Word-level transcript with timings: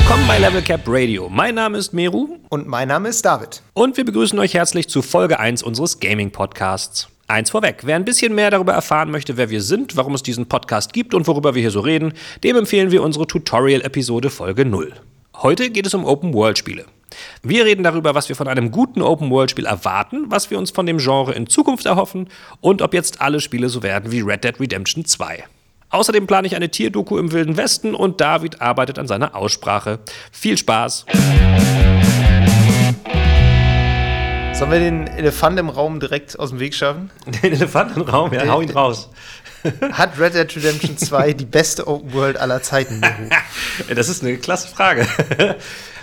Willkommen 0.00 0.28
bei 0.28 0.38
Level 0.38 0.62
Cap 0.62 0.82
Radio. 0.86 1.28
Mein 1.28 1.56
Name 1.56 1.76
ist 1.76 1.92
Meru 1.92 2.38
Und 2.50 2.68
mein 2.68 2.86
Name 2.86 3.08
ist 3.08 3.24
David. 3.24 3.62
und 3.74 3.96
wir 3.96 4.04
begrüßen 4.04 4.38
euch 4.38 4.54
herzlich 4.54 4.88
zu 4.88 5.02
Folge 5.02 5.40
1 5.40 5.64
unseres 5.64 5.98
Gaming 5.98 6.30
Podcasts. 6.30 7.08
Eins 7.26 7.50
vorweg, 7.50 7.80
wer 7.82 7.96
ein 7.96 8.04
bisschen 8.04 8.32
mehr 8.32 8.52
darüber 8.52 8.72
erfahren 8.72 9.10
möchte, 9.10 9.36
wer 9.36 9.50
wir 9.50 9.60
sind, 9.60 9.96
warum 9.96 10.14
es 10.14 10.22
diesen 10.22 10.46
Podcast 10.46 10.92
gibt 10.92 11.14
und 11.14 11.26
worüber 11.26 11.56
wir 11.56 11.62
hier 11.62 11.72
so 11.72 11.80
reden, 11.80 12.12
dem 12.44 12.54
empfehlen 12.54 12.92
wir 12.92 13.02
unsere 13.02 13.26
Tutorial-Episode 13.26 14.30
Folge 14.30 14.64
0. 14.64 14.92
Heute 15.34 15.68
geht 15.68 15.88
es 15.88 15.94
um 15.94 16.04
Open-World-Spiele. 16.04 16.84
Wir 17.42 17.64
reden 17.64 17.82
darüber, 17.82 18.14
was 18.14 18.28
wir 18.28 18.36
von 18.36 18.46
einem 18.46 18.70
guten 18.70 19.02
Open-World-Spiel 19.02 19.66
erwarten, 19.66 20.26
was 20.28 20.48
wir 20.48 20.60
uns 20.60 20.70
von 20.70 20.86
dem 20.86 20.98
Genre 20.98 21.34
in 21.34 21.48
Zukunft 21.48 21.86
erhoffen 21.86 22.28
und 22.60 22.82
ob 22.82 22.94
jetzt 22.94 23.20
alle 23.20 23.40
Spiele 23.40 23.68
so 23.68 23.82
werden 23.82 24.12
wie 24.12 24.20
Red 24.20 24.44
Dead 24.44 24.60
Redemption 24.60 25.04
2. 25.04 25.42
Außerdem 25.90 26.26
plane 26.26 26.46
ich 26.46 26.54
eine 26.54 26.68
Tierdoku 26.68 27.16
im 27.18 27.32
Wilden 27.32 27.56
Westen 27.56 27.94
und 27.94 28.20
David 28.20 28.60
arbeitet 28.60 28.98
an 28.98 29.06
seiner 29.06 29.34
Aussprache. 29.34 30.00
Viel 30.30 30.58
Spaß! 30.58 31.06
Sollen 34.52 34.70
wir 34.70 34.80
den 34.80 35.06
Elefant 35.06 35.58
im 35.58 35.70
Raum 35.70 35.98
direkt 36.00 36.38
aus 36.38 36.50
dem 36.50 36.58
Weg 36.58 36.74
schaffen? 36.74 37.10
Den 37.42 37.52
Elefantenraum, 37.52 38.32
ja, 38.32 38.48
hau 38.48 38.60
ihn 38.60 38.70
raus. 38.70 39.08
Hat 39.92 40.18
Red 40.18 40.34
Dead 40.34 40.56
Redemption 40.56 40.98
2 40.98 41.32
die 41.32 41.44
beste 41.44 41.86
Open 41.86 42.12
World 42.12 42.36
aller 42.36 42.62
Zeiten? 42.62 43.00
Das 43.94 44.08
ist 44.08 44.22
eine 44.22 44.36
klasse 44.36 44.66
Frage. 44.66 45.06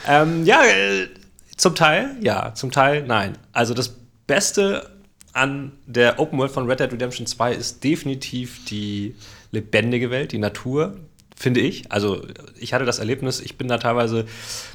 ähm, 0.08 0.46
ja, 0.46 0.64
äh, 0.64 1.10
zum 1.58 1.76
Teil, 1.76 2.16
ja, 2.22 2.54
zum 2.56 2.72
Teil, 2.72 3.04
nein. 3.06 3.38
Also 3.52 3.74
das 3.74 3.94
Beste 4.26 4.90
an 5.34 5.74
der 5.86 6.20
Open 6.20 6.40
World 6.40 6.52
von 6.54 6.66
Red 6.70 6.80
Dead 6.80 6.92
Redemption 6.94 7.28
2 7.28 7.54
ist 7.54 7.84
definitiv 7.84 8.64
die 8.66 9.16
lebendige 9.56 10.12
Welt, 10.12 10.32
die 10.32 10.38
Natur, 10.38 10.96
finde 11.36 11.60
ich. 11.60 11.92
Also 11.92 12.22
ich 12.60 12.74
hatte 12.74 12.86
das 12.86 13.00
Erlebnis, 13.00 13.40
ich 13.42 13.58
bin 13.58 13.68
da 13.68 13.78
teilweise 13.78 14.26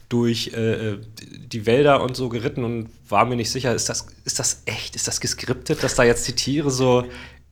durch 0.09 0.49
äh, 0.55 0.99
die 1.47 1.65
Wälder 1.67 2.03
und 2.03 2.17
so 2.17 2.29
geritten 2.29 2.65
und 2.65 2.89
war 3.09 3.25
mir 3.25 3.37
nicht 3.37 3.51
sicher, 3.51 3.75
ist 3.75 3.89
das, 3.89 4.07
ist 4.25 4.39
das 4.39 4.63
echt, 4.67 4.97
ist 4.97 5.07
das 5.09 5.21
geskriptet, 5.21 5.83
dass 5.83 5.95
da 5.95 6.03
jetzt 6.05 6.27
die 6.29 6.35
Tiere 6.35 6.71
so 6.71 7.05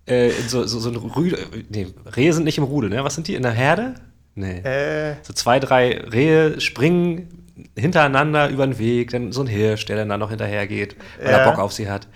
äh, 0.07 0.31
so, 0.49 0.67
so, 0.67 0.79
so 0.81 0.89
ein 0.91 0.97
Rudel, 0.97 1.39
nee, 1.71 1.87
Rehe 2.17 2.33
sind 2.33 2.45
nicht 2.45 2.59
im 2.59 2.65
Rudel, 2.65 2.89
ne? 2.91 3.05
Was 3.05 3.15
sind 3.15 3.29
die, 3.29 3.35
in 3.35 3.43
der 3.43 3.53
Herde? 3.53 3.95
Nee. 4.35 4.59
äh, 4.61 5.17
So 5.23 5.33
zwei, 5.35 5.61
drei 5.61 6.01
Rehe 6.13 6.61
springen 6.61 7.29
hintereinander 7.77 8.49
über 8.51 8.67
den 8.67 8.79
Weg, 8.79 9.11
dann 9.11 9.33
so 9.33 9.41
ein 9.43 9.47
Hirsch, 9.49 9.85
der 9.87 9.97
dann 9.97 10.09
da 10.09 10.17
noch 10.17 10.31
hinterher 10.31 10.67
geht, 10.67 10.97
weil 11.23 11.33
Ja. 11.33 11.39
er 11.39 11.51
Bock 11.51 11.59
auf 11.59 11.73
sie 11.73 11.89
hat. 11.91 12.07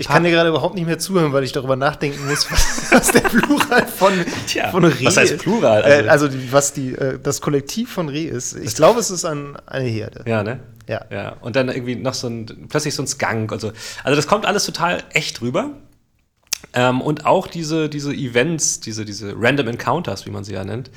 Ich 0.00 0.08
kann 0.08 0.24
dir 0.24 0.30
gerade 0.30 0.48
überhaupt 0.48 0.74
nicht 0.74 0.86
mehr 0.86 0.98
zuhören, 0.98 1.32
weil 1.32 1.44
ich 1.44 1.52
darüber 1.52 1.76
nachdenken 1.76 2.26
muss, 2.28 2.50
was, 2.50 2.90
was 2.90 3.12
der 3.12 3.20
Plural 3.20 3.86
von, 3.86 4.12
Tja, 4.46 4.70
von 4.70 4.84
Reh 4.84 5.04
was 5.04 5.16
heißt 5.16 5.38
Plural? 5.38 5.82
Also, 5.82 5.88
Also- 5.96 6.06
äh, 6.06 6.08
also 6.10 6.28
die, 6.28 6.52
was 6.52 6.72
die, 6.72 6.92
äh, 6.94 7.18
das 7.22 7.40
Kollektiv 7.40 7.92
von 7.92 8.08
Reh 8.08 8.24
ist. 8.24 8.56
Ich 8.56 8.74
glaube, 8.74 8.98
es 9.00 9.10
ist 9.10 9.24
ein, 9.24 9.56
eine 9.66 9.88
Herde. 9.88 10.24
Ja, 10.26 10.42
ne? 10.42 10.60
Ja. 10.88 11.04
Ja. 11.10 11.36
Und 11.40 11.54
dann 11.56 11.68
irgendwie 11.68 11.94
noch 11.96 12.14
so 12.14 12.26
ein, 12.28 12.66
plötzlich 12.68 12.94
so 12.94 13.02
ein 13.02 13.06
Skunk 13.06 13.52
und 13.52 13.60
so. 13.60 13.72
Also 14.02 14.16
das 14.16 14.26
kommt 14.26 14.46
alles 14.46 14.64
total 14.64 15.02
echt 15.12 15.40
rüber. 15.42 15.70
Ähm, 16.72 17.00
und 17.00 17.26
auch 17.26 17.46
diese, 17.46 17.88
diese 17.88 18.12
Events, 18.12 18.80
diese, 18.80 19.04
diese 19.04 19.34
Random 19.36 19.68
Encounters, 19.68 20.26
wie 20.26 20.30
man 20.30 20.44
sie 20.44 20.52
ja 20.54 20.64
nennt, 20.64 20.90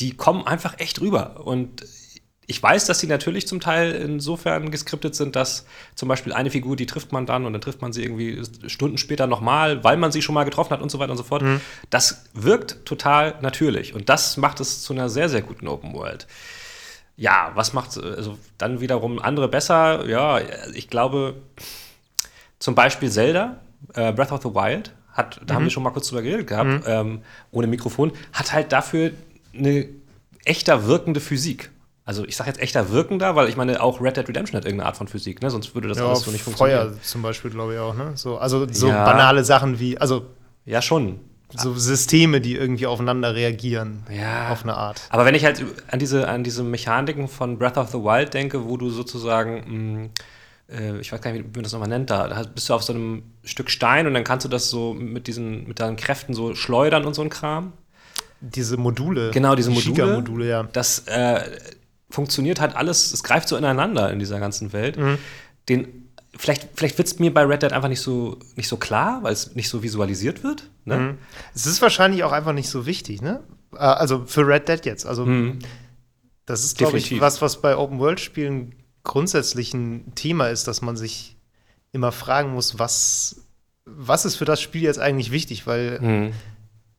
die 0.00 0.16
kommen 0.16 0.46
einfach 0.46 0.74
echt 0.78 1.00
rüber. 1.00 1.40
Und 1.46 1.84
ich 2.46 2.62
weiß, 2.62 2.86
dass 2.86 2.98
die 2.98 3.08
natürlich 3.08 3.48
zum 3.48 3.60
Teil 3.60 3.92
insofern 3.92 4.70
geskriptet 4.70 5.14
sind, 5.16 5.34
dass 5.34 5.66
zum 5.96 6.08
Beispiel 6.08 6.32
eine 6.32 6.50
Figur, 6.50 6.76
die 6.76 6.86
trifft 6.86 7.10
man 7.12 7.26
dann 7.26 7.44
und 7.44 7.52
dann 7.52 7.60
trifft 7.60 7.82
man 7.82 7.92
sie 7.92 8.04
irgendwie 8.04 8.40
Stunden 8.68 8.98
später 8.98 9.26
nochmal, 9.26 9.82
weil 9.82 9.96
man 9.96 10.12
sie 10.12 10.22
schon 10.22 10.34
mal 10.34 10.44
getroffen 10.44 10.70
hat 10.70 10.80
und 10.80 10.90
so 10.90 10.98
weiter 11.00 11.10
und 11.10 11.18
so 11.18 11.24
fort. 11.24 11.42
Das 11.90 12.26
wirkt 12.34 12.84
total 12.84 13.34
natürlich. 13.40 13.94
Und 13.94 14.08
das 14.08 14.36
macht 14.36 14.60
es 14.60 14.82
zu 14.82 14.92
einer 14.92 15.08
sehr, 15.08 15.28
sehr 15.28 15.42
guten 15.42 15.66
Open 15.66 15.92
World. 15.92 16.28
Ja, 17.16 17.50
was 17.54 17.72
macht 17.72 17.96
also 17.98 18.38
dann 18.58 18.80
wiederum 18.80 19.18
andere 19.18 19.48
besser? 19.48 20.06
Ja, 20.06 20.38
ich 20.74 20.88
glaube, 20.88 21.34
zum 22.58 22.74
Beispiel 22.74 23.10
Zelda, 23.10 23.56
äh, 23.94 24.12
Breath 24.12 24.32
of 24.32 24.42
the 24.42 24.54
Wild, 24.54 24.92
hat, 25.12 25.40
da 25.46 25.54
haben 25.54 25.64
wir 25.64 25.70
schon 25.70 25.82
mal 25.82 25.90
kurz 25.90 26.08
drüber 26.08 26.22
geredet 26.22 26.46
gehabt, 26.46 26.84
ähm, 26.86 27.22
ohne 27.50 27.66
Mikrofon, 27.66 28.12
hat 28.32 28.52
halt 28.52 28.70
dafür 28.70 29.12
eine 29.54 29.88
echter 30.44 30.86
wirkende 30.86 31.20
Physik. 31.20 31.70
Also 32.06 32.24
ich 32.24 32.36
sage 32.36 32.48
jetzt 32.50 32.60
echter 32.60 32.90
wirkender, 32.90 33.34
weil 33.34 33.48
ich 33.48 33.56
meine, 33.56 33.82
auch 33.82 34.00
Red 34.00 34.16
Dead 34.16 34.28
Redemption 34.28 34.56
hat 34.56 34.64
irgendeine 34.64 34.86
Art 34.86 34.96
von 34.96 35.08
Physik, 35.08 35.42
ne? 35.42 35.50
sonst 35.50 35.74
würde 35.74 35.88
das 35.88 35.98
Ja, 35.98 36.06
alles 36.06 36.20
so 36.20 36.30
nicht 36.30 36.44
funktionieren. 36.44 36.90
Feuer 36.92 37.02
zum 37.02 37.20
Beispiel, 37.20 37.50
glaube 37.50 37.74
ich 37.74 37.80
auch. 37.80 37.94
Ne? 37.96 38.12
So, 38.14 38.38
also 38.38 38.64
so 38.72 38.88
Ja. 38.90 39.04
banale 39.04 39.42
Sachen 39.44 39.80
wie, 39.80 39.98
also 39.98 40.26
Ja, 40.64 40.80
schon. 40.82 41.18
so 41.52 41.74
Systeme, 41.74 42.40
die 42.40 42.54
irgendwie 42.54 42.86
aufeinander 42.86 43.34
reagieren. 43.34 44.04
Ja. 44.08 44.50
Auf 44.52 44.62
eine 44.62 44.74
Art. 44.76 45.02
Aber 45.10 45.24
wenn 45.24 45.34
ich 45.34 45.44
halt 45.44 45.64
an 45.90 45.98
diese, 45.98 46.28
an 46.28 46.44
diese 46.44 46.62
Mechaniken 46.62 47.26
von 47.26 47.58
Breath 47.58 47.76
of 47.76 47.90
the 47.90 47.98
Wild 47.98 48.34
denke, 48.34 48.64
wo 48.68 48.76
du 48.76 48.88
sozusagen, 48.90 50.10
mh, 50.70 50.76
äh, 50.78 50.98
ich 51.00 51.10
weiß 51.10 51.20
gar 51.20 51.32
nicht, 51.32 51.44
wie 51.44 51.56
man 51.56 51.64
das 51.64 51.72
nochmal 51.72 51.88
nennt, 51.88 52.10
da, 52.10 52.44
bist 52.54 52.68
du 52.68 52.74
auf 52.74 52.84
so 52.84 52.92
einem 52.92 53.24
Stück 53.42 53.68
Stein 53.68 54.06
und 54.06 54.14
dann 54.14 54.22
kannst 54.24 54.44
du 54.44 54.48
das 54.48 54.70
so 54.70 54.94
mit 54.94 55.26
diesen, 55.26 55.66
mit 55.66 55.80
deinen 55.80 55.96
Kräften 55.96 56.34
so 56.34 56.54
schleudern 56.54 57.04
und 57.04 57.14
so 57.14 57.22
ein 57.22 57.30
Kram. 57.30 57.72
Diese 58.40 58.76
Module. 58.76 59.30
Genau, 59.32 59.54
diese 59.56 59.70
die 59.70 59.76
Module. 59.76 59.94
Giga-Module, 59.94 60.48
ja. 60.48 60.62
Das 60.72 61.00
äh, 61.06 61.40
funktioniert 62.10 62.60
halt 62.60 62.76
alles, 62.76 63.12
es 63.12 63.22
greift 63.22 63.48
so 63.48 63.56
ineinander 63.56 64.10
in 64.12 64.18
dieser 64.18 64.38
ganzen 64.40 64.72
Welt. 64.72 64.96
Mhm. 64.96 65.18
Den, 65.68 66.08
vielleicht 66.36 66.68
vielleicht 66.74 66.98
wird 66.98 67.08
es 67.08 67.18
mir 67.18 67.32
bei 67.34 67.42
Red 67.44 67.62
Dead 67.62 67.72
einfach 67.72 67.88
nicht 67.88 68.00
so, 68.00 68.38
nicht 68.56 68.68
so 68.68 68.76
klar, 68.76 69.22
weil 69.22 69.32
es 69.32 69.54
nicht 69.54 69.68
so 69.68 69.82
visualisiert 69.82 70.42
wird. 70.44 70.70
Ne? 70.84 70.96
Mhm. 70.98 71.18
Es 71.54 71.66
ist 71.66 71.82
wahrscheinlich 71.82 72.22
auch 72.24 72.32
einfach 72.32 72.52
nicht 72.52 72.68
so 72.68 72.86
wichtig, 72.86 73.22
ne? 73.22 73.40
Äh, 73.74 73.78
Also 73.78 74.24
für 74.26 74.46
Red 74.46 74.68
Dead 74.68 74.84
jetzt. 74.86 75.06
Also 75.06 75.26
das 76.46 76.62
ist, 76.64 76.78
glaube 76.78 76.98
ich, 76.98 77.20
was, 77.20 77.42
was 77.42 77.60
bei 77.60 77.76
Open-World-Spielen 77.76 78.74
grundsätzlich 79.02 79.74
ein 79.74 80.14
Thema 80.14 80.48
ist, 80.48 80.68
dass 80.68 80.80
man 80.82 80.96
sich 80.96 81.36
immer 81.92 82.12
fragen 82.12 82.52
muss, 82.52 82.78
was, 82.78 83.42
was 83.84 84.24
ist 84.24 84.36
für 84.36 84.44
das 84.44 84.60
Spiel 84.60 84.82
jetzt 84.82 84.98
eigentlich 85.00 85.32
wichtig? 85.32 85.66
Weil 85.66 85.98
Mhm. 86.00 86.32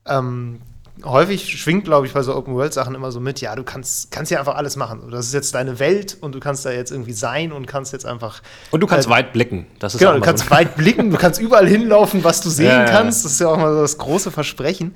ähm, 0.05 0.61
häufig 1.03 1.59
schwingt, 1.59 1.85
glaube 1.85 2.07
ich, 2.07 2.13
bei 2.13 2.23
so 2.23 2.35
Open-World-Sachen 2.35 2.95
immer 2.95 3.11
so 3.11 3.19
mit, 3.19 3.41
ja, 3.41 3.55
du 3.55 3.63
kannst, 3.63 4.11
kannst 4.11 4.31
ja 4.31 4.39
einfach 4.39 4.55
alles 4.55 4.75
machen. 4.75 5.09
Das 5.11 5.27
ist 5.27 5.33
jetzt 5.33 5.53
deine 5.55 5.79
Welt 5.79 6.17
und 6.19 6.33
du 6.33 6.39
kannst 6.39 6.65
da 6.65 6.71
jetzt 6.71 6.91
irgendwie 6.91 7.13
sein 7.13 7.51
und 7.51 7.67
kannst 7.67 7.93
jetzt 7.93 8.05
einfach 8.05 8.41
Und 8.71 8.81
du 8.81 8.87
kannst 8.87 9.07
Äh, 9.07 9.11
weit 9.11 9.33
blicken. 9.33 9.67
Das 9.79 9.93
ist 9.93 9.99
Genau, 9.99 10.13
du 10.13 10.21
kannst 10.21 10.45
so. 10.45 10.51
weit 10.51 10.75
blicken, 10.75 11.11
du 11.11 11.17
kannst 11.17 11.39
überall 11.39 11.67
hinlaufen, 11.67 12.23
was 12.23 12.41
du 12.41 12.49
sehen 12.49 12.67
ja. 12.67 12.85
kannst. 12.85 13.25
Das 13.25 13.33
ist 13.33 13.39
ja 13.39 13.47
auch 13.47 13.57
mal 13.57 13.73
so 13.73 13.81
das 13.81 13.97
große 13.97 14.31
Versprechen. 14.31 14.95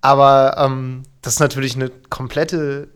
Aber 0.00 0.56
ähm, 0.58 1.02
das 1.20 1.34
ist 1.34 1.40
natürlich 1.40 1.76
eine 1.76 1.90
komplette, 2.10 2.88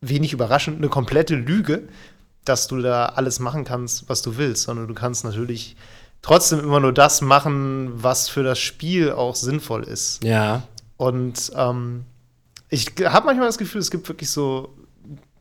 wenig 0.00 0.32
überraschend, 0.32 0.78
eine 0.78 0.88
komplette 0.88 1.34
Lüge, 1.34 1.88
dass 2.44 2.68
du 2.68 2.80
da 2.80 3.06
alles 3.06 3.40
machen 3.40 3.64
kannst, 3.64 4.08
was 4.08 4.22
du 4.22 4.36
willst, 4.36 4.62
sondern 4.64 4.88
du 4.88 4.94
kannst 4.94 5.24
natürlich 5.24 5.76
trotzdem 6.22 6.60
immer 6.60 6.80
nur 6.80 6.92
das 6.92 7.20
machen, 7.20 7.90
was 7.94 8.28
für 8.28 8.42
das 8.42 8.58
Spiel 8.58 9.12
auch 9.12 9.34
sinnvoll 9.34 9.84
ist. 9.84 10.22
Ja. 10.24 10.62
Und 10.96 11.52
ähm, 11.54 12.04
ich 12.68 12.92
habe 13.04 13.26
manchmal 13.26 13.48
das 13.48 13.58
Gefühl, 13.58 13.80
es 13.80 13.90
gibt 13.90 14.08
wirklich 14.08 14.30
so 14.30 14.74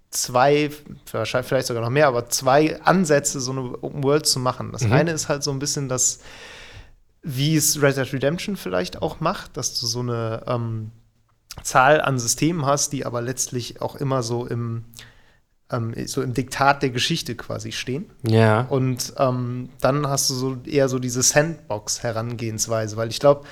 zwei, 0.10 0.70
vielleicht 1.06 1.68
sogar 1.68 1.84
noch 1.84 1.90
mehr, 1.90 2.08
aber 2.08 2.30
zwei 2.30 2.82
Ansätze, 2.82 3.40
so 3.42 3.52
eine 3.52 3.84
Open 3.84 4.04
World 4.04 4.26
zu 4.26 4.40
machen. 4.40 4.72
Das 4.72 4.84
Mhm. 4.84 4.94
eine 4.94 5.12
ist 5.12 5.28
halt 5.30 5.44
so 5.44 5.52
ein 5.52 5.60
bisschen 5.60 5.90
das, 5.90 6.20
wie 7.22 7.56
es 7.56 7.82
Red 7.82 7.98
Dead 7.98 8.14
Redemption 8.14 8.56
vielleicht 8.56 9.02
auch 9.02 9.20
macht, 9.20 9.58
dass 9.58 9.80
du 9.80 9.88
so 9.88 10.00
eine 10.00 10.44
ähm, 10.48 10.92
Zahl 11.64 12.02
an 12.02 12.20
Systemen 12.20 12.66
hast, 12.66 12.94
die 12.94 13.06
aber 13.06 13.22
letztlich 13.22 13.82
auch 13.82 13.96
immer 13.96 14.24
so 14.24 14.46
im, 14.46 14.86
ähm, 15.72 15.94
so 16.06 16.22
im 16.22 16.34
Diktat 16.34 16.84
der 16.84 16.92
Geschichte 16.92 17.36
quasi 17.36 17.72
stehen. 17.72 18.10
Ja. 18.28 18.62
Und 18.62 19.14
ähm, 19.18 19.70
dann 19.82 20.08
hast 20.08 20.30
du 20.30 20.34
so 20.34 20.58
eher 20.66 20.88
so 20.88 21.00
diese 21.00 21.24
Sandbox-Herangehensweise, 21.24 22.98
weil 22.98 23.10
ich 23.10 23.20
glaube, 23.20 23.46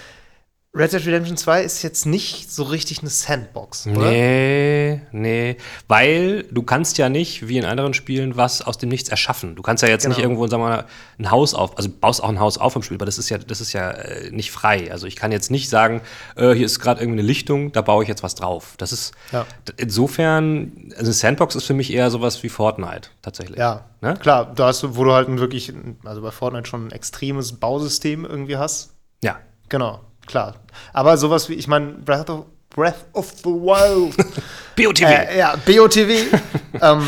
Red 0.76 0.92
Dead 0.92 1.06
Redemption 1.06 1.38
2 1.38 1.62
ist 1.62 1.84
jetzt 1.84 2.08
nicht 2.08 2.52
so 2.52 2.64
richtig 2.64 3.02
eine 3.02 3.10
Sandbox, 3.12 3.86
oder? 3.86 4.10
Nee, 4.10 5.02
nee. 5.12 5.56
Weil 5.88 6.46
du 6.50 6.64
kannst 6.64 6.98
ja 6.98 7.10
nicht, 7.10 7.48
wie 7.48 7.60
in 7.60 7.66
anderen 7.66 7.94
Spielen, 7.94 8.38
was 8.38 8.64
aus 8.64 8.80
dem 8.80 8.90
Nichts 8.90 9.08
erschaffen. 9.10 9.56
Du 9.56 9.62
kannst 9.62 9.84
ja 9.84 9.90
jetzt 9.90 10.08
nicht 10.08 10.16
Genau. 10.18 10.30
irgendwo, 10.30 10.48
sagen 10.48 10.64
wir 10.64 10.70
mal, 10.70 10.86
ein 11.20 11.30
Haus 11.30 11.54
auf, 11.54 11.78
also 11.78 11.90
baust 11.90 12.24
auch 12.24 12.30
ein 12.30 12.40
Haus 12.40 12.58
auf 12.58 12.76
im 12.76 12.82
Spiel, 12.82 12.98
aber 12.98 13.06
das 13.06 13.20
ist 13.20 13.30
ja, 13.30 13.38
das 13.38 13.62
ist 13.62 13.72
ja 13.74 13.92
äh, 13.92 14.32
nicht 14.32 14.50
frei. 14.52 14.92
Also 14.92 15.06
ich 15.06 15.16
kann 15.16 15.32
jetzt 15.32 15.52
nicht 15.52 15.70
sagen, 15.70 16.02
äh, 16.38 16.54
hier 16.56 16.66
ist 16.66 16.80
gerade 16.80 17.02
irgendwie 17.02 17.20
eine 17.20 17.28
Lichtung, 17.28 17.72
da 17.72 17.82
baue 17.84 18.02
ich 18.02 18.10
jetzt 18.10 18.24
was 18.24 18.34
drauf. 18.34 18.74
Das 18.80 18.92
ist 18.92 19.12
Ja. 19.32 19.46
insofern, 19.78 20.92
also 20.98 21.12
Sandbox 21.12 21.54
ist 21.54 21.66
für 21.66 21.76
mich 21.76 21.94
eher 21.94 22.10
sowas 22.10 22.42
wie 22.42 22.50
Fortnite, 22.50 23.10
tatsächlich. 23.22 23.60
Ja, 23.60 23.86
Ne? 24.02 24.16
klar, 24.20 24.52
da 24.56 24.66
hast 24.68 24.82
du, 24.82 24.96
wo 24.96 25.04
du 25.04 25.14
halt 25.14 25.30
ein 25.30 25.38
wirklich, 25.40 25.72
also 26.04 26.24
bei 26.24 26.32
Fortnite 26.32 26.68
schon 26.68 26.88
ein 26.88 26.92
extremes 26.92 27.54
Bausystem 27.54 28.26
irgendwie 28.26 28.58
hast. 28.58 28.96
Ja. 29.24 29.40
Genau, 29.70 30.02
klar. 30.26 30.56
Aber 30.94 31.18
sowas 31.18 31.50
wie, 31.50 31.54
ich 31.54 31.68
meine, 31.68 31.94
Breath 31.94 32.30
of, 32.30 32.46
Breath 32.70 33.06
of 33.14 33.32
the 33.38 33.46
Wild 33.46 34.16
BOTW. 34.76 35.04
Äh, 35.06 35.38
ja, 35.38 35.56
BOTW, 35.66 36.26
ähm, 36.82 37.06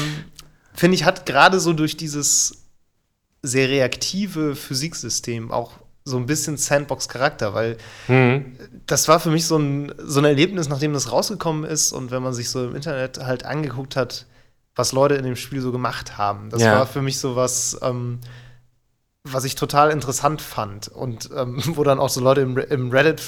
finde 0.74 0.96
ich, 0.96 1.04
hat 1.06 1.26
gerade 1.26 1.60
so 1.60 1.74
durch 1.74 1.98
dieses 1.98 2.64
sehr 3.42 3.70
reaktive 3.70 4.56
Physiksystem 4.56 5.52
auch 5.52 5.72
so 6.08 6.18
ein 6.18 6.28
bisschen 6.28 6.58
Sandbox-Charakter, 6.58 7.54
weil 7.56 7.78
Mhm. 8.08 8.58
das 8.86 9.08
war 9.08 9.20
für 9.20 9.32
mich 9.32 9.48
so 9.48 9.58
ein, 9.58 9.92
so 9.98 10.20
ein 10.20 10.26
Erlebnis, 10.26 10.70
nachdem 10.70 10.94
das 10.94 11.12
rausgekommen 11.12 11.64
ist 11.64 11.94
und 11.94 12.12
wenn 12.12 12.22
man 12.22 12.34
sich 12.34 12.50
so 12.52 12.64
im 12.64 12.76
Internet 12.76 13.18
halt 13.24 13.44
angeguckt 13.46 13.96
hat, 13.96 14.28
was 14.76 14.92
Leute 14.92 15.16
in 15.16 15.24
dem 15.24 15.36
Spiel 15.36 15.62
so 15.62 15.72
gemacht 15.72 16.18
haben. 16.18 16.50
Das 16.52 16.62
Ja. 16.62 16.74
war 16.80 16.86
für 16.86 17.02
mich 17.02 17.18
so 17.20 17.36
was, 17.36 17.78
ähm, 17.82 18.20
was 19.26 19.44
ich 19.44 19.56
total 19.56 19.92
interessant 19.92 20.42
fand. 20.42 20.88
Und 20.88 21.30
ähm, 21.36 21.62
wo 21.76 21.84
dann 21.84 22.00
auch 22.00 22.10
so 22.10 22.22
Leute 22.22 22.42
im, 22.42 22.58
im 22.58 22.92
Reddit, 22.92 23.22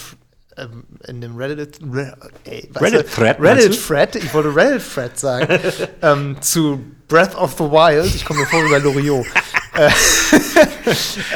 ähm, 0.55 0.83
in 1.07 1.21
dem 1.21 1.35
Reddit, 1.35 1.79
Re, 1.91 2.15
ey, 2.45 2.69
Reddit-Thread, 2.75 3.39
meinst 3.39 3.65
Reddit? 3.65 3.88
Thread, 3.88 4.15
ich 4.15 4.33
wollte 4.33 4.55
Reddit 4.55 4.83
Thread 4.94 5.19
sagen, 5.19 5.59
ähm, 6.01 6.38
zu 6.41 6.81
Breath 7.07 7.35
of 7.35 7.53
the 7.57 7.63
Wild, 7.63 8.13
ich 8.13 8.25
komme 8.25 8.41
mir 8.41 8.45
vor 8.45 8.63
wie 8.65 8.69
bei 8.69 8.79
Loriot, 8.79 9.25
äh, 9.75 9.89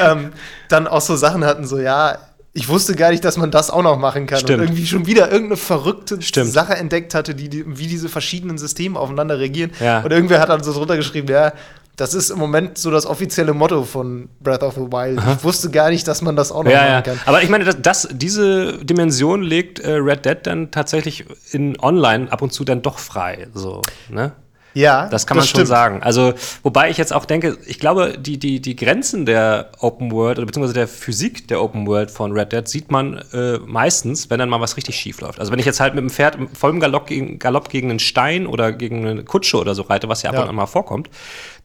ähm, 0.00 0.32
dann 0.68 0.86
auch 0.86 1.00
so 1.00 1.16
Sachen 1.16 1.44
hatten, 1.44 1.66
so, 1.66 1.78
ja, 1.78 2.18
ich 2.54 2.68
wusste 2.68 2.94
gar 2.94 3.10
nicht, 3.10 3.24
dass 3.24 3.38
man 3.38 3.50
das 3.50 3.70
auch 3.70 3.82
noch 3.82 3.96
machen 3.96 4.26
kann. 4.26 4.40
Stimmt. 4.40 4.60
Und 4.60 4.66
irgendwie 4.66 4.86
schon 4.86 5.06
wieder 5.06 5.30
irgendeine 5.30 5.56
verrückte 5.56 6.20
Stimmt. 6.20 6.52
Sache 6.52 6.74
entdeckt 6.74 7.14
hatte, 7.14 7.34
die, 7.34 7.48
die, 7.48 7.64
wie 7.66 7.86
diese 7.86 8.10
verschiedenen 8.10 8.58
Systeme 8.58 8.98
aufeinander 8.98 9.38
reagieren. 9.38 9.70
Ja. 9.80 10.02
Und 10.02 10.12
irgendwer 10.12 10.38
hat 10.38 10.50
dann 10.50 10.62
so 10.62 10.74
drunter 10.74 10.96
geschrieben, 10.96 11.28
ja, 11.28 11.54
das 12.02 12.14
ist 12.14 12.30
im 12.30 12.38
Moment 12.40 12.78
so 12.78 12.90
das 12.90 13.06
offizielle 13.06 13.54
Motto 13.54 13.84
von 13.84 14.28
Breath 14.40 14.64
of 14.64 14.74
the 14.74 14.80
Wild. 14.80 15.20
Ich 15.38 15.44
wusste 15.44 15.70
gar 15.70 15.88
nicht, 15.90 16.08
dass 16.08 16.20
man 16.20 16.34
das 16.34 16.50
auch 16.50 16.64
noch 16.64 16.70
Ja, 16.72 16.78
machen 16.78 16.90
ja. 16.90 17.00
kann. 17.02 17.20
Aber 17.26 17.42
ich 17.44 17.48
meine, 17.48 17.64
das, 17.64 17.76
das, 17.80 18.08
diese 18.10 18.84
Dimension 18.84 19.42
legt 19.42 19.78
äh, 19.78 19.92
Red 19.92 20.24
Dead 20.26 20.38
dann 20.42 20.72
tatsächlich 20.72 21.24
in 21.52 21.78
Online 21.80 22.30
ab 22.32 22.42
und 22.42 22.52
zu 22.52 22.64
dann 22.64 22.82
doch 22.82 22.98
frei. 22.98 23.46
So, 23.54 23.82
ne? 24.10 24.32
Ja, 24.74 25.06
Das 25.10 25.26
kann 25.26 25.36
man 25.36 25.44
schon 25.44 25.50
stimmt. 25.56 25.68
sagen. 25.68 26.02
Also, 26.02 26.32
wobei 26.62 26.88
ich 26.88 26.96
jetzt 26.96 27.12
auch 27.12 27.26
denke, 27.26 27.58
ich 27.66 27.78
glaube, 27.78 28.16
die, 28.18 28.38
die, 28.38 28.58
die 28.58 28.74
Grenzen 28.74 29.26
der 29.26 29.70
Open 29.80 30.10
World 30.12 30.38
oder 30.38 30.46
beziehungsweise 30.46 30.72
der 30.72 30.88
Physik 30.88 31.46
der 31.48 31.60
Open 31.62 31.86
World 31.86 32.10
von 32.10 32.32
Red 32.32 32.52
Dead 32.54 32.66
sieht 32.66 32.90
man 32.90 33.22
äh, 33.34 33.58
meistens, 33.66 34.30
wenn 34.30 34.38
dann 34.38 34.48
mal 34.48 34.62
was 34.62 34.78
richtig 34.78 34.96
schief 34.96 35.20
läuft. 35.20 35.40
Also, 35.40 35.52
wenn 35.52 35.58
ich 35.58 35.66
jetzt 35.66 35.78
halt 35.78 35.94
mit 35.94 36.00
dem 36.02 36.08
Pferd 36.08 36.36
im 36.36 36.48
vollem 36.48 36.80
Galopp 36.80 37.06
gegen, 37.06 37.38
Galopp 37.38 37.68
gegen 37.68 37.90
einen 37.90 37.98
Stein 37.98 38.46
oder 38.46 38.72
gegen 38.72 39.06
eine 39.06 39.24
Kutsche 39.24 39.58
oder 39.58 39.74
so 39.74 39.82
reite, 39.82 40.08
was 40.08 40.22
ja 40.22 40.30
ab 40.30 40.36
Ja. 40.36 40.42
und 40.44 40.48
an 40.48 40.54
mal 40.54 40.64
vorkommt, 40.64 41.10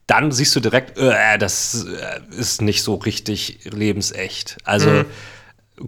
dann 0.07 0.31
siehst 0.31 0.55
du 0.55 0.59
direkt, 0.59 0.97
äh, 0.97 1.37
das 1.37 1.85
äh, 1.85 2.35
ist 2.35 2.61
nicht 2.61 2.81
so 2.81 2.95
richtig 2.95 3.59
lebensecht. 3.65 4.57
Also, 4.63 4.89
Mhm. 4.89 5.05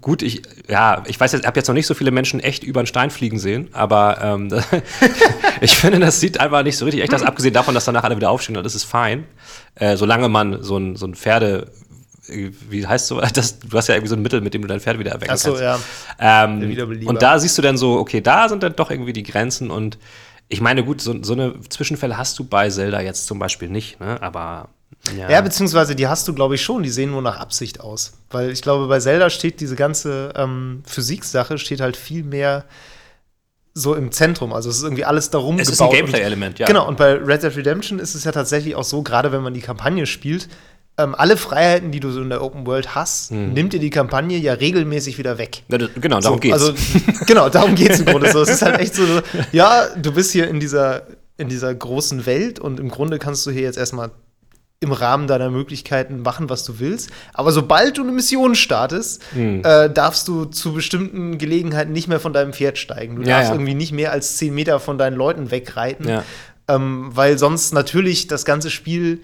Gut, 0.02 0.22
ich, 0.22 0.44
ja, 0.68 1.02
ich 1.08 1.20
weiß 1.20 1.32
jetzt, 1.32 1.42
ich 1.42 1.48
habe 1.48 1.58
jetzt 1.60 1.68
noch 1.68 1.74
nicht 1.74 1.88
so 1.88 1.96
viele 1.96 2.12
Menschen 2.12 2.40
echt 2.40 2.64
über 2.64 2.80
einen 2.80 2.86
Stein 2.86 3.10
fliegen 3.10 3.40
sehen, 3.40 3.70
aber 3.72 4.20
ähm, 4.22 4.50
ich 5.62 5.76
finde, 5.76 5.98
das 6.00 6.20
sieht 6.20 6.40
einfach 6.40 6.62
nicht 6.62 6.78
so 6.78 6.86
richtig 6.86 7.02
echt 7.02 7.12
aus, 7.12 7.24
abgesehen 7.24 7.56
davon, 7.56 7.74
dass 7.74 7.86
danach 7.86 8.04
alle 8.04 8.16
wieder 8.16 8.30
aufstehen 8.30 8.56
und 8.56 8.64
das 8.64 8.76
ist 8.76 8.84
fein. 8.84 9.26
Äh, 9.74 9.98
solange 9.98 10.30
man 10.30 10.62
so 10.62 10.78
ein, 10.78 10.96
so 10.96 11.08
ein 11.08 11.16
Pferde, 11.16 11.72
wie 12.28 12.86
heißt 12.86 13.08
so, 13.08 13.20
das, 13.34 13.58
du 13.58 13.76
hast 13.76 13.88
ja 13.88 13.96
irgendwie 13.96 14.10
so 14.10 14.16
ein 14.16 14.22
Mittel, 14.22 14.42
mit 14.42 14.54
dem 14.54 14.62
du 14.62 14.68
dein 14.68 14.80
Pferd 14.80 15.00
wieder 15.00 15.10
erwecken 15.10 15.34
Ach 15.34 15.40
so, 15.40 15.56
kannst. 15.56 15.64
ja. 16.20 16.44
Ähm, 16.44 17.08
und 17.08 17.20
da 17.24 17.40
siehst 17.40 17.58
du 17.58 17.64
dann 17.64 17.76
so, 17.76 17.98
okay, 17.98 18.22
da 18.22 18.48
sind 18.48 18.62
dann 18.62 18.76
doch 18.76 18.92
irgendwie 18.92 19.14
die 19.14 19.24
Grenzen 19.24 19.72
und 19.72 19.98
ich 20.50 20.62
meine, 20.62 20.84
gut, 20.84 21.00
so, 21.02 21.16
so 21.24 21.34
eine 21.34 21.60
Zwischenfälle 21.70 22.18
hast 22.18 22.38
du 22.40 22.44
bei 22.44 22.70
Zelda 22.70 23.02
jetzt 23.02 23.28
zum 23.28 23.40
Beispiel 23.40 23.70
nicht, 23.70 24.00
ne? 24.00 24.22
Aber 24.22 24.70
ja. 25.16 25.30
Ja, 25.30 25.42
beziehungsweise 25.42 25.96
die 25.96 26.08
hast 26.08 26.28
du, 26.28 26.34
glaube 26.34 26.56
ich, 26.56 26.62
schon. 26.62 26.84
Die 26.84 26.90
sehen 26.90 27.12
nur 27.12 27.22
nach 27.22 27.40
Absicht 27.40 27.80
aus. 27.80 28.14
Weil 28.30 28.50
ich 28.50 28.62
glaube, 28.62 28.88
bei 28.88 29.00
Zelda 29.00 29.30
steht 29.30 29.62
diese 29.62 29.76
ganze 29.76 30.34
ähm, 30.36 30.84
Physiksache 30.86 31.58
steht 31.58 31.80
halt 31.80 31.96
viel 31.96 32.24
mehr 32.24 32.66
so 33.74 33.96
im 33.96 34.12
Zentrum. 34.12 34.52
Also 34.52 34.70
es 34.70 34.78
ist 34.78 34.84
irgendwie 34.84 35.06
alles 35.06 35.30
darum 35.30 35.60
es 35.60 35.70
ist 35.70 35.82
ein 35.82 35.90
gebaut. 35.90 35.96
Gameplay-Element, 35.96 36.60
ja. 36.60 36.66
Genau, 36.66 36.88
und 36.88 36.98
bei 36.98 37.14
Red 37.14 37.44
Dead 37.44 37.56
Redemption 37.56 38.00
ist 38.00 38.16
es 38.16 38.24
ja 38.24 38.32
tatsächlich 38.32 38.76
auch 38.76 38.84
so, 38.84 39.04
gerade 39.04 39.32
wenn 39.32 39.42
man 39.42 39.54
die 39.54 39.62
Kampagne 39.62 40.06
spielt, 40.06 40.50
ähm, 41.00 41.16
alle 41.16 41.38
Freiheiten, 41.38 41.92
die 41.92 42.00
du 42.00 42.12
so 42.12 42.22
in 42.22 42.30
der 42.30 42.44
Open 42.44 42.68
World 42.68 42.94
hast, 42.94 43.32
nimmt 43.32 43.74
dir 43.74 43.80
die 43.80 43.90
Kampagne 43.90 44.38
ja 44.38 44.54
regelmäßig 44.54 45.18
wieder 45.18 45.38
weg. 45.38 45.64
Ja, 45.70 45.78
das- 45.80 45.90
Genau, 46.00 46.20
darum 46.20 46.38
so, 46.38 46.40
geht's. 46.42 46.54
Also, 46.54 46.74
genau, 47.26 47.50
darum 47.50 47.74
geht's 47.76 48.00
im 48.00 48.06
Grunde. 48.06 48.32
So, 48.32 48.42
es 48.42 48.50
ist 48.50 48.62
halt 48.62 48.80
echt 48.80 48.94
so, 48.96 49.06
so, 49.06 49.22
ja, 49.52 49.88
du 49.96 50.12
bist 50.12 50.32
hier 50.32 50.48
in 50.50 50.60
dieser, 50.60 51.04
in 51.38 51.48
dieser 51.50 51.74
großen 51.74 52.26
Welt 52.26 52.60
und 52.60 52.80
im 52.80 52.90
Grunde 52.90 53.18
kannst 53.18 53.46
du 53.48 53.52
hier 53.52 53.62
jetzt 53.62 53.78
erstmal 53.78 54.12
im 54.82 54.92
Rahmen 54.94 55.28
deiner 55.28 55.50
Möglichkeiten 55.50 56.22
machen, 56.22 56.50
was 56.50 56.64
du 56.64 56.80
willst. 56.80 57.10
Aber 57.34 57.52
sobald 57.52 57.98
du 57.98 58.04
eine 58.04 58.12
Mission 58.14 58.56
startest, 58.56 59.22
Hm. 59.34 59.62
äh, 59.66 59.90
darfst 59.90 60.28
du 60.30 60.46
zu 60.46 60.74
bestimmten 60.74 61.38
Gelegenheiten 61.38 61.92
nicht 61.92 62.08
mehr 62.08 62.20
von 62.22 62.32
deinem 62.32 62.54
Pferd 62.54 62.78
steigen. 62.78 63.18
Du 63.18 63.24
Ja, 63.24 63.38
darfst 63.38 63.50
ja. 63.50 63.56
irgendwie 63.56 63.74
nicht 63.74 63.92
mehr 63.92 64.12
als 64.14 64.38
10 64.38 64.54
Meter 64.54 64.80
von 64.80 64.98
deinen 64.98 65.18
Leuten 65.18 65.52
wegreiten, 65.52 66.08
Ja. 66.08 66.24
ähm, 66.70 67.10
weil 67.14 67.38
sonst 67.38 67.74
natürlich 67.74 68.28
das 68.28 68.46
ganze 68.46 68.70
Spiel 68.70 69.22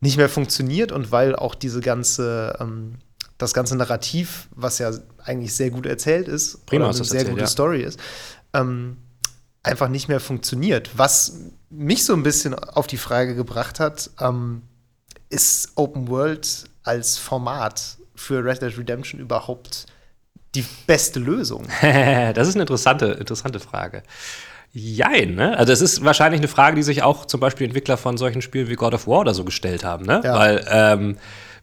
nicht 0.00 0.16
mehr 0.16 0.28
funktioniert 0.28 0.92
und 0.92 1.10
weil 1.10 1.34
auch 1.34 1.54
diese 1.54 1.80
ganze, 1.80 2.56
ähm, 2.60 2.96
das 3.36 3.54
ganze 3.54 3.76
Narrativ, 3.76 4.48
was 4.54 4.78
ja 4.78 4.92
eigentlich 5.24 5.54
sehr 5.54 5.70
gut 5.70 5.86
erzählt 5.86 6.28
ist, 6.28 6.64
Prima 6.66 6.90
ist 6.90 6.96
eine 6.96 7.04
sehr 7.04 7.18
erzählt, 7.20 7.34
gute 7.34 7.42
ja. 7.42 7.48
Story 7.48 7.82
ist, 7.82 7.98
ähm, 8.54 8.96
einfach 9.62 9.88
nicht 9.88 10.08
mehr 10.08 10.20
funktioniert. 10.20 10.90
Was 10.96 11.34
mich 11.70 12.04
so 12.04 12.14
ein 12.14 12.22
bisschen 12.22 12.54
auf 12.54 12.86
die 12.86 12.96
Frage 12.96 13.34
gebracht 13.34 13.80
hat, 13.80 14.10
ähm, 14.20 14.62
ist 15.30 15.72
Open 15.74 16.08
World 16.08 16.64
als 16.84 17.18
Format 17.18 17.98
für 18.14 18.42
Red 18.44 18.62
Dead 18.62 18.76
Redemption 18.78 19.20
überhaupt 19.20 19.86
die 20.54 20.64
beste 20.86 21.20
Lösung? 21.20 21.66
das 21.82 22.48
ist 22.48 22.54
eine 22.54 22.62
interessante, 22.62 23.06
interessante 23.06 23.60
Frage. 23.60 24.02
Jein, 24.72 25.34
ne? 25.34 25.56
Also 25.56 25.72
es 25.72 25.80
ist 25.80 26.04
wahrscheinlich 26.04 26.40
eine 26.40 26.48
Frage, 26.48 26.76
die 26.76 26.82
sich 26.82 27.02
auch 27.02 27.24
zum 27.24 27.40
Beispiel 27.40 27.66
Entwickler 27.66 27.96
von 27.96 28.16
solchen 28.18 28.42
Spielen 28.42 28.68
wie 28.68 28.74
God 28.74 28.94
of 28.94 29.06
War 29.06 29.20
oder 29.20 29.34
so 29.34 29.44
gestellt 29.44 29.84
haben, 29.84 30.04
ne? 30.04 30.20
Ja. 30.22 30.38
Weil 30.38 30.64
ähm, 30.70 31.16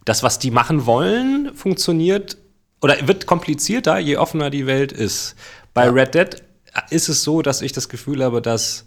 das, 0.05 0.23
was 0.23 0.39
die 0.39 0.51
machen 0.51 0.85
wollen, 0.85 1.51
funktioniert 1.55 2.37
oder 2.81 2.95
wird 3.07 3.25
komplizierter, 3.25 3.99
je 3.99 4.17
offener 4.17 4.49
die 4.49 4.65
Welt 4.67 4.91
ist. 4.91 5.35
Bei 5.73 5.85
Ja. 5.85 5.91
Red 5.91 6.15
Dead 6.15 6.43
ist 6.89 7.09
es 7.09 7.23
so, 7.23 7.41
dass 7.41 7.61
ich 7.61 7.71
das 7.71 7.89
Gefühl 7.89 8.23
habe, 8.23 8.41
dass 8.41 8.85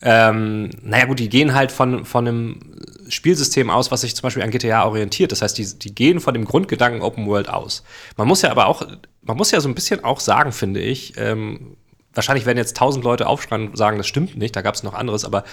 ähm, 0.00 0.70
naja 0.82 1.06
gut, 1.06 1.18
die 1.18 1.28
gehen 1.28 1.54
halt 1.54 1.72
von, 1.72 2.04
von 2.04 2.28
einem 2.28 2.60
Spielsystem 3.08 3.68
aus, 3.68 3.90
was 3.90 4.02
sich 4.02 4.14
zum 4.14 4.22
Beispiel 4.22 4.44
an 4.44 4.50
GTA 4.50 4.84
orientiert. 4.84 5.32
Das 5.32 5.42
heißt, 5.42 5.58
die, 5.58 5.78
die 5.78 5.94
gehen 5.94 6.20
von 6.20 6.34
dem 6.34 6.44
Grundgedanken 6.44 7.02
Open 7.02 7.26
World 7.26 7.48
aus. 7.48 7.82
Man 8.16 8.28
muss 8.28 8.42
ja 8.42 8.50
aber 8.50 8.66
auch, 8.66 8.86
man 9.22 9.36
muss 9.36 9.50
ja 9.50 9.60
so 9.60 9.68
ein 9.68 9.74
bisschen 9.74 10.04
auch 10.04 10.20
sagen, 10.20 10.52
finde 10.52 10.80
ich, 10.80 11.14
ähm, 11.16 11.76
wahrscheinlich 12.14 12.46
werden 12.46 12.58
jetzt 12.58 12.76
tausend 12.76 13.04
Leute 13.04 13.26
aufschreien 13.26 13.68
und 13.68 13.76
sagen, 13.76 13.98
das 13.98 14.06
stimmt 14.06 14.36
nicht, 14.36 14.56
da 14.56 14.62
gab 14.62 14.74
es 14.74 14.82
noch 14.82 14.94
anderes, 14.94 15.24
aber 15.24 15.44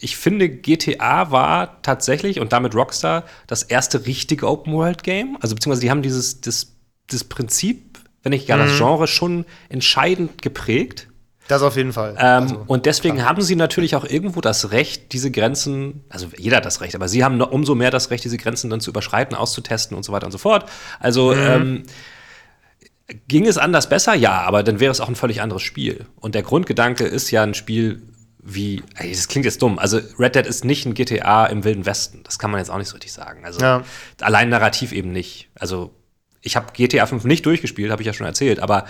ich 0.00 0.16
finde, 0.16 0.48
GTA 0.48 1.30
war 1.30 1.82
tatsächlich 1.82 2.40
und 2.40 2.52
damit 2.52 2.74
Rockstar 2.74 3.24
das 3.46 3.62
erste 3.62 4.06
richtige 4.06 4.48
Open 4.48 4.72
World 4.72 5.02
Game. 5.02 5.36
Also 5.40 5.54
beziehungsweise 5.54 5.82
die 5.82 5.90
haben 5.90 6.02
dieses 6.02 6.40
das, 6.40 6.74
das 7.08 7.24
Prinzip, 7.24 7.98
wenn 8.22 8.30
nicht 8.30 8.46
gar 8.46 8.58
das 8.58 8.76
Genre, 8.76 9.06
schon 9.06 9.44
entscheidend 9.68 10.42
geprägt. 10.42 11.08
Das 11.48 11.62
auf 11.62 11.76
jeden 11.76 11.92
Fall. 11.92 12.16
Ähm, 12.18 12.42
Also, 12.42 12.64
und 12.66 12.86
deswegen 12.86 13.24
haben 13.26 13.42
sie 13.42 13.56
natürlich 13.56 13.96
auch 13.96 14.04
irgendwo 14.04 14.40
das 14.40 14.70
Recht, 14.70 15.12
diese 15.12 15.30
Grenzen, 15.30 16.04
also 16.08 16.28
jeder 16.36 16.58
hat 16.58 16.64
das 16.64 16.80
Recht, 16.80 16.94
aber 16.94 17.08
sie 17.08 17.24
haben 17.24 17.40
umso 17.42 17.74
mehr 17.74 17.90
das 17.90 18.10
Recht, 18.10 18.24
diese 18.24 18.36
Grenzen 18.36 18.70
dann 18.70 18.80
zu 18.80 18.90
überschreiten, 18.90 19.36
auszutesten 19.36 19.96
und 19.96 20.04
so 20.04 20.12
weiter 20.12 20.26
und 20.26 20.32
so 20.32 20.38
fort. 20.38 20.66
Also 21.00 21.34
ähm, 21.34 21.82
ging 23.28 23.46
es 23.46 23.58
anders 23.58 23.88
besser? 23.88 24.14
Ja, 24.14 24.42
aber 24.42 24.62
dann 24.62 24.80
wäre 24.80 24.90
es 24.92 25.00
auch 25.00 25.08
ein 25.08 25.16
völlig 25.16 25.40
anderes 25.42 25.62
Spiel. 25.62 26.06
Und 26.16 26.34
der 26.34 26.42
Grundgedanke 26.42 27.04
ist 27.04 27.30
ja 27.30 27.42
ein 27.42 27.54
Spiel 27.54 28.02
wie, 28.42 28.82
ey, 28.96 29.10
das 29.12 29.28
klingt 29.28 29.44
jetzt 29.44 29.60
dumm, 29.60 29.78
also 29.78 30.00
Red 30.18 30.34
Dead 30.34 30.46
ist 30.46 30.64
nicht 30.64 30.86
ein 30.86 30.94
GTA 30.94 31.46
im 31.46 31.62
Wilden 31.64 31.84
Westen. 31.84 32.22
Das 32.24 32.38
kann 32.38 32.50
man 32.50 32.58
jetzt 32.58 32.70
auch 32.70 32.78
nicht 32.78 32.88
so 32.88 32.94
richtig 32.94 33.12
sagen. 33.12 33.44
Also 33.44 33.60
Ja. 33.60 33.84
allein 34.20 34.48
narrativ 34.48 34.92
eben 34.92 35.12
nicht. 35.12 35.50
Also 35.54 35.94
ich 36.40 36.56
habe 36.56 36.72
GTA 36.72 37.04
5 37.04 37.24
nicht 37.24 37.44
durchgespielt, 37.44 37.90
habe 37.92 38.00
ich 38.02 38.06
ja 38.06 38.14
schon 38.14 38.26
erzählt, 38.26 38.60
aber 38.60 38.86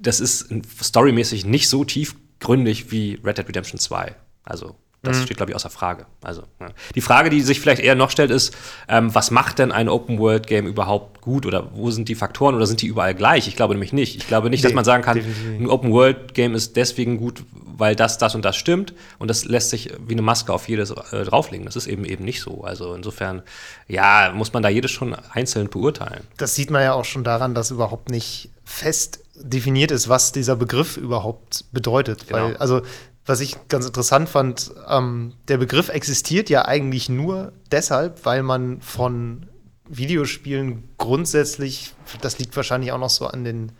das 0.00 0.20
ist 0.20 0.48
storymäßig 0.82 1.44
nicht 1.44 1.68
so 1.68 1.84
tiefgründig 1.84 2.90
wie 2.90 3.20
Red 3.22 3.38
Dead 3.38 3.48
Redemption 3.48 3.78
2. 3.78 4.14
Also, 4.44 4.76
das 5.02 5.22
steht, 5.22 5.36
glaube 5.36 5.50
ich, 5.50 5.56
außer 5.56 5.68
Frage. 5.70 6.06
Also, 6.22 6.42
ja. 6.60 6.68
Die 6.94 7.00
Frage, 7.00 7.28
die 7.28 7.40
sich 7.40 7.60
vielleicht 7.60 7.82
eher 7.82 7.94
noch 7.96 8.10
stellt, 8.10 8.30
ist, 8.30 8.54
ähm, 8.88 9.12
was 9.14 9.30
macht 9.32 9.58
denn 9.58 9.72
ein 9.72 9.88
Open-World-Game 9.88 10.66
überhaupt 10.66 11.20
gut 11.20 11.44
oder 11.44 11.70
wo 11.74 11.90
sind 11.90 12.08
die 12.08 12.14
Faktoren 12.14 12.54
oder 12.54 12.66
sind 12.66 12.82
die 12.82 12.86
überall 12.86 13.14
gleich? 13.14 13.48
Ich 13.48 13.56
glaube 13.56 13.74
nämlich 13.74 13.92
nicht. 13.92 14.16
Ich 14.16 14.28
glaube 14.28 14.48
nicht, 14.48 14.62
dass 14.64 14.70
Nee, 14.70 14.76
man 14.76 14.84
sagen 14.84 15.02
kann, 15.02 15.16
definitiv 15.16 15.60
ein 15.60 15.68
Open-World-Game 15.68 16.54
ist 16.54 16.76
deswegen 16.76 17.18
gut, 17.18 17.42
weil 17.76 17.96
das, 17.96 18.18
das 18.18 18.34
und 18.36 18.44
das 18.44 18.54
stimmt 18.56 18.94
und 19.18 19.28
das 19.28 19.44
lässt 19.44 19.70
sich 19.70 19.92
wie 20.06 20.12
eine 20.12 20.22
Maske 20.22 20.52
auf 20.52 20.68
jedes 20.68 20.90
äh, 20.90 21.24
drauflegen. 21.24 21.66
Das 21.66 21.74
ist 21.74 21.88
eben 21.88 22.04
eben 22.04 22.24
nicht 22.24 22.40
so. 22.40 22.62
Also 22.62 22.94
insofern, 22.94 23.42
ja, 23.88 24.32
muss 24.34 24.52
man 24.52 24.62
da 24.62 24.68
jedes 24.68 24.92
schon 24.92 25.16
einzeln 25.32 25.68
beurteilen. 25.68 26.22
das 26.36 26.54
sieht 26.54 26.70
man 26.70 26.82
ja 26.82 26.92
auch 26.92 27.04
schon 27.04 27.24
daran, 27.24 27.54
dass 27.54 27.70
überhaupt 27.72 28.08
nicht 28.08 28.50
fest 28.64 29.18
definiert 29.34 29.90
ist, 29.90 30.08
was 30.08 30.30
dieser 30.30 30.54
Begriff 30.54 30.96
überhaupt 30.96 31.64
bedeutet. 31.72 32.28
Genau. 32.28 32.44
Weil, 32.44 32.56
also, 32.58 32.82
was 33.24 33.40
ich 33.40 33.56
ganz 33.68 33.86
interessant 33.86 34.28
fand, 34.28 34.72
ähm, 34.88 35.34
der 35.48 35.56
Begriff 35.58 35.88
existiert 35.88 36.50
ja 36.50 36.64
eigentlich 36.64 37.08
nur 37.08 37.52
deshalb, 37.70 38.24
weil 38.24 38.42
man 38.42 38.80
von 38.80 39.46
Videospielen 39.88 40.84
grundsätzlich, 40.98 41.92
das 42.20 42.38
liegt 42.38 42.56
wahrscheinlich 42.56 42.92
auch 42.92 42.98
noch 42.98 43.10
so 43.10 43.26
an 43.26 43.44
den, 43.44 43.72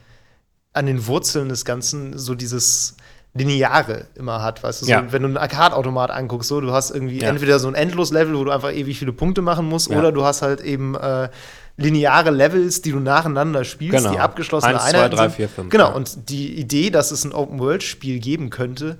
an 0.72 0.86
den 0.86 1.06
Wurzeln 1.06 1.48
des 1.48 1.64
Ganzen, 1.64 2.18
so 2.18 2.34
dieses 2.34 2.96
Lineare 3.34 4.06
immer 4.14 4.42
hat, 4.42 4.62
weißt 4.62 4.82
du, 4.82 4.86
so, 4.86 4.92
Ja. 4.92 5.10
wenn 5.10 5.22
du 5.22 5.28
einen 5.28 5.36
Arcade-Automat 5.38 6.10
anguckst, 6.10 6.48
so, 6.48 6.60
du 6.60 6.70
hast 6.72 6.90
irgendwie 6.90 7.20
Ja. 7.20 7.28
entweder 7.28 7.58
so 7.58 7.66
ein 7.68 7.74
Endlos-Level, 7.74 8.36
wo 8.36 8.44
du 8.44 8.50
einfach 8.50 8.72
ewig 8.72 8.98
viele 8.98 9.12
Punkte 9.12 9.40
machen 9.42 9.66
musst, 9.66 9.90
Ja. 9.90 9.98
oder 9.98 10.12
du 10.12 10.22
hast 10.22 10.42
halt 10.42 10.60
eben 10.60 10.94
äh, 10.94 11.30
lineare 11.78 12.30
Levels, 12.30 12.82
die 12.82 12.92
du 12.92 13.00
nacheinander 13.00 13.64
spielst, 13.64 13.96
Genau. 13.96 14.12
die 14.12 14.18
abgeschlossene 14.20 14.74
Eins, 14.74 14.82
zwei, 14.90 14.98
Einheiten 14.98 15.16
drei, 15.16 15.22
sind. 15.28 15.36
vier, 15.36 15.48
fünf, 15.48 15.70
Genau, 15.70 15.94
und 15.96 16.28
die 16.28 16.54
Idee, 16.60 16.90
dass 16.90 17.10
es 17.10 17.24
ein 17.24 17.32
Open-World-Spiel 17.32 18.18
geben 18.20 18.50
könnte, 18.50 18.98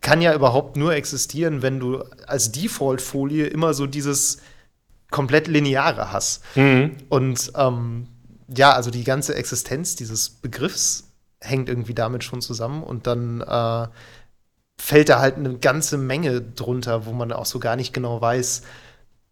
kann 0.00 0.20
ja 0.22 0.34
überhaupt 0.34 0.76
nur 0.76 0.94
existieren, 0.94 1.62
wenn 1.62 1.78
du 1.80 2.02
als 2.26 2.52
Default-Folie 2.52 3.46
immer 3.46 3.74
so 3.74 3.86
dieses 3.86 4.38
komplett 5.10 5.48
lineare 5.48 6.12
hast. 6.12 6.42
Mhm. 6.56 6.96
Und 7.08 7.52
ähm, 7.56 8.08
ja, 8.48 8.72
also 8.72 8.90
die 8.90 9.04
ganze 9.04 9.34
Existenz 9.34 9.96
dieses 9.96 10.30
Begriffs 10.30 11.04
hängt 11.40 11.68
irgendwie 11.68 11.94
damit 11.94 12.24
schon 12.24 12.40
zusammen 12.40 12.82
und 12.82 13.06
dann 13.06 13.40
äh, 13.42 13.86
fällt 14.78 15.08
da 15.08 15.20
halt 15.20 15.36
eine 15.36 15.58
ganze 15.58 15.98
Menge 15.98 16.40
drunter, 16.40 17.06
wo 17.06 17.12
man 17.12 17.32
auch 17.32 17.46
so 17.46 17.58
gar 17.58 17.76
nicht 17.76 17.92
genau 17.92 18.20
weiß, 18.20 18.62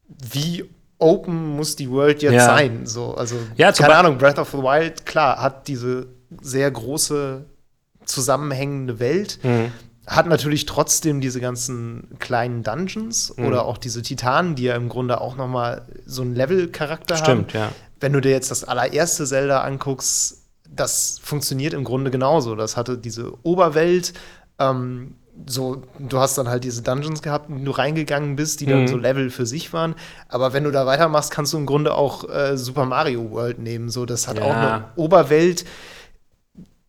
wie 0.09 0.65
open 0.99 1.57
muss 1.57 1.77
die 1.77 1.91
World 1.91 2.23
jetzt 2.23 2.35
Ja. 2.35 2.45
sein. 2.47 2.87
So, 2.87 3.15
also 3.15 3.37
Ja, 3.57 3.73
keine 3.73 3.97
Ahnung, 3.97 4.19
Breath 4.19 4.39
of 4.39 4.51
the 4.51 4.59
Wild, 4.59 5.07
klar, 5.07 5.41
hat 5.41 5.69
diese 5.69 6.07
sehr 6.41 6.71
große 6.71 7.45
zusammenhängende 8.05 9.01
Welt, 9.01 9.39
Mhm. 9.43 9.73
Hat 10.07 10.27
natürlich 10.27 10.67
trotzdem 10.67 11.21
diese 11.21 11.41
ganzen 11.41 12.09
kleinen 12.19 12.63
Dungeons 12.63 13.35
Mhm. 13.37 13.47
oder 13.47 13.65
auch 13.65 13.79
diese 13.79 14.03
Titanen, 14.03 14.55
die 14.55 14.65
ja 14.65 14.77
im 14.77 14.89
Grunde 14.89 15.21
auch 15.21 15.37
noch 15.37 15.49
mal 15.49 15.83
so 16.07 16.23
einen 16.23 16.35
Level-Charakter 16.35 17.15
haben. 17.17 17.25
Stimmt, 17.25 17.53
ja. 17.55 17.71
Wenn 18.01 18.13
du 18.13 18.21
dir 18.21 18.31
jetzt 18.33 18.51
das 18.51 18.65
allererste 18.65 19.25
Zelda 19.27 19.61
anguckst, 19.63 20.43
das 20.69 21.19
funktioniert 21.23 21.73
im 21.73 21.85
Grunde 21.85 22.11
genauso. 22.11 22.55
Das 22.55 22.77
hatte 22.77 22.99
diese 22.99 23.33
Oberwelt, 23.45 24.13
ähm, 24.59 25.15
so, 25.47 25.83
du 25.99 26.19
hast 26.19 26.39
dann 26.39 26.49
halt 26.49 26.63
diese 26.65 26.83
Dungeons 26.83 27.21
gehabt, 27.23 27.49
in 27.49 27.59
die 27.59 27.65
du 27.65 27.71
reingegangen 27.73 28.37
bist, 28.37 28.61
die 28.61 28.67
dann 28.67 28.83
Mhm. 28.83 28.89
so 28.89 28.97
Level 28.97 29.31
für 29.31 29.47
sich 29.47 29.73
waren. 29.73 29.95
Aber 30.29 30.53
wenn 30.53 30.63
du 30.65 30.71
da 30.71 30.87
weitermachst, 30.87 31.31
kannst 31.33 31.53
du 31.53 31.57
im 31.59 31.67
Grunde 31.67 31.95
auch 31.95 32.29
äh, 32.29 32.57
Super 32.57 32.85
Mario 32.85 33.31
World 33.33 33.59
nehmen. 33.59 33.89
So, 33.91 34.07
das 34.07 34.29
hat 34.29 34.37
Ja. 34.39 34.45
auch 34.45 34.55
eine 34.55 34.85
Oberwelt. 34.97 35.65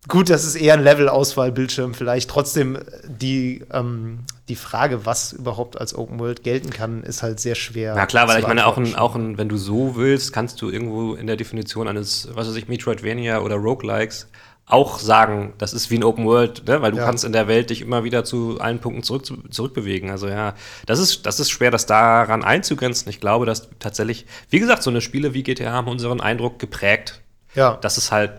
Gut, 0.07 0.29
das 0.29 0.45
ist 0.45 0.55
eher 0.55 0.75
ein 0.75 0.83
Level-Auswahl-Bildschirm 0.83 1.93
vielleicht. 1.93 2.29
Trotzdem, 2.29 2.75
äh, 2.75 2.81
die, 3.07 3.63
ähm, 3.71 4.19
die 4.47 4.55
Frage, 4.55 5.05
was 5.05 5.33
überhaupt 5.33 5.79
als 5.79 5.95
Open 5.95 6.19
World 6.19 6.43
gelten 6.43 6.69
kann, 6.69 7.03
ist 7.03 7.23
halt 7.23 7.39
sehr 7.39 7.55
schwer. 7.55 7.95
Na 7.95 8.05
klar, 8.05 8.27
weil 8.27 8.39
ich 8.39 8.47
meine, 8.47 8.67
auch, 8.67 8.77
ein, 8.77 8.95
auch 8.95 9.15
ein, 9.15 9.37
wenn 9.37 9.49
du 9.49 9.57
so 9.57 9.95
willst, 9.95 10.31
kannst 10.33 10.61
du 10.61 10.69
irgendwo 10.69 11.15
in 11.15 11.25
der 11.27 11.35
Definition 11.37 11.87
eines, 11.87 12.29
was 12.33 12.47
weiß 12.47 12.55
ich, 12.55 12.67
Metroidvania 12.67 13.39
oder 13.39 13.55
Roguelikes 13.55 14.27
auch 14.67 14.97
sagen, 14.97 15.53
das 15.59 15.73
ist 15.73 15.91
wie 15.91 15.97
ein 15.99 16.03
Open 16.03 16.25
World, 16.25 16.67
ne? 16.67 16.81
weil 16.81 16.91
du 16.91 16.97
Ja. 16.97 17.05
kannst 17.05 17.23
in 17.23 17.31
der 17.33 17.47
Welt 17.47 17.69
dich 17.69 17.81
immer 17.81 18.03
wieder 18.03 18.23
zu 18.25 18.59
allen 18.59 18.79
Punkten 18.79 19.03
zurück, 19.03 19.23
zurückbewegen. 19.51 20.09
Also 20.09 20.27
ja, 20.27 20.55
das 20.87 20.97
ist, 20.97 21.27
das 21.27 21.39
ist 21.39 21.51
schwer, 21.51 21.69
das 21.69 21.85
daran 21.85 22.43
einzugrenzen. 22.43 23.07
Ich 23.09 23.19
glaube, 23.19 23.45
dass 23.45 23.69
tatsächlich, 23.77 24.25
wie 24.49 24.59
gesagt, 24.59 24.81
so 24.81 24.89
eine 24.89 25.01
Spiele 25.01 25.35
wie 25.35 25.43
GTA 25.43 25.71
haben 25.71 25.87
unseren 25.87 26.19
Eindruck 26.19 26.57
geprägt, 26.57 27.21
Ja. 27.53 27.75
dass 27.77 27.97
es 27.97 28.11
halt 28.11 28.31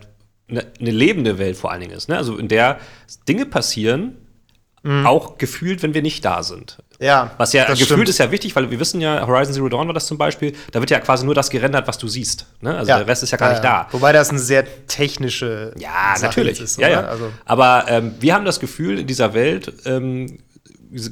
eine, 0.48 0.66
eine 0.80 0.90
lebende 0.90 1.38
Welt 1.38 1.56
vor 1.56 1.70
allen 1.72 1.80
Dingen 1.80 1.92
ist. 1.96 2.08
Ne? 2.08 2.16
Also 2.16 2.36
in 2.36 2.48
der 2.48 2.78
Dinge 3.28 3.46
passieren, 3.46 4.16
auch 5.04 5.36
gefühlt, 5.36 5.82
wenn 5.82 5.94
wir 5.94 6.02
nicht 6.02 6.24
da 6.24 6.44
sind. 6.44 6.78
ja, 7.00 7.32
Was 7.38 7.52
ja 7.52 7.64
gefühlt 7.64 7.88
stimmt. 7.88 8.08
ist 8.08 8.18
ja 8.18 8.30
wichtig, 8.30 8.54
weil 8.54 8.70
wir 8.70 8.78
wissen 8.78 9.00
ja, 9.00 9.26
Horizon 9.26 9.52
Zero 9.52 9.68
Dawn 9.68 9.88
war 9.88 9.94
das 9.94 10.06
zum 10.06 10.16
Beispiel, 10.16 10.52
da 10.70 10.78
wird 10.78 10.90
ja 10.90 11.00
quasi 11.00 11.24
nur 11.26 11.34
das 11.34 11.50
gerendert, 11.50 11.88
was 11.88 11.98
du 11.98 12.06
siehst. 12.06 12.46
Ne? 12.60 12.72
Also 12.76 12.90
Ja. 12.90 12.98
der 12.98 13.08
Rest 13.08 13.24
ist 13.24 13.32
ja 13.32 13.36
gar 13.36 13.50
nicht 13.50 13.64
da. 13.64 13.88
Wobei 13.90 14.12
das 14.12 14.30
eine 14.30 14.38
sehr 14.38 14.64
technische 14.86 15.72
Ja, 15.76 16.12
Sache 16.14 16.26
natürlich. 16.26 16.60
ist. 16.60 16.78
ja, 16.78 16.88
ja. 16.88 17.00
Also, 17.00 17.32
Aber 17.46 17.86
ähm, 17.88 18.14
wir 18.20 18.32
haben 18.32 18.44
das 18.44 18.60
Gefühl, 18.60 19.00
in 19.00 19.08
dieser 19.08 19.34
Welt 19.34 19.72
ähm, 19.86 20.38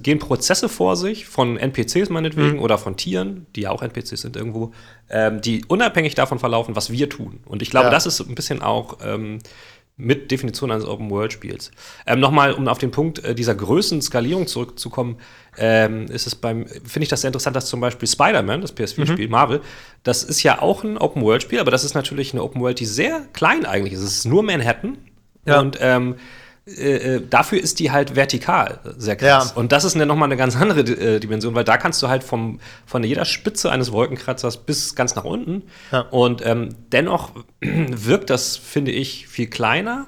gehen 0.03 0.19
Prozesse 0.19 0.69
vor 0.69 0.97
sich, 0.97 1.27
von 1.27 1.57
NPCs 1.57 2.09
Mhm. 2.09 2.15
meinetwegen 2.15 2.59
oder 2.61 2.79
von 2.79 2.97
Tieren, 2.97 3.47
die 3.57 3.63
ja 3.63 3.71
auch 3.71 3.83
NPCs 3.83 4.21
sind 4.23 4.37
irgendwo, 4.37 4.73
ähm, 5.11 5.41
die 5.41 5.65
unabhängig 5.67 6.15
davon 6.15 6.39
verlaufen, 6.39 6.77
was 6.77 6.91
wir 6.91 7.09
tun. 7.09 7.41
Und 7.47 7.63
ich 7.63 7.71
glaube, 7.71 7.87
Ja. 7.87 7.91
das 7.91 8.07
ist 8.07 8.21
ein 8.21 8.35
bisschen 8.35 8.63
auch 8.63 8.99
ähm, 9.05 9.39
mit 9.97 10.33
Definition 10.33 10.73
eines 10.73 10.85
Open-World-Spiels. 10.87 11.71
Ähm, 12.07 12.19
Nochmal, 12.19 12.53
um 12.55 12.67
auf 12.67 12.79
den 12.79 12.91
Punkt 12.91 13.23
äh, 13.23 13.33
dieser 13.35 13.55
Größenskalierung 13.55 14.49
zurückzukommen, 14.49 15.19
ähm, 15.57 16.07
ist 16.07 16.27
es 16.27 16.35
beim, 16.35 16.67
finde 16.67 17.05
ich 17.05 17.09
das 17.09 17.21
sehr 17.21 17.29
interessant, 17.29 17.55
dass 17.55 17.67
zum 17.67 17.79
Beispiel 17.81 18.09
Spider-Man, 18.09 18.61
das 18.61 18.73
Mhm. 18.73 18.77
PS4-Spiel 18.77 19.29
Marvel, 19.29 19.61
das 20.03 20.25
ist 20.25 20.43
ja 20.43 20.61
auch 20.61 20.83
ein 20.83 20.99
Open-World-Spiel, 20.99 21.61
aber 21.61 21.71
das 21.71 21.85
ist 21.85 21.95
natürlich 21.95 22.33
eine 22.33 22.43
Open-World, 22.43 22.81
die 22.81 22.87
sehr 22.87 23.21
klein 23.35 23.67
eigentlich 23.67 23.93
ist. 23.93 24.01
Es 24.01 24.17
ist 24.17 24.25
nur 24.25 24.43
Manhattan 24.43 24.99
Ja. 25.47 25.61
und 25.61 25.79
ähm, 25.81 26.17
äh, 26.67 27.17
äh, 27.17 27.23
dafür 27.29 27.61
ist 27.61 27.79
die 27.79 27.91
halt 27.91 28.17
vertikal 28.17 28.81
sehr 28.97 29.17
krass. 29.17 29.51
Ja. 29.51 29.57
Und 29.57 29.71
das 29.73 29.85
ist 29.85 29.97
nochmal 29.97 30.29
eine 30.29 30.37
ganz 30.39 30.57
andere 30.57 30.81
äh, 30.81 31.21
Dimension, 31.21 31.55
weil 31.55 31.65
da 31.65 31.77
kannst 31.77 32.03
du 32.03 32.09
halt 32.09 32.25
vom, 32.25 32.59
von 32.87 33.05
jeder 33.05 33.27
Spitze 33.27 33.71
eines 33.71 33.93
Wolkenkratzers 33.93 34.65
bis 34.65 34.95
ganz 34.95 35.15
nach 35.15 35.25
unten. 35.25 35.65
Ja. 35.93 36.01
Und 36.11 36.45
ähm, 36.45 36.71
dennoch 36.91 37.33
wirkt 37.61 38.31
das, 38.31 38.57
finde 38.57 38.93
ich, 38.93 39.29
viel 39.29 39.47
kleiner. 39.47 40.07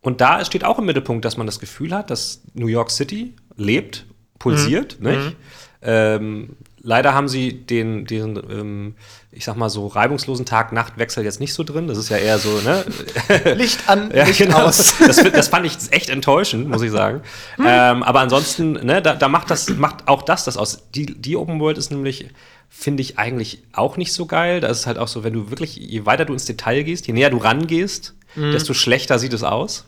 Und 0.00 0.20
da 0.20 0.44
steht 0.44 0.64
auch 0.64 0.78
im 0.78 0.86
Mittelpunkt, 0.86 1.24
dass 1.24 1.36
man 1.36 1.46
das 1.46 1.60
Gefühl 1.60 1.94
hat, 1.94 2.10
dass 2.10 2.42
New 2.54 2.66
York 2.66 2.90
City 2.90 3.34
lebt, 3.56 4.06
pulsiert, 4.38 4.98
Mhm. 5.00 5.10
nicht? 5.10 5.36
Ähm, 5.82 6.56
leider 6.84 7.14
haben 7.14 7.26
sie 7.28 7.52
den, 7.52 8.04
den 8.04 8.36
ähm, 8.36 8.94
ich 9.32 9.44
sag 9.44 9.56
mal 9.56 9.70
so, 9.70 9.88
reibungslosen 9.88 10.46
Tag-Nacht-Wechsel 10.46 11.24
jetzt 11.24 11.40
nicht 11.40 11.54
so 11.54 11.64
drin. 11.64 11.88
Das 11.88 11.98
ist 11.98 12.10
ja 12.10 12.18
eher 12.18 12.38
so, 12.38 12.60
ne? 12.60 12.84
Licht 13.56 13.88
an, 13.88 14.12
Ja, 14.14 14.24
Licht 14.24 14.38
genau. 14.38 14.58
aus. 14.58 14.94
Das, 14.98 15.16
das 15.16 15.48
fand 15.48 15.66
ich 15.66 15.76
echt 15.90 16.08
enttäuschend, 16.10 16.68
muss 16.68 16.82
ich 16.82 16.92
sagen. 16.92 17.22
ähm, 17.58 18.02
aber 18.04 18.20
ansonsten, 18.20 18.72
ne, 18.72 19.02
da, 19.02 19.14
da 19.14 19.28
macht 19.28 19.50
das, 19.50 19.70
macht 19.70 20.06
auch 20.06 20.22
das 20.22 20.44
das 20.44 20.56
aus. 20.56 20.84
Die, 20.94 21.06
die 21.06 21.36
Open 21.36 21.58
World 21.58 21.78
ist 21.78 21.90
nämlich, 21.90 22.28
finde 22.68 23.02
ich 23.02 23.18
eigentlich 23.18 23.62
auch 23.72 23.96
nicht 23.96 24.12
so 24.12 24.26
geil. 24.26 24.60
Da 24.60 24.68
ist 24.68 24.80
es 24.80 24.86
halt 24.86 24.98
auch 24.98 25.08
so, 25.08 25.24
wenn 25.24 25.32
du 25.32 25.50
wirklich, 25.50 25.74
je 25.76 26.06
weiter 26.06 26.26
du 26.26 26.32
ins 26.32 26.44
Detail 26.44 26.82
gehst, 26.84 27.06
je 27.08 27.12
näher 27.14 27.30
du 27.30 27.38
rangehst, 27.38 28.14
desto 28.36 28.74
schlechter 28.74 29.18
sieht 29.18 29.32
es 29.32 29.42
aus. 29.44 29.84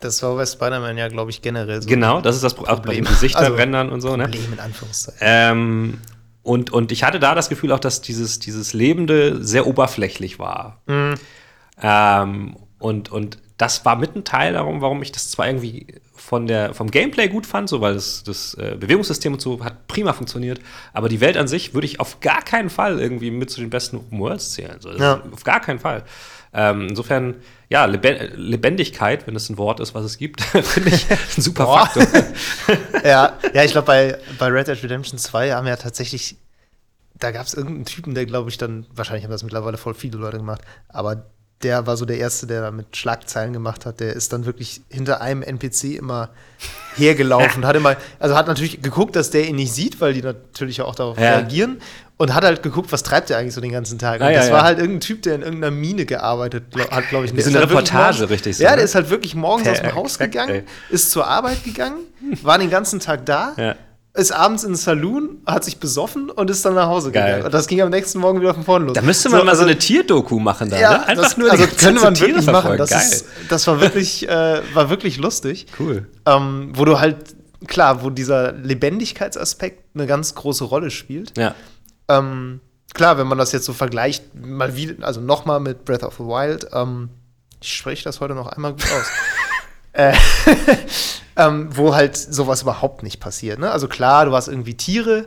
Das 0.00 0.22
war 0.22 0.34
bei 0.36 0.46
Spider-Man 0.46 0.96
ja, 0.98 1.08
glaube 1.08 1.30
ich, 1.30 1.42
generell 1.42 1.80
so. 1.82 1.88
Genau, 1.88 2.20
das 2.20 2.36
ist 2.36 2.42
das 2.42 2.54
Pro- 2.54 2.64
auch 2.64 2.80
bei 2.80 2.94
den 2.94 3.04
Problem. 3.04 3.04
Gesichtern 3.04 3.44
Also, 3.44 3.54
rendern 3.56 3.90
und 3.90 4.00
so, 4.00 4.16
ne? 4.16 4.24
Problem 4.24 4.52
in 4.52 4.60
Anführungszeichen. 4.60 5.18
Ähm, 5.20 5.98
und, 6.42 6.72
und 6.72 6.90
ich 6.90 7.04
hatte 7.04 7.20
da 7.20 7.34
das 7.34 7.48
Gefühl 7.48 7.70
auch, 7.72 7.78
dass 7.78 8.00
dieses, 8.00 8.38
dieses 8.38 8.72
Lebende 8.72 9.44
sehr 9.44 9.66
oberflächlich 9.66 10.38
war. 10.38 10.80
Ähm, 11.82 12.56
und, 12.78 13.12
und 13.12 13.38
das 13.58 13.84
war 13.84 13.96
mit 13.96 14.16
ein 14.16 14.24
Teil 14.24 14.54
darum, 14.54 14.80
warum 14.80 15.02
ich 15.02 15.12
das 15.12 15.30
zwar 15.30 15.46
irgendwie 15.46 15.86
von 16.30 16.46
der, 16.46 16.74
vom 16.74 16.92
Gameplay 16.92 17.26
gut 17.26 17.44
fand, 17.44 17.68
so 17.68 17.80
weil 17.80 17.94
das, 17.94 18.22
das 18.22 18.54
äh, 18.54 18.76
Bewegungssystem 18.78 19.32
und 19.32 19.40
so 19.40 19.64
hat 19.64 19.88
prima 19.88 20.12
funktioniert, 20.12 20.60
aber 20.92 21.08
die 21.08 21.20
Welt 21.20 21.36
an 21.36 21.48
sich 21.48 21.74
würde 21.74 21.86
ich 21.86 21.98
auf 21.98 22.20
gar 22.20 22.40
keinen 22.42 22.70
Fall 22.70 23.00
irgendwie 23.00 23.32
mit 23.32 23.50
zu 23.50 23.60
den 23.60 23.68
besten 23.68 23.96
Open 23.96 24.20
Worlds 24.20 24.52
zählen. 24.52 24.76
So, 24.78 24.90
das 24.92 25.00
Ja. 25.00 25.24
Auf 25.32 25.42
gar 25.42 25.58
keinen 25.58 25.80
Fall. 25.80 26.04
Ähm, 26.54 26.86
insofern, 26.90 27.34
ja, 27.68 27.84
Lebe 27.86 28.30
Lebendigkeit, 28.36 29.26
wenn 29.26 29.34
es 29.34 29.50
ein 29.50 29.58
Wort 29.58 29.80
ist, 29.80 29.92
was 29.96 30.04
es 30.04 30.18
gibt, 30.18 30.40
finde 30.62 30.90
ich 30.90 31.10
ein 31.36 31.42
super. 31.42 31.66
Faktor. 31.66 32.04
ja, 33.04 33.36
ja, 33.52 33.64
ich 33.64 33.72
glaube, 33.72 33.86
bei, 33.86 34.16
bei 34.38 34.46
Red 34.46 34.68
Dead 34.68 34.80
Redemption 34.84 35.18
2 35.18 35.50
haben 35.50 35.66
ja 35.66 35.74
tatsächlich, 35.74 36.36
da 37.14 37.32
gab 37.32 37.44
es 37.44 37.54
irgendeinen 37.54 37.86
Typen, 37.86 38.14
der, 38.14 38.24
glaube 38.26 38.50
ich, 38.50 38.56
dann, 38.56 38.86
wahrscheinlich 38.94 39.24
haben 39.24 39.32
das 39.32 39.42
mittlerweile 39.42 39.78
voll 39.78 39.94
viele 39.94 40.18
Leute 40.18 40.36
gemacht, 40.36 40.60
aber 40.86 41.24
der 41.62 41.86
war 41.86 41.96
so 41.96 42.04
der 42.06 42.18
Erste, 42.18 42.46
der 42.46 42.62
da 42.62 42.70
mit 42.70 42.96
Schlagzeilen 42.96 43.52
gemacht 43.52 43.84
hat. 43.84 44.00
Der 44.00 44.14
ist 44.14 44.32
dann 44.32 44.46
wirklich 44.46 44.80
hinter 44.88 45.20
einem 45.20 45.42
NPC 45.42 45.96
immer 45.98 46.30
hergelaufen, 46.96 47.66
hat 47.66 47.76
immer, 47.76 47.96
also 48.18 48.36
hat 48.36 48.46
natürlich 48.46 48.82
geguckt, 48.82 49.16
dass 49.16 49.30
der 49.30 49.46
ihn 49.46 49.56
nicht 49.56 49.72
sieht, 49.72 50.00
weil 50.00 50.12
die 50.14 50.22
natürlich 50.22 50.80
auch 50.82 50.94
darauf 50.94 51.18
Ja. 51.18 51.36
reagieren 51.36 51.80
und 52.16 52.34
hat 52.34 52.44
halt 52.44 52.62
geguckt, 52.62 52.92
was 52.92 53.02
treibt 53.02 53.30
der 53.30 53.38
eigentlich 53.38 53.54
so 53.54 53.60
den 53.60 53.72
ganzen 53.72 53.98
Tag. 53.98 54.20
Und 54.20 54.26
Ah, 54.26 54.30
ja, 54.30 54.38
das 54.38 54.48
ja. 54.48 54.54
war 54.54 54.62
halt 54.62 54.78
irgendein 54.78 55.00
Typ, 55.00 55.22
der 55.22 55.34
in 55.36 55.42
irgendeiner 55.42 55.70
Mine 55.70 56.04
gearbeitet 56.06 56.64
hat, 56.90 57.08
glaube 57.08 57.26
ich. 57.26 57.30
So 57.32 57.36
ist 57.36 57.46
eine 57.48 57.58
halt 57.60 57.70
Reportage, 57.70 58.18
morgens- 58.18 58.30
richtig 58.30 58.56
so, 58.56 58.62
Ja, 58.64 58.70
ne? 58.70 58.76
der 58.76 58.84
ist 58.84 58.94
halt 58.94 59.10
wirklich 59.10 59.34
morgens 59.34 59.68
aus 59.68 59.80
dem 59.80 59.94
Haus 59.94 60.18
gegangen, 60.18 60.62
ist 60.90 61.10
zur 61.10 61.26
Arbeit 61.26 61.64
gegangen, 61.64 62.00
war 62.42 62.58
den 62.58 62.70
ganzen 62.70 63.00
Tag 63.00 63.24
da. 63.26 63.76
Ist 64.20 64.32
abends 64.32 64.62
in 64.64 64.70
den 64.70 64.76
Saloon, 64.76 65.38
hat 65.46 65.64
sich 65.64 65.78
besoffen 65.78 66.30
und 66.30 66.50
ist 66.50 66.64
dann 66.64 66.74
nach 66.74 66.86
Hause 66.86 67.10
Geil. 67.10 67.24
gegangen. 67.24 67.44
Und 67.46 67.54
das 67.54 67.66
ging 67.66 67.80
am 67.80 67.90
nächsten 67.90 68.18
Morgen 68.18 68.40
wieder 68.40 68.54
von 68.54 68.64
vorne 68.64 68.86
los. 68.86 68.94
Da 68.94 69.02
müsste 69.02 69.28
man 69.30 69.38
mal 69.38 69.54
so 69.54 69.62
also- 69.62 69.64
eine 69.64 69.78
Tierdoku 69.78 70.38
machen 70.38 70.70
da, 70.70 70.78
ja, 70.78 70.92
ne? 70.98 71.06
Einfach 71.08 71.24
das, 71.24 71.36
nur 71.36 71.50
also 71.50 71.66
könnte 71.76 72.02
man 72.02 72.14
Zeit 72.14 72.26
Tiere 72.26 72.36
wirklich 72.36 72.46
machen. 72.52 72.76
Das, 72.76 72.90
ist, 72.90 73.24
das 73.48 73.66
war 73.66 73.80
wirklich, 73.80 74.28
äh, 74.28 74.60
war 74.74 74.90
wirklich 74.90 75.16
lustig. 75.16 75.66
Cool. 75.78 76.06
Ähm, 76.26 76.72
wo 76.74 76.84
du 76.84 77.00
halt, 77.00 77.16
klar, 77.66 78.02
wo 78.02 78.10
dieser 78.10 78.52
Lebendigkeitsaspekt 78.52 79.94
eine 79.94 80.06
ganz 80.06 80.34
große 80.34 80.64
Rolle 80.64 80.90
spielt. 80.90 81.36
Ja. 81.36 81.54
Ähm, 82.08 82.60
klar, 82.94 83.18
wenn 83.18 83.26
man 83.26 83.38
das 83.38 83.52
jetzt 83.52 83.64
so 83.64 83.72
vergleicht, 83.72 84.34
mal 84.34 84.76
wieder, 84.76 85.06
also 85.06 85.20
nochmal 85.20 85.60
mit 85.60 85.84
Breath 85.84 86.02
of 86.02 86.14
the 86.18 86.24
Wild, 86.24 86.66
ähm, 86.72 87.08
ich 87.62 87.74
spreche 87.76 88.04
das 88.04 88.20
heute 88.20 88.34
noch 88.34 88.48
einmal 88.48 88.72
gut 88.72 88.84
aus. 88.84 89.06
äh, 89.92 90.12
ähm, 91.40 91.68
wo 91.74 91.94
halt 91.94 92.16
sowas 92.16 92.62
überhaupt 92.62 93.02
nicht 93.02 93.18
passiert. 93.20 93.58
Ne? 93.58 93.70
Also 93.70 93.88
klar, 93.88 94.26
du 94.26 94.32
hast 94.34 94.48
irgendwie 94.48 94.74
Tiere, 94.76 95.26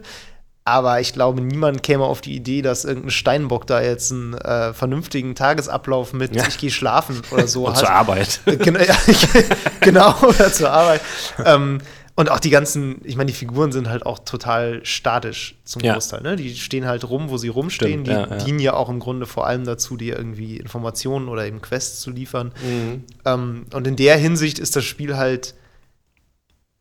aber 0.65 1.01
ich 1.01 1.12
glaube, 1.12 1.41
niemand 1.41 1.82
käme 1.84 2.03
auf 2.05 2.22
die 2.22 2.36
Idee, 2.36 2.62
dass 2.62 2.86
irgendein 2.86 3.10
Steinbock 3.12 3.67
da 3.67 3.82
jetzt 3.82 4.12
einen 4.12 4.34
äh, 4.36 4.74
vernünftigen 4.74 5.36
Tagesablauf 5.36 6.13
mit 6.13 6.36
Ja. 6.36 6.48
ich 6.48 6.58
gehe 6.58 6.72
schlafen 6.72 7.22
oder 7.32 7.48
so 7.48 7.67
hat. 7.70 7.77
zur 7.79 7.89
Arbeit. 7.89 8.39
Genau, 8.46 8.79
ja, 8.79 8.96
genau, 9.82 10.15
oder 10.22 10.53
zur 10.53 10.72
Arbeit. 10.72 11.01
ähm, 11.43 11.79
und 12.15 12.29
auch 12.29 12.39
die 12.39 12.51
ganzen, 12.51 13.01
ich 13.03 13.15
meine, 13.15 13.32
die 13.32 13.36
Figuren 13.36 13.72
sind 13.72 13.89
halt 13.89 14.05
auch 14.05 14.20
total 14.20 14.86
statisch 14.86 15.55
zum 15.65 15.82
Ja. 15.82 15.93
Großteil. 15.93 16.22
Ne? 16.22 16.36
Die 16.36 16.55
stehen 16.55 16.86
halt 16.86 17.10
rum, 17.10 17.32
wo 17.32 17.38
sie 17.38 17.48
rumstehen. 17.48 18.05
Stimmt, 18.05 18.08
die 18.29 18.34
ja. 18.36 18.38
dienen 18.46 18.60
ja 18.60 18.74
auch 18.75 18.88
im 18.89 19.00
Grunde 19.00 19.25
vor 19.25 19.48
allem 19.48 19.65
dazu, 19.65 19.98
dir 19.98 20.15
irgendwie 20.15 20.58
Informationen 20.58 21.27
oder 21.27 21.48
eben 21.48 21.60
Quests 21.60 22.01
zu 22.01 22.12
liefern. 22.12 22.51
Mhm. 22.63 23.03
Ähm, 23.25 23.65
und 23.74 23.88
in 23.88 23.96
der 23.96 24.15
Hinsicht 24.17 24.60
ist 24.60 24.75
das 24.75 24.86
Spiel 24.86 25.17
halt 25.17 25.55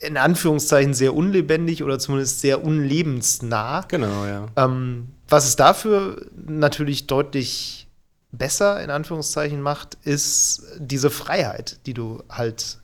in 0.03 0.17
Anführungszeichen 0.17 0.95
sehr 0.95 1.15
unlebendig 1.15 1.83
oder 1.83 1.99
zumindest 1.99 2.41
sehr 2.41 2.65
unlebensnah. 2.65 3.83
Genau, 3.89 4.27
ja. 4.27 4.47
Ähm, 4.57 5.09
was 5.29 5.47
es 5.47 5.57
dafür 5.57 6.27
natürlich 6.47 7.07
deutlich 7.07 7.87
besser 8.33 8.83
in 8.83 8.91
Anführungszeichen 8.91 9.61
macht, 9.61 9.97
ist 10.05 10.63
diese 10.79 11.11
Freiheit, 11.11 11.79
die 11.87 11.95
du 11.95 12.23
halt 12.31 12.79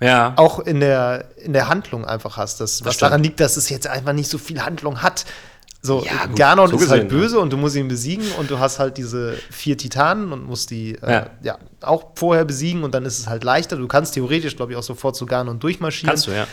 Ja. 0.00 0.32
auch 0.36 0.60
in 0.60 0.80
der, 0.80 1.26
in 1.36 1.52
der 1.52 1.68
Handlung 1.68 2.04
einfach 2.04 2.36
hast. 2.36 2.60
Das, 2.60 2.84
was 2.84 2.94
stimmt. 2.94 3.10
daran 3.10 3.22
liegt, 3.22 3.40
dass 3.40 3.56
es 3.56 3.68
jetzt 3.68 3.86
einfach 3.86 4.12
nicht 4.12 4.30
so 4.30 4.38
viel 4.38 4.62
Handlung 4.64 5.02
hat. 5.02 5.24
So, 5.84 6.04
Ja, 6.04 6.26
gut, 6.26 6.36
Ganon 6.36 6.68
so 6.70 6.76
ist 6.76 6.90
halt 6.90 7.02
gesehen, 7.08 7.16
ja. 7.18 7.22
böse 7.24 7.38
und 7.40 7.52
du 7.52 7.56
musst 7.56 7.74
ihn 7.74 7.88
besiegen 7.88 8.24
und 8.38 8.48
du 8.50 8.58
hast 8.60 8.78
halt 8.78 8.98
diese 8.98 9.34
vier 9.50 9.76
Titanen 9.76 10.32
und 10.32 10.46
musst 10.46 10.70
die 10.70 10.94
äh, 11.02 11.10
Ja. 11.12 11.26
ja. 11.42 11.58
auch 11.80 12.12
vorher 12.14 12.44
besiegen 12.44 12.84
und 12.84 12.94
dann 12.94 13.04
ist 13.04 13.18
es 13.18 13.26
halt 13.28 13.42
leichter. 13.42 13.76
Du 13.76 13.88
kannst 13.88 14.14
theoretisch, 14.14 14.54
glaube 14.54 14.72
ich, 14.72 14.78
auch 14.78 14.82
sofort 14.84 15.16
zu 15.16 15.26
Ganon 15.26 15.58
durchmarschieren. 15.58 16.10
Kannst 16.10 16.28
du, 16.28 16.30
ja. 16.30 16.46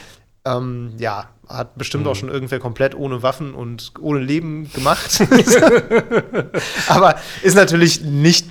Ähm, 0.46 0.94
ja, 0.98 1.30
hat 1.48 1.78
bestimmt 1.78 2.06
Mhm. 2.06 2.10
auch 2.10 2.16
schon 2.16 2.30
irgendwer 2.30 2.60
komplett 2.60 2.96
ohne 2.96 3.22
Waffen 3.22 3.54
und 3.54 3.92
ohne 4.00 4.20
Leben 4.20 4.72
gemacht. 4.74 5.22
aber 6.88 7.16
ist 7.44 7.56
natürlich 7.56 8.02
nicht 8.02 8.48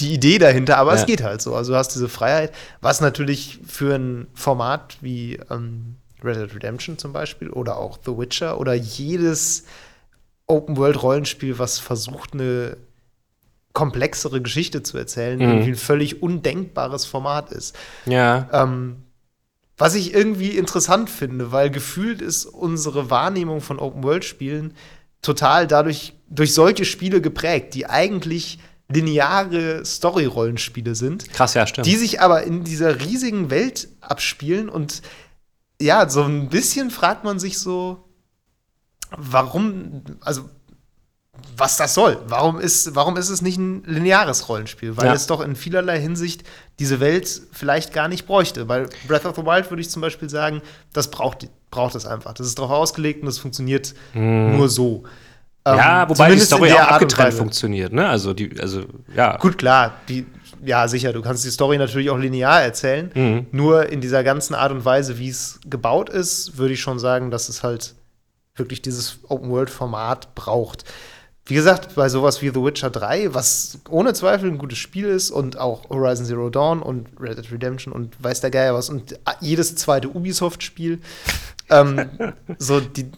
die 0.00 0.14
Idee 0.14 0.38
dahinter, 0.38 0.78
aber 0.78 0.94
Ja. 0.94 1.00
es 1.00 1.06
geht 1.06 1.22
halt 1.22 1.42
so. 1.42 1.54
Also 1.54 1.72
du 1.72 1.78
hast 1.78 1.90
diese 1.94 2.08
Freiheit, 2.08 2.52
was 2.80 3.00
natürlich 3.00 3.60
für 3.66 3.94
ein 3.94 4.26
Format 4.34 4.96
wie 5.00 5.38
ähm, 5.50 5.96
Red 6.24 6.36
Dead 6.36 6.54
Redemption 6.54 6.98
zum 6.98 7.12
Beispiel 7.12 7.50
oder 7.50 7.76
auch 7.76 7.98
The 8.04 8.16
Witcher 8.16 8.58
oder 8.58 8.74
jedes 8.74 9.64
Open-World-Rollenspiel, 10.48 11.58
was 11.58 11.78
versucht, 11.78 12.32
eine 12.34 12.76
komplexere 13.72 14.40
Geschichte 14.42 14.82
zu 14.82 14.98
erzählen, 14.98 15.38
Mhm. 15.38 15.44
irgendwie 15.44 15.70
ein 15.70 15.76
völlig 15.76 16.22
undenkbares 16.22 17.04
Format 17.04 17.52
ist. 17.52 17.76
Ja. 18.06 18.48
Ähm, 18.52 19.04
was 19.76 19.94
ich 19.94 20.12
irgendwie 20.12 20.56
interessant 20.56 21.08
finde, 21.10 21.52
weil 21.52 21.70
gefühlt 21.70 22.20
ist 22.20 22.44
unsere 22.46 23.10
Wahrnehmung 23.10 23.60
von 23.60 23.78
Open-World-Spielen 23.78 24.74
total 25.22 25.66
dadurch 25.68 26.14
durch 26.28 26.52
solche 26.54 26.84
Spiele 26.84 27.20
geprägt, 27.20 27.74
die 27.74 27.86
eigentlich 27.86 28.58
lineare 28.88 29.84
Story-Rollenspiele 29.84 30.94
sind, 30.94 31.30
Krass, 31.32 31.54
ja, 31.54 31.66
stimmt. 31.66 31.86
die 31.86 31.96
sich 31.96 32.20
aber 32.20 32.42
in 32.44 32.64
dieser 32.64 33.00
riesigen 33.00 33.50
Welt 33.50 33.88
abspielen 34.00 34.68
und 34.68 35.02
ja, 35.80 36.08
so 36.08 36.22
ein 36.24 36.48
bisschen 36.48 36.90
fragt 36.90 37.22
man 37.22 37.38
sich 37.38 37.58
so, 37.58 38.07
warum, 39.16 40.02
also 40.20 40.48
was 41.56 41.76
das 41.76 41.94
soll. 41.94 42.18
Warum 42.26 42.58
ist, 42.58 42.94
warum 42.96 43.16
ist 43.16 43.28
es 43.28 43.42
nicht 43.42 43.58
ein 43.58 43.84
lineares 43.84 44.48
Rollenspiel? 44.48 44.96
Weil 44.96 45.06
Ja. 45.06 45.12
es 45.14 45.26
doch 45.28 45.40
in 45.40 45.54
vielerlei 45.54 46.00
Hinsicht 46.00 46.42
diese 46.80 46.98
Welt 47.00 47.42
vielleicht 47.52 47.92
gar 47.92 48.08
nicht 48.08 48.26
bräuchte. 48.26 48.64
Bei 48.64 48.86
Breath 49.06 49.24
of 49.24 49.36
the 49.36 49.44
Wild 49.44 49.70
würde 49.70 49.80
ich 49.80 49.88
zum 49.90 50.02
Beispiel 50.02 50.28
sagen, 50.28 50.62
das 50.92 51.10
braucht, 51.10 51.48
braucht 51.70 51.94
es 51.94 52.06
einfach. 52.06 52.32
Das 52.34 52.46
ist 52.46 52.58
darauf 52.58 52.72
ausgelegt 52.72 53.20
und 53.20 53.26
das 53.26 53.38
funktioniert 53.38 53.94
nur 54.14 54.68
so. 54.68 55.04
Ja, 55.66 56.02
Ähm, 56.04 56.08
wobei 56.08 56.32
die 56.32 56.40
Story 56.40 56.72
auch 56.72 56.78
abgetrennt 56.80 57.34
funktioniert, 57.34 57.92
ne? 57.92 58.08
Also, 58.08 58.32
die, 58.32 58.58
also, 58.60 58.84
ja. 59.14 59.36
Gut, 59.36 59.58
klar, 59.58 59.94
die, 60.08 60.24
ja, 60.64 60.88
sicher, 60.88 61.12
du 61.12 61.20
kannst 61.20 61.44
die 61.44 61.50
Story 61.50 61.76
natürlich 61.76 62.08
auch 62.10 62.16
linear 62.16 62.62
erzählen. 62.62 63.10
Mhm. 63.14 63.46
Nur 63.52 63.88
in 63.90 64.00
dieser 64.00 64.24
ganzen 64.24 64.54
Art 64.54 64.72
und 64.72 64.84
Weise, 64.86 65.18
wie 65.18 65.28
es 65.28 65.60
gebaut 65.68 66.08
ist, 66.08 66.56
würde 66.56 66.72
ich 66.72 66.80
schon 66.80 66.98
sagen, 66.98 67.30
dass 67.30 67.48
es 67.50 67.62
halt 67.62 67.94
wirklich 68.58 68.82
dieses 68.82 69.18
Open-World-Format 69.28 70.34
braucht. 70.34 70.84
Wie 71.46 71.54
gesagt, 71.54 71.94
bei 71.94 72.08
sowas 72.10 72.42
wie 72.42 72.50
The 72.50 72.62
Witcher 72.62 72.90
3, 72.90 73.32
was 73.32 73.78
ohne 73.88 74.12
Zweifel 74.12 74.50
ein 74.50 74.58
gutes 74.58 74.76
Spiel 74.78 75.06
ist 75.06 75.30
und 75.30 75.58
auch 75.58 75.88
Horizon 75.88 76.26
Zero 76.26 76.50
Dawn 76.50 76.82
und 76.82 77.08
Red 77.18 77.38
Dead 77.38 77.50
Redemption 77.50 77.92
und 77.92 78.22
weiß 78.22 78.42
der 78.42 78.50
Geier 78.50 78.74
was 78.74 78.90
und 78.90 79.18
jedes 79.40 79.74
zweite 79.76 80.10
Ubisoft-Spiel, 80.10 81.00
ähm, 81.70 82.10
so 82.58 82.80
die, 82.80 83.10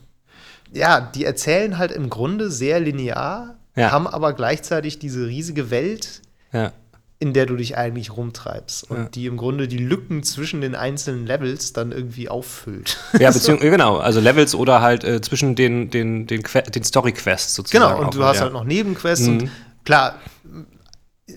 ja, 0.73 1.01
die 1.01 1.25
erzählen 1.25 1.77
halt 1.79 1.91
im 1.91 2.09
Grunde 2.09 2.53
sehr 2.53 2.79
linear, 2.79 3.57
Ja. 3.75 3.91
haben 3.91 4.07
aber 4.07 4.33
gleichzeitig 4.33 5.01
diese 5.01 5.27
riesige 5.27 5.71
Welt, 5.71 6.23
ja. 6.53 6.73
In 7.21 7.33
der 7.35 7.45
du 7.47 7.55
dich 7.55 7.77
eigentlich 7.77 8.17
rumtreibst 8.17 8.91
und 8.91 8.97
Ja. 8.97 9.05
die 9.11 9.27
im 9.27 9.37
Grunde 9.37 9.69
die 9.69 9.77
Lücken 9.79 10.23
zwischen 10.23 10.61
den 10.63 10.75
einzelnen 10.75 11.27
Levels 11.27 11.73
dann 11.75 11.93
irgendwie 11.93 12.29
auffüllt. 12.29 12.97
Ja, 13.21 13.31
beziehungsweise, 13.33 13.71
genau, 13.71 13.99
also 13.99 14.21
Levels 14.21 14.55
oder 14.55 14.81
halt 14.81 15.05
äh, 15.05 15.21
zwischen 15.21 15.55
den, 15.55 15.91
den, 15.91 16.27
den, 16.27 16.43
Que- 16.43 16.63
den 16.63 16.83
Story-Quests 16.83 17.55
sozusagen. 17.55 17.85
Genau, 17.85 18.01
und 18.01 18.07
auch, 18.07 18.11
du 18.11 18.25
hast 18.25 18.37
ja. 18.39 18.43
halt 18.45 18.55
noch 18.55 18.65
Nebenquests 18.65 19.27
Mhm. 19.27 19.39
und 19.39 19.51
klar, 19.85 20.15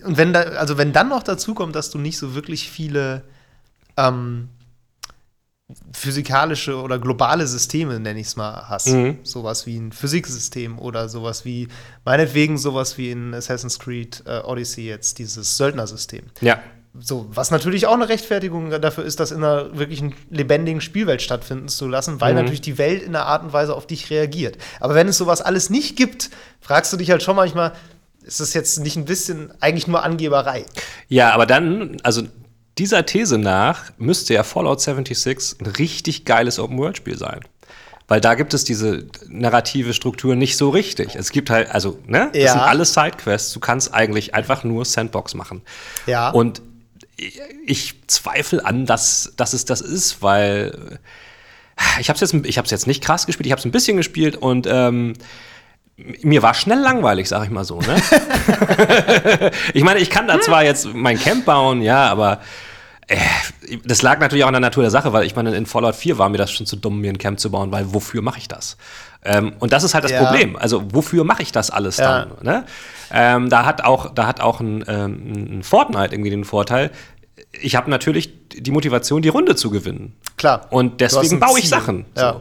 und 0.04 0.16
wenn 0.16 0.32
da, 0.32 0.40
also 0.40 0.76
wenn 0.78 0.92
dann 0.92 1.08
noch 1.10 1.22
dazu 1.22 1.54
kommt, 1.54 1.76
dass 1.76 1.90
du 1.90 1.98
nicht 1.98 2.18
so 2.18 2.34
wirklich 2.34 2.68
viele 2.68 3.22
ähm, 3.96 4.48
physikalische 5.92 6.76
oder 6.80 6.98
globale 6.98 7.46
Systeme, 7.46 7.98
nenne 8.00 8.20
ich 8.20 8.28
es 8.28 8.36
mal, 8.36 8.68
hast. 8.68 8.88
Mhm. 8.88 9.18
Sowas 9.22 9.66
wie 9.66 9.76
ein 9.78 9.92
Physiksystem 9.92 10.78
oder 10.78 11.08
sowas 11.08 11.44
wie, 11.44 11.68
meinetwegen 12.04 12.58
sowas 12.58 12.98
wie 12.98 13.10
in 13.10 13.34
Assassin's 13.34 13.78
Creed 13.78 14.22
äh, 14.26 14.40
Odyssey 14.40 14.86
jetzt, 14.86 15.18
dieses 15.18 15.56
Söldnersystem. 15.56 16.24
Ja, 16.40 16.60
So, 17.00 17.26
was 17.30 17.50
natürlich 17.50 17.86
auch 17.86 17.94
eine 17.94 18.08
Rechtfertigung 18.08 18.70
dafür 18.70 19.04
ist, 19.04 19.18
das 19.18 19.32
in 19.32 19.38
einer 19.38 19.76
wirklichen 19.76 20.14
lebendigen 20.30 20.80
Spielwelt 20.80 21.22
stattfinden 21.22 21.68
zu 21.68 21.88
lassen, 21.88 22.20
weil 22.20 22.32
Mhm. 22.34 22.38
natürlich 22.40 22.60
die 22.60 22.78
Welt 22.78 23.02
in 23.02 23.16
einer 23.16 23.26
Art 23.26 23.42
und 23.42 23.52
Weise 23.52 23.74
auf 23.74 23.86
dich 23.86 24.10
reagiert. 24.10 24.58
Aber 24.80 24.94
wenn 24.94 25.08
es 25.08 25.18
sowas 25.18 25.40
alles 25.42 25.70
nicht 25.70 25.96
gibt, 25.96 26.30
fragst 26.60 26.92
du 26.92 26.96
dich 26.96 27.10
halt 27.10 27.22
schon 27.22 27.34
manchmal, 27.36 27.72
ist 28.22 28.40
das 28.40 28.54
jetzt 28.54 28.78
nicht 28.78 28.96
ein 28.96 29.04
bisschen 29.06 29.52
eigentlich 29.60 29.86
nur 29.88 30.02
Angeberei? 30.04 30.64
Ja, 31.08 31.32
aber 31.34 31.46
dann, 31.46 31.96
also 32.04 32.22
dieser 32.78 33.06
These 33.06 33.38
nach, 33.38 33.92
müsste 33.98 34.34
ja 34.34 34.42
Fallout 34.42 34.80
76 34.80 35.60
ein 35.60 35.66
richtig 35.66 36.24
geiles 36.24 36.58
Open-World-Spiel 36.58 37.16
sein. 37.18 37.40
Weil 38.06 38.20
da 38.20 38.34
gibt 38.34 38.52
es 38.52 38.64
diese 38.64 39.06
narrative 39.28 39.94
Struktur 39.94 40.34
nicht 40.34 40.56
so 40.58 40.68
richtig. 40.68 41.14
Es 41.16 41.30
gibt 41.32 41.48
halt, 41.48 41.70
also, 41.70 41.98
ne? 42.06 42.28
Das 42.34 42.42
Ja. 42.42 42.52
sind 42.52 42.60
alles 42.60 42.92
Sidequests. 42.92 43.52
Du 43.52 43.60
kannst 43.60 43.94
eigentlich 43.94 44.34
einfach 44.34 44.62
nur 44.62 44.84
Sandbox 44.84 45.34
machen. 45.34 45.62
Ja. 46.06 46.28
Und 46.30 46.60
ich- 47.16 47.40
ich 47.64 47.94
zweifle 48.08 48.64
an, 48.66 48.84
dass, 48.84 49.32
dass 49.36 49.54
es 49.54 49.64
das 49.64 49.80
ist, 49.80 50.20
weil 50.20 50.98
ich 51.98 52.08
habe 52.10 52.22
es 52.22 52.32
jetzt, 52.32 52.46
ich 52.46 52.58
hab's 52.58 52.70
jetzt 52.70 52.86
nicht 52.86 53.02
krass 53.02 53.24
gespielt, 53.24 53.46
ich 53.46 53.52
habe 53.52 53.60
es 53.60 53.64
ein 53.64 53.70
bisschen 53.72 53.96
gespielt 53.96 54.36
und 54.36 54.66
ähm, 54.68 55.14
mir 55.96 56.42
war 56.42 56.54
schnell 56.54 56.80
langweilig, 56.80 57.28
sag 57.28 57.44
ich 57.44 57.50
mal 57.50 57.64
so. 57.64 57.80
Ne? 57.80 57.96
ich 59.74 59.84
meine, 59.84 60.00
ich 60.00 60.10
kann 60.10 60.26
da 60.26 60.40
zwar 60.40 60.64
jetzt 60.64 60.92
mein 60.92 61.18
Camp 61.18 61.44
bauen, 61.44 61.82
ja, 61.82 62.08
aber 62.08 62.40
äh, 63.06 63.16
das 63.84 64.02
lag 64.02 64.18
natürlich 64.18 64.44
auch 64.44 64.48
an 64.48 64.54
der 64.54 64.60
Natur 64.60 64.82
der 64.82 64.90
Sache, 64.90 65.12
weil 65.12 65.24
ich 65.24 65.36
meine, 65.36 65.54
in 65.54 65.66
Fallout 65.66 65.94
4 65.94 66.18
war 66.18 66.28
mir 66.28 66.38
das 66.38 66.50
schon 66.50 66.66
zu 66.66 66.76
dumm, 66.76 67.00
mir 67.00 67.10
ein 67.10 67.18
Camp 67.18 67.38
zu 67.38 67.50
bauen, 67.50 67.70
weil 67.70 67.92
wofür 67.94 68.22
mache 68.22 68.38
ich 68.38 68.48
das? 68.48 68.76
Ähm, 69.24 69.54
und 69.60 69.72
das 69.72 69.84
ist 69.84 69.94
halt 69.94 70.04
das 70.04 70.10
Ja. 70.10 70.24
Problem. 70.24 70.56
Also 70.56 70.82
wofür 70.92 71.24
mache 71.24 71.42
ich 71.42 71.52
das 71.52 71.70
alles 71.70 71.96
Ja. 71.98 72.26
dann? 72.26 72.32
Ne? 72.42 72.64
Ähm, 73.12 73.48
da 73.48 73.64
hat 73.64 73.84
auch, 73.84 74.12
da 74.12 74.26
hat 74.26 74.40
auch 74.40 74.60
ein, 74.60 74.84
ähm, 74.88 75.58
ein 75.58 75.62
Fortnite 75.62 76.12
irgendwie 76.12 76.30
den 76.30 76.44
Vorteil. 76.44 76.90
Ich 77.52 77.76
habe 77.76 77.88
natürlich 77.88 78.32
die 78.52 78.70
Motivation, 78.70 79.22
die 79.22 79.28
Runde 79.28 79.54
zu 79.54 79.70
gewinnen. 79.70 80.14
Klar. 80.36 80.66
Und 80.70 81.00
deswegen 81.00 81.38
baue 81.40 81.58
ich. 81.58 81.68
Sachen. 81.68 82.04
Ja. 82.16 82.32
So. 82.34 82.40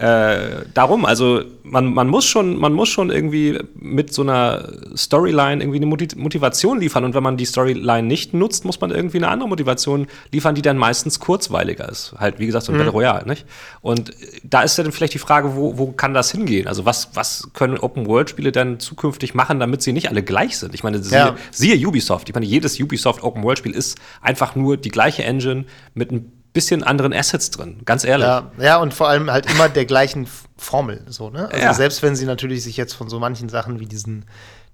Äh, 0.00 0.64
darum, 0.72 1.04
also 1.04 1.42
man, 1.62 1.92
man, 1.92 2.08
muss 2.08 2.24
schon, 2.24 2.56
man 2.56 2.72
muss 2.72 2.88
schon 2.88 3.10
irgendwie 3.10 3.58
mit 3.74 4.14
so 4.14 4.22
einer 4.22 4.66
Storyline 4.96 5.62
irgendwie 5.62 5.76
eine 5.76 5.84
Moti- 5.86 6.16
Motivation 6.16 6.80
liefern. 6.80 7.04
Und 7.04 7.12
wenn 7.14 7.22
man 7.22 7.36
die 7.36 7.44
Storyline 7.44 8.08
nicht 8.08 8.32
nutzt, 8.32 8.64
muss 8.64 8.80
man 8.80 8.92
irgendwie 8.92 9.18
eine 9.18 9.28
andere 9.28 9.50
Motivation 9.50 10.06
liefern, 10.32 10.54
die 10.54 10.62
dann 10.62 10.78
meistens 10.78 11.20
kurzweiliger 11.20 11.86
ist. 11.86 12.14
Halt, 12.16 12.38
wie 12.38 12.46
gesagt, 12.46 12.64
so 12.64 12.72
ein 12.72 12.76
Mhm. 12.76 12.78
Battle 12.78 12.92
Royale, 12.92 13.26
nicht? 13.26 13.44
Und 13.82 14.12
da 14.42 14.62
ist 14.62 14.78
ja 14.78 14.84
dann 14.84 14.92
vielleicht 14.92 15.12
die 15.12 15.18
Frage, 15.18 15.54
wo, 15.54 15.76
wo 15.76 15.88
kann 15.92 16.14
das 16.14 16.30
hingehen? 16.32 16.66
Also 16.66 16.86
was, 16.86 17.10
was 17.12 17.50
können 17.52 17.76
Open-World-Spiele 17.76 18.52
dann 18.52 18.80
zukünftig 18.80 19.34
machen, 19.34 19.60
damit 19.60 19.82
sie 19.82 19.92
nicht 19.92 20.08
alle 20.08 20.22
gleich 20.22 20.56
sind? 20.56 20.74
Ich 20.74 20.82
meine, 20.82 21.02
siehe, 21.02 21.18
Ja. 21.18 21.36
siehe 21.50 21.86
Ubisoft. 21.86 22.26
Ich 22.30 22.34
meine, 22.34 22.46
jedes 22.46 22.80
Ubisoft 22.80 23.22
Open-World-Spiel 23.22 23.72
ist 23.72 23.98
einfach 24.22 24.56
nur 24.56 24.78
die 24.78 24.88
gleiche 24.90 25.24
Engine 25.24 25.66
mit 25.92 26.10
ein 26.10 26.32
bisschen 26.52 26.82
anderen 26.82 27.12
Assets 27.12 27.50
drin. 27.50 27.80
Ganz 27.84 28.04
ehrlich. 28.04 28.26
Ja, 28.26 28.50
ja, 28.58 28.76
und 28.78 28.92
vor 28.94 29.08
allem 29.08 29.30
halt 29.30 29.50
immer 29.50 29.68
der 29.68 29.84
gleichen 29.84 30.26
Formel, 30.56 31.02
so, 31.08 31.30
ne? 31.30 31.46
Also 31.50 31.56
Ja. 31.64 31.74
selbst 31.74 32.02
wenn 32.02 32.16
sie 32.16 32.26
natürlich 32.26 32.62
sich 32.64 32.76
jetzt 32.76 32.94
von 32.94 33.08
so 33.08 33.18
manchen 33.18 33.48
Sachen 33.48 33.80
wie 33.80 33.86
diesen, 33.86 34.24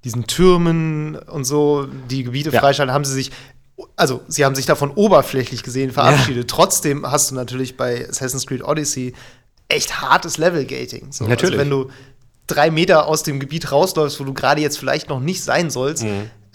diesen 0.05 0.27
Türmen 0.27 1.17
und 1.17 1.45
so 1.45 1.87
die 2.11 2.25
Gebiete 2.25 2.51
Ja. 2.51 2.61
freischalten, 2.61 2.95
haben 2.95 3.05
sie 3.05 3.13
sich, 3.13 3.31
also 3.97 4.23
sie 4.27 4.45
haben 4.45 4.55
sich 4.55 4.67
davon 4.67 4.91
oberflächlich 4.91 5.63
gesehen 5.63 5.91
verabschiedet. 5.93 6.49
Trotzdem 6.49 7.11
hast 7.11 7.31
du 7.31 7.35
natürlich 7.35 7.77
bei 7.77 8.09
Assassin's 8.09 8.47
Creed 8.47 8.63
Odyssey 8.65 9.15
echt 9.69 10.01
hartes 10.01 10.39
Level-Gating. 10.39 11.09
So. 11.13 11.25
Natürlich. 11.27 11.59
Also 11.59 11.61
wenn 11.61 11.71
du 11.71 11.91
drei 12.47 12.71
Meter 12.71 13.07
aus 13.07 13.23
dem 13.23 13.39
Gebiet 13.41 13.71
rausläufst, 13.73 14.19
wo 14.21 14.25
du 14.25 14.33
gerade 14.33 14.61
jetzt 14.61 14.79
vielleicht 14.79 15.09
noch 15.09 15.21
nicht 15.21 15.43
sein 15.43 15.69
sollst, 15.71 16.05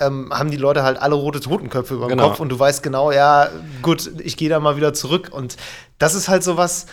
ähm, 0.01 0.31
haben 0.33 0.51
die 0.51 0.57
Leute 0.57 0.83
halt 0.83 1.01
alle 1.01 1.15
rote 1.15 1.39
Totenköpfe 1.39 1.93
über 1.93 2.07
dem. 2.07 2.17
Genau. 2.17 2.29
Kopf 2.29 2.39
und 2.39 2.49
du 2.49 2.59
weißt 2.59 2.83
genau, 2.83 3.11
ja, 3.11 3.49
gut, 3.81 4.11
ich 4.23 4.35
gehe 4.35 4.49
da 4.49 4.59
mal 4.59 4.75
wieder 4.75 4.93
zurück. 4.93 5.29
Und 5.31 5.55
das 5.99 6.15
ist 6.15 6.27
halt 6.27 6.43
so 6.43 6.57
was, 6.57 6.87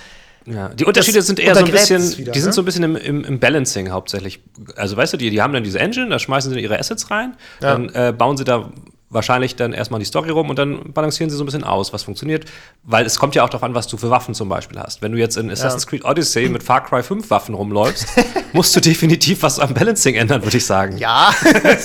Ja, 0.47 0.69
die 0.69 0.85
Unterschiede 0.85 1.19
Das 1.19 1.27
sind 1.27 1.41
eher 1.41 1.55
so 1.55 1.65
ein 1.65 1.71
bisschen, 1.71 2.17
wieder, 2.19 2.33
die 2.33 2.39
sind 2.41 2.51
ne? 2.51 2.53
so 2.55 2.63
ein 2.63 2.65
bisschen 2.65 2.85
im, 2.85 2.97
im, 2.97 3.25
im 3.25 3.39
Balancing 3.39 3.91
hauptsächlich. 3.91 4.41
Also 4.77 4.97
weißt 4.97 5.13
du, 5.13 5.17
die, 5.17 5.31
die 5.31 5.43
haben 5.43 5.53
dann 5.53 5.65
diese 5.65 5.79
Engine, 5.79 6.09
da 6.09 6.19
schmeißen 6.19 6.53
sie 6.53 6.61
ihre 6.61 6.79
Assets 6.79 7.11
rein, 7.11 7.37
Ja. 7.63 7.73
dann 7.73 7.89
äh, 7.91 8.13
bauen 8.17 8.37
sie 8.37 8.45
da 8.45 8.71
wahrscheinlich 9.11 9.57
dann 9.57 9.73
erstmal 9.73 10.01
die 10.01 10.07
Story 10.07 10.31
rum 10.31 10.51
und 10.51 10.59
dann 10.59 10.93
balancieren 10.93 11.31
sie 11.31 11.37
so 11.37 11.43
ein 11.43 11.47
bisschen 11.47 11.65
aus, 11.65 11.93
was 11.93 12.03
funktioniert. 12.03 12.45
Weil 12.83 13.07
es 13.07 13.19
kommt 13.19 13.35
ja 13.35 13.45
auch 13.45 13.49
darauf 13.49 13.63
an, 13.63 13.75
was 13.75 13.87
du 13.87 13.97
für 13.97 14.11
Waffen 14.11 14.35
zum 14.35 14.49
Beispiel 14.49 14.79
hast. 14.79 15.01
Wenn 15.03 15.13
du 15.13 15.19
jetzt 15.19 15.37
in 15.37 15.51
Assassin's 15.51 15.87
Creed 15.87 16.05
Odyssey 16.05 16.49
mit 16.49 16.63
Far 16.63 16.85
Cry 16.85 17.03
5 17.03 17.31
Waffen 17.31 17.55
rumläufst, 17.55 18.07
musst 18.53 18.77
du 18.77 18.81
definitiv 18.81 19.43
was 19.43 19.59
am 19.59 19.73
Balancing 19.75 20.15
ändern, 20.15 20.43
würde 20.43 20.57
ich 20.57 20.67
sagen. 20.67 20.99
Ja, 20.99 21.35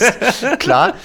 klar. 0.60 0.96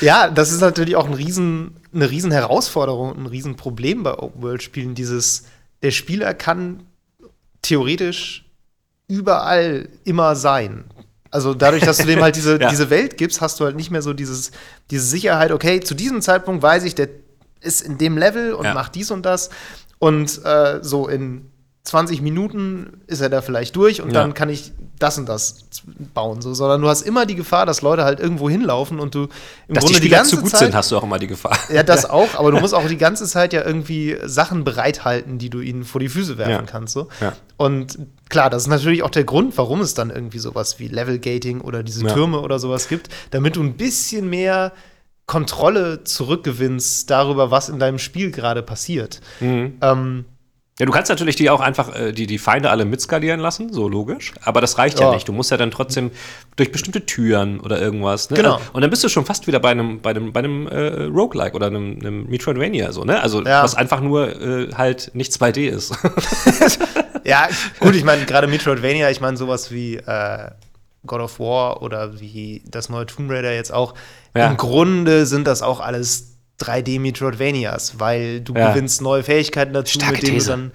Ja, 0.00 0.28
das 0.30 0.52
ist 0.52 0.60
natürlich 0.60 0.96
auch 0.96 1.06
ein 1.06 1.14
riesen, 1.14 1.76
eine 1.94 2.10
riesen 2.10 2.32
Herausforderung, 2.32 3.16
ein 3.16 3.26
riesen 3.26 3.56
Problem 3.56 4.02
bei 4.02 4.18
Open-World-Spielen. 4.18 4.94
Dieses, 4.94 5.44
der 5.82 5.90
Spieler 5.90 6.34
kann 6.34 6.84
theoretisch 7.62 8.44
überall 9.06 9.88
immer 10.04 10.36
sein. 10.36 10.84
Also 11.30 11.54
dadurch, 11.54 11.84
dass 11.84 11.98
du 11.98 12.06
dem 12.06 12.20
halt 12.22 12.36
diese, 12.36 12.58
Ja. 12.60 12.68
diese 12.70 12.90
Welt 12.90 13.16
gibst, 13.16 13.40
hast 13.40 13.60
du 13.60 13.64
halt 13.64 13.76
nicht 13.76 13.90
mehr 13.90 14.02
so 14.02 14.12
dieses, 14.12 14.50
diese 14.90 15.04
Sicherheit, 15.04 15.52
okay, 15.52 15.80
zu 15.80 15.94
diesem 15.94 16.20
Zeitpunkt 16.22 16.62
weiß 16.62 16.84
ich, 16.84 16.94
der 16.94 17.08
ist 17.60 17.82
in 17.82 17.98
dem 17.98 18.16
Level 18.18 18.52
und 18.54 18.64
Ja. 18.64 18.74
macht 18.74 18.94
dies 18.94 19.10
und 19.10 19.24
das. 19.24 19.50
Und 19.98 20.44
äh, 20.44 20.78
so 20.82 21.08
in 21.08 21.49
20 21.84 22.20
Minuten 22.20 23.00
ist 23.06 23.20
er 23.20 23.30
da 23.30 23.40
vielleicht 23.40 23.74
durch 23.74 24.02
und 24.02 24.12
Ja. 24.12 24.20
dann 24.20 24.34
kann 24.34 24.48
ich 24.50 24.72
das 24.98 25.16
und 25.16 25.26
das 25.30 25.64
bauen. 26.12 26.42
So, 26.42 26.52
sondern 26.52 26.82
du 26.82 26.88
hast 26.88 27.00
immer 27.02 27.24
die 27.24 27.34
Gefahr, 27.34 27.64
dass 27.64 27.80
Leute 27.80 28.04
halt 28.04 28.20
irgendwo 28.20 28.50
hinlaufen 28.50 29.00
und 29.00 29.14
du 29.14 29.22
im 29.66 29.74
Dass 29.74 29.84
die 29.86 29.92
Grunde 29.92 29.92
die, 30.00 30.06
Spieler 30.08 30.16
ganze 30.18 30.36
zu 30.36 30.42
gut 30.42 30.50
Zeit, 30.50 30.60
sind, 30.60 30.74
hast 30.74 30.90
du 30.90 30.98
auch 30.98 31.02
immer 31.04 31.18
die 31.18 31.26
Gefahr. 31.26 31.56
ja, 31.72 31.82
das 31.82 32.04
auch, 32.10 32.34
aber 32.34 32.50
du 32.52 32.60
musst 32.60 32.74
auch 32.74 32.86
die 32.86 32.98
ganze 32.98 33.24
Zeit 33.26 33.54
ja 33.54 33.64
irgendwie 33.64 34.16
Sachen 34.26 34.62
bereithalten, 34.62 35.38
die 35.38 35.48
du 35.48 35.60
ihnen 35.60 35.84
vor 35.84 36.00
die 36.00 36.10
Füße 36.10 36.36
werfen 36.36 36.50
Ja. 36.52 36.62
kannst. 36.62 36.92
So. 36.92 37.08
Ja. 37.22 37.32
Und 37.56 37.98
klar, 38.28 38.50
das 38.50 38.64
ist 38.64 38.68
natürlich 38.68 39.02
auch 39.02 39.10
der 39.10 39.24
Grund, 39.24 39.56
warum 39.56 39.80
es 39.80 39.94
dann 39.94 40.10
irgendwie 40.10 40.38
sowas 40.38 40.78
wie 40.80 40.88
Level-Gating 40.88 41.62
oder 41.62 41.82
diese 41.82 42.04
Ja. 42.04 42.12
Türme 42.12 42.40
oder 42.40 42.58
sowas 42.58 42.88
gibt, 42.88 43.08
damit 43.30 43.56
du 43.56 43.62
ein 43.62 43.78
bisschen 43.78 44.28
mehr 44.28 44.72
Kontrolle 45.24 46.04
zurückgewinnst 46.04 47.08
darüber, 47.08 47.50
was 47.50 47.68
in 47.68 47.78
deinem 47.78 47.98
Spiel 47.98 48.30
gerade 48.32 48.62
passiert. 48.62 49.20
Mhm. 49.40 49.78
Ähm, 49.80 50.24
Ja, 50.80 50.86
du 50.86 50.92
kannst 50.92 51.10
natürlich 51.10 51.36
die 51.36 51.50
auch 51.50 51.60
einfach 51.60 51.94
äh, 51.94 52.12
die, 52.12 52.26
die 52.26 52.38
Feinde 52.38 52.70
alle 52.70 52.86
mitskalieren 52.86 53.38
lassen, 53.38 53.70
so 53.70 53.86
logisch. 53.86 54.32
Aber 54.42 54.62
das 54.62 54.78
reicht 54.78 54.98
ja, 54.98 55.08
Ja. 55.08 55.14
nicht. 55.14 55.28
Du 55.28 55.32
musst 55.34 55.50
ja 55.50 55.58
dann 55.58 55.70
trotzdem 55.70 56.10
durch 56.56 56.72
bestimmte 56.72 57.04
Türen 57.04 57.60
oder 57.60 57.78
irgendwas. 57.78 58.30
Ne? 58.30 58.38
Genau. 58.38 58.54
Also, 58.54 58.64
Und 58.72 58.80
dann 58.80 58.88
bist 58.88 59.04
du 59.04 59.10
schon 59.10 59.26
fast 59.26 59.46
wieder 59.46 59.60
bei 59.60 59.70
einem, 59.70 60.00
bei 60.00 60.10
einem, 60.10 60.32
bei 60.32 60.40
einem 60.40 60.66
äh, 60.68 61.04
Roguelike 61.04 61.54
oder 61.54 61.66
einem, 61.66 61.98
einem 62.00 62.26
Metroidvania, 62.30 62.92
so, 62.92 63.04
ne? 63.04 63.20
Also, 63.22 63.44
Ja. 63.44 63.62
was 63.62 63.74
einfach 63.74 64.00
nur 64.00 64.40
äh, 64.40 64.72
halt 64.74 65.10
nicht 65.12 65.32
2D 65.32 65.68
ist. 65.68 65.92
ja, 67.24 67.48
gut, 67.78 67.94
ich 67.94 68.04
meine, 68.04 68.24
gerade 68.24 68.46
Metroidvania, 68.46 69.10
ich 69.10 69.20
meine, 69.20 69.36
sowas 69.36 69.70
wie 69.70 69.96
äh, 69.96 70.50
God 71.06 71.20
of 71.20 71.38
War 71.40 71.82
oder 71.82 72.20
wie 72.20 72.62
das 72.66 72.88
neue 72.88 73.06
Tomb 73.06 73.30
Raider 73.30 73.52
jetzt 73.54 73.72
auch. 73.72 73.94
Ja. 74.34 74.48
Im 74.48 74.56
Grunde 74.56 75.26
sind 75.26 75.46
das 75.46 75.60
auch 75.62 75.80
alles 75.80 76.29
3D 76.60 77.00
Metroidvanias, 77.00 77.98
weil 77.98 78.40
du 78.40 78.54
Ja. 78.54 78.70
gewinnst 78.72 79.00
neue 79.02 79.22
Fähigkeiten 79.22 79.72
dazu, 79.72 79.98
Starke 79.98 80.14
mit 80.16 80.22
denen 80.24 80.34
These. 80.34 80.50
du 80.50 80.70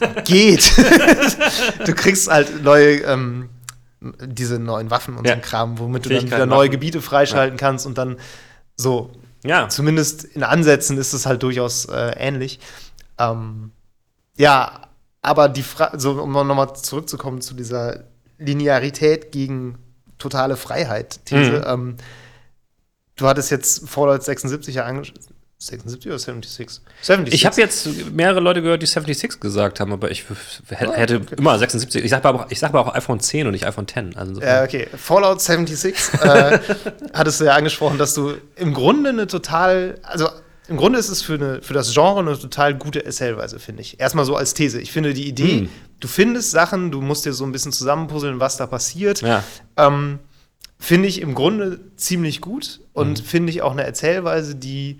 dann 0.00 0.24
geht. 0.24 0.72
du 1.86 1.94
kriegst 1.94 2.28
halt 2.30 2.62
neue 2.64 2.96
ähm, 3.02 3.48
diese 4.00 4.58
neuen 4.58 4.90
Waffen 4.90 5.16
und 5.16 5.26
Ja. 5.26 5.34
so 5.36 5.40
Kram, 5.42 5.78
womit 5.78 6.04
du 6.06 6.08
dann 6.08 6.24
wieder 6.24 6.46
neue 6.46 6.58
Waffen. 6.60 6.70
Gebiete 6.72 7.00
freischalten 7.02 7.58
kannst 7.58 7.86
und 7.86 7.98
dann 7.98 8.16
so 8.76 9.12
ja. 9.42 9.70
Zumindest 9.70 10.24
in 10.24 10.42
Ansätzen 10.42 10.98
ist 10.98 11.14
es 11.14 11.24
halt 11.24 11.42
durchaus 11.42 11.86
äh, 11.86 12.10
ähnlich. 12.18 12.60
Ähm, 13.18 13.70
ja, 14.36 14.82
aber 15.22 15.48
die 15.48 15.62
Frage, 15.62 15.98
so, 15.98 16.20
um 16.22 16.32
nochmal 16.32 16.74
zurückzukommen 16.76 17.40
zu 17.40 17.54
dieser 17.54 18.04
Linearität 18.36 19.32
gegen 19.32 19.78
totale 20.18 20.56
Freiheit-These. 20.56 21.52
Mhm. 21.52 21.64
Ähm, 21.66 21.96
du 23.20 23.26
hattest 23.26 23.50
jetzt 23.50 23.88
Fallout 23.88 24.22
76 24.22 24.74
ja 24.74 24.84
angeschaut. 24.84 25.16
76 25.62 26.06
oder 26.10 26.18
76? 26.18 26.80
76. 27.02 27.34
Ich 27.34 27.44
habe 27.44 27.60
jetzt 27.60 27.86
mehrere 28.14 28.40
Leute 28.40 28.62
gehört, 28.62 28.80
die 28.80 28.86
76 28.86 29.40
gesagt 29.40 29.78
haben, 29.78 29.92
aber 29.92 30.10
ich 30.10 30.24
Ah, 30.70 30.92
hätte 30.94 31.20
immer 31.36 31.58
76. 31.58 32.02
Ich 32.02 32.10
sage 32.10 32.26
aber, 32.26 32.46
auch- 32.46 32.50
ich 32.50 32.58
sag 32.58 32.70
aber 32.70 32.80
auch 32.86 32.94
iPhone 32.94 33.20
10 33.20 33.46
und 33.46 33.52
nicht 33.52 33.66
iPhone 33.66 33.86
10. 33.86 34.16
Also 34.16 34.40
Ja, 34.40 34.64
okay. 34.64 34.88
Fallout 34.96 35.42
76 35.42 35.94
äh, 36.22 36.58
hattest 37.12 37.40
du 37.40 37.44
ja 37.44 37.54
angesprochen, 37.56 37.98
dass 37.98 38.14
du 38.14 38.36
im 38.56 38.72
Grunde 38.72 39.10
eine 39.10 39.26
total, 39.26 39.98
also 40.02 40.30
im 40.68 40.78
Grunde 40.78 40.98
ist 40.98 41.10
es 41.10 41.20
für, 41.20 41.34
eine, 41.34 41.60
für 41.60 41.74
das 41.74 41.92
Genre 41.92 42.20
eine 42.20 42.38
total 42.38 42.74
gute 42.74 43.04
Erzählweise, 43.04 43.58
finde 43.58 43.82
ich. 43.82 44.00
Erstmal 44.00 44.24
so 44.24 44.36
als 44.36 44.54
These. 44.54 44.80
Ich 44.80 44.92
finde 44.92 45.12
die 45.12 45.28
Idee, 45.28 45.58
Hm. 45.62 45.68
du 46.00 46.08
findest 46.08 46.52
Sachen, 46.52 46.90
du 46.90 47.02
musst 47.02 47.26
dir 47.26 47.34
so 47.34 47.44
ein 47.44 47.52
bisschen 47.52 47.72
zusammenpuzzeln, 47.72 48.40
was 48.40 48.56
da 48.56 48.66
passiert. 48.66 49.20
Ja. 49.20 49.44
Ähm, 49.76 50.20
finde 50.80 51.06
ich 51.08 51.20
im 51.20 51.34
Grunde 51.36 51.78
ziemlich 51.96 52.40
gut 52.40 52.80
und 52.94 53.20
Mhm. 53.20 53.24
finde 53.24 53.50
ich 53.52 53.62
auch 53.62 53.70
eine 53.72 53.84
Erzählweise, 53.84 54.56
die 54.56 54.98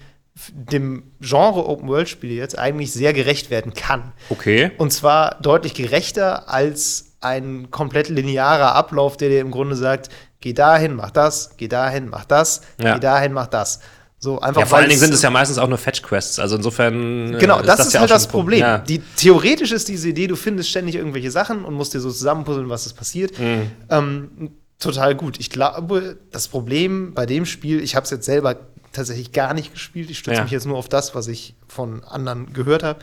dem 0.52 1.02
Genre 1.20 1.66
Open-World-Spiele 1.66 2.32
jetzt 2.34 2.56
eigentlich 2.58 2.92
sehr 2.92 3.12
gerecht 3.12 3.50
werden 3.50 3.74
kann. 3.74 4.12
Okay. 4.28 4.70
Und 4.78 4.92
zwar 4.92 5.38
deutlich 5.42 5.74
gerechter 5.74 6.48
als 6.48 7.16
ein 7.20 7.70
komplett 7.70 8.08
linearer 8.08 8.74
Ablauf, 8.74 9.16
der 9.16 9.28
dir 9.30 9.40
im 9.40 9.50
Grunde 9.50 9.74
sagt, 9.76 10.08
geh 10.40 10.52
dahin, 10.54 10.94
mach 10.94 11.10
das, 11.10 11.50
geh 11.58 11.68
dahin, 11.68 12.08
mach 12.08 12.24
das, 12.24 12.62
Ja. 12.80 12.94
geh 12.94 13.00
dahin, 13.00 13.32
mach 13.32 13.48
das. 13.48 13.80
So 14.18 14.38
einfach 14.40 14.60
Ja, 14.60 14.66
vor 14.66 14.78
allen 14.78 14.88
Dingen 14.88 15.00
sind 15.00 15.14
es 15.14 15.22
ja 15.22 15.30
meistens 15.30 15.56
auch 15.58 15.68
nur 15.68 15.78
Fetch-Quests. 15.78 16.38
Also 16.38 16.56
insofern. 16.56 17.34
äh, 17.34 17.38
Genau, 17.38 17.60
das, 17.62 17.86
ist 17.86 17.94
ja 17.94 18.00
halt 18.00 18.10
das. 18.10 18.26
Problem. 18.28 18.60
Ja. 18.60 18.78
Die, 18.78 19.00
theoretisch 19.16 19.72
ist 19.72 19.88
diese 19.88 20.10
Idee, 20.10 20.26
du 20.26 20.36
findest 20.36 20.68
ständig 20.70 20.94
irgendwelche 20.94 21.30
Sachen 21.30 21.64
und 21.64 21.74
musst 21.74 21.92
dir 21.94 22.00
so 22.00 22.10
zusammenpuzzeln, 22.10 22.68
was 22.68 22.84
ist 22.86 22.94
passiert. 22.94 23.38
Mhm. 23.38 23.70
Ähm, 23.90 24.50
total 24.80 25.14
gut. 25.14 25.38
Ich 25.38 25.50
glaube, 25.50 26.18
das 26.32 26.48
Problem 26.48 27.14
bei 27.14 27.26
dem 27.26 27.46
Spiel, 27.46 27.80
ich 27.80 27.94
habe 27.94 28.04
es 28.04 28.10
jetzt 28.10 28.26
selber 28.26 28.56
tatsächlich 28.92 29.30
gar 29.32 29.54
nicht 29.54 29.72
gespielt, 29.72 30.10
ich 30.10 30.18
stütze 30.18 30.38
Ja. 30.38 30.42
mich 30.42 30.50
jetzt 30.52 30.66
nur 30.66 30.76
auf 30.76 30.88
das, 30.88 31.14
was 31.14 31.28
ich 31.28 31.54
von 31.68 32.02
anderen 32.02 32.52
gehört 32.52 32.82
habe, 32.82 32.98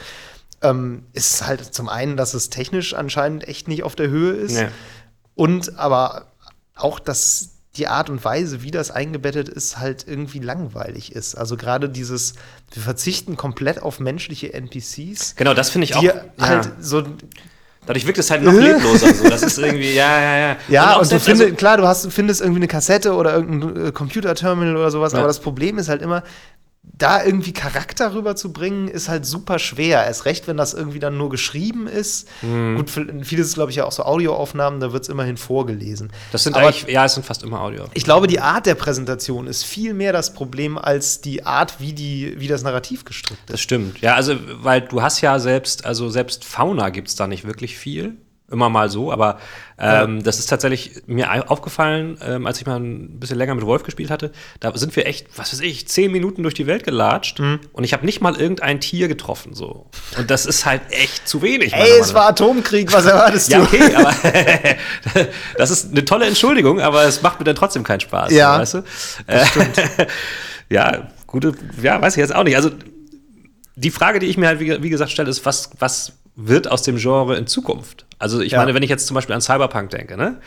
ähm, 0.61 1.03
ist 1.13 1.45
halt 1.47 1.63
zum 1.73 1.87
einen, 1.87 2.17
dass 2.17 2.33
es 2.33 2.49
technisch 2.49 2.93
anscheinend 2.93 3.47
echt 3.47 3.67
nicht 3.69 3.83
auf 3.83 3.95
der 3.95 4.09
Höhe 4.09 4.33
ist. 4.33 4.57
Ja. 4.57 4.69
Und 5.35 5.77
aber 5.77 6.31
auch, 6.75 6.99
dass 6.99 7.51
die 7.77 7.87
Art 7.87 8.09
und 8.09 8.25
Weise, 8.25 8.63
wie 8.63 8.71
das 8.71 8.89
eingebettet 8.89 9.47
ist, 9.49 9.77
halt 9.77 10.05
irgendwie 10.07 10.39
langweilig 10.39 11.11
ist. 11.11 11.35
Also 11.35 11.57
gerade 11.57 11.89
dieses, 11.89 12.33
wir 12.73 12.81
verzichten 12.81 13.37
komplett 13.37 13.81
auf 13.83 13.99
menschliche 13.99 14.51
NPCs, 14.51 15.35
Genau, 15.35 15.53
das 15.53 15.69
finde 15.69 15.85
ich 15.85 15.95
auch. 15.95 15.99
die 16.01 16.07
ja. 16.07 16.23
halt 16.39 16.71
so 16.81 17.03
Dadurch 17.87 18.05
wirkt 18.05 18.19
es 18.19 18.29
halt 18.29 18.43
noch 18.43 18.53
lebloser. 18.53 19.13
So. 19.13 19.27
Das 19.29 19.41
ist 19.41 19.57
irgendwie, 19.57 19.93
ja, 19.95 20.21
ja, 20.21 20.37
ja. 20.37 20.55
Ja, 20.67 20.95
auch 20.97 21.01
und, 21.01 21.11
du 21.11 21.19
findest, 21.19 21.43
also- 21.45 21.55
klar, 21.55 21.77
du 21.77 21.87
hast, 21.87 22.11
findest 22.13 22.41
irgendwie 22.41 22.59
eine 22.59 22.67
Kassette 22.67 23.13
oder 23.15 23.33
irgendein 23.33 23.87
äh, 23.87 23.91
Computerterminal 23.91 24.75
oder 24.77 24.91
sowas, 24.91 25.13
Ja. 25.13 25.19
aber 25.19 25.27
das 25.27 25.39
Problem 25.39 25.77
ist 25.79 25.89
halt 25.89 26.01
immer, 26.03 26.21
da 26.99 27.23
irgendwie 27.23 27.53
Charakter 27.53 28.13
rüberzubringen, 28.15 28.87
ist 28.87 29.07
halt 29.09 29.25
super 29.25 29.59
schwer. 29.59 30.03
Erst 30.05 30.25
recht, 30.25 30.47
wenn 30.47 30.57
das 30.57 30.73
irgendwie 30.73 30.99
dann 30.99 31.17
nur 31.17 31.29
geschrieben 31.29 31.85
ist. 31.87 32.27
Mhm. 32.41 32.75
Gut, 32.77 32.89
viel- 32.89 33.23
vieles 33.23 33.47
ist, 33.49 33.53
glaube 33.53 33.69
ich, 33.71 33.77
ja 33.77 33.85
auch 33.85 33.91
so 33.91 34.03
Audioaufnahmen, 34.03 34.79
da 34.79 34.91
wird 34.93 35.03
es 35.03 35.09
immerhin 35.09 35.37
vorgelesen. 35.37 36.11
das 36.31 36.43
sind 36.43 36.55
aber 36.55 36.67
eigentlich, 36.67 36.87
ja, 36.91 37.05
es 37.05 37.13
sind 37.13 37.25
fast 37.25 37.43
immer 37.43 37.61
Audio. 37.61 37.85
ich 37.93 38.03
glaube, 38.03 38.25
die 38.27 38.39
Art 38.39 38.65
der 38.65 38.75
Präsentation 38.75 39.45
ist 39.47 39.63
viel 39.63 39.93
mehr 39.93 40.11
das 40.13 40.33
Problem 40.33 40.77
als 40.77 41.21
die 41.21 41.45
Art, 41.45 41.79
wie, 41.79 41.93
die, 41.93 42.35
wie 42.39 42.47
das 42.47 42.63
Narrativ 42.63 43.05
gestrickt 43.05 43.41
ist. 43.41 43.53
Das 43.53 43.61
stimmt. 43.61 43.99
Ja, 44.01 44.15
also, 44.15 44.35
weil 44.63 44.81
du 44.81 45.01
hast 45.01 45.21
ja 45.21 45.37
selbst, 45.39 45.85
also 45.85 46.09
selbst 46.09 46.45
Fauna 46.45 46.89
gibt 46.89 47.09
es 47.09 47.15
da 47.15 47.27
nicht 47.27 47.45
wirklich 47.45 47.77
viel. 47.77 48.17
Immer 48.49 48.69
mal 48.69 48.89
so, 48.89 49.11
aber 49.11 49.39
ähm, 49.77 50.23
das 50.23 50.39
ist 50.39 50.45
tatsächlich 50.45 51.01
mir 51.05 51.29
au- 51.29 51.47
aufgefallen, 51.51 52.17
ähm, 52.25 52.47
als 52.47 52.61
ich 52.61 52.65
mal 52.65 52.79
ein 52.79 53.19
bisschen 53.19 53.37
länger 53.37 53.53
mit 53.55 53.65
Wolf 53.65 53.83
gespielt 53.83 54.09
hatte. 54.09 54.31
Da 54.61 54.75
sind 54.77 54.95
wir 54.95 55.05
echt, 55.05 55.27
was 55.37 55.51
weiß 55.51 55.59
ich, 55.59 55.85
zehn 55.89 56.13
Minuten 56.13 56.43
durch 56.43 56.53
die 56.55 56.65
Welt 56.65 56.85
gelatscht 56.85 57.39
Mhm. 57.39 57.59
und 57.73 57.83
ich 57.83 57.91
habe 57.91 58.05
nicht 58.05 58.21
mal 58.21 58.39
irgendein 58.39 58.79
Tier 58.79 59.09
getroffen. 59.09 59.53
So. 59.53 59.87
Und 60.17 60.31
das 60.31 60.45
ist 60.45 60.65
halt 60.65 60.81
echt 60.91 61.27
zu 61.27 61.41
wenig. 61.41 61.73
Ey, 61.73 61.99
es 61.99 62.13
war 62.13 62.27
Atomkrieg, 62.29 62.93
was 62.93 63.05
erwartest 63.05 63.49
Ja, 63.51 63.57
du? 63.59 63.63
okay, 63.65 63.93
aber 63.93 64.13
das 65.57 65.69
ist 65.69 65.91
eine 65.91 66.05
tolle 66.05 66.25
Entschuldigung, 66.27 66.79
aber 66.79 67.03
es 67.03 67.21
macht 67.21 67.39
mir 67.39 67.43
dann 67.45 67.55
trotzdem 67.57 67.83
keinen 67.83 67.99
Spaß. 67.99 68.31
Ja, 68.31 68.59
weißt 68.59 68.75
du? 68.75 68.83
Ja, 70.69 71.07
gute, 71.27 71.53
ja, 71.81 72.01
weiß 72.01 72.15
ich 72.17 72.21
jetzt 72.21 72.35
auch 72.35 72.43
nicht. 72.43 72.55
Also 72.55 72.71
die 73.75 73.91
Frage, 73.91 74.19
die 74.19 74.25
ich 74.27 74.37
mir 74.37 74.47
halt, 74.47 74.59
wie, 74.59 74.81
wie 74.83 74.89
gesagt, 74.89 75.11
stelle, 75.11 75.29
ist, 75.29 75.45
was, 75.45 75.69
was 75.79 76.13
wird 76.35 76.69
aus 76.69 76.81
dem 76.83 76.97
Genre 76.97 77.37
in 77.37 77.47
Zukunft? 77.47 78.05
Also 78.19 78.41
ich 78.41 78.53
Ja. 78.53 78.59
meine, 78.59 78.73
wenn 78.73 78.83
ich 78.83 78.89
jetzt 78.89 79.07
zum 79.07 79.15
Beispiel 79.15 79.35
an 79.35 79.41
Cyberpunk 79.41 79.89
denke, 79.91 80.17
ne? 80.17 80.39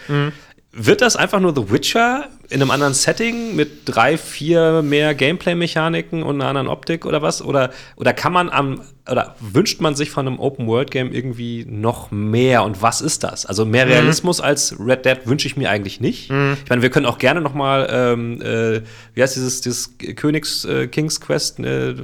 Wird 0.72 1.00
das 1.00 1.16
einfach 1.16 1.40
nur 1.40 1.52
The 1.54 1.72
Witcher 1.72 2.28
in 2.48 2.62
einem 2.62 2.70
anderen 2.70 2.94
Setting 2.94 3.56
mit 3.56 3.82
drei, 3.86 4.16
vier 4.16 4.82
mehr 4.82 5.16
Gameplay-Mechaniken 5.16 6.22
und 6.22 6.36
einer 6.40 6.48
anderen 6.48 6.68
Optik 6.68 7.06
oder 7.06 7.22
was? 7.22 7.42
Oder, 7.42 7.70
oder 7.96 8.12
kann 8.12 8.32
man 8.32 8.48
am, 8.50 8.80
oder 9.10 9.34
wünscht 9.40 9.80
man 9.80 9.94
sich 9.94 10.10
von 10.10 10.26
einem 10.26 10.38
Open-World-Game 10.38 11.12
irgendwie 11.12 11.66
noch 11.68 12.10
mehr? 12.10 12.62
Und 12.64 12.80
was 12.82 13.00
ist 13.00 13.24
das? 13.24 13.46
Also 13.46 13.64
mehr 13.64 13.86
Realismus 13.86 14.40
als 14.40 14.74
Red 14.78 15.04
Dead 15.04 15.18
wünsche 15.24 15.46
ich 15.46 15.56
mir 15.56 15.70
eigentlich 15.70 16.00
nicht. 16.00 16.30
Ich 16.30 16.68
meine, 16.70 16.82
wir 16.82 16.90
können 16.90 17.06
auch 17.06 17.18
gerne 17.18 17.40
noch 17.40 17.54
mal, 17.54 17.88
ähm, 17.90 18.40
äh, 18.42 18.82
wie 19.14 19.22
heißt 19.22 19.36
dieses, 19.36 19.60
dieses 19.60 19.96
Königs 20.16 20.64
äh, 20.64 20.86
King's 20.86 21.20
Quest, 21.20 21.58
äh, 21.60 21.94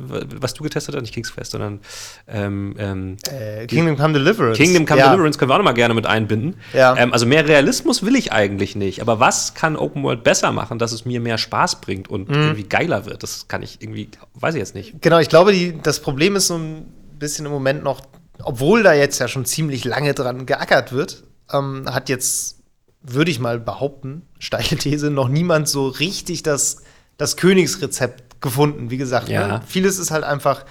was 0.41 0.55
du 0.55 0.63
getestet 0.65 0.95
hast, 0.95 1.03
nicht 1.03 1.15
King's 1.15 1.33
Quest, 1.33 1.53
sondern 1.53 1.81
ähm, 2.29 2.75
ähm, 2.79 3.17
Äh, 3.31 3.67
Kingdom 3.67 3.97
Come 3.97 4.15
Deliverance. 4.15 4.59
Kingdom 4.61 4.87
Come 4.87 5.01
ja. 5.01 5.07
Deliverance 5.09 5.39
können 5.39 5.51
wir 5.51 5.55
auch 5.55 5.59
noch 5.59 5.65
mal 5.65 5.73
gerne 5.73 5.95
mit 5.95 6.07
einbinden. 6.07 6.57
Ja. 6.75 6.97
Ähm, 6.97 7.13
also 7.13 7.27
mehr 7.27 7.47
Realismus 7.47 8.03
will 8.05 8.17
ich 8.17 8.33
eigentlich 8.33 8.77
nicht. 8.77 9.01
Aber 9.01 9.21
was 9.21 9.55
kann 9.55 9.77
Open 9.77 10.03
World 10.03 10.25
besser 10.25 10.53
machen, 10.53 10.79
dass 10.79 10.93
es 10.93 11.05
mir 11.05 11.21
mehr 11.21 11.39
Spaß 11.39 11.81
bringt 11.81 12.09
und 12.09 12.29
Mhm. 12.29 12.35
irgendwie 12.35 12.65
geiler 12.65 13.07
wird? 13.07 13.23
Das 13.23 13.49
kann 13.49 13.63
ich 13.63 13.79
irgendwie, 13.81 14.09
weiß 14.35 14.55
ich 14.55 14.59
jetzt 14.61 14.75
nicht. 14.75 15.01
Genau, 15.03 15.19
ich 15.19 15.29
glaube, 15.29 15.53
die, 15.53 15.75
das 15.83 16.01
Problem 16.01 16.37
ist 16.37 16.49
so 16.49 16.57
ein 16.57 16.87
bisschen 17.19 17.47
im 17.47 17.53
Moment 17.53 17.83
noch, 17.85 18.03
obwohl 18.43 18.83
da 18.83 18.93
jetzt 18.95 19.19
ja 19.19 19.29
schon 19.29 19.45
ziemlich 19.45 19.85
lange 19.85 20.15
dran 20.15 20.47
geackert 20.47 20.93
wird, 20.93 21.25
ähm, 21.53 21.85
hat 21.93 22.09
jetzt, 22.09 22.59
würde 23.03 23.31
ich 23.31 23.39
mal 23.41 23.59
behaupten, 23.59 24.23
steile 24.39 24.77
These, 24.77 25.11
noch 25.11 25.29
niemand 25.29 25.69
so 25.69 25.89
richtig 25.89 26.43
das, 26.43 26.79
das 27.17 27.37
Königsrezept 27.37 28.41
gefunden. 28.41 28.91
Wie 28.91 28.97
gesagt, 28.99 29.29
Ja. 29.29 29.47
ne? 29.47 29.63
vieles 29.67 29.99
ist 29.99 30.11
halt 30.11 30.25
einfach 30.25 30.65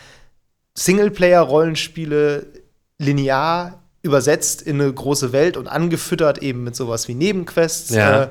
Singleplayer-Rollenspiele 1.26 2.46
linear 3.00 3.82
übersetzt 4.02 4.62
in 4.62 4.80
eine 4.80 4.94
große 4.94 5.32
Welt 5.32 5.58
und 5.58 5.68
angefüttert 5.68 6.38
eben 6.44 6.64
mit 6.64 6.76
sowas 6.76 7.08
wie 7.08 7.16
Nebenquests. 7.16 7.90
Ja. 7.90 8.24
Äh, 8.24 8.30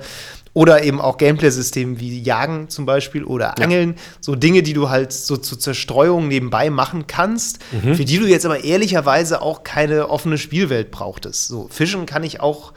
oder 0.54 0.84
eben 0.84 1.00
auch 1.00 1.18
Gameplay-Systeme 1.18 2.00
wie 2.00 2.22
Jagen 2.22 2.70
zum 2.70 2.86
Beispiel 2.86 3.24
oder 3.24 3.54
Ja. 3.58 3.64
Angeln. 3.64 3.96
So 4.20 4.36
Dinge, 4.36 4.62
die 4.62 4.72
du 4.72 4.88
halt 4.88 5.12
so 5.12 5.36
zur 5.36 5.58
Zerstreuung 5.58 6.28
nebenbei 6.28 6.70
machen 6.70 7.06
kannst, 7.06 7.58
für 7.82 8.04
die 8.04 8.18
du 8.18 8.26
jetzt 8.26 8.46
aber 8.46 8.64
ehrlicherweise 8.64 9.42
auch 9.42 9.64
keine 9.64 10.08
offene 10.08 10.38
Spielwelt 10.38 10.90
brauchtest. 10.90 11.48
So, 11.48 11.68
Fischen 11.70 12.06
kann 12.06 12.22
ich 12.22 12.40
auch 12.40 12.72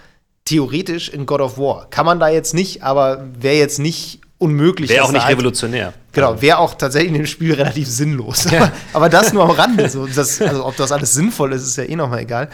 theoretisch 0.46 1.10
in 1.10 1.26
God 1.26 1.42
of 1.42 1.58
War. 1.58 1.88
Kann 1.90 2.06
man 2.06 2.20
da 2.20 2.30
jetzt 2.30 2.54
nicht, 2.54 2.82
aber 2.84 3.28
wäre 3.40 3.56
jetzt 3.56 3.80
nicht 3.80 4.22
unmöglich. 4.40 4.90
Wäre 4.90 5.04
auch 5.06 5.12
nicht 5.12 5.28
revolutionär. 5.28 5.94
Genau, 6.14 6.42
wäre 6.42 6.58
auch 6.58 6.74
tatsächlich 6.74 7.10
in 7.10 7.18
dem 7.18 7.26
Spiel 7.28 7.54
relativ 7.54 7.88
sinnlos. 7.88 8.48
Aber, 8.48 8.72
aber 8.94 9.10
das 9.10 9.34
nur 9.34 9.44
am 9.44 9.52
Rande. 9.52 9.90
So, 9.90 10.08
das, 10.08 10.42
also, 10.42 10.66
ob 10.66 10.76
das 10.78 10.92
alles 10.92 11.14
sinnvoll 11.14 11.54
ist, 11.54 11.64
ist 11.64 11.78
ja 11.78 11.84
eh 11.84 11.96
nochmal 11.96 12.22
egal. 12.22 12.50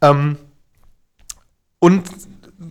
Ähm, 0.00 0.36
und 1.80 2.02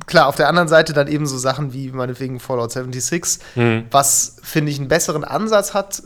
klar, 0.08 0.26
auf 0.28 0.36
der 0.36 0.50
anderen 0.50 0.68
Seite 0.68 0.94
dann 0.94 1.08
eben 1.08 1.28
so 1.28 1.38
Sachen 1.38 1.74
wie 1.74 1.92
meinetwegen 1.92 2.40
Fallout 2.40 2.72
76, 2.72 3.40
Mhm. 3.56 3.86
was, 3.92 4.38
finde 4.42 4.72
ich, 4.72 4.80
einen 4.80 4.88
besseren 4.88 5.24
Ansatz 5.24 5.74
hat, 5.76 6.02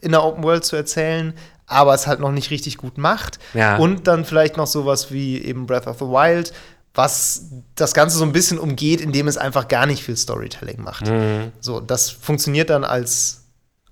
in 0.00 0.12
der 0.12 0.22
Open 0.22 0.44
World 0.44 0.64
zu 0.64 0.76
erzählen, 0.76 1.34
aber 1.66 1.94
es 1.94 2.06
halt 2.06 2.20
noch 2.20 2.30
nicht 2.30 2.50
richtig 2.50 2.76
gut 2.78 2.96
macht. 2.98 3.40
Ja. 3.54 3.76
Und 3.78 4.06
dann 4.06 4.24
vielleicht 4.24 4.56
noch 4.56 4.68
sowas 4.68 5.10
wie 5.10 5.42
eben 5.42 5.66
Breath 5.66 5.88
of 5.88 5.98
the 5.98 6.04
Wild, 6.04 6.52
was 6.94 7.46
das 7.74 7.92
Ganze 7.92 8.16
so 8.18 8.24
ein 8.24 8.32
bisschen 8.32 8.58
umgeht, 8.58 9.00
indem 9.00 9.26
es 9.28 9.36
einfach 9.36 9.66
gar 9.68 9.84
nicht 9.86 10.02
viel 10.04 10.16
Storytelling 10.16 10.80
macht. 10.82 11.08
Mhm. 11.10 11.50
So, 11.60 11.80
das 11.80 12.10
funktioniert 12.10 12.70
dann 12.70 12.84
als, 12.84 13.42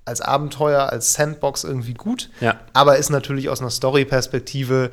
als 0.05 0.21
Abenteuer, 0.21 0.91
als 0.91 1.15
Sandbox 1.15 1.65
irgendwie 1.65 1.95
gut, 1.95 2.31
Ja. 2.41 2.61
aber 2.75 2.97
ist 2.99 3.11
natürlich 3.11 3.49
aus 3.49 3.61
einer 3.61 3.71
Story-Perspektive 3.71 4.91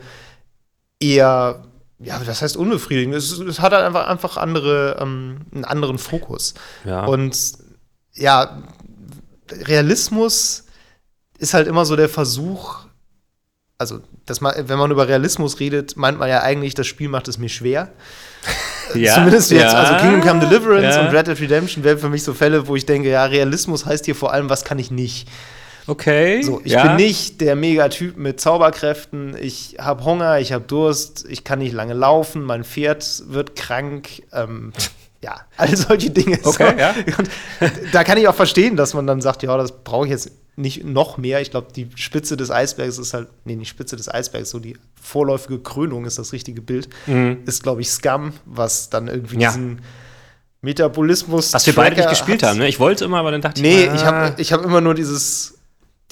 eher, 1.00 1.64
ja, 2.04 2.20
das 2.20 2.42
heißt 2.42 2.58
unbefriedigend. 2.58 3.14
Es, 3.16 3.32
es 3.32 3.60
hat 3.60 3.74
halt 3.74 3.86
einfach, 3.86 4.08
einfach 4.08 4.38
andere, 4.38 4.98
ähm, 5.00 5.42
einen 5.54 5.66
anderen 5.66 5.98
Fokus. 5.98 6.54
Ja. 6.86 7.06
Und 7.06 7.36
ja, 8.14 8.62
Realismus 9.52 10.64
ist 11.38 11.54
halt 11.54 11.68
immer 11.68 11.86
so 11.86 11.96
der 11.96 12.10
Versuch, 12.10 12.80
also 13.78 14.00
das, 14.26 14.42
ma- 14.42 14.54
wenn 14.58 14.78
man 14.78 14.92
über 14.92 15.08
Realismus 15.08 15.60
redet, 15.60 15.98
meint 15.98 16.20
man 16.20 16.30
ja 16.30 16.42
eigentlich, 16.42 16.74
das 16.76 16.88
Spiel 16.88 17.10
macht 17.10 17.28
es 17.28 17.38
mir 17.38 17.50
schwer. 17.50 17.92
ja. 18.96 19.16
Zumindest 19.16 19.52
jetzt, 19.52 19.74
ja. 19.74 19.80
also 19.80 19.96
Kingdom 19.98 20.22
Come 20.22 20.40
Deliverance 20.48 20.98
Ja. 20.98 21.02
und 21.08 21.16
Red 21.16 21.28
Dead 21.28 21.40
Redemption 21.40 21.84
wären 21.84 21.98
für 21.98 22.10
mich 22.10 22.24
so 22.24 22.34
Fälle, 22.34 22.68
wo 22.68 22.76
ich 22.76 22.86
denke, 22.86 23.10
ja, 23.10 23.26
Realismus 23.26 23.86
heißt 23.86 24.06
hier 24.06 24.16
vor 24.16 24.34
allem, 24.34 24.50
was 24.50 24.64
kann 24.64 24.80
ich 24.80 24.92
nicht. 24.92 25.28
Okay. 25.88 26.42
So, 26.42 26.62
ich 26.64 26.74
ja. 26.74 26.84
bin 26.88 27.06
nicht 27.06 27.42
der 27.42 27.56
Megatyp 27.56 28.18
mit 28.18 28.40
Zauberkräften, 28.40 29.36
ich 29.40 29.78
habe 29.80 30.04
Hunger, 30.06 30.40
ich 30.40 30.52
habe 30.52 30.66
Durst, 30.66 31.26
ich 31.30 31.44
kann 31.44 31.60
nicht 31.60 31.74
lange 31.74 31.94
laufen, 31.94 32.44
mein 32.44 32.64
Pferd 32.64 33.24
wird 33.28 33.56
krank, 33.56 34.24
ähm, 34.34 34.74
ja, 35.24 35.42
all 35.58 35.76
solche 35.76 36.10
Dinge. 36.10 36.40
Okay, 36.44 36.72
so. 36.72 36.80
ja. 36.80 36.94
Und 37.18 37.30
da 37.94 38.04
kann 38.04 38.18
ich 38.18 38.28
auch 38.28 38.36
verstehen, 38.36 38.76
dass 38.76 38.94
man 38.94 39.08
dann 39.08 39.22
sagt, 39.22 39.44
ja, 39.44 39.56
das 39.58 39.84
brauche 39.84 40.06
ich 40.06 40.12
jetzt 40.12 40.32
nicht 40.56 40.84
noch 40.84 41.18
mehr. 41.18 41.42
Ich 41.42 41.52
glaube, 41.52 41.68
die 41.76 41.88
Spitze 41.96 42.38
des 42.38 42.52
Eisbergs 42.52 42.98
ist 42.98 43.14
halt, 43.14 43.30
nee, 43.46 43.56
nicht 43.56 43.70
Spitze 43.70 43.96
des 43.96 44.14
Eisbergs, 44.14 44.50
so 44.50 44.60
die 44.60 44.78
vorläufige 45.02 45.60
Krönung 45.60 46.06
ist 46.06 46.20
das 46.20 46.34
richtige 46.34 46.62
Bild, 46.62 46.90
ist, 47.46 47.64
glaube 47.64 47.82
ich, 47.82 47.90
Scum, 47.90 48.34
was 48.46 48.90
dann 48.90 49.08
irgendwie 49.08 49.40
Ja. 49.40 49.50
diesen 49.50 49.82
Metabolismus. 50.62 51.54
Was 51.54 51.66
wir 51.66 51.74
beide 51.74 51.96
nicht 51.96 52.10
gespielt 52.10 52.44
hat. 52.44 52.52
haben, 52.52 52.60
ne? 52.60 52.68
Ich 52.68 52.80
wollte 52.80 53.06
immer, 53.06 53.18
aber 53.20 53.32
dann 53.32 53.42
dachte 53.42 53.62
Nee, 53.62 53.86
ich, 53.86 53.94
ich 53.94 54.02
ah. 54.02 54.06
habe 54.06 54.42
ich 54.42 54.54
hab 54.54 54.64
immer 54.64 54.82
nur 54.82 54.94
dieses, 54.94 55.56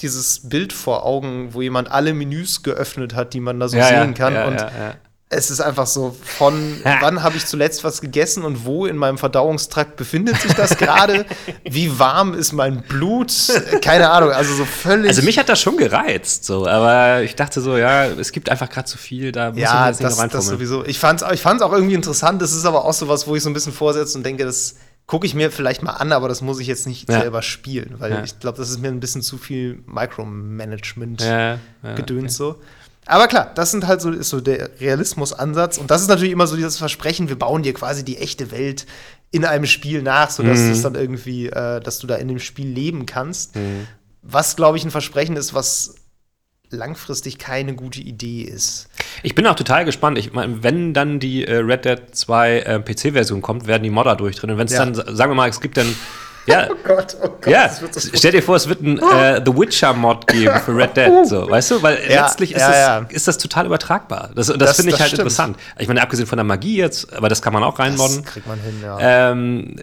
dieses 0.02 0.48
Bild 0.48 0.72
vor 0.72 1.04
Augen, 1.04 1.54
wo 1.54 1.62
jemand 1.62 1.90
alle 1.90 2.14
Menüs 2.14 2.62
geöffnet 2.62 3.14
hat, 3.14 3.34
die 3.34 3.40
man 3.40 3.60
da 3.60 3.68
so 3.68 3.76
ja, 3.76 3.86
sehen 3.86 4.14
kann. 4.14 4.34
Ja, 4.34 4.46
und 4.46 4.60
ja, 4.60 4.94
es 5.32 5.48
ist 5.48 5.60
einfach 5.60 5.86
so 5.86 6.16
von, 6.24 6.80
wann 6.82 7.22
habe 7.22 7.36
ich 7.36 7.46
zuletzt 7.46 7.84
was 7.84 8.00
gegessen 8.00 8.42
und 8.42 8.64
wo 8.64 8.86
in 8.86 8.96
meinem 8.96 9.16
Verdauungstrakt 9.16 9.94
befindet 9.94 10.40
sich 10.40 10.54
das 10.54 10.76
gerade? 10.76 11.24
Wie 11.64 12.00
warm 12.00 12.34
ist 12.34 12.50
mein 12.52 12.82
Blut? 12.82 13.32
Keine 13.80 14.10
Ahnung, 14.10 14.32
also 14.32 14.52
so 14.54 14.64
völlig. 14.64 15.08
Also 15.08 15.22
mich 15.22 15.38
hat 15.38 15.48
das 15.48 15.60
schon 15.60 15.76
gereizt, 15.76 16.44
so, 16.44 16.66
aber 16.66 17.22
ich 17.22 17.36
dachte 17.36 17.60
so, 17.60 17.76
ja, 17.76 18.06
es 18.06 18.32
gibt 18.32 18.48
einfach 18.48 18.68
gerade 18.68 18.88
zu 18.88 18.98
viel, 18.98 19.30
da 19.30 19.50
muss 19.50 19.60
ja, 19.60 19.86
jetzt 19.86 20.00
nicht 20.00 20.10
das, 20.10 20.18
noch 20.18 20.28
das 20.28 20.46
sowieso. 20.46 20.84
Ich 20.84 20.98
fand's, 20.98 21.24
ich 21.32 21.40
fand's 21.40 21.62
auch 21.62 21.72
irgendwie 21.72 21.94
interessant. 21.94 22.42
Das 22.42 22.52
ist 22.52 22.64
aber 22.64 22.84
auch 22.84 22.92
so 22.92 23.06
was, 23.06 23.28
wo 23.28 23.36
ich 23.36 23.42
so 23.44 23.50
ein 23.50 23.54
bisschen 23.54 23.72
vorsetze 23.72 24.18
und 24.18 24.24
denke, 24.24 24.44
das 24.44 24.74
gucke 25.10 25.26
ich 25.26 25.34
mir 25.34 25.50
vielleicht 25.50 25.82
mal 25.82 25.90
an, 25.94 26.12
aber 26.12 26.28
das 26.28 26.40
muss 26.40 26.60
ich 26.60 26.68
jetzt 26.68 26.86
nicht 26.86 27.10
Ja. 27.10 27.20
selber 27.22 27.42
spielen, 27.42 27.96
weil 27.98 28.12
Ja. 28.12 28.22
ich 28.22 28.38
glaube, 28.38 28.58
das 28.58 28.70
ist 28.70 28.78
mir 28.80 28.86
ein 28.86 29.00
bisschen 29.00 29.22
zu 29.22 29.38
viel 29.38 29.82
Micromanagement. 29.86 31.20
Ja, 31.20 31.58
Gedöns 31.96 32.36
so. 32.36 32.60
Aber 33.06 33.26
klar, 33.26 33.50
das 33.56 33.72
sind 33.72 33.88
halt 33.88 34.00
so, 34.00 34.12
ist 34.12 34.28
so 34.28 34.40
der 34.40 34.70
Realismusansatz. 34.80 35.78
Und 35.78 35.90
das 35.90 36.02
ist 36.02 36.06
natürlich 36.08 36.30
immer 36.32 36.46
so 36.46 36.54
dieses 36.54 36.76
Versprechen, 36.78 37.28
wir 37.28 37.36
bauen 37.36 37.64
dir 37.64 37.74
quasi 37.74 38.04
die 38.04 38.18
echte 38.18 38.52
Welt 38.52 38.86
in 39.32 39.44
einem 39.44 39.66
Spiel 39.66 40.00
nach, 40.02 40.30
sodass 40.30 40.60
Mhm. 40.60 40.70
es 40.70 40.82
dann 40.82 40.94
irgendwie, 40.94 41.46
äh, 41.48 41.80
dass 41.80 41.98
du 41.98 42.06
da 42.06 42.14
in 42.14 42.28
dem 42.28 42.38
Spiel 42.38 42.68
leben 42.68 43.06
kannst. 43.06 43.56
Mhm. 43.56 43.88
Was, 44.22 44.54
glaube 44.54 44.76
ich, 44.76 44.84
ein 44.84 44.92
Versprechen 44.92 45.36
ist, 45.36 45.54
was 45.54 45.96
langfristig 46.70 47.38
keine 47.38 47.74
gute 47.74 48.00
Idee 48.00 48.42
ist. 48.42 48.88
Ich 49.22 49.34
bin 49.34 49.46
auch 49.46 49.56
total 49.56 49.84
gespannt. 49.84 50.18
Ich 50.18 50.32
meine, 50.32 50.62
wenn 50.62 50.94
dann 50.94 51.18
die 51.20 51.44
äh, 51.44 51.56
Red 51.56 51.84
Dead 51.84 51.98
2 52.12 52.58
äh, 52.60 52.78
PC-Version 52.80 53.42
kommt, 53.42 53.66
werden 53.66 53.82
die 53.82 53.90
Modder 53.90 54.16
durchdrehen. 54.16 54.52
Und 54.52 54.58
wenn 54.58 54.66
es 54.66 54.72
Ja. 54.72 54.84
dann, 54.86 54.94
sagen 54.94 55.30
wir 55.30 55.34
mal, 55.34 55.48
es 55.48 55.60
gibt 55.60 55.76
dann. 55.76 55.94
Ja, 56.46 56.68
Gott, 56.84 57.16
oh 57.22 57.28
Gott, 57.28 57.46
ja. 57.46 57.68
so 57.68 57.86
stell 58.14 58.32
dir 58.32 58.42
vor, 58.42 58.56
es 58.56 58.66
wird 58.66 58.80
ein 58.82 58.98
äh, 58.98 59.42
The 59.44 59.54
Witcher-Mod 59.54 60.26
geben 60.26 60.58
für 60.64 60.74
Red 60.74 60.96
Dead, 60.96 61.26
so, 61.26 61.48
weißt 61.50 61.70
du? 61.72 61.82
Weil 61.82 61.98
Ja, 62.08 62.22
letztlich 62.24 62.52
ist, 62.52 62.60
ja, 62.62 63.02
das, 63.02 63.12
ist 63.12 63.28
das 63.28 63.36
total 63.38 63.66
übertragbar. 63.66 64.30
Das, 64.34 64.46
das, 64.46 64.56
Das- 64.56 64.76
finde 64.76 64.88
ich 64.90 64.92
das 64.94 65.00
halt 65.00 65.08
stimmt. 65.10 65.20
interessant. 65.20 65.56
Ich 65.78 65.86
meine, 65.86 66.00
abgesehen 66.02 66.26
von 66.26 66.38
der 66.38 66.44
Magie 66.44 66.76
jetzt, 66.78 67.12
aber 67.12 67.28
das 67.28 67.42
kann 67.42 67.52
man 67.52 67.62
auch 67.62 67.78
reinmodden. 67.78 68.22
Das 68.22 68.32
kriegt 68.32 68.46
man 68.46 68.58
hin, 68.58 68.74
ja. 68.82 69.30
Ähm, 69.30 69.76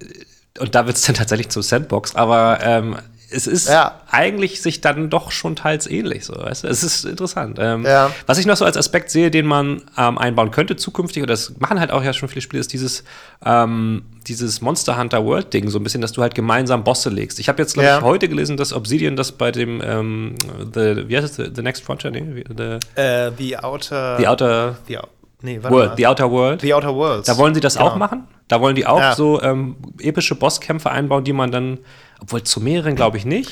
und 0.59 0.73
da 0.73 0.87
wird 0.87 0.97
es 0.97 1.03
dann 1.03 1.15
tatsächlich 1.15 1.49
zur 1.49 1.61
Sandbox. 1.61 2.15
Aber 2.15 2.59
ähm, 2.63 2.95
es 3.29 3.45
ist 3.47 3.67
Ja. 3.69 4.01
eigentlich 4.09 4.61
sich 4.61 4.79
dann 4.81 5.09
doch 5.09 5.31
schon 5.31 5.55
teils 5.55 5.85
ähnlich. 5.87 6.25
So, 6.25 6.33
weißt 6.35 6.63
du? 6.63 6.67
Es 6.67 6.83
ist 6.83 7.03
interessant. 7.05 7.57
Ähm, 7.59 7.83
Ja. 7.85 8.11
Was 8.25 8.37
ich 8.37 8.45
noch 8.45 8.55
so 8.57 8.65
als 8.65 8.77
Aspekt 8.77 9.09
sehe, 9.11 9.29
den 9.31 9.45
man 9.45 9.81
ähm, 9.97 10.17
einbauen 10.17 10.51
könnte 10.51 10.75
zukünftig, 10.75 11.23
und 11.23 11.29
das 11.29 11.53
machen 11.59 11.79
halt 11.79 11.91
auch 11.91 12.03
ja 12.03 12.13
schon 12.13 12.29
viele 12.29 12.41
Spiele, 12.41 12.59
ist 12.61 12.71
dieses, 12.73 13.03
ähm, 13.45 14.03
dieses 14.27 14.61
Monster 14.61 14.97
Hunter 14.97 15.25
World 15.25 15.53
Ding, 15.53 15.69
so 15.69 15.79
ein 15.79 15.83
bisschen, 15.83 16.01
dass 16.01 16.11
du 16.11 16.21
halt 16.21 16.35
gemeinsam 16.35 16.83
Bosse 16.83 17.09
legst. 17.09 17.39
Ich 17.39 17.49
habe 17.49 17.61
jetzt, 17.61 17.73
glaube 17.73 17.87
Ja. 17.87 17.97
ich, 17.99 18.03
heute 18.03 18.27
gelesen, 18.29 18.57
dass 18.57 18.73
Obsidian 18.73 19.15
das 19.15 19.31
bei 19.31 19.51
dem, 19.51 19.81
ähm, 19.83 20.35
the, 20.73 21.07
wie 21.07 21.17
heißt 21.17 21.39
es, 21.39 21.51
the, 21.55 21.61
Next 21.61 21.83
Frontier? 21.83 22.11
Nee, 22.11 22.43
the, 22.55 22.79
Äh, 23.01 23.31
The 23.37 23.57
Outer. 23.59 24.17
the 24.19 24.27
Outer 24.27 24.77
The, 24.87 24.97
nee, 25.41 25.61
World. 25.63 25.89
mal. 25.89 25.93
The 25.97 26.07
Outer 26.07 26.31
World. 26.31 26.61
The 26.61 26.73
Outer 26.73 26.95
Worlds. 26.95 27.27
Da 27.27 27.37
wollen 27.37 27.53
sie 27.53 27.61
das 27.61 27.75
Genau. 27.75 27.87
auch 27.89 27.95
machen. 27.97 28.23
Da 28.47 28.61
wollen 28.61 28.75
die 28.75 28.85
auch 28.85 28.99
Ja. 28.99 29.13
so 29.15 29.41
ähm, 29.41 29.75
epische 29.99 30.33
Bosskämpfe 30.35 30.89
einbauen, 30.89 31.23
die 31.25 31.33
man 31.33 31.51
dann, 31.51 31.79
obwohl 32.21 32.43
zu 32.43 32.59
mehreren 32.61 32.95
glaube 32.95 33.17
ich 33.17 33.25
nicht. 33.25 33.51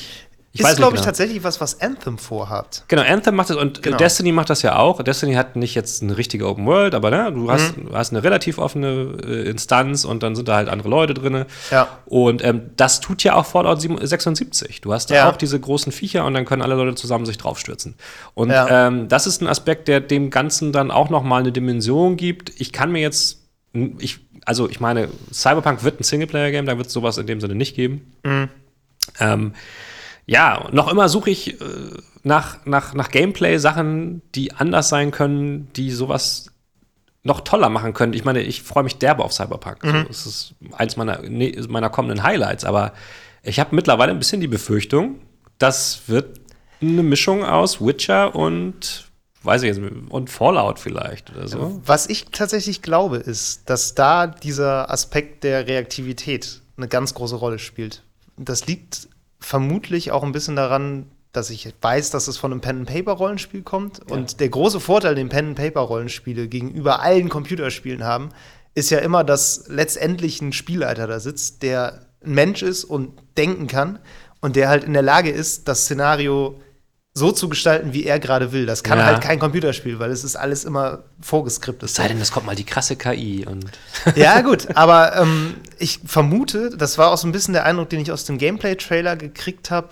Ich 0.57 0.61
ist, 0.61 0.77
glaube 0.77 0.93
ich, 0.95 1.01
genau. 1.01 1.05
tatsächlich 1.07 1.43
was, 1.43 1.59
was 1.59 1.81
Anthem 1.81 2.17
vorhat. 2.17 2.85
Genau, 2.87 3.01
Anthem 3.01 3.35
macht 3.35 3.49
das 3.49 3.57
und 3.57 3.83
Genau. 3.83 3.97
Destiny 3.97 4.31
macht 4.31 4.49
das 4.49 4.61
ja 4.61 4.77
auch. 4.77 5.03
Destiny 5.03 5.33
hat 5.33 5.57
nicht 5.57 5.75
jetzt 5.75 6.01
eine 6.01 6.15
richtige 6.15 6.47
Open 6.47 6.65
World, 6.65 6.95
aber 6.95 7.11
ne, 7.11 7.29
du 7.33 7.51
hast, 7.51 7.75
Mhm. 7.75 7.89
hast 7.93 8.11
eine 8.13 8.23
relativ 8.23 8.57
offene 8.57 9.17
äh, 9.21 9.49
Instanz 9.49 10.05
und 10.05 10.23
dann 10.23 10.33
sind 10.33 10.47
da 10.47 10.55
halt 10.55 10.69
andere 10.69 10.87
Leute 10.87 11.13
drin. 11.13 11.43
Ja. 11.71 11.89
Und 12.05 12.41
ähm, 12.41 12.69
das 12.77 13.01
tut 13.01 13.21
ja 13.25 13.35
auch 13.35 13.45
Fallout 13.45 13.81
7 13.81 13.97
76. 14.07 14.79
Du 14.79 14.93
hast 14.93 15.07
da 15.11 15.15
Ja. 15.15 15.29
auch 15.29 15.35
diese 15.35 15.59
großen 15.59 15.91
Viecher 15.91 16.23
und 16.23 16.33
dann 16.33 16.45
können 16.45 16.61
alle 16.61 16.75
Leute 16.75 16.95
zusammen 16.95 17.25
sich 17.25 17.37
draufstürzen. 17.37 17.95
Und 18.33 18.49
Ja. 18.49 18.87
ähm, 18.87 19.09
das 19.09 19.27
ist 19.27 19.41
ein 19.41 19.47
Aspekt, 19.47 19.89
der 19.89 19.99
dem 19.99 20.29
Ganzen 20.29 20.71
dann 20.71 20.89
auch 20.89 21.09
noch 21.09 21.23
mal 21.23 21.39
eine 21.41 21.51
Dimension 21.51 22.15
gibt. 22.15 22.53
Ich 22.61 22.71
kann 22.71 22.93
mir 22.93 23.01
jetzt, 23.01 23.41
ich, 23.97 24.19
also 24.45 24.69
ich 24.69 24.79
meine, 24.79 25.09
Cyberpunk 25.31 25.83
wird 25.83 25.99
ein 25.99 26.03
Singleplayer-Game, 26.03 26.65
da 26.65 26.77
wird 26.77 26.87
es 26.87 26.93
sowas 26.93 27.17
in 27.17 27.27
dem 27.27 27.41
Sinne 27.41 27.55
nicht 27.55 27.75
geben. 27.75 28.13
Mhm. 28.23 28.49
Ähm, 29.19 29.53
ja, 30.27 30.67
noch 30.71 30.91
immer 30.91 31.09
suche 31.09 31.31
ich 31.31 31.59
äh, 31.59 31.65
nach, 32.23 32.65
nach, 32.65 32.93
nach 32.93 33.09
Gameplay-Sachen, 33.09 34.21
die 34.33 34.53
anders 34.53 34.89
sein 34.89 35.11
können, 35.11 35.69
die 35.75 35.91
sowas 35.91 36.51
noch 37.23 37.41
toller 37.41 37.69
machen 37.69 37.93
können. 37.93 38.13
Ich 38.13 38.23
meine, 38.23 38.41
ich 38.41 38.61
freue 38.61 38.83
mich 38.83 38.97
derbe 38.97 39.23
auf 39.23 39.33
Cyberpunk. 39.33 39.83
Mhm. 39.83 40.03
So, 40.03 40.09
es 40.09 40.25
ist 40.25 40.55
eins 40.73 40.95
meiner, 40.95 41.21
nee, 41.21 41.59
meiner 41.67 41.89
kommenden 41.89 42.23
Highlights, 42.23 42.65
aber 42.65 42.93
ich 43.43 43.59
habe 43.59 43.75
mittlerweile 43.75 44.11
ein 44.11 44.19
bisschen 44.19 44.41
die 44.41 44.47
Befürchtung, 44.47 45.19
das 45.57 46.03
wird 46.07 46.39
eine 46.81 47.03
Mischung 47.03 47.43
aus 47.43 47.83
Witcher 47.83 48.35
und 48.35 49.04
weiß 49.45 49.63
ich 49.63 49.75
jetzt, 49.75 49.81
und 50.09 50.29
Fallout 50.29 50.79
vielleicht 50.79 51.31
oder 51.35 51.47
so. 51.47 51.81
Was 51.85 52.07
ich 52.07 52.25
tatsächlich 52.31 52.81
glaube, 52.81 53.17
ist, 53.17 53.69
dass 53.69 53.95
da 53.95 54.27
dieser 54.27 54.91
Aspekt 54.91 55.43
der 55.43 55.67
Reaktivität 55.67 56.61
eine 56.77 56.87
ganz 56.87 57.13
große 57.13 57.35
Rolle 57.35 57.59
spielt. 57.59 58.03
Das 58.37 58.67
liegt 58.67 59.07
vermutlich 59.39 60.11
auch 60.11 60.23
ein 60.23 60.31
bisschen 60.31 60.55
daran, 60.55 61.05
dass 61.31 61.49
ich 61.49 61.73
weiß, 61.81 62.11
dass 62.11 62.27
es 62.27 62.37
von 62.37 62.51
einem 62.51 62.61
Pen-and-Paper-Rollenspiel 62.61 63.63
kommt. 63.63 63.99
Ja. 64.09 64.15
Und 64.15 64.39
der 64.39 64.49
große 64.49 64.79
Vorteil, 64.79 65.15
den 65.15 65.29
Pen-and-Paper-Rollenspiele 65.29 66.47
gegenüber 66.47 67.01
allen 67.01 67.29
Computerspielen 67.29 68.03
haben, 68.03 68.29
ist 68.73 68.89
ja 68.89 68.99
immer, 68.99 69.23
dass 69.23 69.65
letztendlich 69.67 70.41
ein 70.41 70.53
Spielleiter 70.53 71.07
da 71.07 71.19
sitzt, 71.19 71.63
der 71.63 72.05
ein 72.23 72.33
Mensch 72.33 72.61
ist 72.61 72.83
und 72.83 73.13
denken 73.37 73.67
kann 73.67 73.99
und 74.41 74.55
der 74.55 74.69
halt 74.69 74.83
in 74.83 74.93
der 74.93 75.01
Lage 75.01 75.29
ist, 75.29 75.67
das 75.67 75.83
Szenario 75.83 76.59
so 77.17 77.31
zu 77.31 77.47
gestalten, 77.47 77.93
wie 77.93 78.03
er 78.03 78.19
gerade 78.19 78.51
will. 78.51 78.65
Das 78.65 78.83
kann 78.83 78.99
ja. 78.99 79.05
halt 79.05 79.21
kein 79.21 79.39
Computerspiel, 79.39 79.99
weil 79.99 80.11
es 80.11 80.25
ist 80.25 80.35
alles 80.35 80.65
immer 80.65 81.03
vorgeskriptet. 81.21 81.89
Es 81.89 81.95
sei 81.95 82.09
denn, 82.09 82.19
es 82.19 82.31
kommt 82.31 82.45
mal 82.45 82.55
die 82.55 82.65
krasse 82.65 82.97
KI 82.97 83.45
und. 83.49 83.65
ja, 84.15 84.41
gut, 84.41 84.75
aber 84.75 85.15
ähm, 85.15 85.55
ich 85.79 86.01
vermute, 86.05 86.71
das 86.75 86.97
war 86.97 87.11
auch 87.11 87.17
so 87.17 87.25
ein 87.27 87.31
bisschen 87.31 87.53
der 87.53 87.65
Eindruck, 87.65 87.89
den 87.89 88.01
ich 88.01 88.11
aus 88.11 88.25
dem 88.25 88.37
Gameplay-Trailer 88.37 89.15
gekriegt 89.15 89.71
habe, 89.71 89.89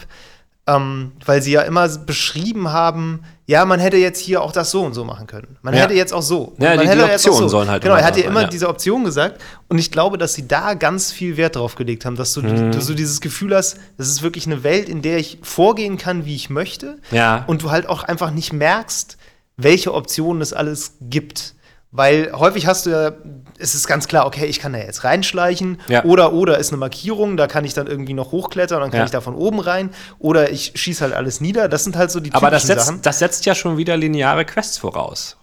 ähm, 0.67 1.13
weil 1.25 1.41
sie 1.41 1.53
ja 1.53 1.61
immer 1.61 1.87
beschrieben 1.87 2.71
haben, 2.71 3.23
ja, 3.45 3.65
man 3.65 3.79
hätte 3.79 3.97
jetzt 3.97 4.19
hier 4.19 4.41
auch 4.41 4.53
das 4.53 4.71
so 4.71 4.83
und 4.83 4.93
so 4.93 5.03
machen 5.03 5.27
können. 5.27 5.57
Man 5.61 5.73
ja. 5.73 5.81
hätte 5.81 5.93
jetzt 5.93 6.13
auch 6.13 6.21
so. 6.21 6.53
Ja, 6.59 6.75
man 6.75 6.79
die, 6.79 6.87
hätte 6.87 7.05
die 7.05 7.13
Optionen 7.13 7.41
so. 7.41 7.47
sollen 7.49 7.69
halt 7.69 7.83
Genau, 7.83 7.95
er 7.95 8.05
hat 8.05 8.15
ja 8.15 8.23
immer 8.23 8.43
ja. 8.43 8.47
diese 8.47 8.69
Option 8.69 9.03
gesagt. 9.03 9.41
Und 9.67 9.79
ich 9.79 9.91
glaube, 9.91 10.17
dass 10.17 10.33
sie 10.33 10.47
da 10.47 10.75
ganz 10.75 11.11
viel 11.11 11.35
Wert 11.35 11.57
drauf 11.57 11.75
gelegt 11.75 12.05
haben, 12.05 12.15
dass 12.15 12.33
du, 12.33 12.41
mhm. 12.41 12.71
du 12.71 12.79
so 12.79 12.93
dieses 12.93 13.19
Gefühl 13.19 13.53
hast, 13.53 13.77
das 13.97 14.07
ist 14.07 14.21
wirklich 14.21 14.45
eine 14.45 14.63
Welt, 14.63 14.87
in 14.87 15.01
der 15.01 15.17
ich 15.17 15.39
vorgehen 15.41 15.97
kann, 15.97 16.25
wie 16.25 16.35
ich 16.35 16.49
möchte. 16.49 16.99
Ja. 17.11 17.43
Und 17.47 17.63
du 17.63 17.71
halt 17.71 17.87
auch 17.87 18.03
einfach 18.03 18.31
nicht 18.31 18.53
merkst, 18.53 19.17
welche 19.57 19.93
Optionen 19.93 20.41
es 20.41 20.53
alles 20.53 20.93
gibt. 21.01 21.55
Weil 21.95 22.31
häufig 22.33 22.65
hast 22.65 22.87
du 22.87 22.89
ja, 22.89 23.11
ist 23.59 23.75
es 23.75 23.85
ganz 23.85 24.07
klar, 24.07 24.25
okay, 24.25 24.47
ich 24.47 24.59
kann 24.59 24.73
da 24.73 24.79
jetzt 24.79 25.03
reinschleichen. 25.03 25.79
Ja. 25.87 26.03
Oder, 26.05 26.33
oder 26.33 26.57
ist 26.57 26.71
eine 26.71 26.79
Markierung, 26.79 27.37
da 27.37 27.45
kann 27.45 27.65
ich 27.65 27.75
dann 27.75 27.85
irgendwie 27.85 28.15
noch 28.15 28.31
hochklettern, 28.31 28.81
dann 28.81 28.89
kann 28.89 29.01
ja. 29.01 29.05
ich 29.05 29.11
da 29.11 29.21
von 29.21 29.35
oben 29.35 29.59
rein. 29.59 29.91
Oder 30.17 30.51
ich 30.51 30.71
schieße 30.73 31.03
halt 31.03 31.13
alles 31.13 31.39
nieder. 31.39 31.69
Das 31.69 31.83
sind 31.83 31.95
halt 31.95 32.09
so 32.09 32.19
die 32.19 32.33
Aber 32.33 32.49
das 32.49 32.63
setzt, 32.63 32.87
Sachen. 32.87 33.01
das 33.03 33.19
setzt 33.19 33.45
ja 33.45 33.53
schon 33.53 33.77
wieder 33.77 33.95
lineare 33.95 34.43
Quests 34.43 34.79
voraus. 34.79 35.37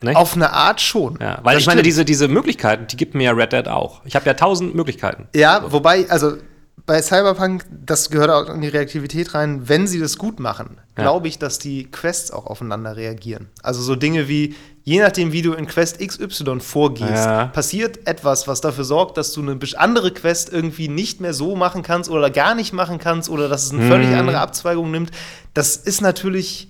Nicht? 0.00 0.16
Auf 0.16 0.34
eine 0.34 0.54
Art 0.54 0.80
schon. 0.80 1.18
Ja, 1.20 1.38
weil 1.42 1.54
das 1.54 1.62
ich 1.62 1.66
meine, 1.66 1.82
diese, 1.82 2.06
diese 2.06 2.28
Möglichkeiten, 2.28 2.86
die 2.86 2.96
gibt 2.96 3.14
mir 3.14 3.24
ja 3.24 3.32
Red 3.32 3.52
Dead 3.52 3.68
auch. 3.68 4.00
Ich 4.06 4.16
habe 4.16 4.24
ja 4.24 4.32
tausend 4.32 4.74
Möglichkeiten. 4.74 5.28
Ja, 5.34 5.60
so. 5.60 5.72
wobei, 5.72 6.08
also 6.08 6.38
bei 6.84 7.00
Cyberpunk, 7.00 7.64
das 7.70 8.10
gehört 8.10 8.30
auch 8.30 8.52
in 8.52 8.60
die 8.60 8.68
Reaktivität 8.68 9.34
rein, 9.34 9.68
wenn 9.68 9.86
sie 9.86 10.00
das 10.00 10.18
gut 10.18 10.40
machen, 10.40 10.78
ja. 10.96 11.04
glaube 11.04 11.28
ich, 11.28 11.38
dass 11.38 11.58
die 11.58 11.90
Quests 11.90 12.30
auch 12.30 12.46
aufeinander 12.46 12.96
reagieren. 12.96 13.48
Also 13.62 13.82
so 13.82 13.94
Dinge 13.94 14.28
wie, 14.28 14.56
je 14.82 15.00
nachdem, 15.00 15.32
wie 15.32 15.42
du 15.42 15.52
in 15.52 15.66
Quest 15.66 16.00
XY 16.00 16.60
vorgehst, 16.60 17.24
ja. 17.24 17.46
passiert 17.46 18.06
etwas, 18.06 18.48
was 18.48 18.60
dafür 18.60 18.84
sorgt, 18.84 19.16
dass 19.16 19.32
du 19.32 19.42
eine 19.42 19.58
andere 19.76 20.10
Quest 20.10 20.52
irgendwie 20.52 20.88
nicht 20.88 21.20
mehr 21.20 21.34
so 21.34 21.54
machen 21.54 21.82
kannst 21.82 22.10
oder 22.10 22.30
gar 22.30 22.54
nicht 22.54 22.72
machen 22.72 22.98
kannst 22.98 23.28
oder 23.28 23.48
dass 23.48 23.64
es 23.64 23.72
eine 23.72 23.84
mhm. 23.84 23.88
völlig 23.88 24.08
andere 24.14 24.40
Abzweigung 24.40 24.90
nimmt. 24.90 25.12
Das 25.54 25.76
ist 25.76 26.00
natürlich 26.00 26.68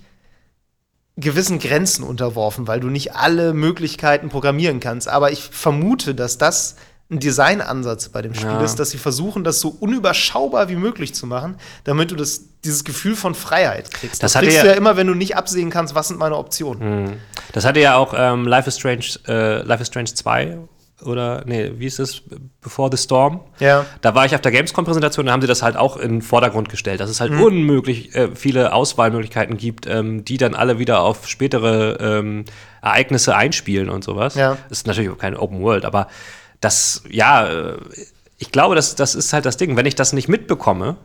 gewissen 1.17 1.59
Grenzen 1.59 2.03
unterworfen, 2.03 2.67
weil 2.67 2.79
du 2.79 2.87
nicht 2.87 3.15
alle 3.15 3.53
Möglichkeiten 3.53 4.29
programmieren 4.29 4.79
kannst. 4.79 5.07
Aber 5.07 5.31
ich 5.31 5.43
vermute, 5.43 6.15
dass 6.15 6.37
das 6.37 6.75
ein 7.13 7.19
Designansatz 7.19 8.09
bei 8.09 8.21
dem 8.21 8.33
Spiel 8.33 8.47
ja. 8.47 8.63
ist, 8.63 8.77
dass 8.79 8.89
sie 8.89 8.97
versuchen, 8.97 9.43
das 9.43 9.59
so 9.59 9.69
unüberschaubar 9.69 10.69
wie 10.69 10.75
möglich 10.75 11.13
zu 11.13 11.27
machen, 11.27 11.55
damit 11.83 12.11
du 12.11 12.15
das, 12.15 12.41
dieses 12.63 12.83
Gefühl 12.83 13.15
von 13.15 13.35
Freiheit 13.35 13.91
kriegst. 13.91 14.23
Das, 14.23 14.33
das 14.33 14.41
kriegst 14.41 14.61
du 14.61 14.67
ja 14.67 14.73
immer, 14.73 14.97
wenn 14.97 15.07
du 15.07 15.13
nicht 15.13 15.35
absehen 15.37 15.69
kannst, 15.69 15.95
was 15.95 16.09
sind 16.09 16.19
meine 16.19 16.37
Optionen. 16.37 17.03
Mhm. 17.03 17.13
Das 17.53 17.65
hatte 17.65 17.79
ja 17.79 17.95
auch 17.95 18.13
ähm, 18.17 18.47
Life 18.47 18.67
is 18.67 18.77
Strange, 18.77 19.05
äh, 19.27 19.61
Life 19.61 19.81
is 19.81 19.87
Strange 19.87 20.13
2 20.13 20.57
oder 21.05 21.43
nee, 21.45 21.71
wie 21.77 21.85
ist 21.85 21.99
es? 21.99 22.21
Before 22.61 22.89
the 22.91 22.97
Storm. 22.97 23.41
Ja. 23.59 23.85
Da 24.01 24.15
war 24.15 24.25
ich 24.25 24.35
auf 24.35 24.41
der 24.41 24.51
Gamescom-Präsentation, 24.51 25.25
da 25.25 25.31
haben 25.31 25.41
sie 25.41 25.47
das 25.47 25.61
halt 25.61 25.75
auch 25.75 25.97
in 25.97 26.11
den 26.11 26.21
Vordergrund 26.21 26.69
gestellt, 26.69 26.99
dass 26.99 27.09
es 27.09 27.19
halt 27.19 27.31
mhm. 27.31 27.41
unmöglich 27.41 28.15
äh, 28.15 28.29
viele 28.35 28.73
Auswahlmöglichkeiten 28.73 29.57
gibt, 29.57 29.85
ähm, 29.87 30.23
die 30.23 30.37
dann 30.37 30.55
alle 30.55 30.79
wieder 30.79 31.01
auf 31.01 31.27
spätere 31.27 31.97
ähm, 31.99 32.45
Ereignisse 32.81 33.35
einspielen 33.35 33.89
und 33.89 34.03
sowas. 34.03 34.35
Ja. 34.35 34.57
Das 34.69 34.79
ist 34.79 34.87
natürlich 34.87 35.09
auch 35.09 35.17
keine 35.17 35.39
Open 35.39 35.61
World, 35.61 35.85
aber 35.85 36.07
das, 36.63 37.03
ja, 37.09 37.47
äh, 37.47 37.77
ich 38.37 38.51
glaube, 38.51 38.75
das, 38.75 38.95
das 38.95 39.15
ist 39.15 39.33
halt 39.33 39.45
das 39.45 39.57
Ding. 39.57 39.77
Wenn 39.77 39.85
ich 39.85 39.95
das 39.95 40.13
nicht 40.13 40.27
mitbekomme, 40.27 40.97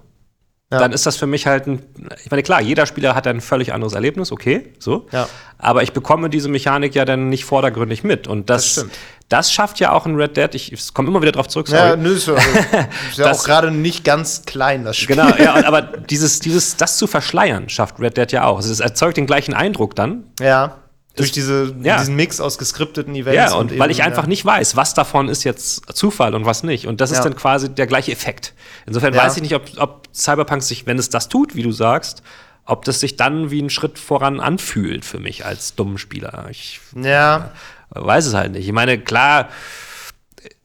ja. 0.71 0.79
dann 0.79 0.93
ist 0.93 1.07
das 1.07 1.17
für 1.17 1.27
mich 1.27 1.47
halt 1.47 1.67
ein. 1.67 1.83
Ich 2.25 2.31
meine, 2.31 2.43
klar, 2.43 2.61
jeder 2.61 2.87
Spieler 2.87 3.15
hat 3.15 3.27
ein 3.27 3.41
völlig 3.41 3.73
anderes 3.73 3.95
Erlebnis, 3.95 4.33
okay, 4.33 4.73
so. 4.79 5.07
Ja. 5.13 5.29
Aber 5.57 5.83
ich 5.83 5.93
bekomme 5.93 6.31
diese 6.31 6.49
Mechanik 6.49 6.95
ja 6.95 7.05
dann 7.05 7.29
nicht 7.29 7.45
vordergründig 7.45 8.05
mit. 8.05 8.27
Und 8.27 8.51
das, 8.51 8.75
das, 8.75 8.87
das 9.29 9.53
schafft 9.53 9.81
ja 9.81 9.93
auch 9.93 10.07
ein 10.07 10.15
Red 10.15 10.37
Dead. 10.37 10.55
Ich, 10.55 10.73
ich 10.73 10.95
komme 10.95 11.09
immer 11.09 11.23
wieder 11.23 11.33
drauf 11.33 11.49
zurück. 11.49 11.69
Sorry. 11.69 11.91
Ja, 11.91 11.97
nö, 11.97 12.15
ist, 12.15 12.29
ist 13.11 13.19
ja 13.19 13.31
auch 13.31 13.45
gerade 13.45 13.71
nicht 13.71 14.05
ganz 14.05 14.43
klein, 14.45 14.85
das 14.85 14.97
Spiel. 14.97 15.17
Genau, 15.17 15.35
ja, 15.37 15.55
aber 15.67 15.83
dieses, 15.83 16.39
dieses, 16.41 16.77
das 16.77 16.99
zu 16.99 17.07
verschleiern, 17.07 17.69
schafft 17.69 17.99
Red 17.99 18.17
Dead 18.17 18.31
ja 18.33 18.45
auch. 18.45 18.57
Also 18.57 18.71
es 18.71 18.81
erzeugt 18.81 19.17
den 19.17 19.27
gleichen 19.27 19.55
Eindruck 19.55 19.97
dann. 19.97 20.25
Ja. 20.41 20.77
Durch 21.19 21.33
diese, 21.33 21.75
ja. 21.83 21.99
diesen 21.99 22.17
Mix 22.17 22.41
aus 22.41 22.59
geskripteten 22.59 23.15
Events. 23.15 23.37
Ja, 23.37 23.55
und, 23.57 23.73
und 23.73 23.79
weil 23.79 23.91
ich 23.91 24.03
einfach 24.03 24.25
ja. 24.25 24.29
nicht 24.29 24.45
weiß, 24.45 24.77
was 24.77 24.95
davon 24.95 25.29
ist 25.29 25.45
jetzt 25.45 25.97
Zufall 25.97 26.35
und 26.35 26.47
was 26.47 26.63
nicht. 26.63 26.87
Und 26.87 27.01
das 27.01 27.11
ist 27.11 27.19
ja. 27.19 27.25
dann 27.25 27.37
quasi 27.37 27.69
der 27.69 27.87
gleiche 27.87 28.13
Effekt. 28.13 28.55
Insofern 28.87 29.15
weiß 29.15 29.37
ich 29.37 29.43
nicht, 29.43 29.55
ob, 29.55 29.65
ob 29.77 30.09
Cyberpunk 30.15 30.63
sich, 30.63 30.87
wenn 30.87 30.99
es 30.99 31.11
das 31.11 31.29
tut, 31.29 31.55
wie 31.55 31.63
du 31.63 31.73
sagst, 31.73 32.23
ob 32.65 32.85
das 32.85 33.01
sich 33.01 33.17
dann 33.17 33.51
wie 33.51 33.63
ein 33.63 33.71
Schritt 33.71 33.99
voran 33.99 34.41
anfühlt 34.41 35.05
für 35.05 35.19
mich 35.19 35.45
als 35.45 35.75
dummen 35.75 35.99
Spieler. 35.99 36.47
Ich 36.51 36.81
ja. 36.95 37.51
weiß 37.91 38.27
es 38.27 38.35
halt 38.35 38.53
nicht. 38.53 38.67
Ich 38.67 38.73
meine, 38.73 38.99
klar 38.99 39.49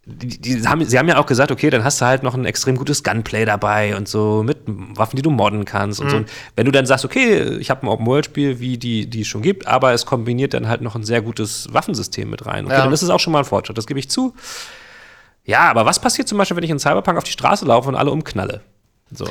die, 0.06 0.38
die 0.38 0.68
haben, 0.68 0.84
sie 0.84 1.00
haben 1.00 1.08
ja 1.08 1.18
auch 1.18 1.26
gesagt, 1.26 1.52
okay, 1.52 1.70
dann 1.70 1.84
hast 1.84 2.02
du 2.02 2.06
halt 2.06 2.24
noch 2.24 2.34
ein 2.34 2.44
extrem 2.46 2.76
gutes 2.76 3.04
Gunplay 3.04 3.46
dabei 3.46 3.96
und 3.96 4.10
so 4.10 4.44
mit 4.44 4.58
Waffen, 4.66 5.16
die 5.16 5.22
du 5.22 5.30
modden 5.30 5.64
kannst 5.64 6.02
und 6.02 6.08
mhm. 6.08 6.12
so. 6.12 6.18
Und 6.18 6.30
wenn 6.58 6.66
du 6.66 6.72
dann 6.72 6.86
sagst, 6.86 7.06
okay, 7.06 7.58
ich 7.58 7.70
habe 7.70 7.86
ein 7.86 7.88
Open-World-Spiel, 7.88 8.60
wie 8.60 8.78
die, 8.78 9.10
die 9.10 9.22
es 9.22 9.28
schon 9.28 9.42
gibt, 9.42 9.66
aber 9.66 9.94
es 9.94 10.06
kombiniert 10.06 10.54
dann 10.54 10.68
halt 10.68 10.82
noch 10.82 10.96
ein 10.96 11.04
sehr 11.04 11.22
gutes 11.22 11.68
Waffensystem 11.72 12.30
mit 12.30 12.46
rein. 12.46 12.66
Okay, 12.66 12.74
ja. 12.74 12.84
dann 12.84 12.92
ist 12.92 13.02
es 13.02 13.10
auch 13.10 13.20
schon 13.20 13.32
mal 13.32 13.40
ein 13.40 13.46
Fortschritt, 13.46 13.78
das 13.78 13.88
gebe 13.88 14.00
ich 14.00 14.10
zu. 14.10 14.34
Ja, 15.46 15.70
aber 15.70 15.86
was 15.86 16.00
passiert 16.00 16.28
zum 16.28 16.38
Beispiel, 16.38 16.58
wenn 16.58 16.64
ich 16.64 16.70
in 16.70 16.80
Cyberpunk 16.80 17.18
auf 17.18 17.24
die 17.24 17.32
Straße 17.32 17.66
laufe 17.66 17.88
und 17.88 17.96
alle 17.96 18.12
umknalle? 18.12 18.62
So. 19.12 19.28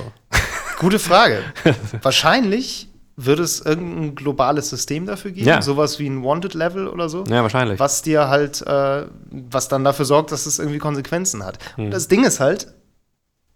Gute 0.78 0.98
Frage. 0.98 1.42
Wahrscheinlich 2.02 2.88
wird 3.16 3.40
es 3.40 3.60
irgendein 3.60 4.14
globales 4.14 4.70
System 4.70 5.06
dafür 5.06 5.32
geben? 5.32 5.46
Ja. 5.46 5.62
Sowas 5.62 5.98
wie 5.98 6.08
ein 6.08 6.22
Wanted-Level 6.24 6.88
oder 6.88 7.08
so? 7.08 7.24
Ja, 7.24 7.42
wahrscheinlich. 7.42 7.78
Was 7.78 8.02
dir 8.02 8.28
halt, 8.28 8.62
äh, 8.66 9.06
was 9.30 9.68
dann 9.68 9.84
dafür 9.84 10.04
sorgt, 10.04 10.32
dass 10.32 10.46
es 10.46 10.58
irgendwie 10.58 10.78
Konsequenzen 10.78 11.44
hat. 11.44 11.58
Hm. 11.76 11.86
Und 11.86 11.90
das 11.90 12.08
Ding 12.08 12.24
ist 12.24 12.40
halt, 12.40 12.72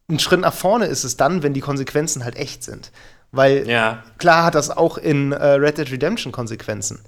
ein 0.08 0.18
Schritt 0.18 0.40
nach 0.40 0.54
vorne 0.54 0.86
ist 0.86 1.04
es 1.04 1.16
dann, 1.16 1.42
wenn 1.42 1.54
die 1.54 1.60
Konsequenzen 1.60 2.24
halt 2.24 2.36
echt 2.36 2.62
sind. 2.62 2.92
Weil 3.32 3.68
ja. 3.68 4.04
klar 4.18 4.44
hat 4.44 4.54
das 4.54 4.70
auch 4.70 4.98
in 4.98 5.32
äh, 5.32 5.44
Red 5.44 5.78
Dead 5.78 5.90
Redemption 5.90 6.32
Konsequenzen. 6.32 7.00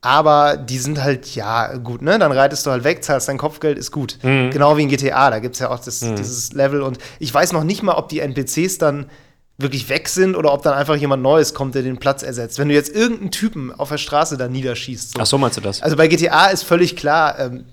Aber 0.00 0.56
die 0.56 0.78
sind 0.78 1.02
halt, 1.02 1.34
ja, 1.34 1.76
gut, 1.76 2.02
ne? 2.02 2.18
Dann 2.20 2.30
reitest 2.30 2.64
du 2.66 2.70
halt 2.70 2.84
weg, 2.84 3.02
zahlst 3.02 3.28
dein 3.28 3.38
Kopfgeld, 3.38 3.78
ist 3.78 3.90
gut. 3.90 4.18
Mhm. 4.22 4.50
Genau 4.50 4.76
wie 4.76 4.82
in 4.82 4.88
GTA, 4.88 5.30
da 5.30 5.40
gibt 5.40 5.54
es 5.54 5.60
ja 5.60 5.70
auch 5.70 5.80
das, 5.80 6.02
mhm. 6.02 6.14
dieses 6.14 6.52
Level. 6.52 6.82
Und 6.82 6.98
ich 7.18 7.34
weiß 7.34 7.52
noch 7.52 7.64
nicht 7.64 7.82
mal, 7.82 7.94
ob 7.94 8.08
die 8.08 8.20
NPCs 8.20 8.78
dann 8.78 9.10
wirklich 9.58 9.88
weg 9.88 10.08
sind 10.08 10.36
oder 10.36 10.52
ob 10.52 10.62
dann 10.62 10.74
einfach 10.74 10.96
jemand 10.96 11.22
Neues 11.22 11.52
kommt, 11.52 11.74
der 11.74 11.82
den 11.82 11.98
Platz 11.98 12.22
ersetzt. 12.22 12.58
Wenn 12.58 12.68
du 12.68 12.74
jetzt 12.74 12.94
irgendeinen 12.94 13.32
Typen 13.32 13.72
auf 13.72 13.88
der 13.88 13.98
Straße 13.98 14.36
da 14.36 14.48
niederschießt. 14.48 15.12
So. 15.12 15.20
Ach 15.20 15.26
so 15.26 15.36
meinst 15.36 15.56
du 15.56 15.60
das? 15.60 15.82
Also 15.82 15.96
bei 15.96 16.06
GTA 16.06 16.46
ist 16.46 16.62
völlig 16.62 16.96
klar, 16.96 17.38
ähm, 17.38 17.64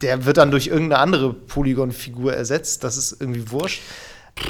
der 0.00 0.24
wird 0.24 0.38
dann 0.38 0.50
durch 0.50 0.68
irgendeine 0.68 1.00
andere 1.00 1.34
Polygon-Figur 1.34 2.32
ersetzt. 2.32 2.82
Das 2.82 2.96
ist 2.96 3.20
irgendwie 3.20 3.50
wurscht. 3.50 3.82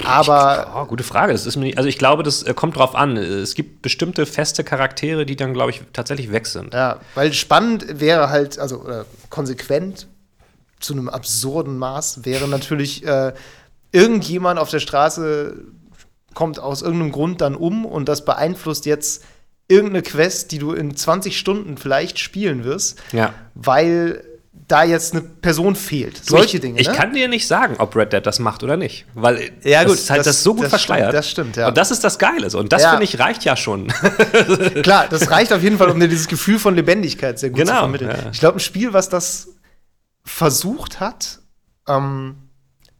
Aber. 0.04 0.74
Oh, 0.76 0.84
gute 0.86 1.02
Frage. 1.02 1.32
Das 1.32 1.46
ist 1.46 1.56
mir, 1.56 1.76
also 1.76 1.88
ich 1.88 1.98
glaube, 1.98 2.22
das 2.22 2.42
äh, 2.42 2.54
kommt 2.54 2.76
drauf 2.76 2.94
an. 2.94 3.16
Es 3.16 3.54
gibt 3.54 3.82
bestimmte 3.82 4.26
feste 4.26 4.62
Charaktere, 4.62 5.26
die 5.26 5.34
dann, 5.34 5.54
glaube 5.54 5.70
ich, 5.70 5.82
tatsächlich 5.92 6.30
weg 6.30 6.46
sind. 6.46 6.74
Ja, 6.74 7.00
weil 7.14 7.32
spannend 7.32 8.00
wäre 8.00 8.28
halt, 8.28 8.58
also 8.58 8.86
äh, 8.86 9.04
konsequent 9.30 10.06
zu 10.78 10.92
einem 10.92 11.08
absurden 11.08 11.78
Maß 11.78 12.24
wäre 12.24 12.46
natürlich 12.46 13.04
äh, 13.04 13.32
irgendjemand 13.90 14.60
auf 14.60 14.70
der 14.70 14.78
Straße 14.78 15.56
kommt 16.38 16.60
aus 16.60 16.82
irgendeinem 16.82 17.10
Grund 17.10 17.40
dann 17.40 17.56
um 17.56 17.84
und 17.84 18.08
das 18.08 18.24
beeinflusst 18.24 18.86
jetzt 18.86 19.24
irgendeine 19.66 20.02
Quest, 20.02 20.52
die 20.52 20.58
du 20.60 20.70
in 20.72 20.94
20 20.96 21.36
Stunden 21.36 21.76
vielleicht 21.76 22.20
spielen 22.20 22.62
wirst, 22.62 22.96
ja. 23.10 23.34
weil 23.56 24.22
da 24.52 24.84
jetzt 24.84 25.14
eine 25.14 25.22
Person 25.22 25.74
fehlt. 25.74 26.24
Solche 26.24 26.58
ich, 26.58 26.60
Dinge. 26.60 26.80
Ich 26.80 26.86
ne? 26.86 26.94
kann 26.94 27.12
dir 27.12 27.26
nicht 27.26 27.48
sagen, 27.48 27.74
ob 27.78 27.96
Red 27.96 28.12
Dead 28.12 28.24
das 28.24 28.38
macht 28.38 28.62
oder 28.62 28.76
nicht. 28.76 29.04
Weil 29.14 29.50
Ja, 29.64 29.82
das 29.82 29.90
gut, 29.90 29.98
ist 29.98 30.10
halt 30.10 30.20
das- 30.20 30.26
das, 30.26 30.42
so 30.44 30.54
gut 30.54 30.62
das 30.64 30.70
verschleiert. 30.70 31.08
stimmt, 31.08 31.18
das 31.18 31.30
stimmt, 31.30 31.56
ja. 31.56 31.68
Und 31.68 31.76
das 31.76 31.90
ist 31.90 32.04
das 32.04 32.20
Geile. 32.20 32.56
Und 32.56 32.72
das, 32.72 32.82
Ja. 32.82 32.90
finde 32.90 33.02
ich, 33.04 33.18
reicht 33.18 33.42
ja 33.44 33.56
schon. 33.56 33.88
Klar, 34.84 35.08
das 35.10 35.32
reicht 35.32 35.52
auf 35.52 35.62
jeden 35.64 35.76
Fall, 35.76 35.90
um 35.90 35.98
dir 35.98 36.06
dieses 36.06 36.28
Gefühl 36.28 36.60
von 36.60 36.76
Lebendigkeit 36.76 37.36
sehr 37.40 37.50
gut 37.50 37.58
zu 37.58 37.64
Genau, 37.66 37.80
vermitteln. 37.80 38.10
ja. 38.10 38.30
Ich 38.30 38.38
glaube, 38.38 38.58
ein 38.58 38.60
Spiel, 38.60 38.92
was 38.92 39.08
das 39.08 39.48
versucht 40.24 41.00
hat, 41.00 41.40
ähm, 41.88 42.36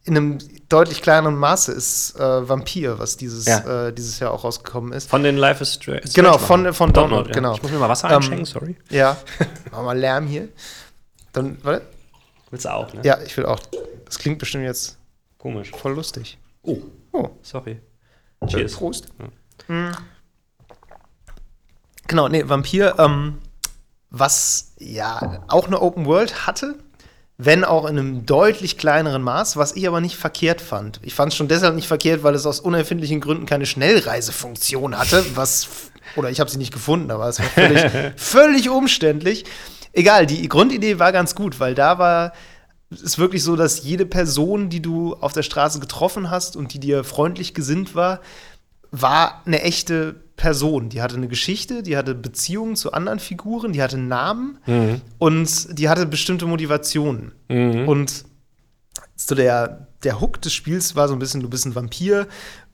in 0.09 0.17
einem 0.17 0.39
deutlich 0.69 1.03
kleineren 1.03 1.37
Maße, 1.37 1.71
ist 1.73 2.17
äh, 2.19 2.49
Vampir, 2.49 2.99
was 2.99 3.17
dieses, 3.17 3.45
Ja. 3.47 3.87
äh, 3.89 3.93
dieses 3.93 4.19
Jahr 4.19 4.33
auch 4.33 4.43
rausgekommen 4.45 4.93
ist. 4.93 5.09
Von 5.09 5.23
den 5.23 5.37
Life 5.37 5.63
is 5.63 5.75
Strange. 5.75 6.03
Genau, 6.15 6.39
von- 6.39 6.73
von 6.75 6.93
Download, 6.93 7.29
ja. 7.29 7.35
genau. 7.35 7.55
Ich 7.55 7.63
muss 7.63 7.71
mir 7.71 7.79
mal 7.79 7.89
Wasser 7.89 8.09
Ähm, 8.11 8.17
einschenken, 8.17 8.45
sorry. 8.47 8.77
Ja, 8.91 9.17
machen 9.71 9.85
wir 9.85 9.95
Lärm 9.95 10.27
hier. 10.27 10.49
Dann, 11.33 11.59
warte. 11.63 11.87
Willst 12.51 12.65
du 12.65 12.73
auch, 12.75 12.93
ne? 12.95 13.03
Ja, 13.05 13.19
ich 13.25 13.37
will 13.37 13.47
auch. 13.47 13.61
Das 14.07 14.19
klingt 14.19 14.39
bestimmt 14.39 14.65
jetzt 14.65 14.97
Komisch. 15.37 15.71
voll 15.71 15.95
lustig. 15.95 16.39
Oh, 16.63 16.79
Oh, 17.13 17.31
sorry. 17.43 17.81
Cheers. 18.47 18.75
Prost. 18.75 19.09
Mm. 19.69 19.89
Genau, 22.07 22.29
nee, 22.29 22.49
Vampir, 22.49 22.95
ähm, 22.99 23.39
was 24.11 24.73
ja 24.79 25.43
auch 25.49 25.67
eine 25.67 25.81
Open 25.81 26.07
World 26.07 26.47
hatte, 26.47 26.79
wenn 27.39 27.65
auch 27.65 27.85
in 27.85 27.97
einem 27.97 28.27
deutlich 28.27 28.77
kleineren 28.77 29.23
Maß, 29.23 29.57
was 29.57 29.77
ich 29.77 29.87
aber 29.87 30.01
nicht 30.01 30.17
verkehrt 30.17 30.61
fand. 30.61 30.99
Ich 31.03 31.15
fand 31.15 31.33
es 31.33 31.37
schon 31.37 31.47
deshalb 31.47 31.77
nicht 31.77 31.87
verkehrt, 31.87 32.25
weil 32.25 32.35
es 32.35 32.45
aus 32.47 32.59
unerfindlichen 32.59 33.21
Gründen 33.21 33.47
keine 33.47 33.65
Schnellreisefunktion 33.65 34.99
hatte, 34.99 35.25
was 35.37 35.69
oder 36.17 36.31
ich 36.31 36.41
habe 36.41 36.51
sie 36.51 36.59
nicht 36.59 36.73
gefunden, 36.73 37.13
aber 37.13 37.29
es 37.29 37.39
war 37.39 37.47
völlig, 37.47 37.85
völlig 38.17 38.69
umständlich. 38.69 39.45
Egal, 39.93 40.27
die 40.27 40.49
Grundidee 40.49 40.99
war 40.99 41.13
ganz 41.13 41.37
gut, 41.37 41.61
weil 41.61 41.77
da 41.77 41.99
war 41.99 42.33
es 42.91 43.19
wirklich 43.19 43.45
so, 43.45 43.55
dass 43.55 43.85
jede 43.85 44.07
Person, 44.07 44.69
die 44.69 44.83
du 44.83 45.15
auf 45.15 45.33
der 45.33 45.43
Straße 45.43 45.79
getroffen 45.79 46.31
hast 46.31 46.57
und 46.57 46.75
die 46.75 46.81
dir 46.81 47.05
freundlich 47.05 47.55
gesinnt 47.55 47.95
war, 47.95 48.21
war 48.91 49.43
eine 49.45 49.63
echte 49.63 50.15
Person. 50.37 50.89
Die 50.89 51.03
hatte 51.03 51.17
eine 51.17 51.29
Geschichte, 51.29 51.83
die 51.83 51.97
hatte 51.97 52.15
Beziehungen 52.15 52.77
zu 52.77 52.93
anderen 52.93 53.19
Figuren, 53.19 53.73
die 53.73 53.83
hatte 53.83 53.99
Namen 53.99 54.59
und 55.19 55.79
die 55.79 55.89
hatte 55.89 56.07
bestimmte 56.07 56.47
Motivationen. 56.47 57.33
Und 57.87 58.25
so 59.17 59.35
der, 59.35 59.89
der 60.05 60.21
Hook 60.21 60.41
des 60.41 60.55
Spiels 60.55 60.95
war 60.95 61.09
so 61.09 61.15
ein 61.15 61.19
bisschen, 61.19 61.41
du 61.41 61.51
bist 61.51 61.67
ein 61.67 61.75
Vampir 61.75 62.29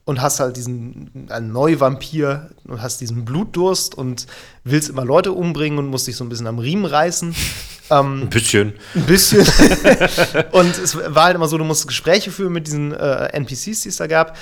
und 0.05 0.21
hast 0.21 0.39
halt 0.39 0.55
diesen 0.55 1.27
ein 1.29 1.51
Neuvampir 1.51 2.51
und 2.65 2.81
hast 2.81 3.01
diesen 3.01 3.25
Blutdurst 3.25 3.95
und 3.95 4.27
willst 4.63 4.89
immer 4.89 5.03
Leute 5.03 5.31
umbringen 5.31 5.79
und 5.79 5.87
musst 5.87 6.07
dich 6.07 6.15
so 6.15 6.23
ein 6.23 6.29
bisschen 6.29 6.47
am 6.47 6.59
Riemen 6.59 6.85
reißen. 6.85 7.35
Ähm, 7.91 8.23
Ein 8.23 8.29
bisschen. 8.29 8.73
ein 8.95 9.05
bisschen. 9.05 9.41
und 10.53 10.75
es 10.75 10.97
war 10.97 11.25
halt 11.25 11.35
immer 11.35 11.47
so, 11.47 11.55
du 11.59 11.63
musst 11.63 11.87
Gespräche 11.87 12.31
führen 12.31 12.51
mit 12.51 12.65
diesen 12.65 12.91
äh, 12.91 13.27
NPCs, 13.27 13.81
die 13.81 13.89
es 13.89 13.97
da 13.97 14.07
gab. 14.07 14.35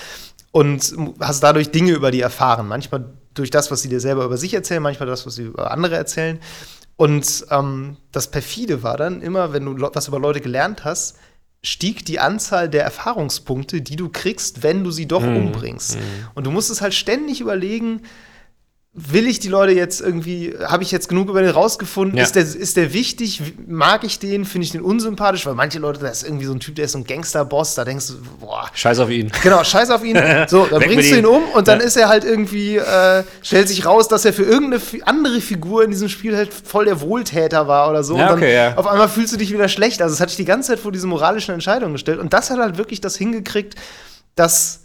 Und 0.54 0.94
hast 1.20 1.42
dadurch 1.42 1.72
Dinge 1.72 1.92
über 1.92 2.12
die 2.12 2.22
erfahren. 2.22 2.68
Manchmal 2.68 3.12
durch 3.34 3.50
das, 3.50 3.72
was 3.72 3.82
sie 3.82 3.90
dir 3.90 4.00
selber 4.00 4.24
über 4.24 4.38
sich 4.38 4.54
erzählen, 4.54 4.84
manchmal 4.84 5.10
das, 5.10 5.26
was 5.26 5.36
sie 5.36 5.44
über 5.44 5.72
andere 5.72 5.96
erzählen. 5.96 6.40
Und 6.96 7.46
ähm, 7.50 7.98
das 8.12 8.30
Perfide 8.30 8.84
war 8.84 8.96
dann 8.96 9.22
immer, 9.22 9.52
wenn 9.52 9.66
du 9.66 9.76
was 9.94 10.08
über 10.08 10.20
Leute 10.20 10.42
gelernt 10.42 10.86
hast, 10.86 11.18
stieg 11.64 12.06
die 12.06 12.20
Anzahl 12.20 12.70
der 12.70 12.84
Erfahrungspunkte, 12.84 13.82
die 13.82 13.96
du 13.96 14.10
kriegst, 14.10 14.62
wenn 14.62 14.84
du 14.84 14.92
sie 14.92 15.08
doch 15.08 15.24
umbringst. 15.24 15.98
Und 16.36 16.46
du 16.46 16.52
musstest 16.52 16.82
halt 16.82 16.94
ständig 16.94 17.42
überlegen, 17.42 18.04
will 18.96 19.26
ich 19.28 19.40
die 19.40 19.48
Leute 19.48 19.72
jetzt 19.72 20.02
irgendwie, 20.02 20.54
habe 20.64 20.84
ich 20.84 20.92
jetzt 20.92 21.10
genug 21.10 21.28
über 21.28 21.42
den 21.42 21.50
rausgefunden? 21.50 22.16
Ja. 22.16 22.24
Ist, 22.24 22.36
der, 22.36 22.44
ist 22.44 22.78
der 22.78 22.94
wichtig? 22.94 23.42
Mag 23.66 24.04
ich 24.04 24.20
den? 24.20 24.46
Finde 24.46 24.66
ich 24.66 24.72
den 24.72 24.82
unsympathisch? 24.82 25.48
Weil 25.48 25.56
manche 25.56 25.80
Leute, 25.80 26.00
da 26.00 26.10
ist 26.10 26.22
irgendwie 26.24 26.46
so 26.46 26.54
ein 26.54 26.60
Typ, 26.60 26.76
der 26.76 26.86
ist 26.86 26.92
so 26.92 27.00
ein 27.00 27.04
Gangster-Boss, 27.04 27.74
da 27.74 27.86
denkst 27.86 28.10
du, 28.10 28.14
boah, 28.40 28.70
Scheiß 28.72 29.00
auf 29.00 29.10
ihn. 29.10 29.32
Genau, 29.42 29.64
scheiß 29.64 29.90
auf 29.90 30.04
ihn. 30.04 30.14
So, 30.48 30.68
dann 30.68 30.82
bringst 30.82 31.12
du 31.12 31.18
ihn 31.18 31.26
um 31.26 31.44
und 31.56 31.68
dann 31.68 31.80
Ja. 31.80 31.86
ist 31.86 31.96
er 31.98 32.08
halt 32.10 32.24
irgendwie, 32.24 32.78
äh, 32.78 33.24
stellt 33.42 33.68
sich 33.68 33.86
raus, 33.86 34.08
dass 34.08 34.26
er 34.26 34.34
für 34.34 34.44
irgendeine 34.44 34.82
andere 35.06 35.42
Figur 35.42 35.84
in 35.84 35.90
diesem 35.90 36.10
Spiel 36.10 36.36
halt 36.36 36.54
voll 36.54 36.86
der 36.86 37.02
Wohltäter 37.02 37.68
war 37.68 37.90
oder 37.90 38.04
so. 38.04 38.16
Ja, 38.18 38.24
und 38.26 38.30
dann 38.30 38.40
okay, 38.40 38.54
ja. 38.54 38.78
auf 38.78 38.86
einmal 38.86 39.10
fühlst 39.10 39.34
du 39.34 39.38
dich 39.38 39.52
wieder 39.52 39.70
schlecht. 39.70 40.02
Also, 40.04 40.14
es 40.14 40.22
hat 40.22 40.30
dich 40.30 40.38
die 40.38 40.46
ganze 40.46 40.70
Zeit 40.70 40.80
vor 40.80 40.92
diese 40.92 41.08
moralischen 41.08 41.54
Entscheidungen 41.54 41.94
gestellt. 41.94 42.20
Und 42.20 42.34
das 42.34 42.52
hat 42.52 42.60
halt 42.60 42.78
wirklich 42.78 43.02
das 43.02 43.16
hingekriegt, 43.16 43.76
dass 44.36 44.83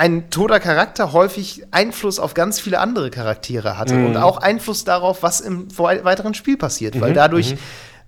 ein 0.00 0.30
toter 0.30 0.60
Charakter 0.60 1.12
häufig 1.12 1.64
Einfluss 1.72 2.18
auf 2.18 2.32
ganz 2.32 2.58
viele 2.58 2.78
andere 2.80 3.10
Charaktere 3.10 3.76
hatte 3.76 3.94
Mhm. 3.94 4.06
und 4.06 4.16
auch 4.16 4.38
Einfluss 4.38 4.84
darauf, 4.84 5.22
was 5.22 5.40
im 5.40 5.68
wei- 5.78 6.02
weiteren 6.04 6.32
Spiel 6.32 6.56
passiert, 6.56 6.94
Mhm, 6.94 7.00
weil 7.02 7.12
dadurch 7.12 7.56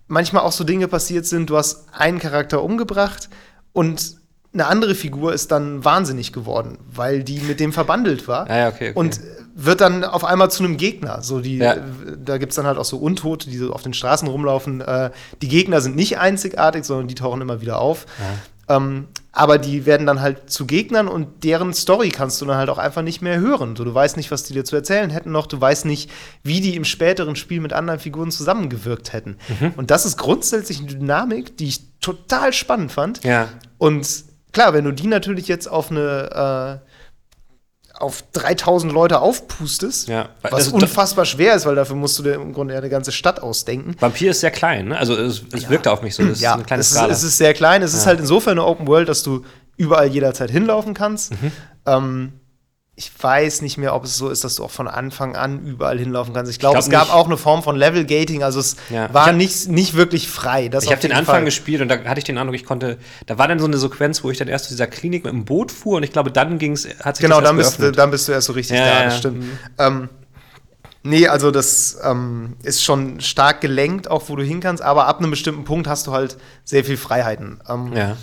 manchmal 0.08 0.42
auch 0.42 0.52
so 0.52 0.64
Dinge 0.64 0.88
passiert 0.88 1.26
sind, 1.26 1.50
du 1.50 1.56
hast 1.58 1.84
einen 1.92 2.18
Charakter 2.18 2.62
umgebracht 2.62 3.28
und 3.74 4.16
eine 4.54 4.66
andere 4.66 4.94
Figur 4.94 5.32
ist 5.34 5.50
dann 5.52 5.84
wahnsinnig 5.84 6.32
geworden, 6.32 6.78
weil 6.90 7.22
die 7.24 7.40
mit 7.40 7.60
dem 7.60 7.72
verbandelt 7.74 8.26
war 8.28 8.48
Ah 8.50 8.56
ja, 8.58 8.68
okay, 8.68 8.90
okay. 8.90 8.98
und 8.98 9.20
wird 9.54 9.82
dann 9.82 10.02
auf 10.04 10.24
einmal 10.24 10.50
zu 10.50 10.64
einem 10.64 10.78
Gegner. 10.78 11.22
So 11.22 11.40
die, 11.40 11.58
Ja. 11.58 11.76
da 12.24 12.38
gibt 12.38 12.52
es 12.52 12.56
dann 12.56 12.66
halt 12.66 12.78
auch 12.78 12.86
so 12.86 12.96
Untote, 12.96 13.50
die 13.50 13.56
so 13.58 13.70
auf 13.72 13.82
den 13.82 13.92
Straßen 13.92 14.26
rumlaufen. 14.28 14.80
Äh, 14.80 15.10
die 15.42 15.48
Gegner 15.48 15.82
sind 15.82 15.94
nicht 15.94 16.18
einzigartig, 16.18 16.84
sondern 16.86 17.06
die 17.08 17.14
tauchen 17.14 17.42
immer 17.42 17.60
wieder 17.60 17.78
auf. 17.78 18.06
Ähm, 18.68 19.08
aber 19.32 19.56
die 19.58 19.86
werden 19.86 20.06
dann 20.06 20.20
halt 20.20 20.50
zu 20.50 20.66
Gegnern 20.66 21.08
und 21.08 21.42
deren 21.42 21.72
Story 21.72 22.10
kannst 22.10 22.40
du 22.40 22.44
dann 22.44 22.56
halt 22.58 22.68
auch 22.68 22.78
einfach 22.78 23.02
nicht 23.02 23.22
mehr 23.22 23.40
hören. 23.40 23.74
So, 23.76 23.84
du 23.84 23.94
weißt 23.94 24.18
nicht, 24.18 24.30
was 24.30 24.44
die 24.44 24.52
dir 24.52 24.64
zu 24.64 24.76
erzählen 24.76 25.08
hätten 25.08 25.32
noch, 25.32 25.46
du 25.46 25.58
weißt 25.58 25.86
nicht, 25.86 26.10
wie 26.42 26.60
die 26.60 26.76
im 26.76 26.84
späteren 26.84 27.34
Spiel 27.34 27.60
mit 27.60 27.72
anderen 27.72 27.98
Figuren 27.98 28.30
zusammengewirkt 28.30 29.12
hätten. 29.14 29.38
Mhm. 29.60 29.72
Und 29.76 29.90
das 29.90 30.04
ist 30.04 30.18
grundsätzlich 30.18 30.80
eine 30.80 30.88
Dynamik, 30.88 31.56
die 31.56 31.68
ich 31.68 31.80
total 32.00 32.52
spannend 32.52 32.92
fand. 32.92 33.24
Ja. 33.24 33.48
Und 33.78 34.06
klar, 34.52 34.74
wenn 34.74 34.84
du 34.84 34.92
die 34.92 35.06
natürlich 35.06 35.48
jetzt 35.48 35.66
auf 35.66 35.90
eine 35.90 36.80
äh, 36.84 36.91
auf 37.98 38.24
3000 38.32 38.92
Leute 38.92 39.20
aufpustest, 39.20 40.08
Ja. 40.08 40.28
was 40.42 40.52
Also, 40.52 40.74
unfassbar 40.74 41.24
schwer 41.24 41.54
ist, 41.54 41.66
weil 41.66 41.74
dafür 41.74 41.96
musst 41.96 42.18
du 42.18 42.22
dir 42.22 42.34
im 42.34 42.52
Grunde 42.52 42.74
ja 42.74 42.80
eine 42.80 42.88
ganze 42.90 43.12
Stadt 43.12 43.40
ausdenken. 43.40 43.94
Vampir 44.00 44.30
ist 44.32 44.40
sehr 44.40 44.50
klein, 44.50 44.88
ne? 44.88 44.98
Also 44.98 45.14
es, 45.16 45.42
es 45.52 45.68
wirkt 45.68 45.86
auf 45.88 46.02
mich 46.02 46.14
so. 46.14 46.22
Das 46.24 46.38
ist 46.40 46.44
eine 46.46 46.64
kleine 46.64 46.80
es, 46.80 46.88
ist, 46.88 46.94
Skala. 46.96 47.12
es 47.12 47.22
ist 47.22 47.38
sehr 47.38 47.54
klein. 47.54 47.82
Es 47.82 47.94
ist 47.94 48.06
halt 48.06 48.20
insofern 48.20 48.52
eine 48.58 48.64
Open 48.66 48.86
World, 48.86 49.08
dass 49.08 49.22
du 49.22 49.44
überall 49.76 50.08
jederzeit 50.08 50.50
hinlaufen 50.50 50.94
kannst. 50.94 51.32
Mhm. 51.32 51.52
Ähm, 51.86 52.32
ich 52.94 53.10
weiß 53.22 53.62
nicht 53.62 53.78
mehr, 53.78 53.94
ob 53.94 54.04
es 54.04 54.18
so 54.18 54.28
ist, 54.28 54.44
dass 54.44 54.56
du 54.56 54.64
auch 54.64 54.70
von 54.70 54.86
Anfang 54.86 55.34
an 55.34 55.64
überall 55.66 55.98
hinlaufen 55.98 56.34
kannst. 56.34 56.52
Ich 56.52 56.58
glaube, 56.58 56.74
glaub 56.74 56.84
es 56.84 56.90
gab 56.90 57.04
nicht. 57.04 57.14
auch 57.14 57.24
eine 57.26 57.38
Form 57.38 57.62
von 57.62 57.74
Level 57.74 58.04
Gating, 58.04 58.42
also 58.42 58.60
es 58.60 58.76
Ja. 58.90 59.12
War 59.14 59.26
hab- 59.28 59.34
nicht, 59.34 59.68
nicht 59.68 59.94
wirklich 59.94 60.28
frei. 60.28 60.66
Ich 60.80 60.90
habe 60.90 61.00
den 61.00 61.12
Anfang 61.12 61.36
Fall. 61.36 61.44
gespielt 61.46 61.80
und 61.80 61.88
da 61.88 62.04
hatte 62.04 62.18
ich 62.18 62.24
den 62.24 62.36
Eindruck, 62.36 62.54
ich 62.54 62.64
konnte, 62.66 62.98
da 63.26 63.38
war 63.38 63.48
dann 63.48 63.58
so 63.58 63.64
eine 63.66 63.78
Sequenz, 63.78 64.22
wo 64.22 64.30
ich 64.30 64.36
dann 64.36 64.48
erst 64.48 64.66
zu 64.66 64.70
dieser 64.72 64.86
Klinik 64.88 65.24
mit 65.24 65.32
dem 65.32 65.46
Boot 65.46 65.72
fuhr 65.72 65.96
und 65.96 66.02
ich 66.02 66.12
glaube, 66.12 66.30
dann 66.30 66.58
ging 66.58 66.72
es, 66.72 66.86
hat 67.02 67.16
sich 67.16 67.24
Genau, 67.24 67.40
das 67.40 67.48
dann 67.48 67.56
bist, 67.56 67.72
du, 67.74 67.76
geöffnet. 67.78 67.98
dann 67.98 68.10
bist 68.10 68.28
du 68.28 68.32
erst 68.32 68.46
so 68.48 68.52
richtig 68.52 68.76
Ja, 68.78 68.84
da, 68.86 69.04
das 69.04 69.12
ja. 69.14 69.18
stimmt. 69.20 69.44
Ähm, 69.78 70.08
nee, 71.02 71.26
also 71.28 71.50
das 71.50 71.96
ähm, 72.04 72.56
ist 72.62 72.84
schon 72.84 73.20
stark 73.22 73.62
gelenkt, 73.62 74.10
auch 74.10 74.24
wo 74.28 74.36
du 74.36 74.42
hin 74.44 74.60
kannst, 74.60 74.82
aber 74.82 75.06
ab 75.06 75.18
einem 75.18 75.30
bestimmten 75.30 75.64
Punkt 75.64 75.86
hast 75.88 76.06
du 76.08 76.12
halt 76.12 76.36
sehr 76.64 76.84
viel 76.84 76.98
Freiheiten. 76.98 77.58
Ähm, 77.68 77.92
Ja. 77.96 78.16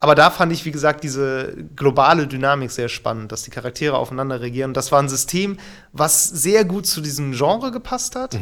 Aber 0.00 0.14
da 0.14 0.30
fand 0.30 0.52
ich, 0.52 0.64
wie 0.64 0.70
gesagt, 0.70 1.02
diese 1.02 1.54
globale 1.74 2.26
Dynamik 2.28 2.70
sehr 2.70 2.88
spannend, 2.88 3.32
dass 3.32 3.42
die 3.42 3.50
Charaktere 3.50 3.96
aufeinander 3.96 4.40
reagieren. 4.40 4.72
Das 4.72 4.92
war 4.92 5.02
ein 5.02 5.08
System, 5.08 5.58
was 5.92 6.24
sehr 6.28 6.64
gut 6.64 6.86
zu 6.86 7.00
diesem 7.00 7.32
Genre 7.32 7.72
gepasst 7.72 8.14
hat. 8.14 8.38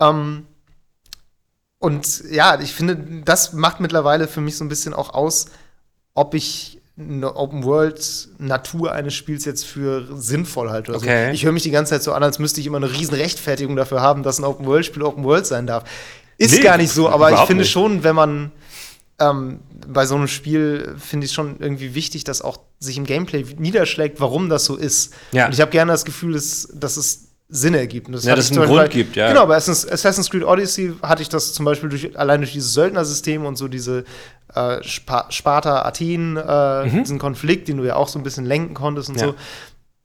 Ähm, 0.00 0.46
und 1.78 2.24
ja, 2.30 2.58
ich 2.60 2.72
finde, 2.74 3.22
das 3.24 3.52
macht 3.52 3.78
mittlerweile 3.78 4.26
für 4.26 4.40
mich 4.40 4.56
so 4.56 4.64
ein 4.64 4.68
bisschen 4.68 4.92
auch 4.92 5.14
aus, 5.14 5.46
ob 6.14 6.34
ich 6.34 6.80
eine 6.98 7.36
Open 7.36 7.62
World 7.62 8.28
Natur 8.38 8.92
eines 8.92 9.14
Spiels 9.14 9.44
jetzt 9.44 9.64
für 9.64 10.04
sinnvoll 10.16 10.70
halte. 10.70 10.90
oder 10.90 10.98
so. 11.00 11.06
Okay. 11.06 11.30
Ich 11.32 11.44
höre 11.44 11.52
mich 11.52 11.62
die 11.62 11.70
ganze 11.70 11.90
Zeit 11.90 12.02
so 12.02 12.12
an, 12.12 12.24
als 12.24 12.40
müsste 12.40 12.60
ich 12.60 12.66
immer 12.66 12.78
eine 12.78 12.90
riesen 12.90 13.14
Rechtfertigung 13.14 13.76
dafür 13.76 14.00
haben, 14.00 14.24
dass 14.24 14.40
ein 14.40 14.44
Open 14.44 14.66
World 14.66 14.84
Spiel 14.84 15.04
Open 15.04 15.22
World 15.22 15.46
sein 15.46 15.68
darf. 15.68 15.84
Ist 16.38 16.54
Nee, 16.56 16.60
gar 16.60 16.76
nicht 16.76 16.90
so, 16.90 17.08
aber 17.08 17.32
ich 17.32 17.40
finde 17.40 17.62
nicht. 17.62 17.70
schon, 17.70 18.02
wenn 18.02 18.16
man 18.16 18.50
ähm, 19.20 19.60
bei 19.86 20.06
so 20.06 20.14
einem 20.14 20.28
Spiel 20.28 20.94
finde 20.98 21.26
ich 21.26 21.32
schon 21.32 21.56
irgendwie 21.60 21.94
wichtig, 21.94 22.24
dass 22.24 22.42
auch 22.42 22.58
sich 22.78 22.96
im 22.96 23.04
Gameplay 23.04 23.44
niederschlägt, 23.58 24.20
warum 24.20 24.48
das 24.48 24.64
so 24.64 24.76
ist. 24.76 25.12
Ja. 25.32 25.46
Und 25.46 25.52
ich 25.54 25.60
habe 25.60 25.70
gerne 25.70 25.90
das 25.92 26.04
Gefühl, 26.04 26.34
dass, 26.34 26.68
dass 26.74 26.96
es 26.96 27.24
Sinn 27.48 27.74
ergibt. 27.74 28.08
Und 28.08 28.22
Ja, 28.22 28.36
dass 28.36 28.44
es 28.50 28.56
einen 28.56 28.66
Grund 28.66 28.82
bei- 28.82 28.88
gibt, 28.88 29.16
ja. 29.16 29.28
Genau, 29.28 29.46
bei 29.46 29.56
Assassin's 29.56 30.28
Creed 30.30 30.44
Odyssey 30.44 30.94
hatte 31.02 31.22
ich 31.22 31.28
das 31.30 31.54
zum 31.54 31.64
Beispiel 31.64 31.88
durch, 31.88 32.16
allein 32.18 32.40
durch 32.42 32.52
dieses 32.52 32.74
Söldnersystem 32.74 33.44
und 33.46 33.56
so 33.56 33.68
diese 33.68 34.04
äh, 34.54 34.82
Spa 34.82 35.26
Sparta-Athen, 35.30 36.36
äh, 36.36 36.90
diesen 37.02 37.18
Konflikt, 37.18 37.68
den 37.68 37.78
du 37.78 37.84
ja 37.84 37.96
auch 37.96 38.08
so 38.08 38.18
ein 38.18 38.22
bisschen 38.22 38.44
lenken 38.44 38.74
konntest 38.74 39.08
und 39.08 39.16
Mhm. 39.16 39.20
Ja. 39.20 39.26
so. 39.28 39.34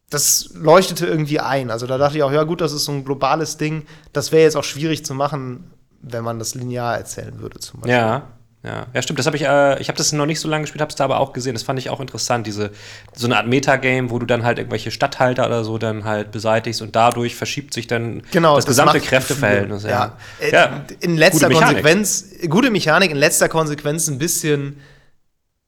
Das 0.09 0.51
leuchtete 0.53 1.05
irgendwie 1.07 1.39
ein. 1.39 1.72
Also 1.72 1.88
da 1.88 1.97
dachte 1.97 2.18
ich 2.18 2.24
auch, 2.24 2.32
ja 2.32 2.43
gut, 2.43 2.61
das 2.61 2.72
ist 2.72 2.86
so 2.86 2.91
ein 2.91 3.03
globales 3.03 3.57
Ding. 3.57 3.86
Das 4.14 4.32
wäre 4.32 4.43
jetzt 4.43 4.55
auch 4.55 4.64
schwierig 4.64 5.03
zu 5.05 5.14
machen, 5.16 5.72
wenn 6.01 6.24
man 6.24 6.39
das 6.39 6.55
linear 6.55 6.95
erzählen 6.97 7.39
würde 7.39 7.59
zum 7.59 7.82
Beispiel. 7.82 7.95
Ja. 7.97 8.28
Ja, 8.64 8.88
ja 8.93 9.01
stimmt. 9.01 9.20
Das 9.20 9.26
habe 9.26 9.36
ich, 9.36 9.43
äh, 9.43 9.80
ich 9.82 9.89
habe 9.89 9.97
das 9.97 10.11
noch 10.14 10.26
nicht 10.26 10.39
so 10.39 10.47
lange 10.47 10.64
gespielt, 10.64 10.82
habe 10.82 10.89
es 10.89 10.95
da 10.95 11.03
aber 11.03 11.20
auch 11.20 11.34
gesehen. 11.34 11.53
Das 11.53 11.64
fand 11.64 11.80
ich 11.80 11.89
auch 11.89 11.99
interessant. 11.99 12.47
Diese 12.47 12.72
so 13.14 13.28
eine 13.28 13.38
Art 13.38 13.47
Metagame, 13.47 14.09
wo 14.09 14.20
du 14.20 14.26
dann 14.26 14.43
halt 14.43 14.57
irgendwelche 14.57 14.89
Stadthalter 14.89 15.45
oder 15.45 15.64
so 15.64 15.78
dann 15.78 16.05
halt 16.05 16.32
beseitigst 16.32 16.82
und 16.82 16.95
dadurch 16.95 17.36
verschiebt 17.36 17.74
sich 17.74 17.88
dann 17.88 18.24
Genau, 18.32 18.55
das 18.55 18.66
das 18.66 18.72
gesamte 18.72 19.01
Kräfteverhältnis. 19.01 19.84
Ja. 19.84 20.18
Äh, 20.39 20.51
Ja. 20.51 20.86
In 21.01 21.18
letzter 21.18 21.49
Gute. 21.49 21.59
Konsequenz, 21.59 22.26
gute 22.49 22.72
Mechanik, 22.72 23.11
in 23.11 23.18
letzter 23.18 23.49
Konsequenz 23.49 24.07
ein 24.07 24.18
bisschen 24.18 24.80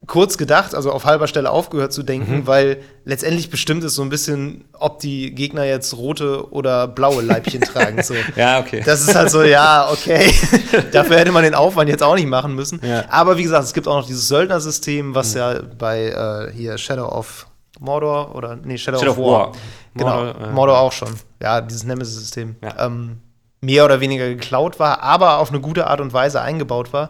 kurz 0.07 0.37
gedacht, 0.37 0.75
also 0.75 0.91
auf 0.91 1.05
halber 1.05 1.27
Stelle 1.27 1.49
aufgehört 1.49 1.91
zu 1.93 2.03
denken, 2.03 2.39
Mhm. 2.39 2.47
weil 2.47 2.77
letztendlich 3.05 3.49
bestimmt 3.49 3.83
ist 3.83 3.95
so 3.95 4.01
ein 4.01 4.09
bisschen, 4.09 4.65
ob 4.73 4.99
die 4.99 5.33
Gegner 5.33 5.63
jetzt 5.65 5.95
rote 5.97 6.51
oder 6.51 6.87
blaue 6.87 7.21
Leibchen 7.21 7.61
tragen. 7.73 8.03
So. 8.03 8.13
Ja, 8.35 8.59
okay. 8.59 8.81
Das 8.85 9.01
ist 9.01 9.15
halt 9.15 9.29
so, 9.31 9.43
ja, 9.43 9.89
okay. 9.91 10.31
Dafür 10.91 11.17
hätte 11.17 11.31
man 11.31 11.43
den 11.43 11.55
Aufwand 11.55 11.89
jetzt 11.89 12.03
auch 12.03 12.15
nicht 12.15 12.27
machen 12.27 12.55
müssen. 12.55 12.79
Ja. 12.83 13.01
Mhm. 13.03 13.07
Aber 13.09 13.37
wie 13.37 13.43
gesagt, 13.43 13.63
es 13.63 13.73
gibt 13.73 13.87
auch 13.87 13.97
noch 13.99 14.05
dieses 14.07 14.27
Söldnersystem, 14.27 15.15
was 15.15 15.33
ja 15.33 15.59
bei 15.77 16.07
äh, 16.09 16.51
hier 16.53 16.77
Shadow 16.77 17.07
of 17.07 17.47
Mordor 17.79 18.35
oder 18.35 18.55
nee, 18.63 18.77
Shadow, 18.77 18.99
Shadow 18.99 19.11
of 19.11 19.17
of 19.17 19.25
War. 19.25 19.39
War. 19.39 19.51
Genau, 19.95 20.23
Mordor, 20.25 20.41
äh, 20.47 20.51
Mordor 20.51 20.79
auch 20.79 20.91
schon. 20.91 21.09
Ja, 21.41 21.61
dieses 21.61 21.83
Nemesis-System. 21.83 22.55
Ja. 22.63 22.85
Ähm, 22.85 23.17
mehr 23.61 23.85
oder 23.85 23.99
weniger 23.99 24.27
geklaut 24.27 24.79
war, 24.79 25.01
aber 25.01 25.39
auf 25.39 25.49
eine 25.49 25.59
gute 25.59 25.87
Art 25.87 25.99
und 25.99 26.13
Weise 26.13 26.41
eingebaut 26.41 26.93
war. 26.93 27.09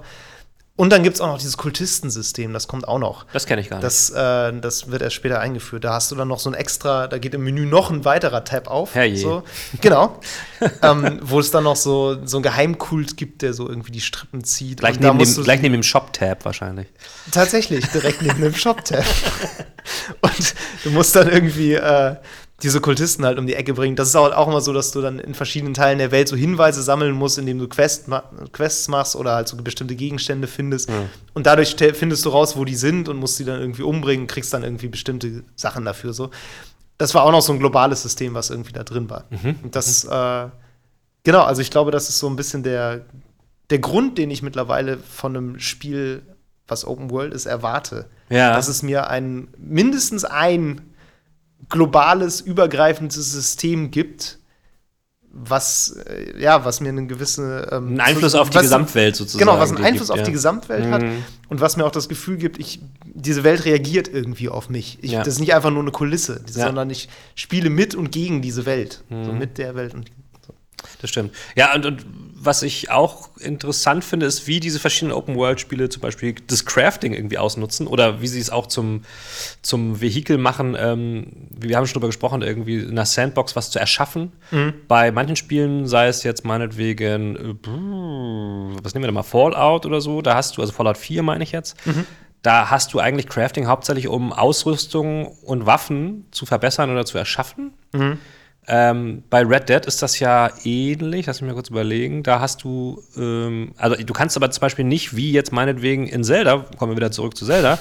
Und 0.78 0.90
dann 0.90 1.04
gibt 1.04 1.16
es 1.16 1.22
auch 1.22 1.28
noch 1.28 1.38
dieses 1.38 1.56
Kultistensystem, 1.56 2.52
das 2.52 2.68
kommt 2.68 2.86
auch 2.86 3.00
noch. 3.00 3.26
das 3.32 3.46
kenne 3.46 3.62
ich 3.62 3.70
gar 3.70 3.78
nicht. 3.78 3.86
Das, 3.86 4.10
äh, 4.10 4.52
das 4.60 4.92
wird 4.92 5.02
erst 5.02 5.16
später 5.16 5.40
eingeführt. 5.40 5.86
Da 5.86 5.94
hast 5.94 6.12
du 6.12 6.16
dann 6.16 6.28
noch 6.28 6.40
so 6.40 6.50
ein 6.50 6.54
extra, 6.54 7.08
da 7.08 7.18
geht 7.18 7.34
im 7.34 7.46
Menü 7.46 7.66
noch 7.66 7.92
ein 7.92 8.04
weiterer 8.04 8.44
Tab 8.44 8.68
auf. 8.68 8.94
Herrje. 8.94 9.18
So. 9.18 9.44
Genau. 9.80 10.20
ähm, 10.82 11.20
wo 11.22 11.40
es 11.40 11.50
dann 11.52 11.64
noch 11.64 11.78
so, 11.78 12.18
so 12.28 12.38
einen 12.38 12.44
Geheimkult 12.44 13.16
gibt, 13.16 13.42
der 13.42 13.54
so 13.54 13.70
irgendwie 13.70 13.94
die 13.94 14.02
Strippen 14.02 14.44
zieht. 14.44 14.80
gleich, 14.80 15.00
neben 15.00 15.16
musst 15.16 15.38
dem, 15.38 15.42
du- 15.42 15.44
gleich 15.46 15.62
neben 15.62 15.74
dem 15.76 15.84
Shop-Tab 15.84 16.44
wahrscheinlich. 16.44 16.88
Tatsächlich, 17.32 17.86
direkt 17.92 18.22
neben 18.22 18.42
dem 18.42 18.54
Shop-Tab. 18.56 19.06
Und 20.22 20.56
du 20.84 20.90
musst 20.92 21.16
dann 21.16 21.30
irgendwie 21.30 21.76
äh, 21.76 22.16
diese 22.64 22.80
Kultisten 22.80 23.26
halt 23.26 23.38
um 23.38 23.48
die 23.48 23.54
Ecke 23.54 23.74
bringen. 23.74 23.96
Das 23.96 24.08
ist 24.08 24.16
auch, 24.16 24.32
auch 24.32 24.48
immer 24.48 24.62
so, 24.62 24.72
dass 24.72 24.92
du 24.92 25.02
dann 25.02 25.20
in 25.20 25.34
verschiedenen 25.34 25.74
Teilen 25.74 25.98
der 25.98 26.12
Welt 26.12 26.30
so 26.30 26.38
Hinweise 26.38 26.82
sammeln 26.82 27.14
musst, 27.14 27.38
indem 27.38 27.60
du 27.60 27.68
Quest 27.68 28.08
ma 28.08 28.24
Quests 28.54 28.88
machst 28.88 29.16
oder 29.16 29.36
halt 29.36 29.48
so 29.50 29.58
bestimmte 29.58 29.96
Gegenstände 29.96 30.48
findest. 30.48 30.90
Und 31.34 31.46
dadurch 31.48 31.76
findest 31.94 32.26
du 32.26 32.30
raus, 32.30 32.56
wo 32.56 32.64
die 32.64 32.76
sind 32.76 33.10
und 33.10 33.18
musst 33.18 33.40
die 33.40 33.44
dann 33.44 33.60
irgendwie 33.60 33.84
umbringen, 33.84 34.28
kriegst 34.28 34.54
dann 34.54 34.64
irgendwie 34.64 34.88
bestimmte 34.88 35.44
Sachen 35.56 35.84
dafür 35.84 36.14
so. 36.14 36.30
Das 36.98 37.14
war 37.14 37.24
auch 37.24 37.32
noch 37.32 37.42
so 37.42 37.52
ein 37.52 37.60
globales 37.60 38.04
System, 38.04 38.34
was 38.36 38.50
irgendwie 38.50 38.72
da 38.72 38.84
drin 38.84 39.10
war. 39.10 39.26
Und 39.64 39.76
das, 39.76 40.06
äh, 40.06 40.48
genau, 41.24 41.44
also 41.44 41.62
ich 41.62 41.72
glaube, 41.72 41.92
das 41.92 42.08
ist 42.08 42.20
so 42.20 42.30
ein 42.30 42.38
bisschen 42.38 42.64
der, 42.64 43.06
der 43.70 43.80
Grund, 43.80 44.18
den 44.18 44.32
ich 44.32 44.42
mittlerweile 44.42 44.98
von 44.98 45.36
einem 45.36 45.60
Spiel, 45.60 46.22
was 46.70 46.86
Open 46.86 47.12
World 47.12 47.34
ist, 47.34 47.48
erwarte. 47.48 48.06
Ja. 48.30 48.56
Dass 48.56 48.70
es 48.70 48.82
mir 48.82 49.10
ein, 49.10 49.50
mindestens 49.58 50.24
ein 50.24 50.82
globales, 51.70 52.42
übergreifendes 52.42 53.16
System 53.32 53.92
gibt, 53.92 54.40
was, 55.38 55.98
äh, 56.08 56.40
ja, 56.42 56.64
was 56.64 56.80
mir 56.80 56.90
eine 56.90 57.08
gewisse 57.08 57.68
ähm, 57.72 57.88
Einen 57.90 58.00
Einfluss 58.00 58.32
so- 58.34 58.40
auf 58.40 58.50
die 58.50 58.56
was- 58.56 58.64
Gesamtwelt 58.64 59.16
sozusagen. 59.18 59.40
Genau, 59.46 59.60
was 59.60 59.70
einen 59.72 59.84
Einfluss 59.84 60.08
gibt, 60.08 60.12
auf 60.12 60.18
ja. 60.20 60.24
die 60.24 60.32
Gesamtwelt 60.32 60.86
hat 60.92 61.02
Mhm. 61.02 61.26
und 61.50 61.60
was 61.60 61.76
mir 61.76 61.86
auch 61.86 61.92
das 61.92 62.08
Gefühl 62.08 62.38
gibt, 62.38 62.58
ich, 62.58 62.80
diese 63.04 63.44
Welt 63.44 63.66
reagiert 63.66 64.08
irgendwie 64.08 64.48
auf 64.48 64.70
mich. 64.70 64.98
Ich, 65.02 65.12
Ja. 65.12 65.20
Das 65.24 65.34
ist 65.34 65.40
nicht 65.42 65.54
einfach 65.54 65.72
nur 65.72 65.82
eine 65.82 65.92
Kulisse, 65.92 66.42
Ja. 66.54 66.68
sondern 66.68 66.90
ich 66.90 67.10
spiele 67.36 67.70
mit 67.70 67.96
und 67.96 68.12
gegen 68.12 68.42
diese 68.42 68.66
Welt. 68.66 69.04
So 69.10 69.16
Mhm. 69.34 69.38
mit 69.40 69.58
der 69.58 69.76
Welt 69.76 69.94
und 69.94 70.10
Das 71.02 71.10
stimmt. 71.10 71.34
Ja, 71.56 71.74
und, 71.76 71.86
und 71.86 72.06
was 72.46 72.62
ich 72.64 72.92
auch 72.92 73.30
interessant 73.40 74.04
finde, 74.04 74.26
ist, 74.26 74.48
wie 74.48 74.60
diese 74.60 74.80
verschiedenen 74.80 75.16
Open-World-Spiele 75.16 75.90
zum 75.90 76.02
Beispiel 76.02 76.36
das 76.48 76.66
Crafting 76.66 77.14
irgendwie 77.14 77.38
ausnutzen 77.38 77.88
oder 77.88 78.22
wie 78.22 78.28
sie 78.28 78.40
es 78.40 78.50
auch 78.50 78.68
zum, 78.68 79.02
zum 79.62 80.02
Vehikel 80.02 80.38
machen. 80.38 80.76
Ähm, 80.80 81.28
wir 81.50 81.78
haben 81.78 81.86
schon 81.88 81.94
drüber 81.94 82.08
gesprochen, 82.08 82.42
irgendwie 82.42 82.80
in 82.80 82.92
einer 82.92 83.06
Sandbox 83.06 83.56
was 83.56 83.72
zu 83.72 83.80
erschaffen. 83.80 84.32
Bei 84.88 85.12
manchen 85.12 85.36
Spielen, 85.36 85.88
sei 85.88 86.08
es 86.08 86.24
jetzt 86.24 86.46
meinetwegen, 86.46 87.36
äh, 87.36 87.56
was 88.84 88.94
nehmen 88.94 89.04
wir 89.04 89.08
da 89.08 89.14
mal, 89.14 89.24
Fallout 89.24 89.86
oder 89.86 90.02
so, 90.02 90.22
da 90.22 90.36
hast 90.36 90.58
du, 90.58 90.62
also 90.62 90.74
Fallout 90.74 90.98
4 90.98 91.24
meine 91.24 91.44
ich 91.44 91.52
jetzt, 91.52 91.76
da 92.42 92.70
hast 92.70 92.94
du 92.94 93.00
eigentlich 93.00 93.28
Crafting 93.28 93.68
hauptsächlich, 93.68 94.08
um 94.08 94.32
Ausrüstung 94.32 95.28
und 95.44 95.66
Waffen 95.66 96.26
zu 96.32 96.46
verbessern 96.46 96.92
oder 96.92 97.06
zu 97.06 97.18
erschaffen. 97.18 97.74
Ähm, 98.68 99.24
bei 99.30 99.44
Red 99.44 99.70
Dead 99.70 99.86
ist 99.86 100.02
das 100.02 100.20
ja 100.20 100.50
ähnlich, 100.64 101.28
lass 101.28 101.42
mich 101.42 101.50
mal 101.50 101.54
kurz 101.54 101.70
überlegen. 101.70 102.24
Da 102.24 102.40
hast 102.40 102.64
du, 102.64 103.02
ähm, 103.16 103.74
also 103.78 103.96
du 103.96 104.14
kannst 104.14 104.36
aber 104.38 104.50
zum 104.52 104.62
Beispiel 104.62 104.86
nicht, 104.86 105.16
wie 105.16 105.32
jetzt 105.32 105.52
meinetwegen 105.52 106.08
in 106.08 106.24
Zelda, 106.24 106.66
kommen 106.78 106.94
wir 106.94 106.98
wieder 106.98 107.12
zurück 107.12 107.38
zu 107.38 107.46
Zelda, 107.46 107.78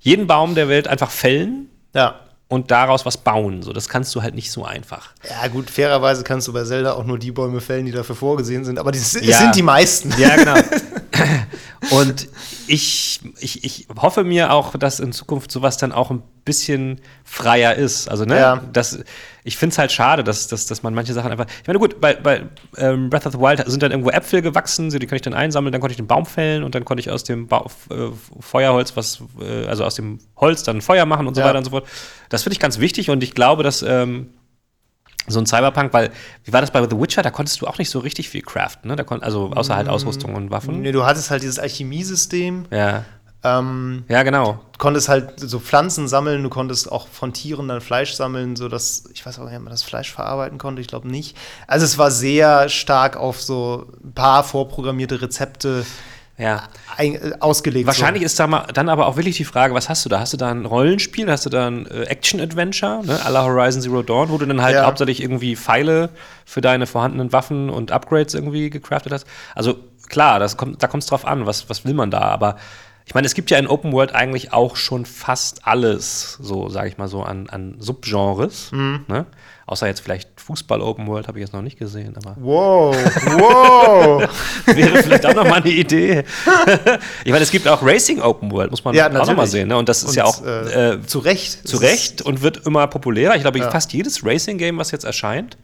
jeden 0.00 0.26
Baum 0.26 0.54
der 0.54 0.68
Welt 0.68 0.88
einfach 0.88 1.10
fällen 1.10 1.70
ja. 1.94 2.16
und 2.48 2.70
daraus 2.70 3.06
was 3.06 3.16
bauen. 3.16 3.62
So, 3.62 3.72
das 3.72 3.88
kannst 3.88 4.14
du 4.14 4.22
halt 4.22 4.34
nicht 4.34 4.52
so 4.52 4.64
einfach. 4.64 5.10
Ja, 5.28 5.48
gut, 5.48 5.70
fairerweise 5.70 6.22
kannst 6.22 6.46
du 6.48 6.52
bei 6.52 6.64
Zelda 6.64 6.92
auch 6.92 7.04
nur 7.04 7.18
die 7.18 7.32
Bäume 7.32 7.60
fällen, 7.62 7.86
die 7.86 7.92
dafür 7.92 8.14
vorgesehen 8.14 8.64
sind, 8.64 8.78
aber 8.78 8.92
die, 8.92 8.98
Ja. 8.98 9.38
sind 9.38 9.56
die 9.56 9.62
meisten. 9.62 10.12
Ja, 10.18 10.36
genau. 10.36 10.56
Und 11.90 12.28
ich, 12.66 13.20
ich, 13.38 13.64
ich 13.64 13.86
hoffe 14.00 14.24
mir 14.24 14.52
auch, 14.52 14.76
dass 14.76 14.98
in 15.00 15.12
Zukunft 15.12 15.50
sowas 15.52 15.76
dann 15.76 15.92
auch 15.92 16.10
ein 16.10 16.22
bisschen 16.44 17.00
freier 17.24 17.74
ist. 17.74 18.08
Also, 18.08 18.24
ne, 18.24 18.36
Ja. 18.38 18.62
das, 18.72 18.98
ich 19.44 19.56
finde 19.56 19.72
es 19.74 19.78
halt 19.78 19.92
schade, 19.92 20.24
dass, 20.24 20.48
dass, 20.48 20.66
dass 20.66 20.82
man 20.82 20.94
manche 20.94 21.12
Sachen 21.12 21.30
einfach. 21.30 21.46
Ich 21.62 21.66
meine, 21.66 21.78
gut, 21.78 22.00
bei, 22.00 22.14
bei 22.14 22.42
ähm, 22.76 23.10
Breath 23.10 23.26
of 23.26 23.32
the 23.34 23.38
Wild 23.38 23.62
sind 23.66 23.82
dann 23.82 23.90
irgendwo 23.92 24.10
Äpfel 24.10 24.42
gewachsen, 24.42 24.90
so, 24.90 24.98
die 24.98 25.06
konnte 25.06 25.16
ich 25.16 25.22
dann 25.22 25.34
einsammeln, 25.34 25.72
dann 25.72 25.80
konnte 25.80 25.92
ich 25.92 25.96
den 25.98 26.06
Baum 26.06 26.26
fällen 26.26 26.64
und 26.64 26.74
dann 26.74 26.84
konnte 26.84 27.00
ich 27.00 27.10
aus 27.10 27.24
dem 27.24 27.46
ba 27.46 27.66
äh, 27.90 27.94
Feuerholz 28.40 28.96
was, 28.96 29.20
äh, 29.40 29.66
also 29.66 29.84
aus 29.84 29.94
dem 29.96 30.18
Holz 30.36 30.62
dann 30.62 30.80
Feuer 30.80 31.06
machen 31.06 31.26
und 31.26 31.34
so 31.34 31.40
Ja. 31.40 31.46
weiter 31.48 31.58
und 31.58 31.64
so 31.64 31.70
fort. 31.70 31.86
Das 32.28 32.42
finde 32.42 32.54
ich 32.54 32.60
ganz 32.60 32.78
wichtig 32.80 33.10
und 33.10 33.22
ich 33.22 33.34
glaube, 33.34 33.62
dass. 33.62 33.82
Ähm, 33.82 34.30
so 35.28 35.40
ein 35.40 35.46
Cyberpunk, 35.46 35.92
weil, 35.92 36.10
wie 36.44 36.52
war 36.52 36.60
das 36.60 36.70
bei 36.70 36.80
The 36.82 36.98
Witcher? 37.00 37.22
Da 37.22 37.30
konntest 37.30 37.60
du 37.60 37.66
auch 37.66 37.78
nicht 37.78 37.90
so 37.90 37.98
richtig 37.98 38.28
viel 38.28 38.42
craften, 38.42 38.88
ne? 38.88 38.96
Da 38.96 39.04
kon 39.04 39.22
also 39.22 39.50
außer 39.54 39.74
halt 39.74 39.88
Ausrüstung 39.88 40.34
und 40.34 40.50
Waffen. 40.50 40.82
Nee, 40.82 40.92
du 40.92 41.04
hattest 41.04 41.30
halt 41.30 41.42
dieses 41.42 41.58
Alchemiesystem. 41.58 42.66
Ja, 42.70 43.04
Ähm, 43.44 44.04
ja, 44.08 44.22
genau. 44.24 44.60
du 44.72 44.78
konntest 44.78 45.08
halt 45.08 45.38
so 45.38 45.60
Pflanzen 45.60 46.08
sammeln, 46.08 46.42
du 46.42 46.48
konntest 46.48 46.90
auch 46.90 47.06
von 47.08 47.32
Tieren 47.32 47.68
dann 47.68 47.80
Fleisch 47.80 48.14
sammeln, 48.14 48.56
sodass, 48.56 49.04
ich 49.12 49.24
weiß 49.24 49.38
auch 49.38 49.44
nicht, 49.44 49.56
ob 49.56 49.62
man 49.62 49.70
das 49.70 49.82
Fleisch 49.84 50.12
verarbeiten 50.12 50.58
konnte, 50.58 50.80
ich 50.80 50.88
glaube 50.88 51.08
nicht. 51.08 51.36
Also 51.68 51.84
es 51.84 51.96
war 51.98 52.10
sehr 52.10 52.68
stark 52.68 53.16
auf 53.16 53.40
so 53.40 53.86
ein 54.04 54.12
paar 54.14 54.42
vorprogrammierte 54.42 55.20
Rezepte 55.22 55.84
Ja. 56.38 56.64
äh, 56.98 57.32
ausgelegt. 57.40 57.86
Wahrscheinlich 57.86 58.22
ist 58.22 58.38
da 58.38 58.46
mal, 58.46 58.66
dann 58.74 58.88
aber 58.90 59.06
auch 59.06 59.16
wirklich 59.16 59.36
die 59.38 59.44
Frage, 59.44 59.72
was 59.74 59.88
hast 59.88 60.04
du 60.04 60.08
da? 60.10 60.20
Hast 60.20 60.32
du 60.34 60.36
da 60.36 60.50
ein 60.50 60.66
Rollenspiel? 60.66 61.30
Hast 61.30 61.46
du 61.46 61.50
da 61.50 61.66
ein 61.68 61.86
äh, 61.86 62.02
Action-Adventure, 62.04 63.06
ne? 63.06 63.18
à 63.24 63.30
la 63.30 63.42
Horizon 63.44 63.80
Zero 63.80 64.02
Dawn, 64.02 64.28
wo 64.28 64.36
du 64.38 64.44
dann 64.46 64.60
halt 64.60 64.74
Ja. 64.74 64.84
hauptsächlich 64.86 65.22
irgendwie 65.22 65.56
Pfeile 65.56 66.10
für 66.44 66.60
deine 66.60 66.86
vorhandenen 66.86 67.32
Waffen 67.32 67.70
und 67.70 67.90
Upgrades 67.90 68.34
irgendwie 68.34 68.68
gecraftet 68.68 69.12
hast? 69.12 69.26
Also 69.54 69.76
klar, 70.08 70.38
das 70.38 70.56
kommt, 70.58 70.82
da 70.82 70.88
kommt 70.88 71.02
es 71.04 71.08
drauf 71.08 71.24
an, 71.26 71.46
was, 71.46 71.70
was 71.70 71.84
will 71.86 71.94
man 71.94 72.10
da? 72.10 72.20
Aber 72.20 72.56
ich 73.06 73.14
meine, 73.14 73.26
es 73.26 73.34
gibt 73.34 73.50
ja 73.52 73.58
in 73.58 73.68
Open 73.68 73.92
World 73.92 74.14
eigentlich 74.14 74.52
auch 74.52 74.74
schon 74.76 75.06
fast 75.06 75.64
alles, 75.66 76.38
so 76.42 76.68
sage 76.68 76.88
ich 76.88 76.98
mal 76.98 77.06
so, 77.08 77.22
an, 77.22 77.48
an 77.48 77.76
Subgenres. 77.78 78.72
Ne? 78.72 79.26
Außer 79.64 79.86
jetzt 79.86 80.00
vielleicht 80.00 80.28
Fußball 80.40 80.80
Open 80.80 81.06
World 81.06 81.28
habe 81.28 81.38
ich 81.38 81.42
jetzt 81.44 81.52
noch 81.52 81.62
nicht 81.62 81.78
gesehen, 81.78 82.14
aber 82.16 82.36
Wow, 82.38 82.96
wow. 83.38 84.28
wäre 84.66 85.02
vielleicht 85.02 85.24
auch 85.26 85.34
noch 85.34 85.44
mal 85.48 85.60
eine 85.62 85.70
Idee. 85.70 86.24
ich 87.24 87.30
meine, 87.32 87.42
es 87.44 87.50
gibt 87.50 87.66
auch 87.68 87.80
Racing 87.82 88.20
Open 88.20 88.50
World, 88.50 88.70
muss 88.72 88.84
man 88.84 88.94
Ja, 88.94 89.06
auch 89.06 89.12
noch 89.12 89.20
mal 89.20 89.32
natürlich. 89.34 89.50
sehen. 89.52 89.68
Ne? 89.68 89.76
Und 89.76 89.88
das 89.88 90.02
ist 90.02 90.10
Und, 90.10 90.14
ja 90.16 90.24
auch 90.24 90.44
äh, 90.44 90.94
äh, 90.94 91.02
zu 91.06 91.20
Recht. 91.20 91.66
zu 91.66 91.76
Recht 91.78 92.22
und 92.22 92.42
wird 92.42 92.66
immer 92.66 92.86
populärer. 92.88 93.34
Ich 93.36 93.42
glaube, 93.42 93.58
Ja. 93.60 93.70
fast 93.70 93.92
jedes 93.92 94.24
Racing-Game, 94.24 94.78
was 94.78 94.90
jetzt 94.90 95.04
erscheint, 95.04 95.56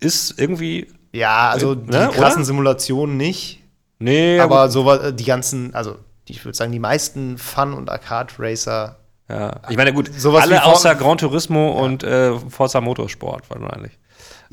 ist 0.00 0.38
irgendwie. 0.38 0.88
Ja, 1.12 1.50
also 1.50 1.74
die 1.74 1.90
Ne, 1.90 2.08
krassen 2.14 2.38
oder? 2.40 2.44
Simulationen 2.46 3.16
nicht. 3.18 3.60
Nee, 3.98 4.40
aber 4.40 4.68
so 4.70 4.84
wa- 4.86 5.10
die 5.12 5.24
ganzen, 5.24 5.74
also 5.74 5.96
ich 6.26 6.44
würde 6.44 6.56
sagen, 6.56 6.72
die 6.72 6.78
meisten 6.78 7.38
Fun- 7.38 7.74
und 7.74 7.90
Arcade-Racer. 7.90 8.96
Ja. 9.28 9.60
Ich 9.70 9.76
meine, 9.76 9.92
gut, 9.92 10.10
alle 10.24 10.64
außer 10.64 10.94
Gran 10.94 11.18
Turismo 11.18 11.72
und 11.72 12.02
äh, 12.04 12.38
Forza 12.48 12.80
Motorsport 12.80 13.44
wahrscheinlich. 13.48 13.98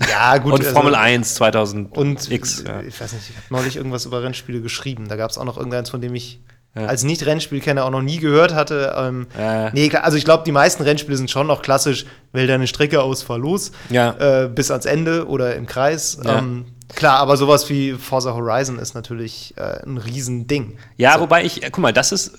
Ja, 0.09 0.37
gut. 0.37 0.53
Und 0.53 0.59
also- 0.61 0.71
Formel 0.73 0.95
1 0.95 1.35
2000 1.35 1.97
Und 1.97 2.31
X. 2.31 2.63
Ja. 2.65 2.81
ich 2.81 2.99
weiß 2.99 3.13
nicht, 3.13 3.29
ich 3.29 3.35
habe 3.35 3.45
neulich 3.49 3.75
irgendwas 3.75 4.05
über 4.05 4.23
Rennspiele 4.23 4.61
geschrieben. 4.61 5.07
Da 5.09 5.15
gab 5.17 5.29
es 5.31 5.37
auch 5.37 5.43
noch 5.45 5.57
irgendeins, 5.57 5.89
von 5.89 5.99
dem 6.01 6.15
ich 6.15 6.41
Ja. 6.75 6.85
als 6.85 7.03
Nicht-Rennspielkenner 7.03 7.83
auch 7.83 7.89
noch 7.89 8.01
nie 8.03 8.19
gehört 8.19 8.53
hatte. 8.53 8.93
Ähm, 8.95 9.27
Ja. 9.37 9.71
Nee, 9.71 9.91
also 9.95 10.15
ich 10.17 10.23
glaube, 10.23 10.43
die 10.45 10.51
meisten 10.53 10.83
Rennspiele 10.83 11.17
sind 11.17 11.29
schon 11.29 11.47
noch 11.47 11.61
klassisch, 11.61 12.05
wähl 12.31 12.47
deine 12.47 12.67
Strecke 12.67 13.01
aus, 13.01 13.23
fahr 13.23 13.39
los, 13.39 13.71
Ja. 13.89 14.43
äh, 14.43 14.47
bis 14.47 14.71
ans 14.71 14.85
Ende 14.85 15.27
oder 15.27 15.55
im 15.55 15.65
Kreis. 15.65 16.19
Ja. 16.23 16.37
Ähm, 16.37 16.65
klar, 16.95 17.19
aber 17.19 17.37
sowas 17.37 17.69
wie 17.69 17.93
Forza 17.93 18.33
Horizon 18.33 18.79
ist 18.79 18.93
natürlich 18.93 19.53
äh, 19.57 19.83
ein 19.85 19.97
Riesending. 19.97 20.77
Ja, 20.97 21.19
wobei 21.19 21.43
ich, 21.43 21.63
äh, 21.63 21.69
guck 21.69 21.79
mal, 21.79 21.93
das 21.93 22.11
ist, 22.11 22.33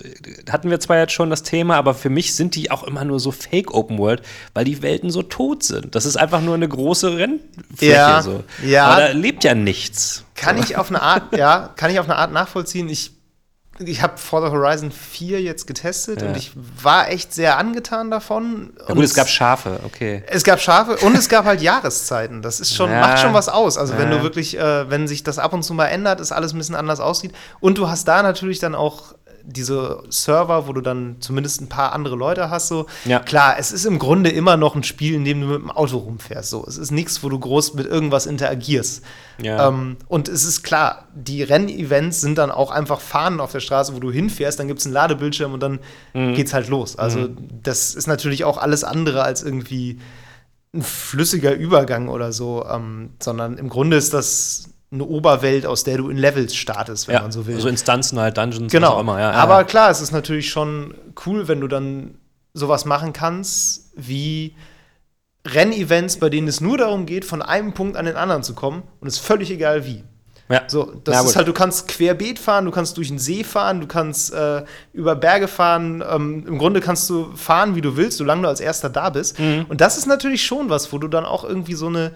hatten 0.49 0.69
wir 0.69 0.79
zwar 0.79 0.97
jetzt 0.97 1.13
schon 1.13 1.29
das 1.29 1.43
Thema, 1.43 1.75
aber 1.77 1.93
für 1.93 2.09
mich 2.09 2.35
sind 2.35 2.55
die 2.55 2.71
auch 2.71 2.83
immer 2.83 3.03
nur 3.05 3.19
so 3.19 3.31
Fake 3.31 3.73
Open 3.73 3.97
World, 3.97 4.21
weil 4.53 4.65
die 4.65 4.81
Welten 4.81 5.09
so 5.09 5.21
tot 5.21 5.63
sind. 5.63 5.95
Das 5.95 6.05
ist 6.05 6.17
einfach 6.17 6.41
nur 6.41 6.55
eine 6.55 6.67
große 6.67 7.17
Rennfläche. 7.17 7.93
Ja, 7.93 8.21
so. 8.21 8.43
ja. 8.65 8.87
Aber 8.87 9.01
da 9.01 9.11
lebt 9.11 9.43
ja 9.43 9.55
nichts. 9.55 10.25
Kann 10.35 10.57
ich 10.57 10.77
auf 10.77 10.89
eine 10.89 11.01
Art, 11.01 11.35
ja, 11.37 11.69
kann 11.75 11.91
ich 11.91 11.99
auf 11.99 12.09
eine 12.09 12.17
Art 12.17 12.31
nachvollziehen. 12.31 12.89
Ich 12.89 13.11
ich 13.85 14.01
habe 14.01 14.17
Forza 14.17 14.51
Horizon 14.51 14.91
4 14.91 15.41
jetzt 15.41 15.67
getestet 15.67 16.21
Ja. 16.21 16.27
und 16.29 16.37
ich 16.37 16.51
war 16.81 17.09
echt 17.09 17.33
sehr 17.33 17.57
angetan 17.57 18.11
davon. 18.11 18.73
Ja, 18.79 18.85
Und 18.87 18.95
gut, 18.95 19.05
es 19.05 19.13
gab 19.13 19.27
Schafe, 19.29 19.79
okay. 19.85 20.23
es 20.27 20.43
gab 20.43 20.59
Schafe 20.59 20.97
und 21.05 21.15
es 21.17 21.29
gab 21.29 21.45
halt 21.45 21.61
Jahreszeiten. 21.61 22.41
Das 22.41 22.59
ist 22.59 22.75
schon, 22.75 22.91
Ja. 22.91 23.01
macht 23.01 23.19
schon 23.19 23.33
was 23.33 23.49
aus. 23.49 23.77
Also 23.77 23.97
wenn 23.97 24.09
du 24.11 24.21
wirklich, 24.23 24.57
äh, 24.57 24.89
wenn 24.89 25.07
sich 25.07 25.23
das 25.23 25.39
ab 25.39 25.53
und 25.53 25.63
zu 25.63 25.73
mal 25.73 25.87
ändert, 25.87 26.19
ist 26.19 26.31
alles 26.31 26.53
ein 26.53 26.57
bisschen 26.57 26.75
anders 26.75 26.99
aussieht. 26.99 27.33
Und 27.59 27.77
du 27.77 27.89
hast 27.89 28.07
da 28.07 28.23
natürlich 28.23 28.59
dann 28.59 28.75
auch 28.75 29.13
diese 29.43 30.03
Server, 30.09 30.67
wo 30.67 30.73
du 30.73 30.81
dann 30.81 31.17
zumindest 31.19 31.61
ein 31.61 31.69
paar 31.69 31.93
andere 31.93 32.15
Leute 32.15 32.49
hast. 32.49 32.67
So 32.67 32.85
Ja. 33.05 33.19
klar, 33.19 33.55
es 33.57 33.71
ist 33.71 33.85
im 33.85 33.99
Grunde 33.99 34.29
immer 34.29 34.57
noch 34.57 34.75
ein 34.75 34.83
Spiel, 34.83 35.15
in 35.15 35.25
dem 35.25 35.41
du 35.41 35.47
mit 35.47 35.61
dem 35.61 35.71
Auto 35.71 35.97
rumfährst. 35.97 36.49
So, 36.49 36.65
es 36.67 36.77
ist 36.77 36.91
nichts, 36.91 37.23
wo 37.23 37.29
du 37.29 37.39
groß 37.39 37.73
mit 37.73 37.87
irgendwas 37.87 38.25
interagierst. 38.25 39.03
Ja. 39.41 39.67
Ähm, 39.67 39.97
und 40.07 40.27
es 40.27 40.43
ist 40.43 40.63
klar, 40.63 41.07
die 41.15 41.43
Rennevents 41.43 42.21
sind 42.21 42.37
dann 42.37 42.51
auch 42.51 42.71
einfach 42.71 43.01
Fahnen 43.01 43.39
auf 43.39 43.51
der 43.51 43.59
Straße, 43.59 43.95
wo 43.95 43.99
du 43.99 44.11
hinfährst, 44.11 44.59
dann 44.59 44.67
gibt 44.67 44.79
es 44.79 44.85
einen 44.85 44.93
Ladebildschirm 44.93 45.53
und 45.53 45.59
dann 45.61 45.79
Mhm. 46.13 46.33
geht's 46.35 46.53
halt 46.53 46.67
los. 46.67 46.97
Also 46.97 47.27
das 47.63 47.95
ist 47.95 48.07
natürlich 48.07 48.43
auch 48.43 48.57
alles 48.57 48.83
andere 48.83 49.23
als 49.23 49.43
irgendwie 49.43 49.99
ein 50.73 50.83
flüssiger 50.83 51.53
Übergang 51.53 52.07
oder 52.07 52.31
so, 52.31 52.65
ähm, 52.69 53.11
sondern 53.21 53.57
im 53.57 53.67
Grunde 53.67 53.97
ist 53.97 54.13
das 54.13 54.69
eine 54.91 55.05
Oberwelt, 55.05 55.65
aus 55.65 55.83
der 55.83 55.97
du 55.97 56.09
in 56.09 56.17
Levels 56.17 56.53
startest, 56.55 57.07
wenn 57.07 57.15
ja, 57.15 57.21
man 57.21 57.31
so 57.31 57.47
will. 57.47 57.55
Also 57.55 57.69
Instanzen 57.69 58.19
halt, 58.19 58.37
Dungeons, 58.37 58.65
was 58.65 58.71
genau. 58.71 58.91
auch 58.95 58.99
immer. 58.99 59.19
Ja, 59.19 59.31
Aber 59.31 59.59
ja. 59.59 59.63
klar, 59.63 59.89
es 59.89 60.01
ist 60.01 60.11
natürlich 60.11 60.49
schon 60.49 60.93
cool, 61.25 61.47
wenn 61.47 61.61
du 61.61 61.67
dann 61.67 62.15
sowas 62.53 62.83
machen 62.85 63.13
kannst, 63.13 63.93
wie 63.95 64.55
Rennevents, 65.47 66.17
bei 66.17 66.29
denen 66.29 66.47
es 66.47 66.61
nur 66.61 66.77
darum 66.77 67.05
geht, 67.05 67.25
von 67.25 67.41
einem 67.41 67.73
Punkt 67.73 67.97
an 67.97 68.05
den 68.05 68.15
anderen 68.15 68.43
zu 68.43 68.53
kommen 68.53 68.83
und 68.99 69.07
es 69.07 69.15
ist 69.15 69.25
völlig 69.25 69.49
egal 69.49 69.85
wie. 69.85 70.03
ja. 70.49 70.63
So, 70.67 70.91
das 71.03 71.15
Ja, 71.15 71.21
ist 71.23 71.35
halt, 71.35 71.47
du 71.47 71.53
kannst 71.53 71.87
querbeet 71.87 72.37
fahren, 72.37 72.65
du 72.65 72.71
kannst 72.71 72.97
durch 72.97 73.07
den 73.07 73.17
See 73.17 73.43
fahren, 73.43 73.79
du 73.81 73.87
kannst 73.87 74.33
äh, 74.33 74.63
über 74.93 75.15
Berge 75.15 75.47
fahren. 75.47 76.03
Ähm, 76.07 76.45
Im 76.45 76.57
Grunde 76.59 76.81
kannst 76.81 77.09
du 77.09 77.33
fahren, 77.35 77.75
wie 77.75 77.81
du 77.81 77.95
willst, 77.97 78.17
solange 78.17 78.43
du 78.43 78.49
als 78.49 78.59
Erster 78.59 78.89
da 78.89 79.09
bist. 79.09 79.39
Mhm. 79.39 79.65
Und 79.69 79.81
das 79.81 79.97
ist 79.97 80.05
natürlich 80.05 80.45
schon 80.45 80.69
was, 80.69 80.91
wo 80.93 80.97
du 80.99 81.07
dann 81.07 81.25
auch 81.25 81.43
irgendwie 81.43 81.73
so 81.75 81.87
eine, 81.87 82.11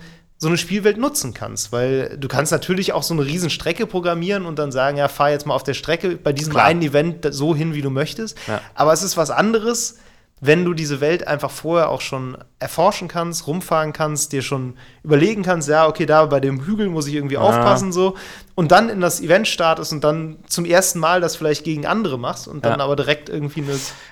so 0.45 0.49
eine 0.49 0.59
Spielwelt 0.59 0.99
nutzen 0.99 1.33
kannst. 1.33 1.71
Weil 1.71 2.17
du 2.19 2.27
kannst 2.27 2.51
natürlich 2.51 2.93
auch 2.93 3.01
so 3.01 3.15
eine 3.15 3.25
riesen 3.25 3.49
Strecke 3.49 3.87
programmieren 3.87 4.45
und 4.45 4.59
dann 4.59 4.71
sagen, 4.71 4.95
ja, 4.95 5.07
fahr 5.07 5.31
jetzt 5.31 5.47
mal 5.47 5.55
auf 5.55 5.63
der 5.63 5.73
Strecke 5.73 6.17
bei 6.17 6.33
diesem 6.33 6.53
Klar. 6.53 6.65
einen 6.65 6.83
Event 6.83 7.25
so 7.31 7.55
hin, 7.55 7.73
wie 7.73 7.81
du 7.81 7.89
möchtest. 7.89 8.37
Ja. 8.47 8.61
Aber 8.75 8.93
es 8.93 9.01
ist 9.01 9.17
was 9.17 9.31
anderes, 9.31 9.95
wenn 10.41 10.65
du 10.65 10.73
diese 10.73 10.99
Welt 10.99 11.27
einfach 11.27 11.49
vorher 11.49 11.89
auch 11.89 12.01
schon 12.01 12.37
erforschen 12.59 13.07
kannst, 13.07 13.47
rumfahren 13.47 13.93
kannst, 13.93 14.33
dir 14.33 14.41
schon 14.41 14.75
überlegen 15.01 15.43
kannst, 15.43 15.69
ja, 15.69 15.87
okay, 15.87 16.05
da 16.05 16.25
bei 16.25 16.41
dem 16.41 16.65
Hügel 16.65 16.89
muss 16.89 17.07
ich 17.07 17.13
irgendwie 17.13 17.37
aufpassen, 17.37 17.93
so, 17.93 18.15
und 18.53 18.71
dann 18.71 18.89
in 18.89 18.99
das 18.99 19.21
Event 19.21 19.47
startest 19.47 19.93
und 19.93 20.03
dann 20.03 20.37
zum 20.47 20.65
ersten 20.65 20.99
Mal 20.99 21.21
das 21.21 21.37
vielleicht 21.37 21.63
gegen 21.63 21.85
andere 21.85 22.19
machst 22.19 22.47
und 22.49 22.65
dann 22.65 22.79
Ja. 22.79 22.85
aber 22.85 22.95
direkt 22.97 23.29
irgendwie 23.29 23.61
eine. 23.61 23.71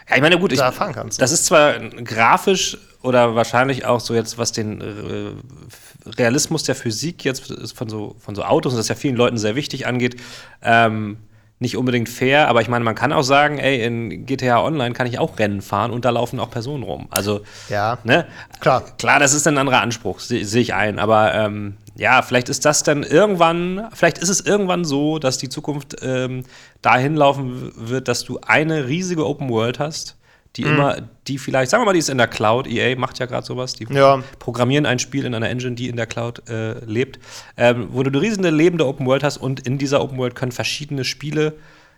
Ja, 0.10 0.16
ich 0.16 0.22
meine, 0.22 0.40
gut, 0.40 0.54
ich, 0.54 0.60
da 0.60 0.72
fahren 0.72 0.94
kannst. 0.94 1.22
das 1.22 1.32
ist 1.34 1.46
zwar 1.46 1.78
grafisch 1.80 2.78
oder 3.02 3.36
wahrscheinlich 3.36 3.86
auch 3.86 4.00
so 4.00 4.14
jetzt, 4.14 4.38
was 4.38 4.54
den 4.54 4.80
äh, 4.80 6.10
Realismus 6.10 6.64
der 6.64 6.76
Physik 6.76 7.26
jetzt 7.26 7.54
von 7.76 7.90
so, 7.90 8.16
von 8.20 8.34
so 8.34 8.44
Autos, 8.44 8.72
und 8.74 8.78
das 8.78 8.86
ist 8.86 8.90
ja 8.90 8.96
vielen 8.96 9.18
Leuten 9.18 9.38
sehr 9.38 9.56
wichtig 9.56 9.88
angeht, 9.88 10.16
ähm, 10.62 11.18
nicht 11.64 11.76
unbedingt 11.78 12.08
fair, 12.10 12.48
aber 12.48 12.62
ich 12.62 12.68
meine, 12.68 12.86
man 12.86 12.94
kann 12.94 13.12
auch 13.12 13.24
sagen, 13.24 13.58
ey, 13.58 13.84
in 13.84 14.28
GTA 14.28 14.62
Online 14.64 14.94
kann 14.94 15.08
ich 15.08 15.18
auch 15.18 15.40
Rennen 15.40 15.62
fahren 15.64 15.90
und 15.90 16.06
da 16.06 16.12
laufen 16.12 16.40
auch 16.40 16.52
Personen 16.52 16.84
rum. 16.84 17.08
Also, 17.10 17.42
Ja. 17.70 17.98
ne? 18.04 18.28
Klar. 18.60 18.84
Klar, 19.00 19.20
das 19.20 19.34
ist 19.34 19.48
ein 19.48 19.58
anderer 19.58 19.82
Anspruch, 19.82 20.20
sehe 20.20 20.46
seh 20.46 20.60
ich 20.60 20.76
ein, 20.76 21.00
aber 21.00 21.34
ähm, 21.34 21.78
ja, 21.96 22.22
vielleicht 22.22 22.50
ist 22.50 22.66
das 22.66 22.84
dann 22.84 23.02
irgendwann, 23.04 23.88
vielleicht 23.94 24.18
ist 24.20 24.30
es 24.30 24.42
irgendwann 24.42 24.86
so, 24.86 25.18
dass 25.20 25.38
die 25.40 25.50
Zukunft 25.50 25.96
ähm, 26.02 26.44
dahin 26.82 27.16
laufen 27.16 27.72
wird, 27.76 28.08
dass 28.08 28.24
du 28.24 28.40
eine 28.46 28.88
riesige 28.88 29.26
Open 29.26 29.50
World 29.50 29.80
hast, 29.80 30.18
Mhm. 30.54 30.64
die 30.64 30.70
immer, 30.70 30.98
die 31.28 31.38
vielleicht, 31.40 31.72
sagen 31.72 31.82
wir 31.82 31.86
mal, 31.86 31.94
die 31.94 32.00
ist 32.00 32.10
in 32.10 32.18
der 32.20 32.28
Cloud, 32.28 32.68
EA 32.68 32.96
macht 32.98 33.18
ja 33.20 33.26
gerade 33.26 33.46
sowas, 33.46 33.74
die 33.74 33.86
Ja. 33.92 34.22
programmieren 34.40 34.86
ein 34.86 35.00
Spiel 35.00 35.26
in 35.26 35.34
einer 35.34 35.50
Engine, 35.50 35.76
die 35.76 35.90
in 35.90 35.96
der 35.96 36.06
Cloud 36.06 36.48
äh, 36.50 36.74
lebt, 36.86 37.20
ähm, 37.58 37.88
wo 37.92 38.04
du 38.04 38.10
eine 38.12 38.22
riesige 38.22 38.50
lebende 38.50 38.86
Open 38.86 39.06
World 39.08 39.24
hast 39.24 39.38
und 39.38 39.62
in 39.66 39.78
dieser 39.78 40.02
Open 40.02 40.18
World 40.18 40.36
können 40.36 40.52
verschiedene 40.52 41.04
Spiele 41.06 41.54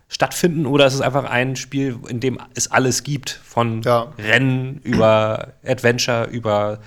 stattfinden 0.07 0.67
oder 0.67 0.85
es 0.85 0.93
ist 0.93 1.01
einfach 1.01 1.25
ein 1.25 1.55
Spiel, 1.55 1.97
in 2.07 2.19
dem 2.19 2.39
es 2.53 2.71
alles 2.71 3.03
gibt, 3.03 3.41
von 3.43 3.81
Ja. 3.81 4.13
Rennen 4.19 4.79
über 4.83 5.53
Adventure, 5.65 6.27
über 6.31 6.79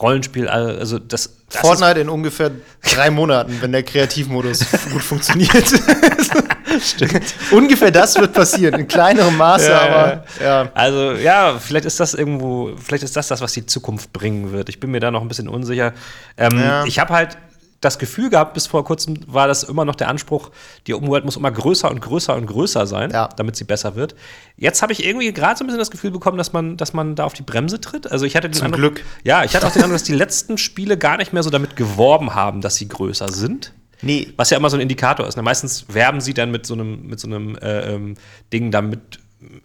Rollenspiel, 0.00 0.48
also 0.48 0.98
das, 0.98 1.36
das 1.50 1.60
Fortnite 1.60 2.00
in 2.00 2.08
ungefähr 2.08 2.50
drei 2.82 3.10
Monaten, 3.10 3.58
wenn 3.60 3.72
der 3.72 3.82
Kreativmodus 3.82 4.60
gut 4.92 5.02
funktioniert. 5.02 5.52
Stimmt. 6.82 7.34
ungefähr 7.50 7.90
das 7.90 8.16
wird 8.16 8.32
passieren, 8.32 8.80
in 8.80 8.88
kleinerem 8.88 9.36
Maße, 9.36 9.70
Ja, 9.70 9.80
aber 9.80 10.24
ja. 10.42 10.68
Also 10.74 11.12
ja, 11.12 11.58
vielleicht 11.58 11.84
ist 11.86 11.98
das 12.00 12.14
irgendwo, 12.14 12.72
vielleicht 12.76 13.02
ist 13.04 13.16
das 13.16 13.28
das, 13.28 13.40
was 13.40 13.52
die 13.52 13.66
Zukunft 13.66 14.12
bringen 14.12 14.52
wird. 14.52 14.68
Ich 14.68 14.78
bin 14.80 14.90
mir 14.90 15.00
da 15.00 15.10
noch 15.10 15.22
ein 15.22 15.28
bisschen 15.28 15.48
unsicher. 15.48 15.92
Ähm, 16.36 16.58
Ja. 16.58 16.84
Ich 16.84 16.98
habe 16.98 17.12
halt 17.14 17.36
das 17.80 17.98
Gefühl 17.98 18.28
gehabt, 18.28 18.52
bis 18.52 18.66
vor 18.66 18.84
kurzem 18.84 19.20
war 19.26 19.48
das 19.48 19.62
immer 19.62 19.86
noch 19.86 19.94
der 19.94 20.08
Anspruch, 20.08 20.50
die 20.86 20.92
World 20.92 21.24
muss 21.24 21.36
immer 21.38 21.50
größer 21.50 21.90
und 21.90 22.02
größer 22.02 22.34
und 22.36 22.44
größer 22.44 22.86
sein, 22.86 23.10
Ja. 23.10 23.30
damit 23.36 23.56
sie 23.56 23.64
besser 23.64 23.94
wird. 23.94 24.14
Jetzt 24.58 24.82
habe 24.82 24.92
ich 24.92 25.02
irgendwie 25.02 25.32
gerade 25.32 25.56
so 25.56 25.64
ein 25.64 25.66
bisschen 25.66 25.78
das 25.78 25.90
Gefühl 25.90 26.10
bekommen, 26.10 26.36
dass 26.36 26.52
man, 26.52 26.76
dass 26.76 26.92
man 26.92 27.14
da 27.14 27.24
auf 27.24 27.32
die 27.32 27.42
Bremse 27.42 27.80
tritt. 27.80 28.10
Also 28.12 28.26
ich 28.26 28.36
hatte 28.36 28.50
den 28.50 28.52
Zum 28.52 28.66
Eindruck, 28.66 28.96
Glück. 28.96 29.04
Ja, 29.24 29.44
ich 29.44 29.56
hatte 29.56 29.66
auch 29.66 29.72
den 29.72 29.82
Eindruck, 29.82 29.94
dass 29.96 30.02
die 30.02 30.12
letzten 30.14 30.58
Spiele 30.58 30.98
gar 30.98 31.16
nicht 31.16 31.32
mehr 31.32 31.42
so 31.42 31.48
damit 31.48 31.74
geworben 31.74 32.34
haben, 32.34 32.60
dass 32.60 32.74
sie 32.76 32.86
größer 32.86 33.28
sind. 33.30 33.72
Nee, 34.02 34.32
Was 34.36 34.50
ja 34.50 34.56
immer 34.56 34.70
so 34.70 34.76
ein 34.76 34.80
Indikator 34.80 35.26
ist. 35.26 35.36
Ne? 35.36 35.42
Meistens 35.42 35.86
werben 35.88 36.20
sie 36.20 36.34
dann 36.34 36.50
mit 36.50 36.66
so 36.66 36.74
einem, 36.74 37.06
mit 37.06 37.20
so 37.20 37.26
einem 37.26 37.56
äh, 37.56 37.94
ähm, 37.94 38.14
Ding, 38.52 38.70
damit 38.70 39.20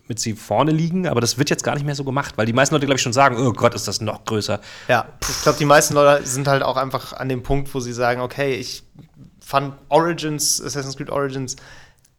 mit 0.08 0.20
sie 0.20 0.34
vorne 0.34 0.72
liegen, 0.72 1.08
aber 1.08 1.20
das 1.20 1.38
wird 1.38 1.50
jetzt 1.50 1.64
gar 1.64 1.74
nicht 1.76 1.86
mehr 1.86 1.96
so 1.96 2.06
gemacht, 2.06 2.38
weil 2.38 2.46
die 2.46 2.54
meisten 2.54 2.74
Leute, 2.74 2.86
glaube 2.86 2.96
ich, 2.98 3.02
schon 3.02 3.14
sagen, 3.14 3.36
oh 3.38 3.52
Gott, 3.52 3.74
ist 3.74 3.88
das 3.88 4.00
noch 4.00 4.24
größer. 4.24 4.62
Ja, 4.88 5.10
ich 5.30 5.42
glaube, 5.42 5.58
die 5.58 5.66
meisten 5.66 5.94
Leute 5.96 6.26
sind 6.26 6.48
halt 6.48 6.64
auch 6.64 6.78
einfach 6.78 7.12
an 7.14 7.28
dem 7.28 7.44
Punkt, 7.44 7.74
wo 7.74 7.82
sie 7.82 7.92
sagen, 7.92 8.22
okay, 8.22 8.56
ich 8.56 8.84
fand 9.42 9.76
Origins, 9.90 10.62
Assassin's 10.64 10.96
Creed 10.96 11.10
Origins, 11.10 11.58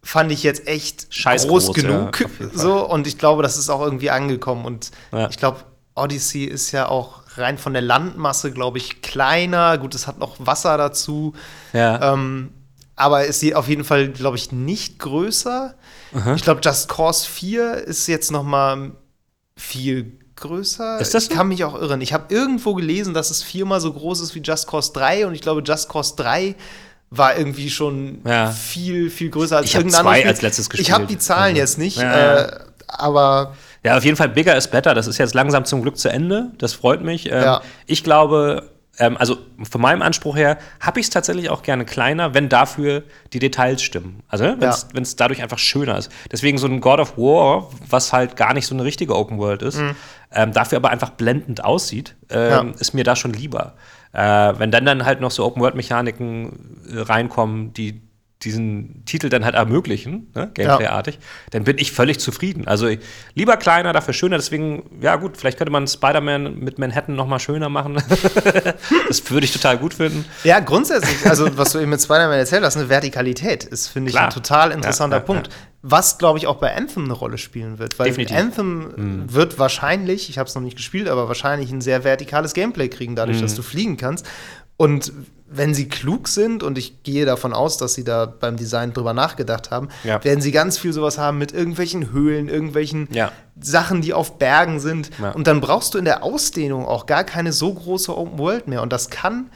fand 0.03 0.31
ich 0.33 0.43
jetzt 0.43 0.67
echt 0.69 1.07
Scheiß 1.11 1.49
groß, 1.49 1.67
groß, 1.67 1.77
ja, 1.79 1.83
genug. 1.83 2.17
Fall. 2.17 2.51
so, 2.53 2.89
und 2.89 3.07
ich 3.07 3.19
glaube, 3.19 3.43
das 3.43 3.57
ist 3.57 3.71
auch 3.71 3.81
irgendwie 3.81 4.11
angekommen. 4.11 4.65
Und 4.65 4.91
Ja. 5.13 5.29
ich 5.31 5.39
glaube, 5.39 5.61
Odyssey 5.97 6.45
ist 6.45 6.71
ja 6.73 6.89
auch 6.89 7.23
rein 7.37 7.59
von 7.59 7.73
der 7.73 7.83
Landmasse, 7.83 8.53
glaube 8.53 8.79
ich, 8.79 9.03
kleiner. 9.03 9.77
Gut, 9.79 9.95
es 9.95 10.07
hat 10.07 10.19
noch 10.19 10.37
Wasser 10.39 10.77
dazu. 10.79 11.35
Ja. 11.73 12.13
Ähm, 12.13 12.51
aber 12.95 13.27
ist 13.27 13.41
sie 13.41 13.55
auf 13.55 13.69
jeden 13.69 13.85
Fall, 13.85 14.09
glaube 14.09 14.37
ich, 14.37 14.53
nicht 14.53 14.99
größer. 14.99 15.75
Ich 16.35 16.43
glaube, 16.43 16.61
Just 16.65 16.89
Cause 16.89 17.27
4 17.29 17.75
ist 17.75 18.07
jetzt 18.07 18.31
noch 18.33 18.43
mal 18.43 18.93
viel 19.57 20.19
größer. 20.37 20.99
Ist 21.01 21.15
das 21.15 21.25
ich 21.25 21.31
kann 21.31 21.49
mich 21.49 21.65
auch 21.65 21.75
irren. 21.75 22.01
Ich 22.01 22.13
habe 22.15 22.33
irgendwo 22.35 22.75
gelesen, 22.75 23.13
dass 23.13 23.31
es 23.31 23.43
viermal 23.43 23.81
so 23.81 23.93
groß 23.93 24.21
ist 24.21 24.35
wie 24.35 24.41
Just 24.41 24.67
Cause 24.67 24.93
3 24.95 25.27
und 25.27 25.35
ich 25.35 25.41
glaube, 25.43 25.63
Just 25.67 25.89
Cause 25.91 26.15
3 26.17 26.55
war 27.11 27.37
irgendwie 27.37 27.71
schon 27.71 28.21
Ja. 28.25 28.51
viel, 28.51 29.11
viel 29.11 29.31
größer 29.31 29.59
als 29.59 29.67
Ich 29.67 29.75
irgendein 29.75 30.07
anderes 30.07 30.27
als 30.27 30.43
letztes 30.43 30.69
Ich 30.75 30.91
habe 30.91 31.03
gespielt. 31.05 31.21
die 31.21 31.25
Zahlen 31.25 31.45
Also, 31.51 31.57
jetzt 31.59 31.79
nicht, 31.79 31.99
ja. 31.99 32.37
Äh, 32.45 32.61
aber 32.89 33.55
Ja, 33.87 33.97
auf 33.97 34.05
jeden 34.05 34.17
Fall 34.17 34.29
bigger 34.29 34.57
is 34.57 34.69
better. 34.69 34.95
Das 34.95 35.07
ist 35.07 35.19
jetzt 35.19 35.35
langsam 35.35 35.65
zum 35.65 35.83
Glück 35.83 35.97
zu 35.97 36.09
Ende. 36.09 36.51
Das 36.59 36.73
freut 36.75 37.03
mich. 37.03 37.27
Ähm, 37.31 37.43
Ja. 37.43 37.61
Ich 37.87 38.03
glaube, 38.05 38.71
ähm, 38.99 39.17
also 39.19 39.37
von 39.69 39.81
meinem 39.81 40.01
Anspruch 40.03 40.37
her, 40.37 40.57
habe 40.81 41.01
ich 41.01 41.07
es 41.07 41.11
tatsächlich 41.11 41.51
auch 41.51 41.63
gerne 41.63 41.85
kleiner, 41.85 42.33
wenn 42.35 42.49
dafür 42.49 43.03
die 43.33 43.39
Details 43.39 43.83
stimmen. 43.83 44.23
Also 44.29 44.45
wenn 44.45 44.63
es 44.63 44.87
Ja. 45.13 45.17
dadurch 45.19 45.43
einfach 45.43 45.59
schöner 45.59 45.99
ist. 45.99 46.11
Deswegen 46.33 46.57
so 46.59 46.67
ein 46.67 46.81
God 46.81 47.01
of 47.01 47.17
War, 47.19 47.69
was 47.89 48.13
halt 48.13 48.37
gar 48.37 48.55
nicht 48.55 48.67
so 48.67 48.75
eine 48.75 48.85
richtige 48.85 49.15
Open 49.15 49.39
World 49.39 49.63
ist, 49.63 49.81
ähm, 50.33 50.53
dafür 50.53 50.77
aber 50.77 50.91
einfach 50.91 51.11
blendend 51.11 51.63
aussieht, 51.65 52.15
ähm, 52.31 52.45
Mhm. 52.69 52.73
Ja. 52.75 52.81
ist 52.81 52.95
mir 52.95 53.05
da 53.05 53.17
schon 53.17 53.33
lieber. 53.35 53.75
Äh, 54.13 54.55
wenn 54.59 54.71
dann 54.71 54.87
dann 54.87 55.05
halt 55.05 55.21
noch 55.21 55.31
so 55.31 55.45
Open 55.45 55.61
World 55.61 55.75
Mechaniken 55.75 56.81
äh, 56.91 57.01
reinkommen, 57.01 57.75
die 57.75 58.01
diesen 58.43 59.03
Titel 59.07 59.31
dann 59.31 59.45
halt 59.47 59.55
ermöglichen, 59.55 60.31
ne, 60.35 60.51
Gameplay-artig, 60.53 61.19
dann 61.53 61.65
bin 61.65 61.79
ich 61.79 61.93
völlig 61.93 62.21
zufrieden. 62.21 62.67
Also 62.69 62.89
lieber 63.35 63.57
kleiner, 63.57 63.95
dafür 63.95 64.13
schöner. 64.13 64.37
Deswegen, 64.37 64.83
ja 65.01 65.17
gut, 65.17 65.39
vielleicht 65.39 65.57
könnte 65.57 65.73
man 65.73 65.87
Spider-Man 65.87 66.59
mit 66.59 66.79
Manhattan 66.79 67.17
noch 67.17 67.27
mal 67.27 67.39
schöner 67.39 67.71
machen. 67.71 67.95
das 69.09 69.31
würde 69.31 69.47
ich 69.47 69.53
total 69.53 69.79
gut 69.79 69.95
finden. 69.95 70.25
Ja, 70.45 70.61
grundsätzlich, 70.61 71.27
also 71.29 71.57
was 71.57 71.73
du 71.73 71.79
eben 71.79 71.91
mit 71.91 72.03
Spider-Man 72.03 72.39
erzählt 72.39 72.63
hast, 72.63 72.77
eine 72.77 72.89
Vertikalität 72.91 73.65
ist, 73.65 73.89
finde 73.89 74.11
ich, 74.11 74.19
ein 74.19 74.31
total 74.31 74.71
interessanter 74.71 75.17
Ja, 75.17 75.21
ja, 75.23 75.27
Punkt. 75.27 75.49
Was, 75.89 76.19
glaube 76.19 76.39
ich, 76.39 76.47
auch 76.47 76.57
bei 76.57 76.75
Anthem 76.75 77.05
eine 77.05 77.13
Rolle 77.13 77.39
spielen 77.39 77.79
wird. 77.79 77.99
Weil 77.99 78.07
Definitiv. 78.09 78.37
Mhm. 78.37 78.43
Anthem 78.43 79.33
wird 79.33 79.59
wahrscheinlich, 79.59 80.29
ich 80.29 80.39
habe 80.39 80.49
es 80.49 80.55
noch 80.55 80.63
nicht 80.63 80.77
gespielt, 80.77 81.09
aber 81.09 81.29
wahrscheinlich 81.29 81.71
ein 81.71 81.81
sehr 81.81 82.03
vertikales 82.05 82.55
Gameplay 82.55 82.89
kriegen, 82.89 83.15
dadurch, 83.17 83.39
Mhm. 83.39 83.43
dass 83.43 83.55
du 83.55 83.63
fliegen 83.63 83.97
kannst. 83.97 84.27
Und 84.77 85.13
wenn 85.49 85.75
sie 85.75 85.89
klug 85.89 86.27
sind, 86.29 86.63
und 86.65 86.77
ich 86.77 87.03
gehe 87.05 87.25
davon 87.25 87.53
aus, 87.53 87.77
dass 87.79 87.95
sie 87.95 88.03
da 88.05 88.27
beim 88.27 88.57
Design 88.57 88.93
drüber 88.93 89.15
nachgedacht 89.15 89.71
haben, 89.71 89.89
Ja. 90.03 90.23
werden 90.25 90.41
sie 90.41 90.51
ganz 90.51 90.77
viel 90.77 90.93
sowas 90.93 91.19
haben 91.19 91.39
mit 91.39 91.53
irgendwelchen 91.53 92.11
Höhlen, 92.13 92.49
irgendwelchen 92.49 93.09
Ja. 93.13 93.31
Sachen, 93.61 94.03
die 94.03 94.13
auf 94.13 94.39
Bergen 94.39 94.81
sind. 94.81 95.11
Ja. 95.21 95.31
Und 95.31 95.47
dann 95.47 95.61
brauchst 95.61 95.95
du 95.95 95.99
in 95.99 96.05
der 96.05 96.25
Ausdehnung 96.25 96.85
auch 96.85 97.07
gar 97.07 97.23
keine 97.25 97.53
so 97.53 97.73
große 97.73 98.15
Open 98.17 98.39
World 98.39 98.67
mehr. 98.69 98.83
Und 98.83 98.93
das 98.93 99.09
kann 99.09 99.49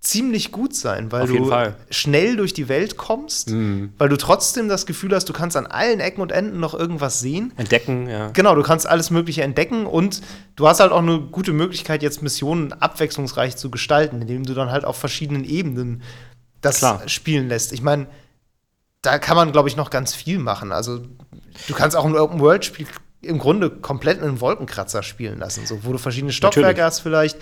ziemlich 0.00 0.52
gut 0.52 0.76
sein, 0.76 1.10
weil 1.10 1.22
Auf 1.22 1.28
du 1.30 1.74
schnell 1.90 2.36
durch 2.36 2.54
die 2.54 2.68
Welt 2.68 2.96
kommst, 2.96 3.50
Mhm. 3.50 3.92
weil 3.98 4.08
du 4.08 4.16
trotzdem 4.16 4.68
das 4.68 4.86
Gefühl 4.86 5.12
hast, 5.14 5.28
du 5.28 5.32
kannst 5.32 5.56
an 5.56 5.66
allen 5.66 5.98
Ecken 6.00 6.20
und 6.20 6.30
Enden 6.30 6.60
noch 6.60 6.72
irgendwas 6.74 7.18
sehen. 7.20 7.52
Entdecken, 7.56 8.08
ja. 8.08 8.30
Genau, 8.30 8.54
du 8.54 8.62
kannst 8.62 8.86
alles 8.86 9.10
Mögliche 9.10 9.42
entdecken 9.42 9.86
und 9.86 10.20
du 10.54 10.68
hast 10.68 10.78
halt 10.80 10.92
auch 10.92 11.02
eine 11.02 11.20
gute 11.20 11.52
Möglichkeit, 11.52 12.02
jetzt 12.02 12.22
Missionen 12.22 12.72
abwechslungsreich 12.72 13.56
zu 13.56 13.70
gestalten, 13.70 14.22
indem 14.22 14.44
du 14.44 14.54
dann 14.54 14.70
halt 14.70 14.84
auf 14.84 14.96
verschiedenen 14.96 15.42
Ebenen 15.44 16.02
das 16.60 16.78
Klar. 16.78 17.02
spielen 17.08 17.48
lässt. 17.48 17.72
Ich 17.72 17.82
meine, 17.82 18.06
da 19.02 19.18
kann 19.18 19.36
man, 19.36 19.50
glaube 19.52 19.68
ich, 19.68 19.76
noch 19.76 19.90
ganz 19.90 20.14
viel 20.14 20.38
machen. 20.38 20.70
Also, 20.72 20.98
du 21.66 21.74
kannst 21.74 21.96
auch 21.96 22.04
ein 22.04 22.16
Open-World-Spiel 22.16 22.86
im 23.20 23.38
Grunde 23.38 23.70
komplett 23.70 24.22
einen 24.22 24.40
Wolkenkratzer 24.40 25.02
spielen 25.02 25.38
lassen, 25.38 25.66
so, 25.66 25.84
wo 25.84 25.92
du 25.92 25.98
verschiedene 25.98 26.32
Stockwerke 26.32 26.68
Natürlich. 26.68 26.84
hast 26.84 27.00
vielleicht. 27.00 27.38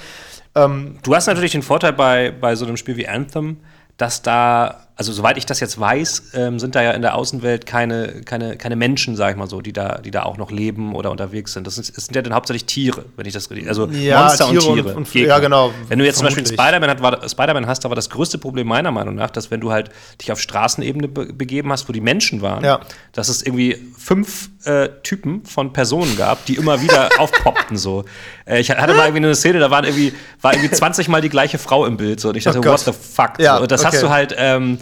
Ähm, 0.54 0.98
Du 1.02 1.14
hast 1.14 1.26
natürlich 1.26 1.52
den 1.52 1.62
Vorteil 1.62 1.92
bei, 1.92 2.30
bei 2.30 2.56
so 2.56 2.64
einem 2.64 2.76
Spiel 2.76 2.96
wie 2.96 3.08
Anthem, 3.08 3.58
dass 3.96 4.22
da, 4.22 4.85
also 4.98 5.12
soweit 5.12 5.36
ich 5.36 5.44
das 5.44 5.60
jetzt 5.60 5.78
weiß, 5.78 6.22
ähm, 6.34 6.58
sind 6.58 6.74
da 6.74 6.82
ja 6.82 6.92
in 6.92 7.02
der 7.02 7.14
Außenwelt 7.16 7.66
keine, 7.66 8.22
keine, 8.24 8.56
keine 8.56 8.76
Menschen, 8.76 9.14
sag 9.14 9.30
ich 9.32 9.36
mal 9.36 9.46
so, 9.46 9.60
die 9.60 9.74
da, 9.74 9.98
die 9.98 10.10
da 10.10 10.22
auch 10.22 10.38
noch 10.38 10.50
leben 10.50 10.94
oder 10.94 11.10
unterwegs 11.10 11.52
sind. 11.52 11.66
Das, 11.66 11.76
ist, 11.76 11.94
das 11.96 12.06
sind 12.06 12.16
ja 12.16 12.22
dann 12.22 12.32
hauptsächlich 12.32 12.64
Tiere, 12.64 13.04
wenn 13.16 13.26
ich 13.26 13.34
das 13.34 13.50
richtig. 13.50 13.68
Also 13.68 13.86
Ja, 13.88 14.22
Monster 14.22 14.48
Tiere 14.48 14.64
und 14.64 14.78
und- 14.78 14.82
Tiere. 14.84 14.96
und- 14.96 15.10
Gegner. 15.12 15.28
ja, 15.28 15.38
genau, 15.38 15.70
Wenn 15.88 15.98
du 15.98 16.04
jetzt 16.06 16.16
zum 16.16 16.24
Beispiel 16.26 16.44
vermutlich. 16.46 16.66
Spider-Man 16.66 16.90
hat, 16.90 17.02
war- 17.02 17.28
Spider-Man 17.28 17.66
hast, 17.66 17.84
da 17.84 17.90
war 17.90 17.94
das 17.96 18.08
größte 18.08 18.38
Problem 18.38 18.66
meiner 18.68 18.90
Meinung 18.90 19.14
nach, 19.16 19.30
dass 19.30 19.50
wenn 19.50 19.60
du 19.60 19.70
halt 19.70 19.90
dich 20.20 20.32
auf 20.32 20.40
Straßenebene 20.40 21.08
be 21.08 21.26
begeben 21.32 21.70
hast, 21.72 21.88
wo 21.88 21.92
die 21.92 22.00
Menschen 22.00 22.40
waren, 22.40 22.64
Ja. 22.64 22.80
dass 23.12 23.28
es 23.28 23.42
irgendwie 23.42 23.76
fünf 23.98 24.48
äh, 24.64 24.88
Typen 25.02 25.44
von 25.44 25.72
Personen 25.74 26.16
gab, 26.16 26.44
die 26.46 26.54
immer 26.54 26.80
wieder 26.80 27.10
aufpoppten 27.18 27.76
so. 27.76 28.04
Äh, 28.46 28.60
ich 28.60 28.70
hatte 28.70 28.94
mal 28.94 29.06
irgendwie 29.08 29.26
eine 29.26 29.34
Szene, 29.34 29.58
da 29.60 29.70
waren 29.70 29.84
irgendwie, 29.84 30.14
war 30.40 30.54
irgendwie 30.54 30.70
20 30.74 31.08
Mal 31.08 31.20
die 31.20 31.28
gleiche 31.28 31.58
Frau 31.58 31.84
im 31.84 31.96
Bild 31.98 32.18
so. 32.20 32.30
Und 32.30 32.36
ich 32.36 32.44
dachte, 32.44 32.60
Oh 32.60 32.64
what 32.64 32.80
the 32.80 32.92
fuck? 32.92 33.38
Ja, 33.38 33.56
so. 33.56 33.62
Und 33.62 33.70
das 33.70 33.82
okay. 33.84 33.90
hast 33.92 34.02
du 34.02 34.08
halt 34.10 34.34
ähm, 34.38 34.78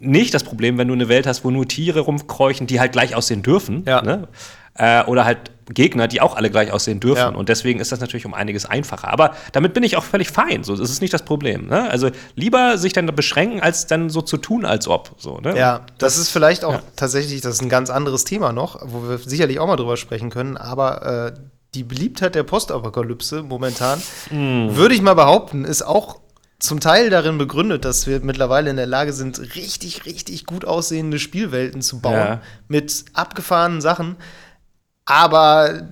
nicht 0.00 0.34
das 0.34 0.44
Problem, 0.44 0.78
wenn 0.78 0.88
du 0.88 0.94
eine 0.94 1.08
Welt 1.08 1.26
hast, 1.26 1.44
wo 1.44 1.50
nur 1.50 1.66
Tiere 1.66 2.00
rumkreuchen, 2.00 2.66
die 2.66 2.80
halt 2.80 2.92
gleich 2.92 3.14
aussehen 3.14 3.42
dürfen. 3.42 3.84
Ja. 3.86 4.02
Ne? 4.02 4.28
Äh, 4.76 5.04
oder 5.04 5.24
halt 5.24 5.52
Gegner, 5.72 6.08
die 6.08 6.20
auch 6.20 6.36
alle 6.36 6.50
gleich 6.50 6.72
aussehen 6.72 7.00
dürfen. 7.00 7.18
Ja. 7.18 7.28
Und 7.28 7.48
deswegen 7.48 7.80
ist 7.80 7.92
das 7.92 8.00
natürlich 8.00 8.26
um 8.26 8.34
einiges 8.34 8.66
einfacher. 8.66 9.08
Aber 9.08 9.34
damit 9.52 9.72
bin 9.72 9.82
ich 9.82 9.96
auch 9.96 10.04
völlig 10.04 10.30
fein. 10.30 10.64
So, 10.64 10.76
das 10.76 10.90
ist 10.90 11.00
nicht 11.00 11.14
das 11.14 11.24
Problem. 11.24 11.68
Ne? 11.68 11.88
Also 11.90 12.10
lieber 12.34 12.76
sich 12.76 12.92
dann 12.92 13.06
beschränken, 13.06 13.60
als 13.60 13.86
dann 13.86 14.10
so 14.10 14.20
zu 14.20 14.36
tun, 14.36 14.64
als 14.64 14.88
ob. 14.88 15.12
So, 15.16 15.38
ne? 15.38 15.56
Ja, 15.56 15.86
das 15.98 16.18
ist 16.18 16.28
vielleicht 16.28 16.64
auch 16.64 16.74
ja. 16.74 16.82
tatsächlich, 16.96 17.40
das 17.40 17.54
ist 17.54 17.62
ein 17.62 17.68
ganz 17.68 17.88
anderes 17.88 18.24
Thema 18.24 18.52
noch, 18.52 18.80
wo 18.84 19.08
wir 19.08 19.18
sicherlich 19.18 19.58
auch 19.58 19.66
mal 19.66 19.76
drüber 19.76 19.96
sprechen 19.96 20.30
können, 20.30 20.56
aber 20.56 21.34
äh, 21.34 21.40
die 21.74 21.84
Beliebtheit 21.84 22.34
der 22.34 22.44
Postapokalypse 22.44 23.42
momentan, 23.42 24.00
Mm. 24.30 24.76
würde 24.76 24.94
ich 24.94 25.02
mal 25.02 25.14
behaupten, 25.14 25.64
ist 25.64 25.82
auch 25.82 26.20
zum 26.58 26.80
Teil 26.80 27.10
darin 27.10 27.36
begründet, 27.38 27.84
dass 27.84 28.06
wir 28.06 28.20
mittlerweile 28.20 28.70
in 28.70 28.76
der 28.76 28.86
Lage 28.86 29.12
sind, 29.12 29.38
richtig, 29.56 30.06
richtig 30.06 30.46
gut 30.46 30.64
aussehende 30.64 31.18
Spielwelten 31.18 31.82
zu 31.82 32.00
bauen 32.00 32.14
Ja. 32.14 32.42
mit 32.68 33.04
abgefahrenen 33.12 33.80
Sachen, 33.80 34.16
aber 35.04 35.88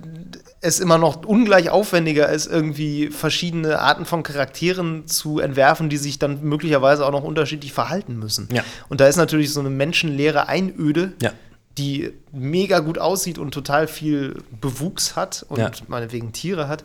es 0.61 0.79
immer 0.79 0.97
noch 0.97 1.25
ungleich 1.25 1.69
aufwendiger 1.69 2.29
ist, 2.29 2.47
irgendwie 2.47 3.09
verschiedene 3.09 3.79
Arten 3.79 4.05
von 4.05 4.23
Charakteren 4.23 5.07
zu 5.07 5.39
entwerfen, 5.39 5.89
die 5.89 5.97
sich 5.97 6.19
dann 6.19 6.41
möglicherweise 6.43 7.05
auch 7.05 7.11
noch 7.11 7.23
unterschiedlich 7.23 7.73
verhalten 7.73 8.17
müssen. 8.17 8.47
Ja. 8.51 8.63
Und 8.89 9.01
da 9.01 9.07
ist 9.07 9.17
natürlich 9.17 9.51
so 9.53 9.59
eine 9.59 9.69
menschenleere 9.69 10.47
Einöde, 10.47 11.13
Ja. 11.21 11.31
die 11.77 12.13
mega 12.31 12.79
gut 12.79 12.97
aussieht 12.97 13.37
und 13.37 13.53
total 13.53 13.87
viel 13.87 14.41
Bewuchs 14.61 15.15
hat 15.17 15.45
und 15.49 15.59
Ja. 15.59 15.71
meinetwegen 15.87 16.31
Tiere 16.31 16.67
hat, 16.69 16.83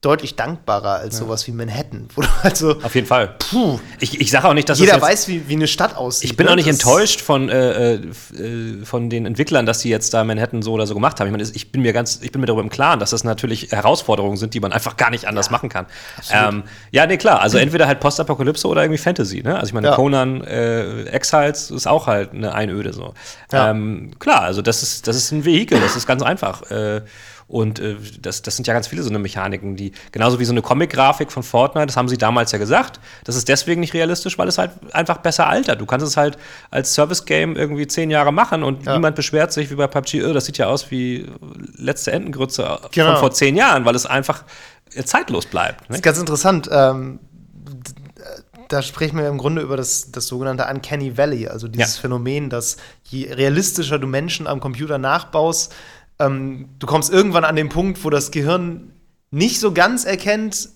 deutlich 0.00 0.36
dankbarer 0.36 1.00
als 1.00 1.18
sowas 1.18 1.44
wie 1.48 1.50
Manhattan. 1.50 2.06
Wo 2.14 2.20
du 2.22 2.28
also, 2.44 2.76
Auf 2.82 2.94
jeden 2.94 3.08
Fall. 3.08 3.34
puh, 3.38 3.80
Ich, 3.98 4.20
ich 4.20 4.30
sage 4.30 4.46
auch 4.48 4.54
nicht, 4.54 4.68
dass 4.68 4.78
jeder 4.78 4.92
das 4.92 5.00
jetzt, 5.00 5.10
weiß, 5.10 5.28
wie, 5.28 5.48
wie 5.48 5.54
eine 5.54 5.66
Stadt 5.66 5.96
aussieht. 5.96 6.30
Ich 6.30 6.36
bin 6.36 6.46
ne? 6.46 6.52
auch 6.52 6.56
nicht 6.56 6.68
Das- 6.68 6.76
enttäuscht 6.76 7.20
von, 7.20 7.48
äh, 7.48 7.94
äh, 7.94 8.00
äh, 8.38 8.84
von 8.84 9.10
den 9.10 9.26
Entwicklern, 9.26 9.66
dass 9.66 9.80
die 9.80 9.88
jetzt 9.88 10.14
da 10.14 10.22
Manhattan 10.22 10.62
so 10.62 10.72
oder 10.72 10.86
so 10.86 10.94
gemacht 10.94 11.18
haben. 11.18 11.26
Ich 11.26 11.32
meine, 11.32 11.42
ich 11.42 11.72
bin 11.72 11.82
mir 11.82 11.92
ganz, 11.92 12.20
ich 12.22 12.30
bin 12.30 12.40
mir 12.40 12.46
darüber 12.46 12.62
im 12.62 12.70
Klaren, 12.70 13.00
dass 13.00 13.10
das 13.10 13.24
natürlich 13.24 13.72
Herausforderungen 13.72 14.36
sind, 14.36 14.54
die 14.54 14.60
man 14.60 14.72
einfach 14.72 14.96
gar 14.96 15.10
nicht 15.10 15.26
anders 15.26 15.50
machen 15.50 15.68
kann. 15.68 15.86
Ähm, 16.30 16.62
ja, 16.92 17.04
nee, 17.04 17.16
klar. 17.16 17.40
Also 17.40 17.58
entweder 17.58 17.88
halt 17.88 17.98
Postapokalypse 17.98 18.68
oder 18.68 18.82
irgendwie 18.82 18.98
Fantasy. 18.98 19.42
Ne? 19.42 19.56
Also 19.56 19.66
ich 19.66 19.72
meine, 19.72 19.88
Ja. 19.88 19.94
Conan 19.96 20.44
äh, 20.44 21.04
Exiles 21.06 21.72
ist 21.72 21.88
auch 21.88 22.06
halt 22.06 22.32
eine 22.34 22.54
Einöde 22.54 22.92
so. 22.92 23.14
Ja. 23.50 23.70
Ähm, 23.70 24.12
klar, 24.20 24.42
also 24.42 24.62
das 24.62 24.84
ist, 24.84 25.08
das 25.08 25.16
ist 25.16 25.32
ein 25.32 25.44
Vehikel, 25.44 25.80
das 25.80 25.96
ist 25.96 26.06
ganz 26.06 26.22
einfach. 26.22 26.62
Und 27.48 27.78
äh, 27.80 27.96
das, 28.20 28.42
das 28.42 28.56
sind 28.56 28.66
ja 28.66 28.74
ganz 28.74 28.88
viele 28.88 29.02
so 29.02 29.08
eine 29.08 29.18
Mechaniken, 29.18 29.74
die, 29.74 29.92
genauso 30.12 30.38
wie 30.38 30.44
so 30.44 30.52
eine 30.52 30.60
Comic-Grafik 30.60 31.32
von 31.32 31.42
Fortnite, 31.42 31.86
das 31.86 31.96
haben 31.96 32.06
sie 32.08 32.18
damals 32.18 32.52
ja 32.52 32.58
gesagt, 32.58 33.00
das 33.24 33.36
ist 33.36 33.48
deswegen 33.48 33.80
nicht 33.80 33.94
realistisch, 33.94 34.36
weil 34.36 34.48
es 34.48 34.58
halt 34.58 34.72
einfach 34.92 35.16
besser 35.18 35.46
altert. 35.48 35.80
Du 35.80 35.86
kannst 35.86 36.06
es 36.06 36.18
halt 36.18 36.36
als 36.70 36.92
Service-Game 36.92 37.56
irgendwie 37.56 37.86
zehn 37.86 38.10
Jahre 38.10 38.32
machen 38.32 38.62
und 38.62 38.84
Ja. 38.84 38.92
niemand 38.94 39.16
beschwert 39.16 39.50
sich 39.52 39.70
wie 39.70 39.76
bei 39.76 39.86
PUBG, 39.86 40.24
"Oh, 40.26 40.32
das 40.34 40.44
sieht 40.44 40.58
ja 40.58 40.66
aus 40.66 40.90
wie 40.90 41.26
letzte 41.76 42.12
Entengrütze 42.12 42.78
Genau. 42.92 43.12
von 43.12 43.16
vor 43.20 43.30
zehn 43.32 43.56
Jahren, 43.56 43.86
weil 43.86 43.94
es 43.94 44.04
einfach 44.04 44.44
äh, 44.94 45.02
zeitlos 45.04 45.46
bleibt. 45.46 45.80
Das 45.82 45.88
Ne? 45.88 45.96
ist 45.96 46.02
ganz 46.02 46.18
interessant. 46.18 46.68
Ähm, 46.70 47.18
da 48.68 48.82
sprechen 48.82 49.16
wir 49.18 49.26
im 49.28 49.38
Grunde 49.38 49.62
über 49.62 49.76
das, 49.78 50.10
das 50.12 50.26
sogenannte 50.26 50.66
Uncanny 50.70 51.16
Valley, 51.16 51.48
also 51.48 51.68
dieses 51.68 51.96
Ja. 51.96 52.00
Phänomen, 52.02 52.50
dass 52.50 52.76
je 53.04 53.32
realistischer 53.32 53.98
du 53.98 54.06
Menschen 54.06 54.46
am 54.46 54.60
Computer 54.60 54.98
nachbaust, 54.98 55.74
ähm, 56.18 56.68
du 56.78 56.86
kommst 56.86 57.12
irgendwann 57.12 57.44
an 57.44 57.56
den 57.56 57.68
Punkt, 57.68 58.04
wo 58.04 58.10
das 58.10 58.30
Gehirn 58.30 58.92
nicht 59.30 59.60
so 59.60 59.72
ganz 59.72 60.04
erkennt, 60.04 60.70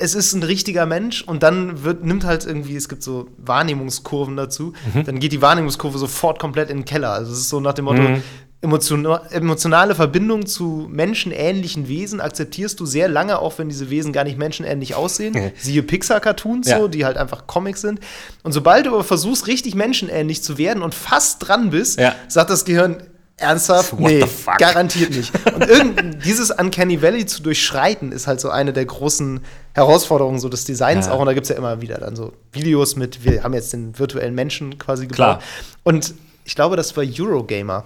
es 0.00 0.14
ist 0.14 0.32
ein 0.32 0.44
richtiger 0.44 0.86
Mensch 0.86 1.22
und 1.22 1.42
dann 1.42 1.82
wird, 1.82 2.04
nimmt 2.04 2.24
halt 2.24 2.46
irgendwie, 2.46 2.76
es 2.76 2.88
gibt 2.88 3.02
so 3.02 3.26
Wahrnehmungskurven 3.38 4.36
dazu, 4.36 4.72
Mhm. 4.94 5.04
dann 5.04 5.18
geht 5.18 5.32
die 5.32 5.42
Wahrnehmungskurve 5.42 5.98
sofort 5.98 6.38
komplett 6.38 6.70
in 6.70 6.78
den 6.78 6.84
Keller. 6.84 7.10
Also 7.10 7.32
es 7.32 7.38
ist 7.38 7.48
so 7.48 7.58
nach 7.58 7.74
dem 7.74 7.86
Motto, 7.86 8.02
Mhm. 8.02 8.22
emotiona 8.60 9.22
emotionale 9.30 9.94
Verbindung 9.96 10.46
zu 10.46 10.86
menschenähnlichen 10.88 11.88
Wesen 11.88 12.20
akzeptierst 12.20 12.78
du 12.78 12.86
sehr 12.86 13.08
lange, 13.08 13.40
auch 13.40 13.58
wenn 13.58 13.68
diese 13.68 13.90
Wesen 13.90 14.12
gar 14.12 14.22
nicht 14.24 14.38
menschenähnlich 14.38 14.94
aussehen. 14.94 15.34
Mhm. 15.34 15.50
Siehe 15.58 15.82
Pixar-Cartoons 15.82 16.68
Ja. 16.68 16.78
so, 16.78 16.86
die 16.88 17.04
halt 17.04 17.16
einfach 17.16 17.48
Comics 17.48 17.80
sind. 17.80 17.98
Und 18.44 18.52
sobald 18.52 18.86
du 18.86 18.90
aber 18.90 19.04
versuchst, 19.04 19.48
richtig 19.48 19.74
menschenähnlich 19.74 20.42
zu 20.44 20.58
werden 20.58 20.82
und 20.84 20.94
fast 20.94 21.46
dran 21.48 21.70
bist, 21.70 21.98
Ja. 21.98 22.14
sagt 22.28 22.50
das 22.50 22.64
Gehirn, 22.64 23.02
ernsthaft? 23.38 23.92
What 23.92 24.00
nee, 24.00 24.24
garantiert 24.58 25.10
nicht. 25.10 25.32
Und 25.54 25.66
irgend 25.66 26.24
dieses 26.24 26.50
Uncanny 26.50 27.00
Valley 27.00 27.26
zu 27.26 27.42
durchschreiten, 27.42 28.12
ist 28.12 28.26
halt 28.26 28.40
so 28.40 28.50
eine 28.50 28.72
der 28.72 28.84
großen 28.84 29.40
Herausforderungen 29.74 30.38
so 30.38 30.48
des 30.48 30.64
Designs 30.64 31.06
Ja. 31.06 31.12
auch. 31.12 31.20
Und 31.20 31.26
da 31.26 31.32
gibt 31.32 31.44
es 31.44 31.50
ja 31.50 31.56
immer 31.56 31.80
wieder 31.80 31.98
dann 31.98 32.16
so 32.16 32.32
Videos 32.52 32.96
mit, 32.96 33.24
wir 33.24 33.42
haben 33.42 33.54
jetzt 33.54 33.72
den 33.72 33.98
virtuellen 33.98 34.34
Menschen 34.34 34.78
quasi 34.78 35.06
gebaut. 35.06 35.16
Klar. 35.16 35.42
Und 35.84 36.14
ich 36.44 36.54
glaube, 36.54 36.76
das 36.76 36.96
war 36.96 37.04
Eurogamer. 37.04 37.84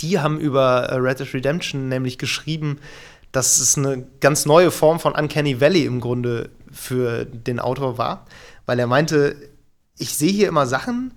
Die 0.00 0.18
haben 0.18 0.38
über 0.38 0.84
äh, 0.90 0.96
Red 0.96 1.20
Dead 1.20 1.34
Redemption 1.34 1.88
nämlich 1.88 2.18
geschrieben, 2.18 2.78
dass 3.32 3.58
es 3.58 3.76
eine 3.76 4.04
ganz 4.20 4.46
neue 4.46 4.70
Form 4.70 5.00
von 5.00 5.14
Uncanny 5.14 5.60
Valley 5.60 5.84
im 5.84 6.00
Grunde 6.00 6.50
für 6.70 7.24
den 7.24 7.60
Autor 7.60 7.98
war, 7.98 8.26
weil 8.66 8.78
er 8.78 8.86
meinte, 8.86 9.36
ich 9.98 10.14
sehe 10.14 10.30
hier 10.32 10.48
immer 10.48 10.66
Sachen 10.66 11.14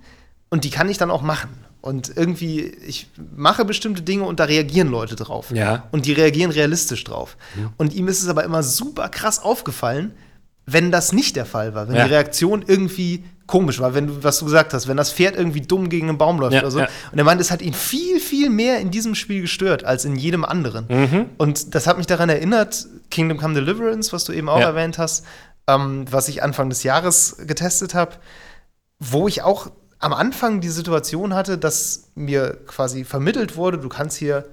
und 0.50 0.64
die 0.64 0.70
kann 0.70 0.88
ich 0.88 0.98
dann 0.98 1.10
auch 1.10 1.22
machen. 1.22 1.50
Und 1.82 2.16
irgendwie, 2.16 2.60
ich 2.86 3.08
mache 3.36 3.64
bestimmte 3.64 4.02
Dinge 4.02 4.22
und 4.22 4.38
da 4.40 4.44
reagieren 4.44 4.88
Leute 4.88 5.16
drauf. 5.16 5.50
Ja. 5.52 5.88
Und 5.90 6.06
die 6.06 6.12
reagieren 6.12 6.50
realistisch 6.52 7.02
drauf. 7.04 7.36
Und 7.76 7.92
ihm 7.92 8.06
ist 8.08 8.22
es 8.22 8.28
aber 8.28 8.44
immer 8.44 8.62
super 8.62 9.08
krass 9.08 9.40
aufgefallen, 9.42 10.12
wenn 10.64 10.92
das 10.92 11.12
nicht 11.12 11.34
der 11.34 11.44
Fall 11.44 11.74
war, 11.74 11.88
wenn 11.88 11.96
Ja. 11.96 12.04
die 12.06 12.12
Reaktion 12.14 12.64
irgendwie 12.64 13.24
komisch 13.48 13.80
war, 13.80 13.94
wenn 13.94 14.06
du, 14.06 14.22
was 14.22 14.38
du 14.38 14.44
gesagt 14.44 14.72
hast, 14.72 14.86
wenn 14.86 14.96
das 14.96 15.12
Pferd 15.12 15.34
irgendwie 15.36 15.60
dumm 15.60 15.88
gegen 15.88 16.08
einen 16.08 16.18
Baum 16.18 16.38
läuft 16.38 16.54
Ja, 16.54 16.60
oder 16.60 16.70
so. 16.70 16.78
ja. 16.78 16.88
Und 17.10 17.18
er 17.18 17.24
meinte, 17.24 17.42
es 17.42 17.50
hat 17.50 17.60
ihn 17.60 17.74
viel, 17.74 18.20
viel 18.20 18.48
mehr 18.48 18.78
in 18.78 18.92
diesem 18.92 19.16
Spiel 19.16 19.40
gestört 19.42 19.82
als 19.84 20.04
in 20.04 20.14
jedem 20.14 20.44
anderen. 20.44 20.86
Mhm. 20.88 21.26
Und 21.36 21.74
das 21.74 21.88
hat 21.88 21.98
mich 21.98 22.06
daran 22.06 22.28
erinnert, 22.28 22.86
Kingdom 23.10 23.38
Come 23.38 23.54
Deliverance, 23.54 24.12
was 24.12 24.22
du 24.22 24.32
eben 24.32 24.48
auch 24.48 24.60
erwähnt 24.60 24.98
hast, 24.98 25.26
ähm, 25.66 26.04
was 26.08 26.28
ich 26.28 26.44
Anfang 26.44 26.70
des 26.70 26.84
Jahres 26.84 27.38
getestet 27.44 27.94
habe, 27.94 28.12
wo 29.00 29.26
ich 29.26 29.42
auch 29.42 29.72
am 30.02 30.12
Anfang 30.12 30.60
die 30.60 30.68
Situation 30.68 31.32
hatte, 31.32 31.58
dass 31.58 32.08
mir 32.14 32.58
quasi 32.66 33.04
vermittelt 33.04 33.56
wurde, 33.56 33.78
du 33.78 33.88
kannst 33.88 34.16
hier 34.18 34.46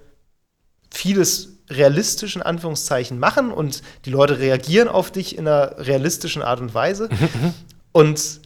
vieles 0.92 1.58
realistisch 1.70 2.36
in 2.36 2.42
Anführungszeichen 2.42 3.20
machen 3.20 3.52
und 3.52 3.82
die 4.06 4.12
Leute 4.12 4.40
reagieren 4.40 4.88
auf 4.88 5.12
dich 5.12 5.38
in 5.38 5.48
einer 5.48 5.76
realistischen 5.80 6.42
Art 6.42 6.62
und 6.62 6.74
Weise. 6.74 7.10
und 7.92 8.42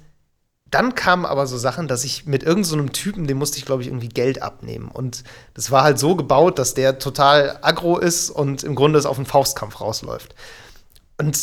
dann 0.70 0.95
kamen 0.95 1.26
aber 1.26 1.45
so 1.45 1.58
Sachen, 1.58 1.88
dass 1.88 2.04
ich 2.04 2.26
mit 2.26 2.41
irgendeinem 2.41 2.64
so 2.64 2.78
einem 2.78 2.93
Typen, 2.93 3.28
dem 3.28 3.38
musste 3.38 3.58
ich, 3.60 3.66
glaube 3.66 3.84
ich, 3.84 3.89
irgendwie 3.89 4.10
Geld 4.10 4.41
abnehmen. 4.41 4.88
Und 4.88 5.24
das 5.54 5.72
war 5.72 5.84
halt 5.84 5.99
so 5.99 6.16
gebaut, 6.16 6.58
dass 6.58 6.74
der 6.74 6.99
total 6.99 7.60
aggro 7.62 7.97
ist 7.97 8.30
und 8.30 8.64
im 8.64 8.76
Grunde 8.76 8.97
es 8.97 9.06
auf 9.06 9.18
einen 9.18 9.28
Faustkampf 9.28 9.80
rausläuft. 9.80 10.34
Und 11.18 11.38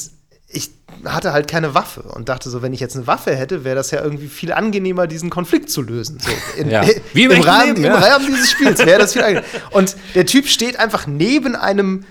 ich 0.53 0.71
hatte 1.05 1.33
halt 1.33 1.47
keine 1.49 1.75
Waffe 1.75 2.03
und 2.03 2.29
dachte 2.29 2.51
so, 2.51 2.61
wenn 2.63 2.73
ich 2.73 2.81
jetzt 2.81 2.97
eine 2.97 3.07
Waffe 3.07 3.35
hätte, 3.37 3.63
wäre 3.65 3.77
das 3.77 3.91
ja 3.93 4.03
irgendwie 4.03 4.27
viel 4.27 4.53
angenehmer, 4.53 5.07
diesen 5.07 5.31
Konflikt 5.31 5.71
zu 5.71 5.81
lösen. 5.83 6.19
So, 6.21 6.31
in, 6.61 6.69
Ja. 6.71 6.85
Wie 7.13 7.25
im 7.25 7.31
im, 7.31 7.41
Rahmen, 7.43 7.67
Leben, 7.77 7.85
im 7.85 7.93
ja. 7.93 7.99
Rahmen 7.99 8.27
dieses 8.27 8.51
Spiels 8.51 8.79
wäre 8.85 8.99
das 8.99 9.13
viel 9.13 9.23
angenehmer. 9.23 9.47
Und 9.71 9.97
der 10.15 10.27
Typ 10.27 10.49
steht 10.49 10.79
einfach 10.81 11.07
neben 11.07 11.55
einem 11.55 12.05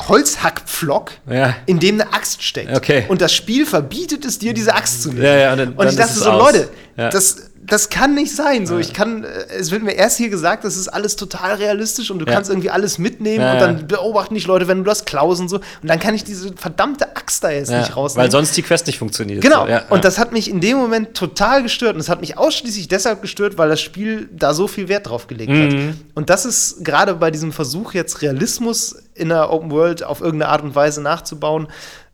Holzhackpflock, 0.00 1.12
Ja. 1.28 1.54
in 1.66 1.78
dem 1.80 2.00
eine 2.00 2.12
Axt 2.12 2.42
steckt. 2.42 2.74
Okay. 2.76 3.04
Und 3.08 3.20
das 3.20 3.32
Spiel 3.34 3.66
verbietet 3.66 4.24
es 4.24 4.38
dir, 4.38 4.52
diese 4.54 4.74
Axt 4.74 5.02
zu 5.02 5.08
nehmen. 5.10 5.22
Ja, 5.24 5.36
ja, 5.36 5.52
und 5.52 5.58
dann- 5.58 5.72
und 5.74 5.88
ich 5.88 5.96
dachte 5.96 6.12
so, 6.14 6.30
aus. 6.30 6.52
Leute, 6.52 6.68
das, 6.96 7.50
das 7.72 7.88
kann 7.88 8.14
nicht 8.14 8.36
sein. 8.36 8.66
So, 8.66 8.78
ich 8.78 8.92
kann, 8.92 9.24
äh, 9.24 9.28
es 9.58 9.70
wird 9.70 9.82
mir 9.82 9.92
erst 9.92 10.18
hier 10.18 10.28
gesagt, 10.28 10.62
das 10.64 10.76
ist 10.76 10.88
alles 10.88 11.16
total 11.16 11.54
realistisch 11.54 12.10
und 12.10 12.18
du 12.18 12.26
Ja. 12.26 12.32
kannst 12.32 12.50
irgendwie 12.50 12.68
alles 12.70 12.98
mitnehmen 12.98 13.40
Ja, 13.42 13.52
und 13.54 13.60
dann 13.60 13.86
beobachten 13.88 14.34
dich 14.34 14.46
Leute, 14.46 14.68
wenn 14.68 14.78
du 14.78 14.84
das 14.84 15.04
klaust 15.06 15.40
und 15.40 15.48
so. 15.48 15.56
Und 15.56 15.64
dann 15.88 15.98
kann 15.98 16.14
ich 16.14 16.22
diese 16.24 16.52
verdammte 16.54 17.16
Axt 17.16 17.42
da 17.42 17.50
jetzt 17.50 17.70
nicht 17.70 17.96
rausnehmen. 17.96 18.24
weil 18.24 18.30
sonst 18.30 18.56
die 18.56 18.62
Quest 18.62 18.86
nicht 18.86 18.98
funktioniert. 18.98 19.40
Genau. 19.40 19.64
So, 19.64 19.70
ja, 19.70 19.82
und 19.88 20.04
das 20.04 20.18
hat 20.18 20.32
mich 20.32 20.50
in 20.50 20.60
dem 20.60 20.76
Moment 20.76 21.14
total 21.14 21.62
gestört. 21.62 21.94
Und 21.94 22.00
es 22.00 22.08
hat 22.10 22.20
mich 22.20 22.36
ausschließlich 22.36 22.88
deshalb 22.88 23.22
gestört, 23.22 23.56
weil 23.56 23.68
das 23.70 23.80
Spiel 23.80 24.28
da 24.32 24.52
so 24.52 24.68
viel 24.68 24.88
Wert 24.88 25.08
drauf 25.08 25.26
gelegt 25.26 25.50
Mhm. 25.50 25.62
hat. 25.88 25.94
Und 26.14 26.28
das 26.30 26.44
ist 26.44 26.84
gerade 26.84 27.14
bei 27.14 27.30
diesem 27.30 27.52
Versuch, 27.52 27.94
jetzt 27.94 28.20
Realismus 28.20 28.96
in 29.14 29.30
der 29.30 29.50
Open 29.50 29.70
World 29.70 30.02
auf 30.02 30.20
irgendeine 30.20 30.52
Art 30.52 30.62
und 30.62 30.74
Weise 30.74 31.00
nachzubauen, 31.00 31.68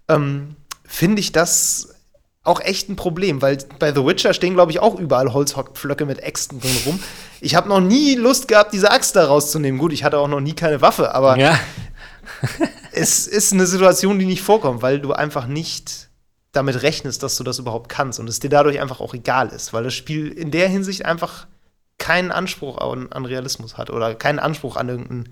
ähm, 0.09 0.55
finde 0.87 1.21
ich 1.21 1.33
das 1.33 1.89
auch 2.49 2.61
echt 2.61 2.89
ein 2.89 2.97
Problem, 2.97 3.43
weil 3.43 3.59
bei 3.79 3.93
The 3.93 4.05
Witcher 4.05 4.35
stehen, 4.35 4.55
glaube 4.55 4.73
ich, 4.73 4.81
auch 4.81 4.99
überall 4.99 5.33
Holzhockpflöcke 5.33 6.07
mit 6.07 6.19
Äxten 6.21 6.61
drin 6.61 6.77
rum. 6.87 7.01
Ich 7.41 7.55
habe 7.55 7.69
noch 7.69 7.81
nie 7.81 8.15
Lust 8.15 8.49
gehabt, 8.49 8.73
diese 8.73 8.91
Axt 8.91 9.15
da 9.15 9.27
rauszunehmen. 9.27 9.79
Gut, 9.79 9.93
ich 9.93 10.05
hatte 10.05 10.19
auch 10.19 10.29
noch 10.29 10.41
nie 10.41 10.55
keine 10.55 10.81
Waffe, 10.81 11.15
aber 11.15 11.39
ja. 11.39 11.59
es 12.93 13.27
ist 13.27 13.53
eine 13.53 13.67
Situation, 13.67 14.19
die 14.19 14.27
nicht 14.27 14.43
vorkommt, 14.43 14.83
weil 14.83 15.01
du 15.01 15.13
einfach 15.13 15.47
nicht 15.47 16.09
damit 16.53 16.83
rechnest, 16.83 17.23
dass 17.23 17.37
du 17.37 17.45
das 17.45 17.59
überhaupt 17.59 17.89
kannst 17.89 18.19
und 18.19 18.29
es 18.29 18.41
dir 18.41 18.51
dadurch 18.51 18.81
einfach 18.81 19.01
auch 19.01 19.15
egal 19.15 19.49
ist, 19.49 19.73
weil 19.73 19.85
das 19.85 19.95
Spiel 19.95 20.29
in 20.29 20.51
der 20.51 20.69
Hinsicht 20.69 21.05
einfach 21.05 21.47
keinen 21.99 22.33
Anspruch 22.33 22.79
an, 22.79 23.13
an 23.13 23.25
Realismus 23.25 23.77
hat 23.77 23.91
oder 23.91 24.15
keinen 24.15 24.39
Anspruch 24.39 24.77
an 24.77 24.89
irgendein 24.89 25.29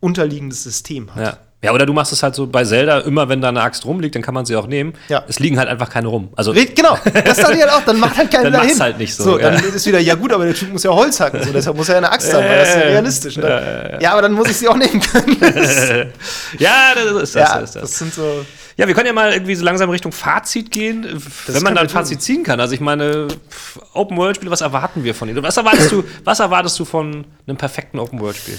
unterliegendes 0.00 0.62
System 0.62 1.14
hat. 1.14 1.22
Ja. 1.22 1.38
Ja, 1.66 1.72
oder 1.72 1.84
du 1.84 1.92
machst 1.92 2.12
es 2.12 2.22
halt 2.22 2.34
so 2.34 2.46
bei 2.46 2.64
Zelda, 2.64 3.00
immer 3.00 3.28
wenn 3.28 3.40
da 3.40 3.48
eine 3.48 3.60
Axt 3.60 3.84
rumliegt, 3.84 4.14
dann 4.14 4.22
kann 4.22 4.34
man 4.34 4.46
sie 4.46 4.54
auch 4.54 4.68
nehmen. 4.68 4.94
Ja. 5.08 5.24
Es 5.26 5.40
liegen 5.40 5.58
halt 5.58 5.68
einfach 5.68 5.90
keine 5.90 6.06
rum. 6.08 6.28
Also, 6.36 6.52
Genau, 6.52 6.96
das 7.04 7.38
dachte 7.38 7.54
ich 7.54 7.60
halt 7.60 7.72
auch, 7.72 7.82
dann 7.84 7.98
macht 7.98 8.16
halt 8.16 8.30
keiner 8.32 8.50
Dann 8.50 8.62
dahin. 8.62 8.80
halt 8.80 8.98
nicht 8.98 9.14
so, 9.14 9.24
So, 9.24 9.38
dann 9.38 9.54
ja. 9.54 9.60
ist 9.60 9.84
wieder, 9.86 9.98
ja 9.98 10.14
gut, 10.14 10.32
aber 10.32 10.44
der 10.44 10.54
Typ 10.54 10.72
muss 10.72 10.84
ja 10.84 10.90
Holz 10.92 11.18
hacken, 11.18 11.42
so, 11.42 11.52
deshalb 11.52 11.76
muss 11.76 11.88
er 11.88 11.94
ja 11.94 11.98
eine 11.98 12.12
Axt 12.12 12.32
haben, 12.32 12.44
weil 12.44 12.58
das 12.58 12.68
ist 12.68 12.74
ja 12.76 12.80
realistisch. 12.82 13.36
Ne? 13.36 13.98
Ja, 14.00 14.12
aber 14.12 14.22
dann 14.22 14.32
muss 14.32 14.48
ich 14.48 14.56
sie 14.56 14.68
auch 14.68 14.76
nehmen 14.76 15.00
können. 15.00 15.36
ja, 16.58 16.92
das 16.94 17.22
ist 17.22 17.34
das. 17.34 17.34
ja, 17.34 17.60
das, 17.60 17.70
ist 17.70 17.74
das. 17.76 17.82
das 17.82 17.98
sind 17.98 18.14
so. 18.14 18.44
Ja, 18.78 18.86
wir 18.86 18.94
können 18.94 19.06
ja 19.06 19.12
mal 19.14 19.32
irgendwie 19.32 19.54
so 19.54 19.64
langsam 19.64 19.88
Richtung 19.88 20.12
Fazit 20.12 20.70
gehen, 20.70 21.06
wenn 21.46 21.62
man 21.62 21.74
dann 21.74 21.88
Fazit 21.88 22.20
ziehen 22.20 22.42
kann. 22.44 22.60
Also 22.60 22.74
ich 22.74 22.80
meine, 22.80 23.28
pff, 23.28 23.80
Open 23.94 24.16
World 24.18 24.36
Spiele, 24.36 24.50
was 24.50 24.60
erwarten 24.60 25.02
wir 25.02 25.14
von 25.14 25.28
ihnen? 25.28 25.42
Was 25.42 25.56
erwartest 25.56 25.92
du, 25.92 26.04
was 26.24 26.40
erwartest 26.40 26.78
du 26.78 26.84
von 26.84 27.24
einem 27.46 27.56
perfekten 27.56 27.98
Open 27.98 28.20
World 28.20 28.36
Spiel? 28.36 28.58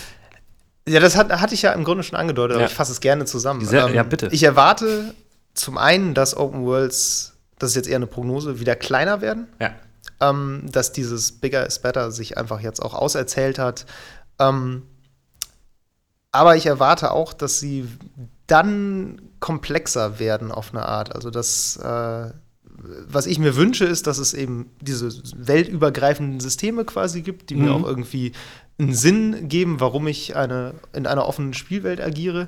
Ja, 0.87 0.99
das 0.99 1.15
hat, 1.15 1.29
hatte 1.41 1.53
ich 1.53 1.61
ja 1.63 1.73
im 1.73 1.83
Grunde 1.83 2.03
schon 2.03 2.17
angedeutet, 2.17 2.55
aber 2.55 2.63
Ja. 2.63 2.67
ich 2.69 2.75
fasse 2.75 2.91
es 2.91 3.01
gerne 3.01 3.25
zusammen. 3.25 3.61
Ähm, 3.61 3.67
Sehr- 3.67 3.89
ja, 3.89 4.03
bitte. 4.03 4.29
Ich 4.31 4.43
erwarte 4.43 5.13
zum 5.53 5.77
einen, 5.77 6.13
dass 6.13 6.35
Open 6.37 6.63
Worlds, 6.65 7.33
das 7.59 7.71
ist 7.71 7.75
jetzt 7.75 7.87
eher 7.89 7.97
eine 7.97 8.07
Prognose, 8.07 8.59
wieder 8.59 8.75
kleiner 8.75 9.21
werden. 9.21 9.47
Ja. 9.59 9.71
Ähm, 10.21 10.63
dass 10.71 10.93
dieses 10.93 11.31
Bigger 11.33 11.65
is 11.67 11.79
Better 11.79 12.11
sich 12.11 12.37
einfach 12.37 12.59
jetzt 12.61 12.81
auch 12.81 12.93
auserzählt 12.93 13.59
hat. 13.59 13.85
Ähm, 14.39 14.83
aber 16.31 16.55
ich 16.55 16.65
erwarte 16.65 17.11
auch, 17.11 17.33
dass 17.33 17.59
sie 17.59 17.87
dann 18.47 19.21
komplexer 19.39 20.19
werden 20.19 20.51
auf 20.51 20.71
eine 20.73 20.85
Art. 20.87 21.13
Also 21.15 21.29
das, 21.29 21.77
äh, 21.77 22.31
was 23.07 23.25
ich 23.25 23.39
mir 23.39 23.55
wünsche, 23.55 23.85
ist, 23.85 24.07
dass 24.07 24.17
es 24.19 24.33
eben 24.33 24.71
diese 24.81 25.09
weltübergreifenden 25.35 26.39
Systeme 26.39 26.85
quasi 26.85 27.21
gibt, 27.21 27.49
die 27.49 27.55
mir 27.55 27.71
Mhm. 27.71 27.83
auch 27.83 27.87
irgendwie 27.87 28.31
einen 28.79 28.93
Sinn 28.93 29.47
geben, 29.47 29.79
warum 29.79 30.07
ich 30.07 30.35
eine, 30.35 30.73
in 30.93 31.07
einer 31.07 31.27
offenen 31.27 31.53
Spielwelt 31.53 32.01
agiere. 32.01 32.47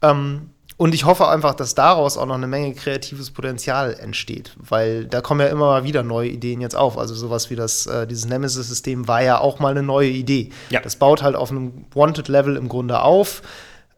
Ähm, 0.00 0.50
und 0.76 0.94
ich 0.94 1.04
hoffe 1.04 1.28
einfach, 1.28 1.54
dass 1.54 1.74
daraus 1.74 2.16
auch 2.16 2.26
noch 2.26 2.34
eine 2.34 2.48
Menge 2.48 2.74
kreatives 2.74 3.30
Potenzial 3.30 3.94
entsteht, 3.94 4.56
weil 4.56 5.04
da 5.06 5.20
kommen 5.20 5.40
ja 5.40 5.46
immer 5.46 5.66
mal 5.66 5.84
wieder 5.84 6.02
neue 6.02 6.28
Ideen 6.28 6.60
jetzt 6.60 6.74
auf. 6.74 6.98
Also 6.98 7.14
sowas 7.14 7.50
wie 7.50 7.56
das, 7.56 7.86
äh, 7.86 8.06
dieses 8.06 8.24
Nemesis-System 8.24 9.06
war 9.06 9.22
ja 9.22 9.38
auch 9.38 9.60
mal 9.60 9.70
eine 9.70 9.82
neue 9.82 10.08
Idee. 10.08 10.50
Ja. 10.70 10.80
Das 10.80 10.96
baut 10.96 11.22
halt 11.22 11.36
auf 11.36 11.50
einem 11.50 11.84
Wanted-Level 11.94 12.56
im 12.56 12.68
Grunde 12.68 13.00
auf, 13.00 13.42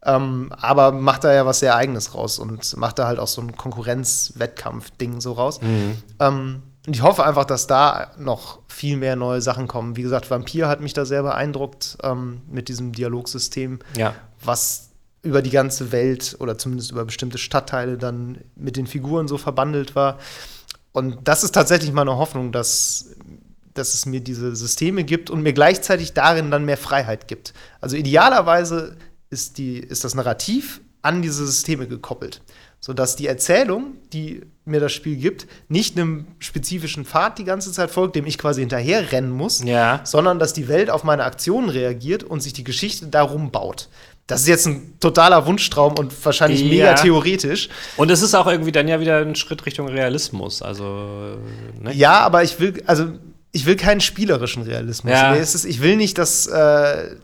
ähm, 0.05 0.53
aber 0.59 0.93
macht 0.93 1.25
da 1.25 1.33
ja 1.33 1.47
was 1.47 1.61
sehr 1.61 1.77
Eigenes 1.77 2.15
raus 2.15 2.39
und 2.39 2.77
macht 2.77 2.99
da 2.99 3.07
halt 3.07 3.19
auch 3.19 3.29
so 3.29 3.41
ein 3.41 3.57
Konkurrenz-Wettkampf-Ding 3.57 5.23
so 5.23 5.33
raus. 5.33 5.61
Ähm, 6.21 6.63
und 6.87 6.95
ich 6.95 7.03
hoffe 7.03 7.25
einfach, 7.25 7.45
dass 7.45 7.67
da 7.67 8.11
noch 8.19 8.59
viel 8.69 8.97
mehr 8.97 9.17
neue 9.17 9.41
Sachen 9.41 9.69
kommen. 9.69 9.97
Wie 9.97 10.03
gesagt, 10.03 10.31
Vampir 10.31 10.69
hat 10.69 10.81
mich 10.81 10.93
da 10.93 11.05
sehr 11.05 11.23
beeindruckt 11.23 11.97
ähm, 12.03 12.43
mit 12.51 12.69
diesem 12.69 12.93
Dialogsystem 12.93 13.79
Ja. 13.97 14.15
was 14.43 14.91
über 15.23 15.41
die 15.41 15.51
ganze 15.51 15.91
Welt 15.93 16.37
oder 16.41 16.59
zumindest 16.59 16.93
über 16.93 17.05
bestimmte 17.07 17.39
Stadtteile 17.39 17.97
dann 17.97 18.39
mit 18.57 18.77
den 18.77 18.87
Figuren 18.87 19.27
so 19.27 19.39
verbandelt 19.39 19.97
war. 19.97 20.19
Und 20.93 21.27
das 21.27 21.43
ist 21.43 21.53
tatsächlich 21.53 21.93
meine 21.93 22.17
Hoffnung, 22.19 22.53
dass, 22.53 23.15
dass 23.73 23.95
es 23.95 24.05
mir 24.05 24.21
diese 24.21 24.55
Systeme 24.55 25.03
gibt 25.03 25.31
und 25.31 25.43
mir 25.43 25.55
gleichzeitig 25.55 26.13
darin 26.13 26.51
dann 26.51 26.67
mehr 26.67 26.77
Freiheit 26.77 27.27
gibt. 27.27 27.55
Also 27.81 27.97
idealerweise 27.97 28.97
ist, 29.31 29.57
die, 29.57 29.79
ist 29.79 30.05
das 30.05 30.15
Narrativ 30.15 30.83
an 31.01 31.23
diese 31.23 31.47
Systeme 31.47 31.89
gekoppelt, 31.89 32.43
sodass 32.81 33.17
die 33.17 33.27
Erzählung, 33.27 33.95
die 34.13 34.43
mir 34.67 34.81
das 34.81 34.93
Spiel 34.93 35.17
gibt, 35.17 35.47
nicht 35.69 35.97
einem 35.99 36.27
spezifischen 36.39 37.05
Pfad 37.05 37.39
die 37.39 37.45
ganze 37.45 37.71
Zeit 37.73 37.91
folgt, 37.91 38.17
dem 38.17 38.27
ich 38.27 38.39
quasi 38.39 38.61
hinterher 38.63 39.13
rennen 39.13 39.31
muss, 39.31 39.63
Ja. 39.63 40.01
sondern 40.05 40.39
dass 40.39 40.53
die 40.55 40.69
Welt 40.69 40.89
auf 40.91 41.05
meine 41.05 41.25
Aktionen 41.25 41.69
reagiert 41.69 42.25
und 42.25 42.43
sich 42.43 42.53
die 42.55 42.65
Geschichte 42.65 43.07
darum 43.09 43.51
baut. 43.51 43.89
Das 44.27 44.41
ist 44.41 44.49
jetzt 44.49 44.67
ein 44.67 44.95
totaler 45.01 45.45
Wunschtraum 45.45 45.99
und 45.99 46.13
wahrscheinlich 46.25 46.63
Ja. 46.63 46.69
mega 46.69 46.95
theoretisch. 46.95 47.69
Und 47.99 48.11
es 48.11 48.23
ist 48.23 48.35
auch 48.35 48.47
irgendwie 48.47 48.73
dann 48.73 48.89
ja 48.89 48.99
wieder 49.01 49.19
ein 49.19 49.35
Schritt 49.35 49.67
Richtung 49.67 49.87
Realismus. 49.87 50.63
Also, 50.63 51.37
ne? 51.83 51.93
Ja, 51.93 52.21
aber 52.21 52.43
ich 52.43 52.59
will, 52.59 52.83
also 52.87 53.09
ich 53.53 53.67
will 53.67 53.77
keinen 53.77 54.01
spielerischen 54.01 54.63
Realismus. 54.63 55.13
Ja. 55.13 55.35
Ist 55.35 55.67
ich 55.67 55.83
will 55.83 55.97
nicht, 55.97 56.17
dass, 56.17 56.47
äh, 56.47 57.17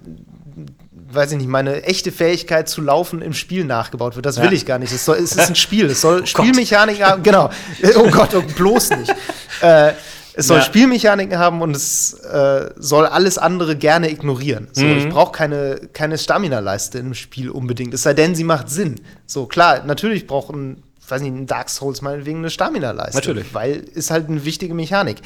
weiß 1.13 1.33
ich 1.33 1.39
nicht, 1.39 1.49
meine 1.49 1.83
echte 1.85 2.13
Fähigkeit 2.13 2.69
zu 2.69 2.81
laufen 2.81 3.23
im 3.23 3.33
Spiel 3.35 3.65
nachgebaut 3.65 4.17
wird. 4.17 4.27
Das 4.27 4.37
Ja. 4.37 4.45
will 4.45 4.53
ich 4.53 4.67
gar 4.67 4.79
nicht. 4.79 4.93
Es, 4.93 5.05
soll, 5.05 5.17
es 5.17 5.33
ist 5.33 5.49
ein 5.49 5.55
Spiel. 5.57 5.87
Es 5.87 6.01
soll 6.01 6.21
Gott. 6.21 6.29
Spielmechaniken 6.29 7.05
haben. 7.05 7.23
Genau. 7.23 7.51
Oh 7.97 8.09
Gott, 8.11 8.35
oh, 8.35 8.43
bloß 8.57 8.91
nicht. 8.91 9.15
äh, 9.63 9.93
es 10.35 10.47
soll 10.47 10.59
Ja. 10.59 10.65
Spielmechaniken 10.65 11.39
haben 11.39 11.61
und 11.61 11.75
es 11.75 12.15
äh, 12.15 12.71
soll 12.77 13.07
alles 13.07 13.37
andere 13.39 13.77
gerne 13.77 14.11
ignorieren. 14.11 14.69
So, 14.73 14.85
Mhm. 14.85 14.99
Ich 14.99 15.09
brauche 15.09 15.33
keine, 15.33 15.81
keine 15.93 16.17
Stamina-Leiste 16.19 16.99
im 16.99 17.15
Spiel 17.15 17.51
unbedingt. 17.51 17.93
Es 17.95 18.03
sei 18.05 18.15
denn, 18.15 18.35
sie 18.35 18.45
macht 18.45 18.69
Sinn. 18.71 19.01
So, 19.27 19.47
klar, 19.47 19.85
natürlich 19.85 20.27
braucht 20.29 20.55
ein, 20.55 20.83
weiß 21.09 21.23
nicht, 21.23 21.35
ein 21.35 21.47
Dark 21.47 21.69
Souls 21.69 22.01
meinetwegen 22.03 22.39
eine 22.39 22.51
Stamina-Leiste. 22.51 23.17
Natürlich. 23.17 23.53
Weil 23.53 23.77
ist 23.93 24.11
halt 24.13 24.29
eine 24.29 24.45
wichtige 24.45 24.73
Mechanik. 24.75 25.17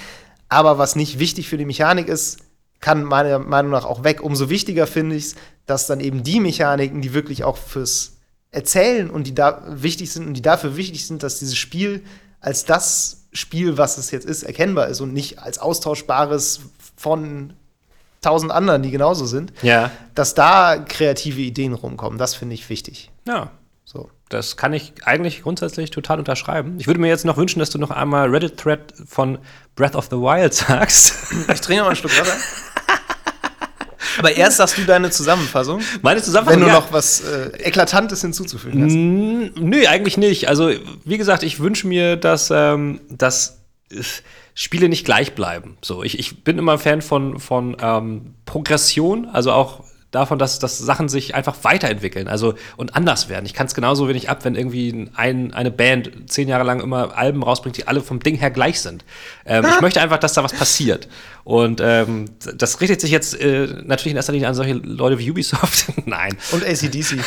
Aber 0.48 0.78
was 0.78 0.96
nicht 0.96 1.18
wichtig 1.18 1.48
für 1.48 1.58
die 1.58 1.66
Mechanik 1.66 2.08
ist, 2.08 2.38
kann 2.80 3.02
meiner 3.04 3.38
Meinung 3.38 3.70
nach 3.72 3.84
auch 3.84 4.04
weg. 4.04 4.22
Umso 4.22 4.48
wichtiger 4.50 4.86
finde 4.86 5.16
ich 5.16 5.24
es, 5.24 5.34
dass 5.66 5.86
dann 5.86 6.00
eben 6.00 6.22
die 6.22 6.40
Mechaniken, 6.40 7.00
die 7.00 7.14
wirklich 7.14 7.44
auch 7.44 7.56
fürs 7.56 8.12
Erzählen 8.50 9.10
und 9.10 9.26
die 9.26 9.34
da 9.34 9.62
wichtig 9.68 10.12
sind 10.12 10.26
und 10.26 10.34
die 10.34 10.42
dafür 10.42 10.76
wichtig 10.76 11.06
sind, 11.06 11.22
dass 11.22 11.38
dieses 11.38 11.56
Spiel 11.56 12.02
als 12.40 12.64
das 12.64 13.22
Spiel, 13.32 13.78
was 13.78 13.98
es 13.98 14.10
jetzt 14.10 14.26
ist, 14.26 14.42
erkennbar 14.44 14.88
ist 14.88 15.00
und 15.00 15.12
nicht 15.12 15.38
als 15.40 15.58
austauschbares 15.58 16.60
von 16.96 17.54
tausend 18.20 18.52
anderen, 18.52 18.82
die 18.82 18.90
genauso 18.90 19.26
sind, 19.26 19.52
Ja. 19.62 19.90
dass 20.14 20.34
da 20.34 20.76
kreative 20.78 21.40
Ideen 21.40 21.72
rumkommen. 21.74 22.18
Das 22.18 22.34
finde 22.34 22.54
ich 22.54 22.68
wichtig. 22.70 23.10
Ja. 23.26 23.50
So. 23.84 24.10
Das 24.30 24.56
kann 24.56 24.72
ich 24.72 24.92
eigentlich 25.04 25.42
grundsätzlich 25.42 25.90
total 25.90 26.18
unterschreiben. 26.18 26.76
Ich 26.78 26.86
würde 26.86 27.00
mir 27.00 27.08
jetzt 27.08 27.24
noch 27.24 27.36
wünschen, 27.36 27.58
dass 27.58 27.70
du 27.70 27.78
noch 27.78 27.90
einmal 27.90 28.28
Reddit-Thread 28.30 28.94
von 29.06 29.38
Breath 29.76 29.94
of 29.94 30.06
the 30.06 30.16
Wild 30.16 30.54
sagst. 30.54 31.14
Ich 31.52 31.60
trinke 31.60 31.80
noch 31.80 31.84
mal 31.84 31.86
einen 31.88 31.96
Schluck 31.96 32.18
Wasser. 32.18 32.32
Aber 34.18 34.32
erst 34.32 34.58
sagst 34.58 34.78
du 34.78 34.82
deine 34.84 35.10
Zusammenfassung, 35.10 35.80
Meine 36.02 36.22
Zusammenfassung. 36.22 36.60
wenn 36.60 36.68
du 36.68 36.72
ja. 36.72 36.80
noch 36.80 36.92
was 36.92 37.20
äh, 37.20 37.50
Eklatantes 37.58 38.20
hinzuzufügen 38.20 38.84
hast. 38.84 38.92
Mm, 38.94 39.68
Nö, 39.68 39.86
eigentlich 39.86 40.16
nicht. 40.16 40.48
Also, 40.48 40.70
wie 41.04 41.18
gesagt, 41.18 41.42
ich 41.42 41.60
wünsche 41.60 41.86
mir, 41.86 42.16
dass, 42.16 42.50
ähm, 42.50 43.00
dass 43.08 43.60
äh, 43.90 44.02
Spiele 44.54 44.88
nicht 44.88 45.04
gleich 45.04 45.34
bleiben. 45.34 45.76
So, 45.82 46.02
ich, 46.02 46.18
ich 46.18 46.44
bin 46.44 46.58
immer 46.58 46.78
Fan 46.78 47.02
von, 47.02 47.38
von 47.40 47.76
ähm, 47.80 48.34
Progression, 48.46 49.26
also 49.26 49.52
auch 49.52 49.83
davon, 50.14 50.38
dass, 50.38 50.58
dass 50.58 50.78
Sachen 50.78 51.08
sich 51.08 51.34
einfach 51.34 51.56
weiterentwickeln 51.62 52.28
also 52.28 52.54
und 52.76 52.96
anders 52.96 53.28
werden. 53.28 53.46
Ich 53.46 53.54
kann 53.54 53.66
es 53.66 53.74
genauso 53.74 54.08
wenig 54.08 54.30
ab, 54.30 54.44
wenn 54.44 54.54
irgendwie 54.54 55.08
ein, 55.14 55.52
eine 55.52 55.70
Band 55.70 56.10
zehn 56.26 56.48
Jahre 56.48 56.64
lang 56.64 56.80
immer 56.80 57.16
Alben 57.16 57.42
rausbringt, 57.42 57.76
die 57.76 57.88
alle 57.88 58.00
vom 58.00 58.20
Ding 58.20 58.36
her 58.36 58.50
gleich 58.50 58.80
sind. 58.80 59.04
Ähm, 59.46 59.66
ich 59.68 59.80
möchte 59.80 60.00
einfach, 60.00 60.18
dass 60.18 60.34
da 60.34 60.44
was 60.44 60.52
passiert. 60.52 61.08
Und 61.44 61.82
ähm, 61.84 62.24
das 62.56 62.80
richtet 62.80 63.02
sich 63.02 63.10
jetzt 63.10 63.38
äh, 63.38 63.66
natürlich 63.84 64.12
in 64.12 64.16
erster 64.16 64.32
Linie 64.32 64.48
an 64.48 64.54
solche 64.54 64.72
Leute 64.72 65.18
wie 65.18 65.30
Ubisoft. 65.30 65.86
Nein 66.06 66.36
Und 66.52 66.64
ACDC. 66.64 67.18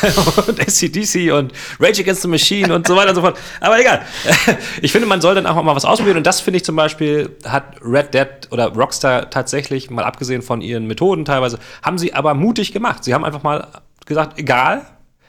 und 0.48 0.60
ACDC 0.60 1.32
und 1.32 1.52
Rage 1.78 2.02
Against 2.02 2.22
the 2.22 2.28
Machine 2.28 2.74
und 2.74 2.86
so 2.86 2.96
weiter 2.96 3.10
und 3.10 3.14
so 3.14 3.20
fort. 3.20 3.38
Aber 3.60 3.78
egal. 3.78 4.02
Ich 4.82 4.90
finde, 4.90 5.06
man 5.06 5.20
soll 5.20 5.36
dann 5.36 5.46
auch 5.46 5.62
mal 5.62 5.76
was 5.76 5.84
ausprobieren. 5.84 6.16
Und 6.16 6.26
das 6.26 6.40
finde 6.40 6.56
ich 6.56 6.64
zum 6.64 6.74
Beispiel, 6.74 7.30
hat 7.44 7.76
Red 7.80 8.12
Dead 8.12 8.28
oder 8.50 8.66
Rockstar 8.68 9.30
tatsächlich, 9.30 9.88
mal 9.90 10.04
abgesehen 10.04 10.42
von 10.42 10.60
ihren 10.60 10.86
Methoden 10.86 11.24
teilweise, 11.24 11.58
haben 11.82 11.98
sie 11.98 12.12
aber 12.14 12.34
mutig 12.34 12.72
gemacht. 12.78 13.04
Sie 13.04 13.14
haben 13.14 13.24
einfach 13.24 13.42
mal 13.42 13.68
gesagt, 14.06 14.38
egal, 14.38 14.86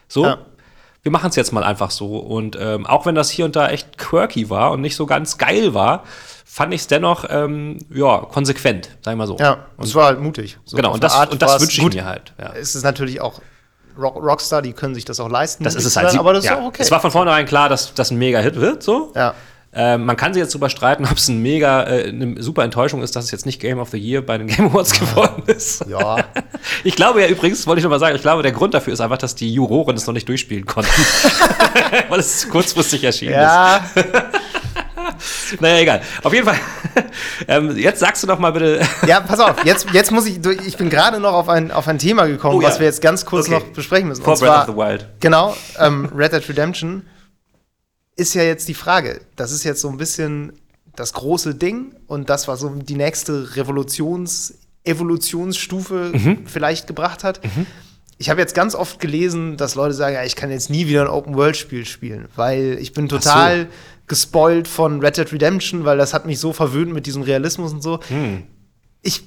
so. 0.08 0.24
Ja. 0.24 0.38
wir 1.02 1.12
machen 1.12 1.30
es 1.30 1.36
jetzt 1.36 1.52
mal 1.52 1.64
einfach 1.64 1.90
so. 1.90 2.18
Und 2.18 2.56
ähm, 2.60 2.86
auch 2.86 3.06
wenn 3.06 3.14
das 3.14 3.30
hier 3.30 3.44
und 3.44 3.56
da 3.56 3.68
echt 3.68 3.98
quirky 3.98 4.50
war 4.50 4.70
und 4.72 4.80
nicht 4.80 4.96
so 4.96 5.06
ganz 5.06 5.38
geil 5.38 5.74
war, 5.74 6.04
fand 6.44 6.74
ich 6.74 6.82
es 6.82 6.86
dennoch 6.88 7.24
ähm, 7.28 7.78
ja, 7.90 8.18
konsequent, 8.18 8.90
sag 9.02 9.12
ich 9.12 9.18
mal 9.18 9.26
so. 9.26 9.36
Ja, 9.38 9.66
und 9.76 9.84
es 9.84 9.94
war 9.94 10.06
halt 10.06 10.20
mutig. 10.20 10.58
So 10.64 10.76
genau, 10.76 10.92
und 10.92 11.02
das, 11.04 11.14
und 11.28 11.40
das 11.40 11.60
wünsche 11.60 11.80
ich 11.80 11.94
mir 11.94 12.04
halt. 12.04 12.34
Ja. 12.38 12.52
Es 12.54 12.74
ist 12.74 12.82
natürlich 12.82 13.20
auch 13.20 13.40
Rock, 13.96 14.16
Rockstar, 14.16 14.62
die 14.62 14.72
können 14.72 14.94
sich 14.94 15.04
das 15.04 15.20
auch 15.20 15.28
leisten. 15.28 15.64
Das 15.64 15.74
ist 15.74 15.84
es 15.84 15.96
halt. 15.96 16.18
aber 16.18 16.32
das 16.32 16.44
ja. 16.44 16.54
ist 16.54 16.58
auch 16.58 16.64
okay. 16.64 16.82
Es 16.82 16.90
war 16.90 17.00
von 17.00 17.10
vornherein 17.10 17.46
klar, 17.46 17.68
dass 17.68 17.94
das 17.94 18.10
ein 18.10 18.18
Mega-Hit 18.18 18.56
wird, 18.56 18.82
so. 18.82 19.12
Ja. 19.14 19.34
Äh, 19.72 19.98
man 19.98 20.16
kann 20.16 20.34
sich 20.34 20.40
jetzt 20.40 20.52
darüber 20.52 20.68
streiten, 20.68 21.04
ob 21.10 21.16
es 21.16 21.28
ein 21.28 21.38
mega, 21.40 21.84
äh, 21.84 22.08
eine 22.08 22.42
super 22.42 22.64
Enttäuschung 22.64 23.02
ist, 23.02 23.14
dass 23.14 23.26
es 23.26 23.30
jetzt 23.30 23.46
nicht 23.46 23.60
Game 23.60 23.78
of 23.78 23.90
the 23.90 23.98
Year 23.98 24.20
bei 24.20 24.36
den 24.36 24.48
Game 24.48 24.66
Awards 24.68 24.98
geworden 24.98 25.42
ist. 25.46 25.84
Ja. 25.88 26.16
Ich 26.84 26.94
glaube 26.94 27.22
ja 27.22 27.28
übrigens, 27.28 27.66
wollte 27.66 27.78
ich 27.80 27.84
noch 27.84 27.90
mal 27.90 27.98
sagen, 27.98 28.16
ich 28.16 28.22
glaube, 28.22 28.42
der 28.42 28.52
Grund 28.52 28.74
dafür 28.74 28.92
ist 28.92 29.00
einfach, 29.00 29.16
dass 29.16 29.34
die 29.34 29.52
Juroren 29.52 29.96
es 29.96 30.06
noch 30.06 30.12
nicht 30.12 30.28
durchspielen 30.28 30.66
konnten. 30.66 30.90
Weil 32.08 32.20
es 32.20 32.48
kurzfristig 32.48 33.02
erschienen 33.04 33.32
ja. 33.32 33.76
ist. 33.94 35.60
naja, 35.60 35.78
egal. 35.78 36.02
Auf 36.22 36.32
jeden 36.34 36.46
Fall. 36.46 36.58
ähm, 37.48 37.76
jetzt 37.76 38.00
sagst 38.00 38.22
du 38.22 38.26
doch 38.26 38.38
mal 38.38 38.52
bitte. 38.52 38.80
ja, 39.06 39.20
pass 39.20 39.40
auf. 39.40 39.64
Jetzt, 39.64 39.86
jetzt 39.92 40.10
muss 40.10 40.26
ich. 40.26 40.38
Ich 40.66 40.76
bin 40.76 40.90
gerade 40.90 41.18
noch 41.20 41.32
auf 41.32 41.48
ein, 41.48 41.70
auf 41.70 41.88
ein 41.88 41.98
Thema 41.98 42.26
gekommen, 42.26 42.56
Oh 42.56 42.60
ja. 42.60 42.68
was 42.68 42.78
wir 42.78 42.86
jetzt 42.86 43.00
ganz 43.02 43.24
kurz 43.24 43.46
Okay. 43.46 43.54
noch 43.54 43.64
besprechen 43.72 44.08
müssen. 44.08 44.22
Vor 44.22 44.36
Breath 44.38 44.68
of 44.68 44.74
the 44.74 44.76
Wild. 44.76 45.06
Genau, 45.20 45.56
ähm, 45.78 46.10
Red 46.14 46.32
Dead 46.32 46.46
Redemption 46.48 47.02
ist 48.16 48.34
ja 48.34 48.42
jetzt 48.42 48.68
die 48.68 48.74
Frage. 48.74 49.20
Das 49.36 49.52
ist 49.52 49.64
jetzt 49.64 49.80
so 49.80 49.88
ein 49.88 49.96
bisschen 49.96 50.52
das 50.96 51.12
große 51.12 51.54
Ding 51.54 51.94
und 52.06 52.28
das, 52.28 52.48
was 52.48 52.60
so 52.60 52.68
die 52.68 52.96
nächste 52.96 53.56
Revolutions 53.56 54.54
Evolutionsstufe 54.84 56.12
Mhm. 56.14 56.46
vielleicht 56.46 56.86
gebracht 56.86 57.24
hat. 57.24 57.40
Ich 58.18 58.28
habe 58.30 58.40
jetzt 58.40 58.54
ganz 58.54 58.74
oft 58.74 59.00
gelesen, 59.00 59.56
dass 59.56 59.74
Leute 59.74 59.94
sagen, 59.94 60.14
ja, 60.14 60.24
ich 60.24 60.36
kann 60.36 60.50
jetzt 60.50 60.70
nie 60.70 60.86
wieder 60.88 61.02
ein 61.02 61.08
Open-World-Spiel 61.08 61.86
spielen, 61.86 62.28
weil 62.36 62.78
ich 62.80 62.92
bin 62.92 63.08
total 63.08 63.68
gespoilt 64.06 64.68
von 64.68 65.00
Red 65.00 65.16
Dead 65.16 65.32
Redemption, 65.32 65.84
weil 65.84 65.96
das 65.98 66.12
hat 66.12 66.26
mich 66.26 66.38
so 66.38 66.52
verwöhnt 66.52 66.92
mit 66.92 67.06
diesem 67.06 67.22
Realismus 67.22 67.72
und 67.72 67.82
so. 67.82 68.00
Hm. 68.08 68.42
Ich, 69.02 69.22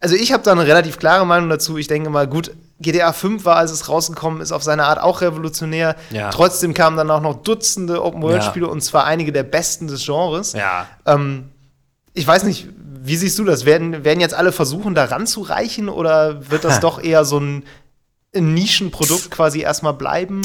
also 0.00 0.16
ich 0.16 0.32
habe 0.32 0.42
da 0.42 0.52
eine 0.52 0.66
relativ 0.66 0.98
klare 0.98 1.26
Meinung 1.26 1.50
dazu. 1.50 1.76
Ich 1.78 1.86
denke 1.88 2.10
mal, 2.10 2.26
gut, 2.26 2.52
GTA 2.80 3.12
5 3.12 3.44
war, 3.44 3.56
als 3.56 3.70
es 3.70 3.88
rausgekommen 3.88 4.40
ist, 4.40 4.52
auf 4.52 4.62
seine 4.62 4.84
Art 4.84 5.00
auch 5.00 5.22
revolutionär. 5.22 5.96
Ja. 6.10 6.30
Trotzdem 6.30 6.74
kamen 6.74 6.96
dann 6.96 7.10
auch 7.10 7.22
noch 7.22 7.42
Dutzende 7.42 8.04
Open-World-Spiele 8.04 8.68
und 8.68 8.82
zwar 8.82 9.04
einige 9.04 9.32
der 9.32 9.44
besten 9.44 9.86
des 9.86 10.04
Genres. 10.04 10.52
Ja. 10.52 10.86
Ähm, 11.06 11.50
ich 12.12 12.26
weiß 12.26 12.44
nicht, 12.44 12.68
wie 12.76 13.16
siehst 13.16 13.38
du 13.38 13.44
das? 13.44 13.64
Werden, 13.64 14.04
werden 14.04 14.20
jetzt 14.20 14.34
alle 14.34 14.52
versuchen, 14.52 14.94
da 14.94 15.04
ranzureichen 15.04 15.88
oder 15.88 16.50
wird 16.50 16.64
das 16.64 16.80
doch 16.80 17.02
eher 17.02 17.24
so 17.24 17.38
ein, 17.38 17.64
Nischenprodukt 18.38 19.30
quasi 19.30 19.60
erstmal 19.60 19.94
bleiben? 19.94 20.42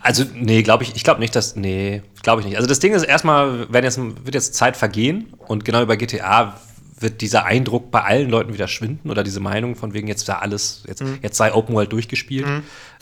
Also, 0.00 0.24
nee, 0.34 0.62
glaube 0.62 0.82
ich, 0.82 0.94
ich 0.96 1.02
glaube 1.02 1.20
nicht, 1.20 1.34
dass, 1.34 1.56
nee, 1.56 2.02
glaube 2.22 2.42
ich 2.42 2.46
nicht. 2.46 2.56
Also 2.56 2.68
das 2.68 2.78
Ding 2.78 2.92
ist 2.92 3.04
erstmal, 3.04 3.72
werden 3.72 3.84
jetzt, 3.84 3.98
wird 3.98 4.34
jetzt 4.34 4.54
Zeit 4.54 4.76
vergehen 4.76 5.32
und 5.46 5.64
genau 5.64 5.80
über 5.80 5.96
GTA 5.96 6.60
wird 7.02 7.20
dieser 7.20 7.44
Eindruck 7.44 7.90
bei 7.90 8.02
allen 8.02 8.30
Leuten 8.30 8.54
wieder 8.54 8.68
schwinden 8.68 9.10
oder 9.10 9.22
diese 9.22 9.40
Meinung 9.40 9.76
von 9.76 9.92
wegen 9.94 10.08
jetzt 10.08 10.28
da 10.28 10.38
alles, 10.38 10.84
jetzt, 10.86 11.02
jetzt 11.22 11.36
sei 11.36 11.52
Open 11.52 11.74
World 11.74 11.92
durchgespielt. 11.92 12.46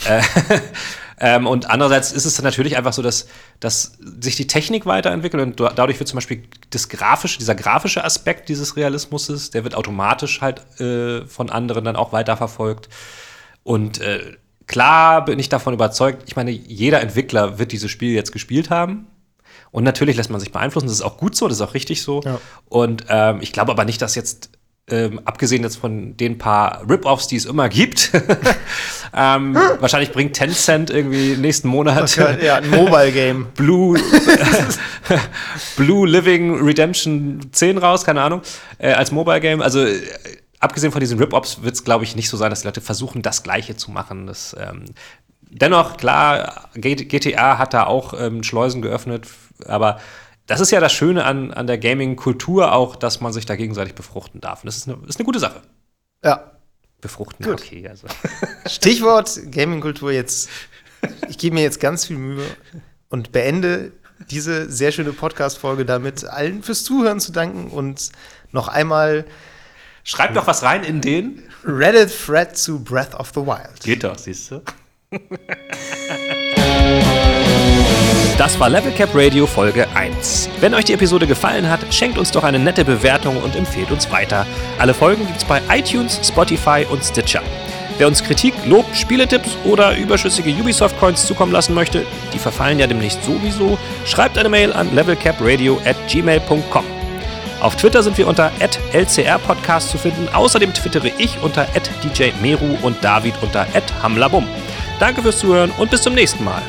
Äh, 0.07 0.23
ähm, 1.21 1.47
und 1.47 1.69
andererseits 1.71 2.13
ist 2.13 2.25
es 2.25 2.35
dann 2.35 2.45
natürlich 2.45 2.77
einfach 2.77 2.93
so, 2.93 3.03
dass, 3.03 3.29
dass 3.61 3.99
sich 4.21 4.37
die 4.37 4.47
Technik 4.47 4.87
weiterentwickelt 4.87 5.43
und 5.43 5.61
da- 5.61 5.71
dadurch 5.75 5.99
wird 6.01 6.09
zum 6.09 6.17
Beispiel 6.17 6.43
das 6.71 6.89
grafische, 6.89 7.39
dieser 7.39 7.55
grafische 7.55 8.03
Aspekt 8.05 8.49
dieses 8.49 8.77
Realismus, 8.77 9.51
der 9.51 9.65
wird 9.65 9.75
automatisch 9.75 10.41
halt 10.41 10.63
äh, 10.81 11.27
von 11.27 11.51
anderen 11.51 11.85
dann 11.85 11.97
auch 11.97 12.13
weiterverfolgt. 12.13 12.89
Und 13.63 14.01
äh, 14.01 14.37
klar 14.67 15.25
bin 15.25 15.39
ich 15.39 15.49
davon 15.49 15.75
überzeugt, 15.75 16.23
ich 16.27 16.37
meine, 16.37 16.51
jeder 16.51 17.01
Entwickler 17.01 17.59
wird 17.59 17.73
dieses 17.73 17.91
Spiel 17.91 18.15
jetzt 18.15 18.33
gespielt 18.33 18.71
haben. 18.71 19.07
Und 19.73 19.85
natürlich 19.85 20.17
lässt 20.17 20.31
man 20.31 20.41
sich 20.41 20.53
beeinflussen, 20.53 20.87
das 20.87 20.97
ist 20.97 21.03
auch 21.03 21.17
gut 21.17 21.37
so, 21.37 21.47
das 21.47 21.59
ist 21.59 21.63
auch 21.63 21.75
richtig 21.75 22.03
so. 22.03 22.21
Ja. 22.25 22.41
Und 22.69 23.05
ähm, 23.09 23.39
ich 23.41 23.53
glaube 23.53 23.71
aber 23.71 23.85
nicht, 23.85 24.03
dass 24.03 24.15
jetzt, 24.17 24.51
ähm, 24.89 25.21
abgesehen 25.25 25.63
jetzt 25.63 25.77
von 25.77 26.17
den 26.17 26.39
paar 26.39 26.83
Rip-Offs, 26.89 27.29
die 27.29 27.37
es 27.37 27.45
immer 27.45 27.69
gibt, 27.69 28.11
ähm, 29.15 29.55
wahrscheinlich 29.79 30.11
bringt 30.11 30.35
Tencent 30.35 30.91
irgendwie 30.91 31.37
nächsten 31.37 31.69
Monat 31.69 32.17
ja, 32.17 32.57
ein 32.57 32.69
Mobile-Game. 32.69 33.49
Blue, 33.55 34.01
Blue 35.77 36.09
Living 36.09 36.61
Redemption 36.65 37.41
10 37.53 37.79
raus, 37.79 38.05
keine 38.05 38.23
Ahnung, 38.23 38.43
äh, 38.79 38.93
als 38.93 39.13
Mobile 39.13 39.41
Game. 39.41 39.63
Also 39.63 39.85
äh, 39.85 40.01
abgesehen 40.59 40.91
von 40.91 41.01
diesen 41.01 41.19
Rip-Ops 41.19 41.63
wird 41.63 41.75
es, 41.75 41.85
glaube 41.85 42.03
ich, 42.03 42.17
nicht 42.17 42.29
so 42.29 42.37
sein, 42.37 42.51
dass 42.51 42.63
die 42.63 42.67
Leute 42.67 42.81
versuchen, 42.81 43.23
das 43.23 43.45
Gleiche 43.45 43.77
zu 43.77 43.93
machen. 43.93 44.27
Das, 44.27 44.57
ähm, 44.59 44.85
dennoch, 45.51 45.97
klar, 45.97 46.69
GTA 46.75 47.59
hat 47.59 47.75
da 47.75 47.87
auch 47.87 48.15
ähm, 48.19 48.43
Schleusen 48.43 48.83
geöffnet, 48.83 49.27
aber 49.67 50.01
das 50.47 50.61
ist 50.61 50.71
ja 50.71 50.81
das 50.81 50.93
Schöne 50.93 51.25
an, 51.25 51.53
an 51.53 51.67
der 51.67 51.79
Gaming-Kultur 51.79 52.73
auch, 52.73 52.97
dass 52.97 53.21
man 53.21 53.33
sich 53.33 53.47
da 53.47 53.57
gegenseitig 53.57 53.95
befruchten 53.95 54.41
darf. 54.41 54.63
Und 54.63 54.67
das 54.67 54.77
ist 54.77 54.89
eine, 54.89 54.99
ist 55.07 55.19
eine 55.19 55.25
gute 55.27 55.39
Sache. 55.39 55.63
Ja. 56.25 56.53
Befruchten, 57.01 57.45
Gut. 57.45 57.61
okay. 57.61 57.89
Also. 57.89 58.09
Stichwort 58.67 59.41
Gaming-Kultur 59.51 60.13
jetzt. 60.13 60.49
Ich 61.29 61.39
gebe 61.39 61.55
mir 61.55 61.63
jetzt 61.63 61.81
ganz 61.81 62.07
viel 62.07 62.19
Mühe 62.19 62.45
und 63.09 63.33
beende 63.33 63.93
diese 64.31 64.71
sehr 64.71 64.93
schöne 64.93 65.13
Podcast-Folge 65.13 65.87
damit, 65.87 66.25
allen 66.25 66.63
fürs 66.63 66.85
Zuhören 66.85 67.21
zu 67.21 67.33
danken 67.33 67.69
und 67.71 68.11
noch 68.53 68.69
einmal 68.69 69.25
Schreib 70.05 70.35
doch 70.35 70.47
was 70.47 70.63
rein 70.63 70.83
in 70.83 71.01
den. 71.01 71.43
Reddit 71.65 72.13
Thread 72.27 72.57
zu 72.57 72.83
Breath 72.83 73.15
of 73.15 73.31
the 73.35 73.41
Wild. 73.41 73.81
Geht 73.83 74.05
doch, 74.05 74.19
siehst 74.19 74.51
du. 74.51 74.63
Das 78.41 78.59
war 78.59 78.71
Level 78.71 78.91
Cap 78.93 79.11
Radio 79.13 79.47
Folge 79.47 79.87
1. 79.95 80.49
Wenn 80.61 80.73
euch 80.73 80.87
die 80.87 80.95
Episode 80.95 81.27
gefallen 81.27 81.69
hat, 81.69 81.81
schenkt 81.93 82.17
uns 82.17 82.31
doch 82.31 82.43
eine 82.43 82.59
nette 82.59 82.87
Bewertung 82.87 83.37
und 83.37 83.55
empfehlt 83.55 83.91
uns 83.91 84.11
weiter. 84.11 84.47
Alle 84.79 84.95
Folgen 84.95 85.27
gibt's 85.27 85.45
bei 85.45 85.61
iTunes, 85.69 86.19
Spotify 86.27 86.87
und 86.89 87.05
Stitcher. 87.05 87.43
Wer 87.99 88.09
uns 88.09 88.25
Kritik, 88.25 88.55
Lob, 88.65 88.87
Spieletipps 88.95 89.59
oder 89.65 89.95
überschüssige 89.95 90.53
Ubisoft-Coins 90.53 91.27
zukommen 91.27 91.53
lassen 91.53 91.75
möchte, 91.75 92.07
die 92.33 92.39
verfallen 92.39 92.79
ja 92.79 92.87
demnächst 92.87 93.23
sowieso, 93.25 93.77
schreibt 94.07 94.39
eine 94.39 94.49
Mail 94.49 94.73
an 94.73 94.95
levelcapradio 94.95 95.79
at 95.85 95.97
gmail.com. 96.09 96.87
Auf 97.61 97.77
Twitter 97.77 98.03
sind 98.03 98.17
wir 98.17 98.27
unter 98.27 98.53
@lcrpodcast 98.95 99.91
zu 99.91 99.99
finden. 99.99 100.31
Außerdem 100.33 100.73
twittere 100.73 101.13
ich 101.19 101.37
unter 101.43 101.67
@djmeru 102.15 102.79
und 102.81 103.05
David 103.05 103.35
unter 103.43 103.67
@hamlabum. 104.03 104.49
Danke 104.99 105.21
fürs 105.21 105.41
Zuhören 105.41 105.73
und 105.77 105.91
bis 105.91 106.01
zum 106.01 106.15
nächsten 106.15 106.43
Mal. 106.43 106.63